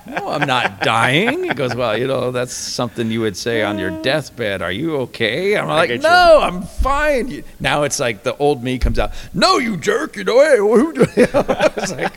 "No, 0.06 0.30
I'm 0.30 0.46
not 0.46 0.82
dying." 0.82 1.44
He 1.44 1.54
goes, 1.54 1.74
"Well, 1.74 1.98
you 1.98 2.08
know, 2.08 2.32
that's 2.32 2.54
something 2.54 3.10
you 3.12 3.22
would 3.22 3.38
say 3.38 3.62
on 3.62 3.80
your 3.80 3.92
deathbed. 4.02 4.62
Are 4.62 4.72
you 4.72 4.98
okay?" 5.08 5.56
I'm 5.56 5.68
like, 5.68 5.90
you. 5.90 5.98
"No, 6.00 6.40
I'm 6.42 6.64
fine." 6.64 7.44
Now 7.60 7.84
it's 7.84 8.00
like 8.00 8.24
the 8.26 8.36
old 8.38 8.62
me 8.62 8.78
comes 8.78 9.00
out. 9.00 9.12
No, 9.34 9.58
you 9.58 9.78
jerk. 9.78 10.18
You 10.18 10.26
know, 10.26 10.42
hey, 10.42 10.58
who? 10.58 10.92
do-" 10.94 11.06
I 11.34 11.72
was 11.76 11.92
like, 11.94 12.14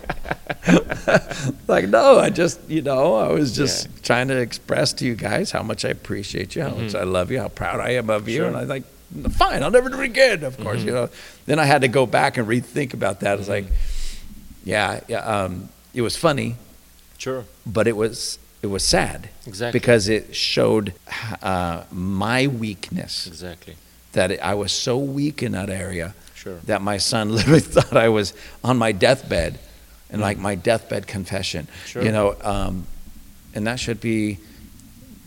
like, 1.69 1.89
no, 1.89 2.19
I 2.19 2.31
just, 2.31 2.59
you 2.69 2.83
know, 2.83 3.15
I 3.15 3.29
was 3.29 3.55
just 3.55 3.87
Yeah. 3.87 3.93
trying 4.03 4.29
to 4.29 4.37
express 4.39 4.93
to 4.95 5.05
you 5.07 5.15
guys 5.15 5.51
how 5.53 5.63
much 5.63 5.85
I 5.85 5.91
appreciate 5.91 6.57
you, 6.57 6.63
how 6.63 6.71
much 6.75 6.95
I 6.95 7.05
love 7.05 7.31
you, 7.31 7.39
how 7.41 7.49
proud 7.49 7.81
I 7.81 7.91
am 7.91 8.11
of 8.11 8.29
you, 8.29 8.39
Sure. 8.39 8.47
and 8.49 8.57
I 8.57 8.61
was 8.61 8.69
like, 8.69 8.85
fine, 9.31 9.63
I'll 9.63 9.71
never 9.71 9.89
do 9.89 10.01
it 10.01 10.05
again. 10.07 10.43
Of 10.45 10.59
course, 10.59 10.79
Mm-hmm. 10.81 10.89
you 10.89 10.95
know. 10.95 11.09
Then 11.47 11.59
I 11.59 11.65
had 11.65 11.83
to 11.83 11.89
go 11.89 12.05
back 12.07 12.37
and 12.37 12.47
rethink 12.49 12.93
about 12.95 13.21
that. 13.21 13.39
It's 13.39 13.49
like, 13.49 13.67
yeah, 14.65 15.01
yeah. 15.09 15.21
Um, 15.21 15.69
it 15.95 16.03
was 16.03 16.17
funny, 16.17 16.57
Sure. 17.19 17.45
but 17.65 17.87
it 17.87 17.97
was 17.97 18.39
it 18.61 18.67
was 18.67 18.83
sad 18.83 19.29
Exactly. 19.47 19.79
because 19.79 20.09
it 20.09 20.35
showed 20.35 20.93
uh, 21.43 21.85
my 21.93 22.47
weakness. 22.49 23.27
Exactly. 23.27 23.77
That 24.19 24.43
I 24.43 24.55
was 24.55 24.73
so 24.73 24.99
weak 24.99 25.45
in 25.45 25.53
that 25.53 25.71
area 25.71 26.13
Sure. 26.35 26.59
that 26.67 26.83
my 26.83 26.99
son 26.99 27.31
literally 27.37 27.61
thought 27.61 27.97
I 27.97 28.09
was 28.09 28.35
on 28.65 28.77
my 28.77 28.91
deathbed, 28.91 29.61
and 30.11 30.21
like 30.21 30.39
my 30.39 30.57
deathbed 30.57 31.07
confession. 31.07 31.69
Sure. 31.87 32.03
You 32.03 32.11
know, 32.11 32.35
um, 32.43 32.85
and 33.55 33.65
that 33.69 33.79
should 33.79 34.01
be 34.01 34.39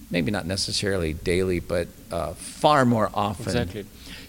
maybe 0.09 0.29
not 0.29 0.45
necessarily 0.45 1.13
daily, 1.13 1.61
but 1.61 1.87
uh, 2.11 2.33
far 2.33 2.83
more 2.83 3.09
often. 3.13 3.45
Exactly. 3.45 3.85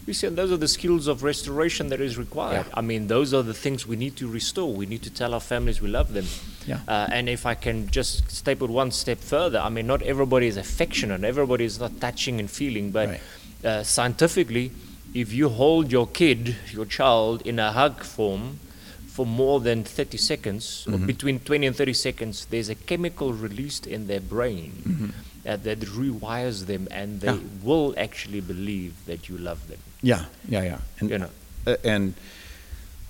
You 0.06 0.14
see, 0.14 0.26
and 0.28 0.36
those 0.38 0.52
are 0.52 0.56
the 0.56 0.68
skills 0.68 1.08
of 1.08 1.22
restoration 1.24 1.88
that 1.88 2.00
is 2.00 2.16
required. 2.16 2.66
Yeah. 2.68 2.74
I 2.78 2.82
mean, 2.82 3.08
those 3.08 3.34
are 3.34 3.42
the 3.42 3.54
things 3.54 3.84
we 3.86 3.96
need 3.96 4.14
to 4.16 4.28
restore. 4.28 4.72
We 4.72 4.86
need 4.86 5.02
to 5.02 5.10
tell 5.10 5.34
our 5.34 5.40
families 5.40 5.80
we 5.80 5.88
love 5.88 6.12
them. 6.12 6.26
Yeah. 6.66 6.80
Uh, 6.86 7.06
and 7.16 7.28
if 7.28 7.46
I 7.46 7.54
can 7.54 7.88
just 7.90 8.30
step 8.30 8.62
it 8.62 8.70
one 8.70 8.90
step 8.92 9.18
further, 9.18 9.58
I 9.58 9.70
mean, 9.70 9.86
not 9.88 10.02
everybody 10.02 10.46
is 10.46 10.56
affectionate. 10.56 11.24
Everybody 11.24 11.64
is 11.64 11.78
not 11.80 12.00
touching 12.00 12.38
and 12.40 12.48
feeling. 12.50 12.92
But 12.92 13.08
Right. 13.08 13.20
Uh, 13.64 13.82
scientifically, 13.82 14.72
if 15.14 15.32
you 15.32 15.48
hold 15.48 15.92
your 15.92 16.06
kid, 16.06 16.56
your 16.72 16.86
child, 16.86 17.42
in 17.46 17.58
a 17.58 17.72
hug 17.72 18.02
form 18.02 18.58
for 19.06 19.26
more 19.26 19.60
than 19.60 19.84
30 19.84 20.16
seconds, 20.18 20.86
or 20.88 20.92
Mm-hmm. 20.92 21.06
between 21.06 21.38
20 21.40 21.66
and 21.66 21.76
30 21.76 21.92
seconds, 21.92 22.46
there's 22.46 22.68
a 22.70 22.74
chemical 22.74 23.32
released 23.32 23.86
in 23.86 24.06
their 24.06 24.20
brain 24.20 25.12
uh, 25.46 25.56
that 25.56 25.80
rewires 25.80 26.66
them, 26.66 26.88
and 26.90 27.20
they 27.20 27.28
Mm-hmm. 27.28 27.46
Yeah. 27.60 27.64
will 27.66 27.94
actually 27.98 28.40
believe 28.40 28.94
that 29.06 29.28
you 29.28 29.36
love 29.38 29.68
them. 29.68 29.78
Yeah, 30.02 30.24
yeah, 30.48 30.62
yeah. 30.64 30.78
And, 31.00 31.10
You 31.10 31.18
know. 31.18 31.30
uh, 31.66 31.76
and 31.84 32.14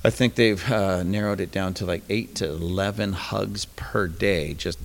I 0.04 0.10
think 0.10 0.34
they've 0.34 0.62
uh, 0.70 1.04
narrowed 1.04 1.40
it 1.40 1.52
down 1.52 1.74
to 1.74 1.86
like 1.86 2.02
eight 2.10 2.34
to 2.36 2.48
eleven 2.48 3.12
hugs 3.12 3.64
per 3.76 4.08
day. 4.08 4.52
Just 4.54 4.78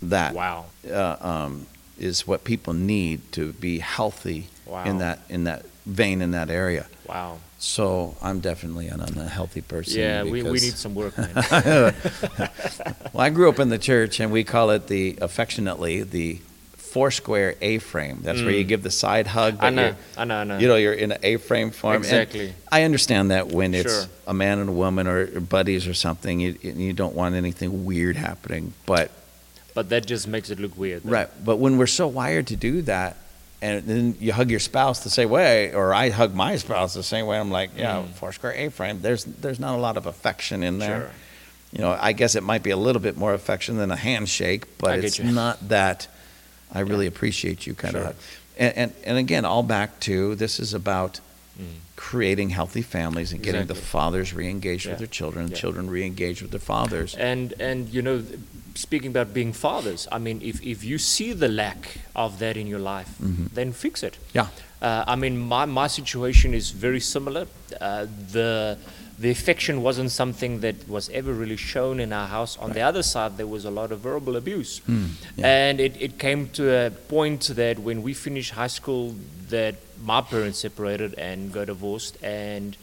that. 0.00 0.32
Wow. 0.34 0.66
uh, 0.88 1.16
um, 1.20 1.66
is 1.98 2.26
what 2.26 2.44
people 2.44 2.72
need 2.74 3.20
to 3.32 3.52
be 3.54 3.78
healthy 3.80 4.46
Wow. 4.66 4.84
in 4.84 4.98
that 4.98 5.20
in 5.28 5.44
that 5.44 5.64
vein 5.86 6.22
in 6.22 6.32
that 6.32 6.50
area. 6.50 6.86
Wow. 7.08 7.38
So 7.58 8.16
I'm 8.20 8.40
definitely 8.40 8.88
an 8.88 9.00
unhealthy 9.00 9.62
person. 9.62 9.98
Yeah, 9.98 10.24
we, 10.24 10.42
we 10.42 10.52
need 10.52 10.76
some 10.76 10.94
work, 10.94 11.16
man. 11.16 11.32
well, 11.34 11.94
I 13.16 13.30
grew 13.30 13.48
up 13.48 13.58
in 13.58 13.70
the 13.70 13.78
church, 13.78 14.20
and 14.20 14.30
we 14.30 14.44
call 14.44 14.70
it 14.70 14.88
the 14.88 15.18
affectionately 15.22 16.02
the 16.02 16.40
four 16.96 17.10
square 17.10 17.54
A-frame. 17.60 18.20
That's 18.22 18.40
where 18.40 18.52
you 18.52 18.64
mm. 18.64 18.68
give 18.68 18.82
the 18.82 18.90
side 18.90 19.26
hug. 19.26 19.58
I 19.60 19.68
know, 19.68 19.94
I 20.16 20.24
know, 20.24 20.36
I 20.38 20.44
know. 20.44 20.58
You 20.58 20.68
know, 20.68 20.76
you're 20.76 20.94
in 20.94 21.12
an 21.12 21.18
A-frame 21.22 21.70
form. 21.70 21.96
and 21.96 22.04
Exactly. 22.04 22.54
I 22.72 22.84
understand 22.84 23.30
that 23.32 23.48
when 23.48 23.74
it's 23.74 23.92
Sure. 23.92 24.10
a 24.26 24.32
man 24.32 24.60
and 24.60 24.70
a 24.70 24.72
woman 24.72 25.06
or 25.06 25.26
buddies 25.40 25.86
or 25.86 25.92
something, 25.92 26.40
you, 26.40 26.56
you 26.62 26.94
don't 26.94 27.14
want 27.14 27.34
anything 27.34 27.84
weird 27.84 28.16
happening. 28.16 28.72
But 28.86 29.10
But 29.74 29.90
that 29.90 30.06
just 30.06 30.26
makes 30.26 30.48
it 30.48 30.58
look 30.58 30.76
weird. 30.78 31.02
though. 31.02 31.10
Right. 31.10 31.28
But 31.44 31.56
when 31.56 31.76
we're 31.76 31.86
so 31.86 32.06
wired 32.06 32.46
to 32.46 32.56
do 32.56 32.80
that, 32.82 33.18
and 33.62 33.82
then 33.86 34.16
you 34.20 34.32
hug 34.32 34.50
your 34.50 34.60
spouse 34.60 35.02
the 35.04 35.10
same 35.10 35.30
way, 35.30 35.72
or 35.74 35.94
I 35.94 36.10
hug 36.10 36.34
my 36.34 36.56
spouse 36.56 36.94
the 36.94 37.02
same 37.02 37.26
way, 37.26 37.38
I'm 37.38 37.50
like, 37.50 37.70
yeah, 37.76 38.02
Mm. 38.02 38.08
foursquare 38.14 38.52
A-frame. 38.52 39.00
There's 39.02 39.24
there's 39.24 39.58
not 39.58 39.74
a 39.74 39.80
lot 39.80 39.96
of 39.96 40.06
affection 40.06 40.62
in 40.62 40.78
there. 40.78 41.00
Sure. 41.00 41.10
You 41.72 41.80
know, 41.80 41.98
I 42.00 42.12
guess 42.12 42.34
it 42.36 42.42
might 42.42 42.62
be 42.62 42.70
a 42.70 42.76
little 42.76 43.02
bit 43.02 43.16
more 43.16 43.34
affection 43.34 43.76
than 43.76 43.90
a 43.90 43.96
handshake, 43.96 44.64
but 44.78 44.90
I 44.92 44.96
it's 45.06 45.18
not 45.20 45.68
that. 45.68 46.08
I 46.72 46.80
really 46.80 47.06
appreciate 47.06 47.66
you 47.66 47.74
kind 47.74 47.92
Sure. 47.94 48.04
of. 48.04 48.16
And, 48.58 48.74
and 48.76 48.92
and 49.04 49.18
again, 49.18 49.44
all 49.44 49.62
back 49.62 50.00
to 50.00 50.34
this 50.36 50.58
is 50.60 50.74
about 50.74 51.20
Mm. 51.58 51.64
Creating 51.96 52.50
healthy 52.50 52.82
families 52.82 53.32
and 53.32 53.42
getting 53.42 53.66
the 53.66 53.74
fathers 53.74 54.32
re-engaged 54.34 54.84
Yeah. 54.84 54.92
with 54.92 54.98
their 54.98 55.06
children, 55.18 55.44
and 55.46 55.52
Yeah. 55.52 55.60
children 55.60 55.88
re-engaged 55.90 56.42
with 56.42 56.50
their 56.50 56.60
fathers. 56.60 57.14
And 57.14 57.54
and 57.60 57.88
you 57.92 58.02
know, 58.02 58.22
speaking 58.74 59.10
about 59.16 59.32
being 59.32 59.52
fathers, 59.54 60.06
I 60.12 60.18
mean, 60.18 60.40
if 60.42 60.62
if 60.62 60.84
you 60.84 60.98
see 60.98 61.32
the 61.32 61.48
lack 61.48 61.98
of 62.14 62.38
that 62.38 62.56
in 62.56 62.66
your 62.66 62.80
life, 62.80 63.10
then 63.54 63.72
fix 63.72 64.02
it. 64.02 64.12
Mm-hmm. 64.14 64.38
Yeah. 64.38 64.48
Uh, 64.82 65.04
I 65.06 65.16
mean, 65.16 65.38
my, 65.38 65.64
my 65.64 65.86
situation 65.88 66.52
is 66.52 66.70
very 66.70 67.00
similar. 67.00 67.46
Uh, 67.80 68.06
the 68.32 68.76
the 69.18 69.30
affection 69.30 69.80
wasn't 69.80 70.10
something 70.10 70.60
that 70.60 70.74
was 70.86 71.08
ever 71.08 71.32
really 71.32 71.56
shown 71.56 72.00
in 72.00 72.12
our 72.12 72.28
house. 72.28 72.58
On 72.60 72.72
the 72.72 72.82
other 72.82 73.02
side, 73.02 73.38
there 73.38 73.46
was 73.46 73.64
a 73.64 73.70
lot 73.70 73.90
of 73.90 74.00
verbal 74.00 74.36
abuse, 74.36 74.82
Hmm, 74.84 75.06
yeah. 75.38 75.46
and 75.70 75.80
it, 75.80 75.96
it 75.98 76.18
came 76.18 76.50
to 76.50 76.62
a 76.86 76.90
point 76.90 77.40
that 77.56 77.78
when 77.78 78.02
we 78.02 78.12
finished 78.12 78.50
high 78.52 78.68
school, 78.68 79.14
that 79.48 79.74
my 80.02 80.20
parents 80.20 80.58
separated 80.58 81.14
and 81.14 81.52
got 81.52 81.66
divorced, 81.66 82.16
and 82.22 82.76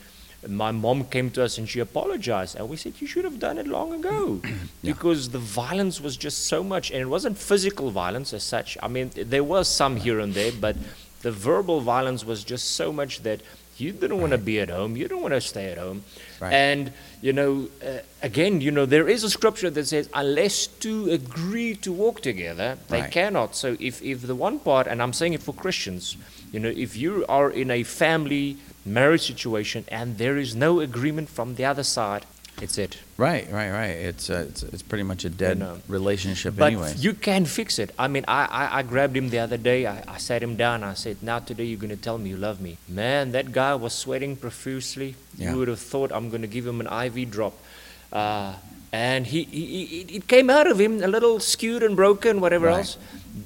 my 0.47 0.71
mom 0.71 1.05
came 1.05 1.29
to 1.31 1.43
us 1.43 1.57
and 1.57 1.69
she 1.69 1.79
apologized, 1.79 2.55
and 2.57 2.67
we 2.69 2.75
said 2.77 2.99
you 2.99 3.07
should 3.07 3.23
have 3.23 3.39
done 3.39 3.57
it 3.57 3.67
long 3.67 3.93
ago, 3.93 4.41
because 4.83 5.29
the 5.29 5.39
violence 5.39 6.01
was 6.01 6.17
just 6.17 6.45
so 6.47 6.63
much, 6.63 6.91
and 6.91 7.01
it 7.01 7.05
wasn't 7.05 7.37
physical 7.37 7.91
violence 7.91 8.33
as 8.33 8.43
such. 8.43 8.77
I 8.83 8.87
mean, 8.87 9.11
there 9.15 9.43
was 9.43 9.67
some 9.67 9.95
here 9.97 10.19
and 10.19 10.33
there, 10.33 10.51
but 10.51 10.75
the 11.21 11.31
verbal 11.31 11.79
violence 11.79 12.25
was 12.25 12.43
just 12.43 12.71
so 12.71 12.91
much 12.91 13.23
that 13.23 13.41
you 13.77 13.91
didn't 13.91 14.19
want 14.19 14.31
to 14.33 14.37
be 14.37 14.59
at 14.59 14.69
home, 14.69 14.95
you 14.95 15.07
don't 15.07 15.21
want 15.21 15.33
to 15.33 15.41
stay 15.41 15.71
at 15.71 15.77
home, 15.77 16.03
Right. 16.39 16.53
and 16.53 16.91
you 17.21 17.31
know, 17.31 17.69
uh, 17.81 17.99
again, 18.21 18.59
you 18.59 18.69
know, 18.69 18.85
there 18.85 19.07
is 19.07 19.23
a 19.23 19.29
scripture 19.29 19.69
that 19.69 19.87
says, 19.87 20.09
unless 20.13 20.67
two 20.67 21.09
agree 21.09 21.73
to 21.77 21.93
walk 21.93 22.19
together, 22.21 22.77
they 22.89 23.01
Right. 23.01 23.11
cannot. 23.11 23.55
So 23.55 23.77
if, 23.79 24.01
if 24.03 24.23
the 24.27 24.35
one 24.35 24.59
part, 24.59 24.87
and 24.87 25.01
I'm 25.01 25.13
saying 25.13 25.33
it 25.33 25.41
for 25.41 25.53
Christians, 25.53 26.17
you 26.53 26.59
know, 26.61 26.69
if 26.69 26.95
you 26.95 27.25
are 27.27 27.49
in 27.51 27.69
a 27.71 27.83
family 27.83 28.55
marriage 28.85 29.25
situation 29.27 29.83
and 29.89 30.17
there 30.17 30.37
is 30.37 30.55
no 30.55 30.79
agreement 30.79 31.27
from 31.29 31.55
the 31.55 31.65
other 31.65 31.83
side, 31.83 32.25
it's 32.61 32.77
it. 32.77 32.99
Right, 33.17 33.51
right, 33.51 33.71
right. 33.71 33.95
It's 34.09 34.29
uh, 34.29 34.45
it's, 34.47 34.61
it's 34.63 34.83
pretty 34.83 35.03
much 35.03 35.25
a 35.25 35.29
dead 35.29 35.57
know. 35.57 35.79
relationship 35.87 36.53
But 36.55 36.67
anyway. 36.73 36.93
you 36.97 37.13
can 37.13 37.45
fix 37.45 37.79
it. 37.79 37.89
I 37.97 38.07
mean, 38.07 38.23
I, 38.27 38.45
I, 38.45 38.77
I 38.79 38.81
grabbed 38.83 39.17
him 39.17 39.29
the 39.29 39.39
other 39.39 39.57
day. 39.57 39.87
I, 39.87 40.03
I 40.07 40.17
sat 40.19 40.43
him 40.43 40.55
down. 40.55 40.83
I 40.83 40.93
said, 40.93 41.17
Now 41.23 41.39
today 41.39 41.63
you're 41.65 41.79
going 41.79 41.89
to 41.97 42.03
tell 42.07 42.17
me 42.19 42.29
you 42.29 42.37
love 42.37 42.61
me. 42.61 42.77
Man, 42.87 43.31
that 43.31 43.51
guy 43.51 43.73
was 43.73 43.93
sweating 43.93 44.35
profusely. 44.37 45.15
Yeah. 45.35 45.51
You 45.51 45.57
would 45.57 45.67
have 45.67 45.79
thought 45.79 46.11
I'm 46.13 46.29
going 46.29 46.43
to 46.43 46.47
give 46.47 46.65
him 46.67 46.79
an 46.79 46.87
IV 46.87 47.31
drop. 47.31 47.53
Uh, 48.11 48.53
and 48.91 49.25
he, 49.25 49.43
he, 49.45 49.85
he, 49.85 50.15
it 50.17 50.27
came 50.27 50.51
out 50.51 50.67
of 50.67 50.79
him 50.79 51.03
a 51.03 51.07
little 51.07 51.39
skewed 51.39 51.81
and 51.81 51.95
broken, 51.95 52.39
whatever 52.39 52.67
Right. 52.67 52.77
else. 52.77 52.97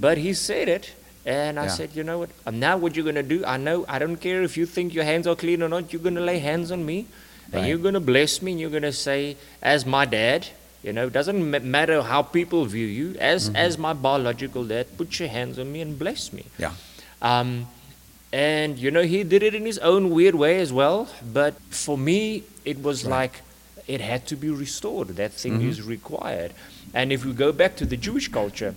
But 0.01 0.17
he 0.17 0.33
said 0.33 0.67
it. 0.67 0.91
And 1.27 1.59
I 1.59 1.63
Yeah. 1.65 1.69
said, 1.77 1.89
You 1.93 2.03
know 2.03 2.19
what? 2.19 2.29
Um, 2.47 2.59
now 2.59 2.77
what 2.77 2.95
you're 2.95 3.03
going 3.03 3.15
to 3.23 3.29
do, 3.37 3.43
I 3.45 3.57
know, 3.57 3.85
I 3.87 3.99
don't 3.99 4.15
care 4.17 4.41
if 4.43 4.55
you 4.57 4.65
think 4.65 4.93
your 4.93 5.03
hands 5.03 5.27
are 5.27 5.35
clean 5.35 5.61
or 5.61 5.67
not, 5.69 5.91
you're 5.93 6.01
going 6.01 6.15
to 6.15 6.21
lay 6.21 6.39
hands 6.39 6.71
on 6.71 6.85
me. 6.85 7.05
And 7.53 7.65
you're 7.67 7.77
going 7.87 7.93
to 7.93 7.99
bless 8.11 8.41
me 8.41 8.51
and 8.53 8.59
you're 8.61 8.69
going 8.77 8.83
to 8.83 8.91
say, 8.93 9.35
As 9.61 9.85
my 9.85 10.05
dad, 10.05 10.47
you 10.83 10.93
know, 10.93 11.07
it 11.07 11.13
doesn't 11.13 11.51
ma- 11.51 11.59
matter 11.59 12.01
how 12.01 12.21
people 12.21 12.65
view 12.65 12.85
you. 12.87 13.15
As 13.19 13.49
as 13.65 13.77
my 13.77 13.93
biological 13.93 14.63
dad, 14.65 14.87
put 14.97 15.19
your 15.19 15.29
hands 15.29 15.59
on 15.59 15.71
me 15.71 15.81
and 15.81 15.97
bless 15.99 16.31
me. 16.33 16.45
Yeah. 16.57 16.73
Um, 17.21 17.67
and 18.33 18.77
you 18.77 18.91
know, 18.91 19.03
he 19.03 19.23
did 19.23 19.43
it 19.43 19.53
in 19.55 19.65
his 19.65 19.77
own 19.79 20.09
weird 20.11 20.35
way 20.35 20.59
as 20.59 20.71
well. 20.73 21.07
But 21.33 21.55
for 21.69 21.97
me, 21.97 22.43
it 22.65 22.81
was 22.83 23.05
like 23.05 23.41
it 23.87 24.01
had 24.01 24.27
to 24.27 24.35
be 24.35 24.49
restored. 24.49 25.09
That 25.15 25.31
thing 25.31 25.53
Mm-hmm. 25.59 25.69
is 25.69 25.81
required. 25.81 26.51
And 26.93 27.11
if 27.11 27.23
we 27.25 27.31
go 27.33 27.51
back 27.51 27.75
to 27.77 27.85
the 27.85 27.97
Jewish 27.97 28.27
culture, 28.29 28.75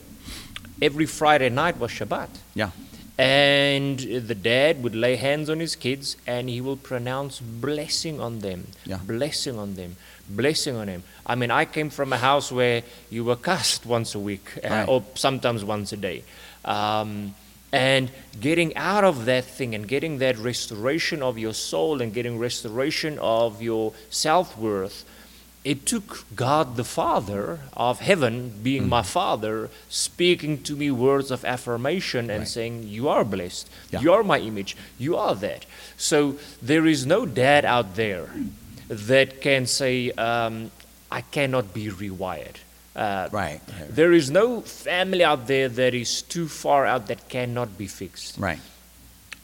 every 0.80 1.06
Friday 1.06 1.48
night 1.48 1.78
was 1.78 1.90
Shabbat. 1.90 2.28
Yeah. 2.54 2.70
And 3.18 3.98
the 3.98 4.34
dad 4.34 4.82
would 4.82 4.94
lay 4.94 5.16
hands 5.16 5.50
on 5.50 5.60
his 5.60 5.76
kids 5.76 6.16
and 6.26 6.48
he 6.48 6.62
will 6.62 6.78
pronounce 6.78 7.38
blessing 7.38 8.18
on 8.18 8.38
them. 8.38 8.68
Yeah. 8.86 8.96
Blessing 8.96 9.58
on 9.58 9.74
them. 9.74 9.96
Blessing 10.28 10.76
on 10.76 10.88
him. 10.88 11.02
I 11.26 11.34
mean, 11.34 11.50
I 11.50 11.66
came 11.66 11.90
from 11.90 12.14
a 12.14 12.16
house 12.16 12.50
where 12.50 12.82
you 13.10 13.24
were 13.24 13.36
cussed 13.36 13.84
once 13.84 14.14
a 14.14 14.18
week 14.18 14.58
uh, 14.64 14.86
or 14.88 15.04
sometimes 15.14 15.64
once 15.64 15.92
a 15.92 15.98
day. 15.98 16.24
Um, 16.64 17.34
and 17.72 18.10
getting 18.40 18.74
out 18.76 19.04
of 19.04 19.26
that 19.26 19.44
thing 19.44 19.74
and 19.74 19.86
getting 19.86 20.18
that 20.18 20.38
restoration 20.38 21.22
of 21.22 21.38
your 21.38 21.52
soul 21.52 22.00
and 22.00 22.12
getting 22.12 22.38
restoration 22.38 23.18
of 23.20 23.62
your 23.62 23.92
self 24.08 24.56
worth, 24.58 25.04
it 25.62 25.84
took 25.84 26.24
God 26.34 26.76
the 26.76 26.84
Father 26.84 27.60
of 27.76 28.00
heaven, 28.00 28.54
being 28.62 28.88
my 28.88 29.02
Father, 29.02 29.68
speaking 29.90 30.62
to 30.62 30.74
me 30.74 30.90
words 30.90 31.30
of 31.30 31.44
affirmation 31.44 32.30
and 32.30 32.40
Right. 32.40 32.48
saying, 32.48 32.88
You 32.88 33.08
are 33.10 33.24
blessed. 33.24 33.68
Yeah. 33.92 34.00
You 34.00 34.12
are 34.14 34.22
my 34.22 34.38
image. 34.38 34.74
You 34.98 35.16
are 35.16 35.34
that. 35.34 35.66
So 35.98 36.36
there 36.62 36.86
is 36.86 37.04
no 37.04 37.26
dad 37.26 37.64
out 37.66 37.96
there 37.96 38.30
that 38.88 39.40
can 39.42 39.66
say, 39.66 40.10
um, 40.12 40.70
I 41.12 41.20
cannot 41.20 41.74
be 41.74 41.88
rewired. 41.88 42.56
Uh, 42.96 43.28
Right. 43.30 43.60
there 43.88 44.12
is 44.12 44.30
no 44.30 44.62
family 44.62 45.22
out 45.22 45.46
there 45.46 45.68
that 45.68 45.94
is 45.94 46.22
too 46.22 46.48
far 46.48 46.86
out 46.86 47.06
that 47.08 47.28
cannot 47.28 47.76
be 47.76 47.86
fixed. 47.86 48.36
Right. 48.38 48.60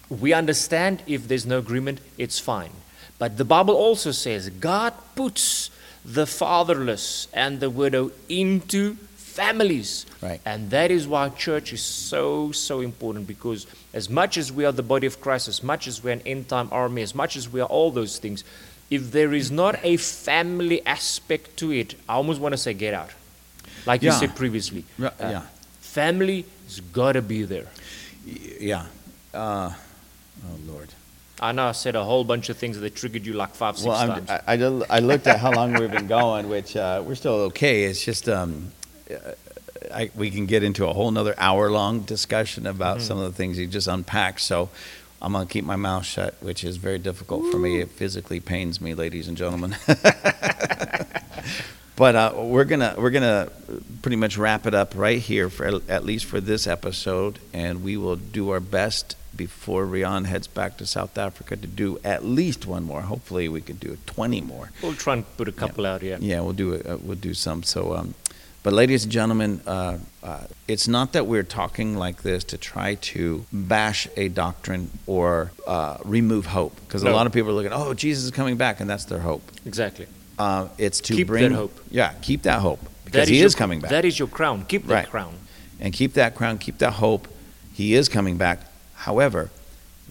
We 0.09 0.33
understand 0.33 1.03
if 1.07 1.29
there's 1.29 1.47
no 1.47 1.59
agreement, 1.59 2.01
it's 2.17 2.39
fine. 2.39 2.71
But 3.19 3.37
the 3.37 3.45
Bible 3.45 3.75
also 3.75 4.13
says 4.13 4.49
God 4.49 4.93
puts 5.15 5.71
the 6.07 6.27
fatherless 6.27 7.27
and 7.35 7.59
the 7.59 7.69
widow 7.69 8.13
into 8.29 8.95
families. 9.17 10.07
Right. 10.23 10.41
And 10.47 10.71
that 10.71 10.91
is 10.91 11.07
why 11.07 11.29
church 11.31 11.73
is 11.73 11.83
so, 11.83 12.53
so 12.53 12.81
important 12.81 13.27
because 13.27 13.67
as 13.93 14.09
much 14.09 14.39
as 14.39 14.53
we 14.53 14.65
are 14.65 14.73
the 14.73 14.85
body 14.85 15.07
of 15.07 15.21
Christ, 15.21 15.49
as 15.49 15.63
much 15.63 15.87
as 15.87 16.03
we're 16.03 16.13
an 16.13 16.23
end 16.25 16.49
time 16.49 16.69
army, 16.71 17.03
as 17.03 17.15
much 17.15 17.37
as 17.37 17.53
we 17.53 17.61
are 17.61 17.67
all 17.69 17.91
those 17.91 18.19
things, 18.19 18.45
if 18.89 19.11
there 19.11 19.35
is 19.35 19.51
not 19.51 19.79
a 19.83 19.97
family 19.97 20.85
aspect 20.87 21.57
to 21.59 21.73
it, 21.73 21.97
I 22.09 22.15
almost 22.15 22.41
want 22.41 22.53
to 22.53 22.57
say 22.57 22.73
get 22.73 22.95
out. 22.95 23.11
Like 23.85 24.03
you 24.03 24.13
said 24.13 24.35
previously. 24.35 24.85
Ri- 24.99 25.11
yeah. 25.21 25.43
Family 25.81 26.47
has 26.65 26.81
got 26.81 27.13
to 27.13 27.23
be 27.23 27.43
there. 27.43 27.67
Yeah. 28.25 28.87
Uh, 29.35 29.73
oh, 29.73 30.59
Lord. 30.67 30.89
I 31.41 31.53
know 31.53 31.67
I 31.67 31.73
said 31.73 31.97
a 31.97 32.05
whole 32.05 32.25
bunch 32.25 32.49
of 32.49 32.57
things 32.57 32.79
that 32.81 32.95
triggered 32.95 33.27
you 33.27 33.35
like 33.35 33.55
five, 33.55 33.77
six 33.77 33.87
Well, 33.87 33.97
I'm, 33.97 34.09
times. 34.09 34.31
I, 34.31 34.43
I, 34.47 34.57
did- 34.57 34.83
I 34.89 34.99
looked 35.01 35.27
at 35.27 35.39
how 35.39 35.53
long 35.53 35.75
we've 35.75 35.91
been 35.91 36.07
going, 36.07 36.49
which 36.49 36.77
uh, 36.77 37.03
we're 37.05 37.15
still 37.15 37.35
okay. 37.51 37.85
It's 37.85 38.03
just 38.05 38.29
um, 38.29 38.73
uh, 39.11 39.33
I, 39.93 40.11
we 40.15 40.31
can 40.31 40.47
get 40.47 40.63
into 40.63 40.87
a 40.87 40.93
whole 40.93 41.11
nother 41.11 41.35
hour 41.37 41.71
long 41.71 42.01
discussion 42.01 42.67
about 42.67 43.03
some 43.03 43.19
of 43.19 43.25
the 43.25 43.33
things 43.37 43.59
you 43.59 43.67
just 43.67 43.87
unpacked. 43.87 44.41
So 44.41 44.71
I'm 45.21 45.33
going 45.33 45.47
to 45.47 45.53
keep 45.53 45.65
my 45.65 45.77
mouth 45.77 46.07
shut, 46.07 46.35
which 46.41 46.65
is 46.65 46.79
very 46.79 46.99
difficult 46.99 47.51
for 47.51 47.59
me. 47.59 47.81
It 47.81 47.91
physically 47.91 48.41
pains 48.41 48.81
me, 48.81 48.95
ladies 48.95 49.29
and 49.29 49.37
gentlemen. 49.37 49.77
but 51.97 52.15
uh, 52.15 52.33
we're 52.37 52.65
gonna 52.65 52.95
we're 52.99 53.11
gonna 53.11 53.51
pretty 54.03 54.17
much 54.17 54.37
wrap 54.39 54.67
it 54.67 54.75
up 54.75 54.93
right 54.97 55.19
here 55.19 55.49
for 55.51 55.81
at 55.89 56.05
least 56.05 56.25
for 56.27 56.41
this 56.41 56.67
episode, 56.67 57.39
and 57.53 57.83
we 57.83 57.97
will 57.97 58.17
do 58.17 58.51
our 58.51 58.61
best 58.61 59.17
before 59.37 59.87
Riaan 59.87 60.27
heads 60.27 60.47
back 60.47 60.77
to 60.79 60.87
South 60.87 61.17
Africa 61.19 61.57
to 61.57 61.67
do 61.67 61.99
at 62.05 62.25
least 62.25 62.67
one 62.67 62.85
more. 62.85 63.03
Hopefully, 63.03 63.49
we 63.49 63.61
could 63.61 63.79
do 63.81 63.97
20 64.07 64.41
more. 64.41 64.71
we'll 64.83 64.95
try 64.95 65.15
and 65.15 65.37
put 65.37 65.49
a 65.49 65.53
couple 65.53 65.87
out 65.87 66.01
here. 66.03 66.19
Yeah, 66.21 66.41
we'll 66.41 66.53
do 66.53 66.73
it. 66.73 66.87
Uh, 66.87 66.97
we'll 67.03 67.17
do 67.17 67.35
some. 67.35 67.63
So, 67.63 67.95
um, 67.95 68.15
but 68.63 68.73
ladies 68.73 69.05
and 69.05 69.13
gentlemen, 69.13 69.61
uh, 69.67 69.99
uh, 70.23 70.41
it's 70.67 70.89
not 70.89 71.13
that 71.13 71.27
we're 71.27 71.45
talking 71.45 71.97
like 71.97 72.23
this 72.23 72.43
to 72.45 72.59
try 72.59 72.97
to 72.97 73.45
bash 73.53 74.09
a 74.17 74.29
doctrine 74.29 74.91
or 75.07 75.53
uh, 75.67 75.99
remove 76.05 76.47
hope, 76.47 76.75
because 76.87 77.03
a 77.05 77.11
lot 77.11 77.27
of 77.27 77.33
people 77.33 77.51
are 77.51 77.55
looking, 77.55 77.73
oh, 77.73 77.95
Jesus 77.95 78.25
is 78.25 78.31
coming 78.33 78.57
back, 78.57 78.81
and 78.81 78.91
that's 78.91 79.05
their 79.05 79.21
hope. 79.21 79.43
Exactly. 79.67 80.07
Uh, 80.39 80.69
it's 80.79 81.01
to 81.01 81.15
Keep 81.15 81.29
that 81.29 81.53
hope. 81.53 81.79
Yeah, 81.91 82.13
keep 82.23 82.43
that 82.43 82.61
hope 82.61 82.81
because 83.05 83.27
That 83.27 83.29
he 83.29 83.39
your- 83.39 83.47
is 83.47 83.55
coming 83.55 83.81
back, 83.81 83.91
That 83.91 84.05
is 84.05 84.19
your 84.19 84.29
crown. 84.29 84.65
Keep 84.67 84.87
that 84.89 84.95
Right. 84.95 85.09
crown. 85.09 85.35
and 85.81 85.93
keep 85.95 86.15
that 86.15 86.35
crown, 86.35 86.59
keep 86.59 86.79
that 86.79 86.95
hope. 86.95 87.29
He 87.73 87.95
is 87.95 88.09
coming 88.09 88.37
back. 88.37 88.61
However, 89.07 89.51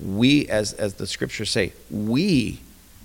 we, 0.02 0.48
as 0.48 0.72
as 0.74 0.94
the 0.96 1.06
scriptures 1.06 1.50
say, 1.52 1.74
we 1.92 2.60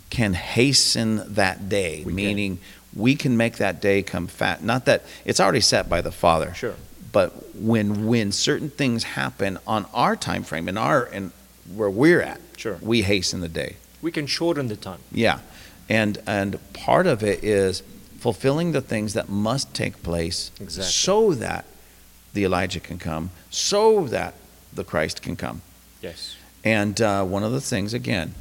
can 0.09 0.35
hasten 0.35 1.35
that 1.35 1.69
day, 1.69 1.99
We 2.05 2.13
can. 2.13 2.15
meaning 2.15 2.59
we 2.95 3.15
can 3.17 3.37
make 3.37 3.57
that 3.59 3.81
day 3.81 4.03
come 4.03 4.27
fat. 4.29 4.63
Not 4.63 4.85
that 4.87 5.03
it's 5.25 5.41
already 5.41 5.61
set 5.61 5.89
by 5.89 6.01
the 6.01 6.13
Father, 6.13 6.55
Sure. 6.55 6.75
but 7.13 7.55
when 7.57 8.07
when 8.07 8.31
certain 8.33 8.71
things 8.71 9.03
happen 9.03 9.59
on 9.67 9.87
our 9.93 10.15
time 10.17 10.43
frame 10.45 10.69
in 10.69 10.77
our 10.79 11.05
and 11.13 11.33
where 11.75 11.91
we're 11.91 12.21
at, 12.23 12.41
Sure. 12.57 12.79
we 12.81 13.03
hasten 13.03 13.41
the 13.41 13.49
day. 13.49 13.75
We 14.03 14.11
can 14.13 14.27
shorten 14.27 14.69
the 14.69 14.77
time. 14.77 15.01
Yeah, 15.13 15.39
and 15.89 16.19
and 16.27 16.59
part 16.73 17.07
of 17.09 17.23
it 17.25 17.43
is 17.45 17.83
fulfilling 18.21 18.73
the 18.73 18.81
things 18.83 19.13
that 19.15 19.29
must 19.29 19.75
take 19.75 20.03
place, 20.03 20.51
Exactly. 20.61 20.93
so 20.93 21.35
that 21.35 21.65
the 22.33 22.45
Elijah 22.45 22.81
can 22.81 22.99
come, 22.99 23.31
so 23.51 24.07
that 24.09 24.35
the 24.73 24.85
Christ 24.85 25.21
can 25.23 25.37
come. 25.37 25.63
Yes. 26.01 26.37
And 26.65 27.01
uh, 27.01 27.25
one 27.25 27.43
of 27.43 27.53
the 27.53 27.61
things, 27.61 27.95
again, 27.95 28.35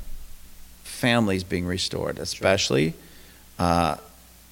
families 0.84 1.44
being 1.44 1.66
restored, 1.66 2.20
especially 2.20 2.94
uh, 3.58 3.96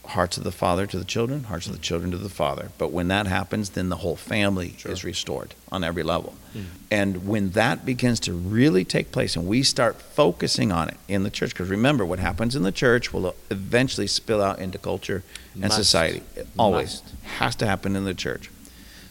hearts 0.05 0.38
of 0.38 0.43
the 0.45 0.51
father 0.51 0.85
to 0.88 0.97
the 0.97 1.03
children, 1.03 1.43
hearts 1.45 1.67
of 1.67 1.73
the 1.73 1.79
children 1.79 2.11
to 2.11 2.17
the 2.17 2.29
father. 2.29 2.71
But 2.77 2.91
when 2.93 3.09
that 3.09 3.27
happens, 3.27 3.71
then 3.71 3.89
the 3.89 3.97
whole 3.97 4.15
family 4.15 4.75
Sure. 4.77 4.91
is 4.91 5.03
restored 5.03 5.53
on 5.69 5.84
every 5.84 6.03
level. 6.03 6.35
Mm. 6.55 6.63
And 6.89 7.27
when 7.27 7.49
that 7.51 7.85
begins 7.85 8.21
to 8.21 8.34
really 8.34 8.85
take 8.85 9.11
place 9.11 9.35
and 9.35 9.45
we 9.47 9.63
start 9.63 10.01
focusing 10.01 10.71
on 10.71 10.88
it 10.88 10.97
in 11.09 11.23
the 11.23 11.29
church, 11.29 11.49
because 11.51 11.69
remember, 11.69 12.05
what 12.05 12.19
happens 12.19 12.55
in 12.55 12.63
the 12.63 12.71
church 12.71 13.11
will 13.11 13.35
eventually 13.49 14.07
spill 14.07 14.41
out 14.41 14.59
into 14.59 14.77
culture 14.77 15.23
and 15.55 15.63
Must. 15.63 15.75
society. 15.75 16.21
It 16.38 16.47
always 16.57 17.01
Must. 17.03 17.15
has 17.39 17.55
to 17.57 17.65
happen 17.67 17.97
in 17.97 18.05
the 18.05 18.13
church. 18.13 18.49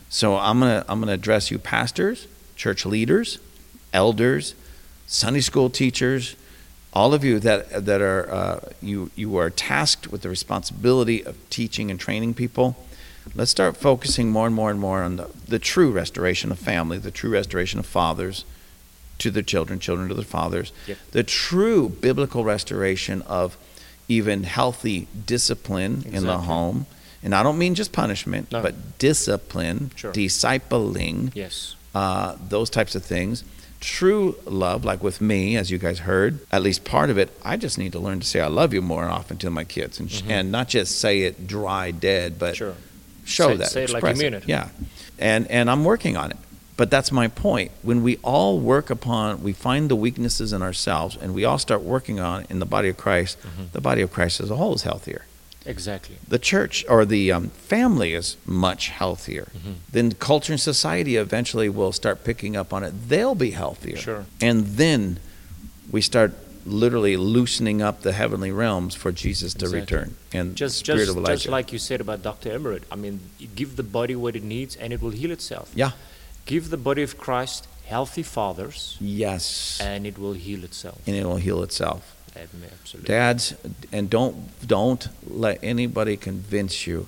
So 0.09 0.37
I'm 0.37 0.61
gonna 0.61 0.85
I'm 0.89 1.01
gonna 1.01 1.13
address 1.13 1.51
you, 1.51 1.59
pastors, 1.59 2.27
church 2.55 2.87
leaders, 2.87 3.39
elders, 3.97 4.55
Sunday 5.07 5.41
school 5.41 5.71
teachers, 5.71 6.37
all 6.93 7.13
of 7.15 7.25
you 7.25 7.39
that 7.41 7.85
that 7.87 8.01
are 8.01 8.31
uh, 8.31 8.61
you 8.83 9.11
you 9.17 9.37
are 9.39 9.51
tasked 9.51 10.13
with 10.13 10.21
the 10.23 10.29
responsibility 10.29 11.25
of 11.25 11.35
teaching 11.51 11.91
and 11.91 11.99
training 11.99 12.35
people. 12.35 12.77
Let's 13.35 13.51
start 13.51 13.77
focusing 13.77 14.31
more 14.31 14.47
and 14.47 14.55
more 14.55 14.71
and 14.71 14.79
more 14.79 15.03
on 15.03 15.17
the, 15.17 15.29
the 15.49 15.59
true 15.59 15.91
restoration 15.91 16.53
of 16.53 16.59
family, 16.61 16.97
the 16.99 17.11
true 17.11 17.31
restoration 17.31 17.81
of 17.81 17.87
fathers 17.87 18.45
to 19.19 19.31
their 19.33 19.43
children, 19.43 19.81
children 19.81 20.09
to 20.09 20.15
their 20.15 20.25
fathers, 20.25 20.73
Yep. 20.87 20.99
the 21.11 21.23
true 21.25 21.89
biblical 21.89 22.45
restoration 22.45 23.23
of 23.23 23.57
even 24.09 24.45
healthy 24.45 25.09
discipline 25.27 26.05
in 26.13 26.25
the 26.27 26.39
home. 26.39 26.87
And 27.23 27.35
I 27.35 27.43
don't 27.43 27.59
mean 27.59 27.75
just 27.75 27.91
punishment, 27.93 28.53
No. 28.53 28.63
but 28.63 28.75
discipline, 28.99 29.91
Sure. 29.97 30.13
discipling, 30.13 31.33
Yes. 31.35 31.75
uh, 31.95 32.37
those 32.49 32.71
types 32.71 32.95
of 32.95 33.03
things. 33.05 33.43
True 33.81 34.37
love, 34.47 34.85
like 34.85 35.03
with 35.03 35.21
me, 35.21 35.57
as 35.57 35.71
you 35.71 35.79
guys 35.79 36.01
heard, 36.01 36.39
at 36.51 36.63
least 36.63 36.85
part 36.85 37.11
of 37.11 37.19
it, 37.19 37.31
I 37.45 37.57
just 37.57 37.79
need 37.79 37.93
to 37.93 37.99
learn 37.99 38.21
to 38.21 38.27
say 38.27 38.41
I 38.41 38.47
love 38.49 38.73
you 38.75 38.83
more 38.83 39.05
often 39.05 39.37
to 39.39 39.51
my 39.51 39.65
kids, 39.65 40.01
and, 40.01 40.11
sh 40.11 40.23
and 40.29 40.51
not 40.51 40.69
just 40.69 40.99
say 40.99 41.23
it 41.23 41.47
dry, 41.47 41.91
dead, 41.91 42.39
but 42.39 42.57
Sure. 42.57 42.75
show 43.25 43.49
Say- 43.51 43.57
that, 43.57 43.71
say 43.71 43.85
it 43.85 43.91
like 43.91 44.03
you 44.05 44.15
mean 44.23 44.35
it. 44.35 44.45
Yeah, 44.47 44.69
and 45.19 45.47
and 45.49 45.71
I'm 45.71 45.85
working 45.85 46.17
on 46.17 46.31
it. 46.31 46.37
But 46.77 46.91
that's 46.91 47.11
my 47.11 47.29
point. 47.29 47.71
When 47.83 48.03
we 48.03 48.19
all 48.23 48.59
work 48.61 48.91
upon, 48.91 49.43
we 49.43 49.53
find 49.55 49.89
the 49.89 49.97
weaknesses 49.97 50.53
in 50.53 50.61
ourselves, 50.63 51.17
and 51.21 51.33
we 51.35 51.45
all 51.45 51.59
start 51.59 51.81
working 51.83 52.21
on 52.21 52.45
in 52.51 52.59
the 52.59 52.67
body 52.67 52.89
of 52.91 52.97
Christ. 52.99 53.39
Mm-hmm. 53.41 53.63
The 53.73 53.81
body 53.81 54.03
of 54.03 54.13
Christ 54.13 54.41
as 54.41 54.51
a 54.51 54.57
whole 54.57 54.75
is 54.75 54.83
healthier 54.83 55.25
Exactly. 55.67 56.17
the 56.29 56.39
church 56.39 56.85
or 56.89 57.05
the 57.05 57.33
um, 57.33 57.49
family 57.51 58.15
is 58.15 58.37
much 58.47 58.89
healthier, 58.89 59.49
Mm-hmm. 59.57 59.73
then 59.93 60.13
culture 60.13 60.53
and 60.53 60.61
society 60.61 61.17
eventually 61.17 61.69
will 61.69 61.93
start 61.93 62.25
picking 62.25 62.57
up 62.57 62.73
on 62.73 62.83
it. 62.85 63.09
They'll 63.09 63.35
be 63.35 63.51
healthier. 63.51 63.97
Sure. 63.97 64.25
And 64.41 64.67
then 64.79 65.19
we 65.91 66.01
start 66.01 66.33
literally 66.65 67.17
loosening 67.17 67.81
up 67.81 68.03
the 68.03 68.13
heavenly 68.13 68.51
realms 68.51 68.95
for 68.97 69.13
Jesus 69.13 69.55
to 69.55 69.67
Exactly. 69.67 69.81
return. 69.81 70.15
And 70.33 70.57
Just, 70.57 70.79
spirit 70.79 70.99
just, 70.99 71.11
of 71.13 71.17
Elijah. 71.19 71.35
just 71.37 71.49
like 71.49 71.73
you 71.73 71.79
said 71.79 72.01
about 72.01 72.23
Dr. 72.23 72.51
Emirate. 72.59 72.83
I 72.91 72.97
mean, 72.97 73.21
give 73.55 73.77
the 73.77 73.85
body 73.85 74.17
what 74.17 74.35
it 74.35 74.43
needs 74.43 74.75
and 74.77 74.93
it 74.93 75.01
will 75.01 75.11
heal 75.11 75.31
itself. 75.31 75.71
Yeah. 75.77 75.93
Give 76.45 76.71
the 76.71 76.77
body 76.77 77.03
of 77.03 77.17
Christ 77.19 77.69
healthy 77.87 78.25
fathers 78.25 78.97
yes. 79.01 79.79
and 79.81 80.07
it 80.09 80.19
will 80.19 80.33
heal 80.33 80.65
itself. 80.65 80.99
And 81.07 81.15
it'll 81.15 81.37
heal 81.37 81.63
itself. 81.63 82.16
Absolutely. 82.37 83.09
Dads, 83.09 83.55
and 83.93 84.09
don't 84.11 84.37
don't 84.67 85.09
let 85.29 85.59
anybody 85.63 86.17
convince 86.17 86.87
you 86.87 87.07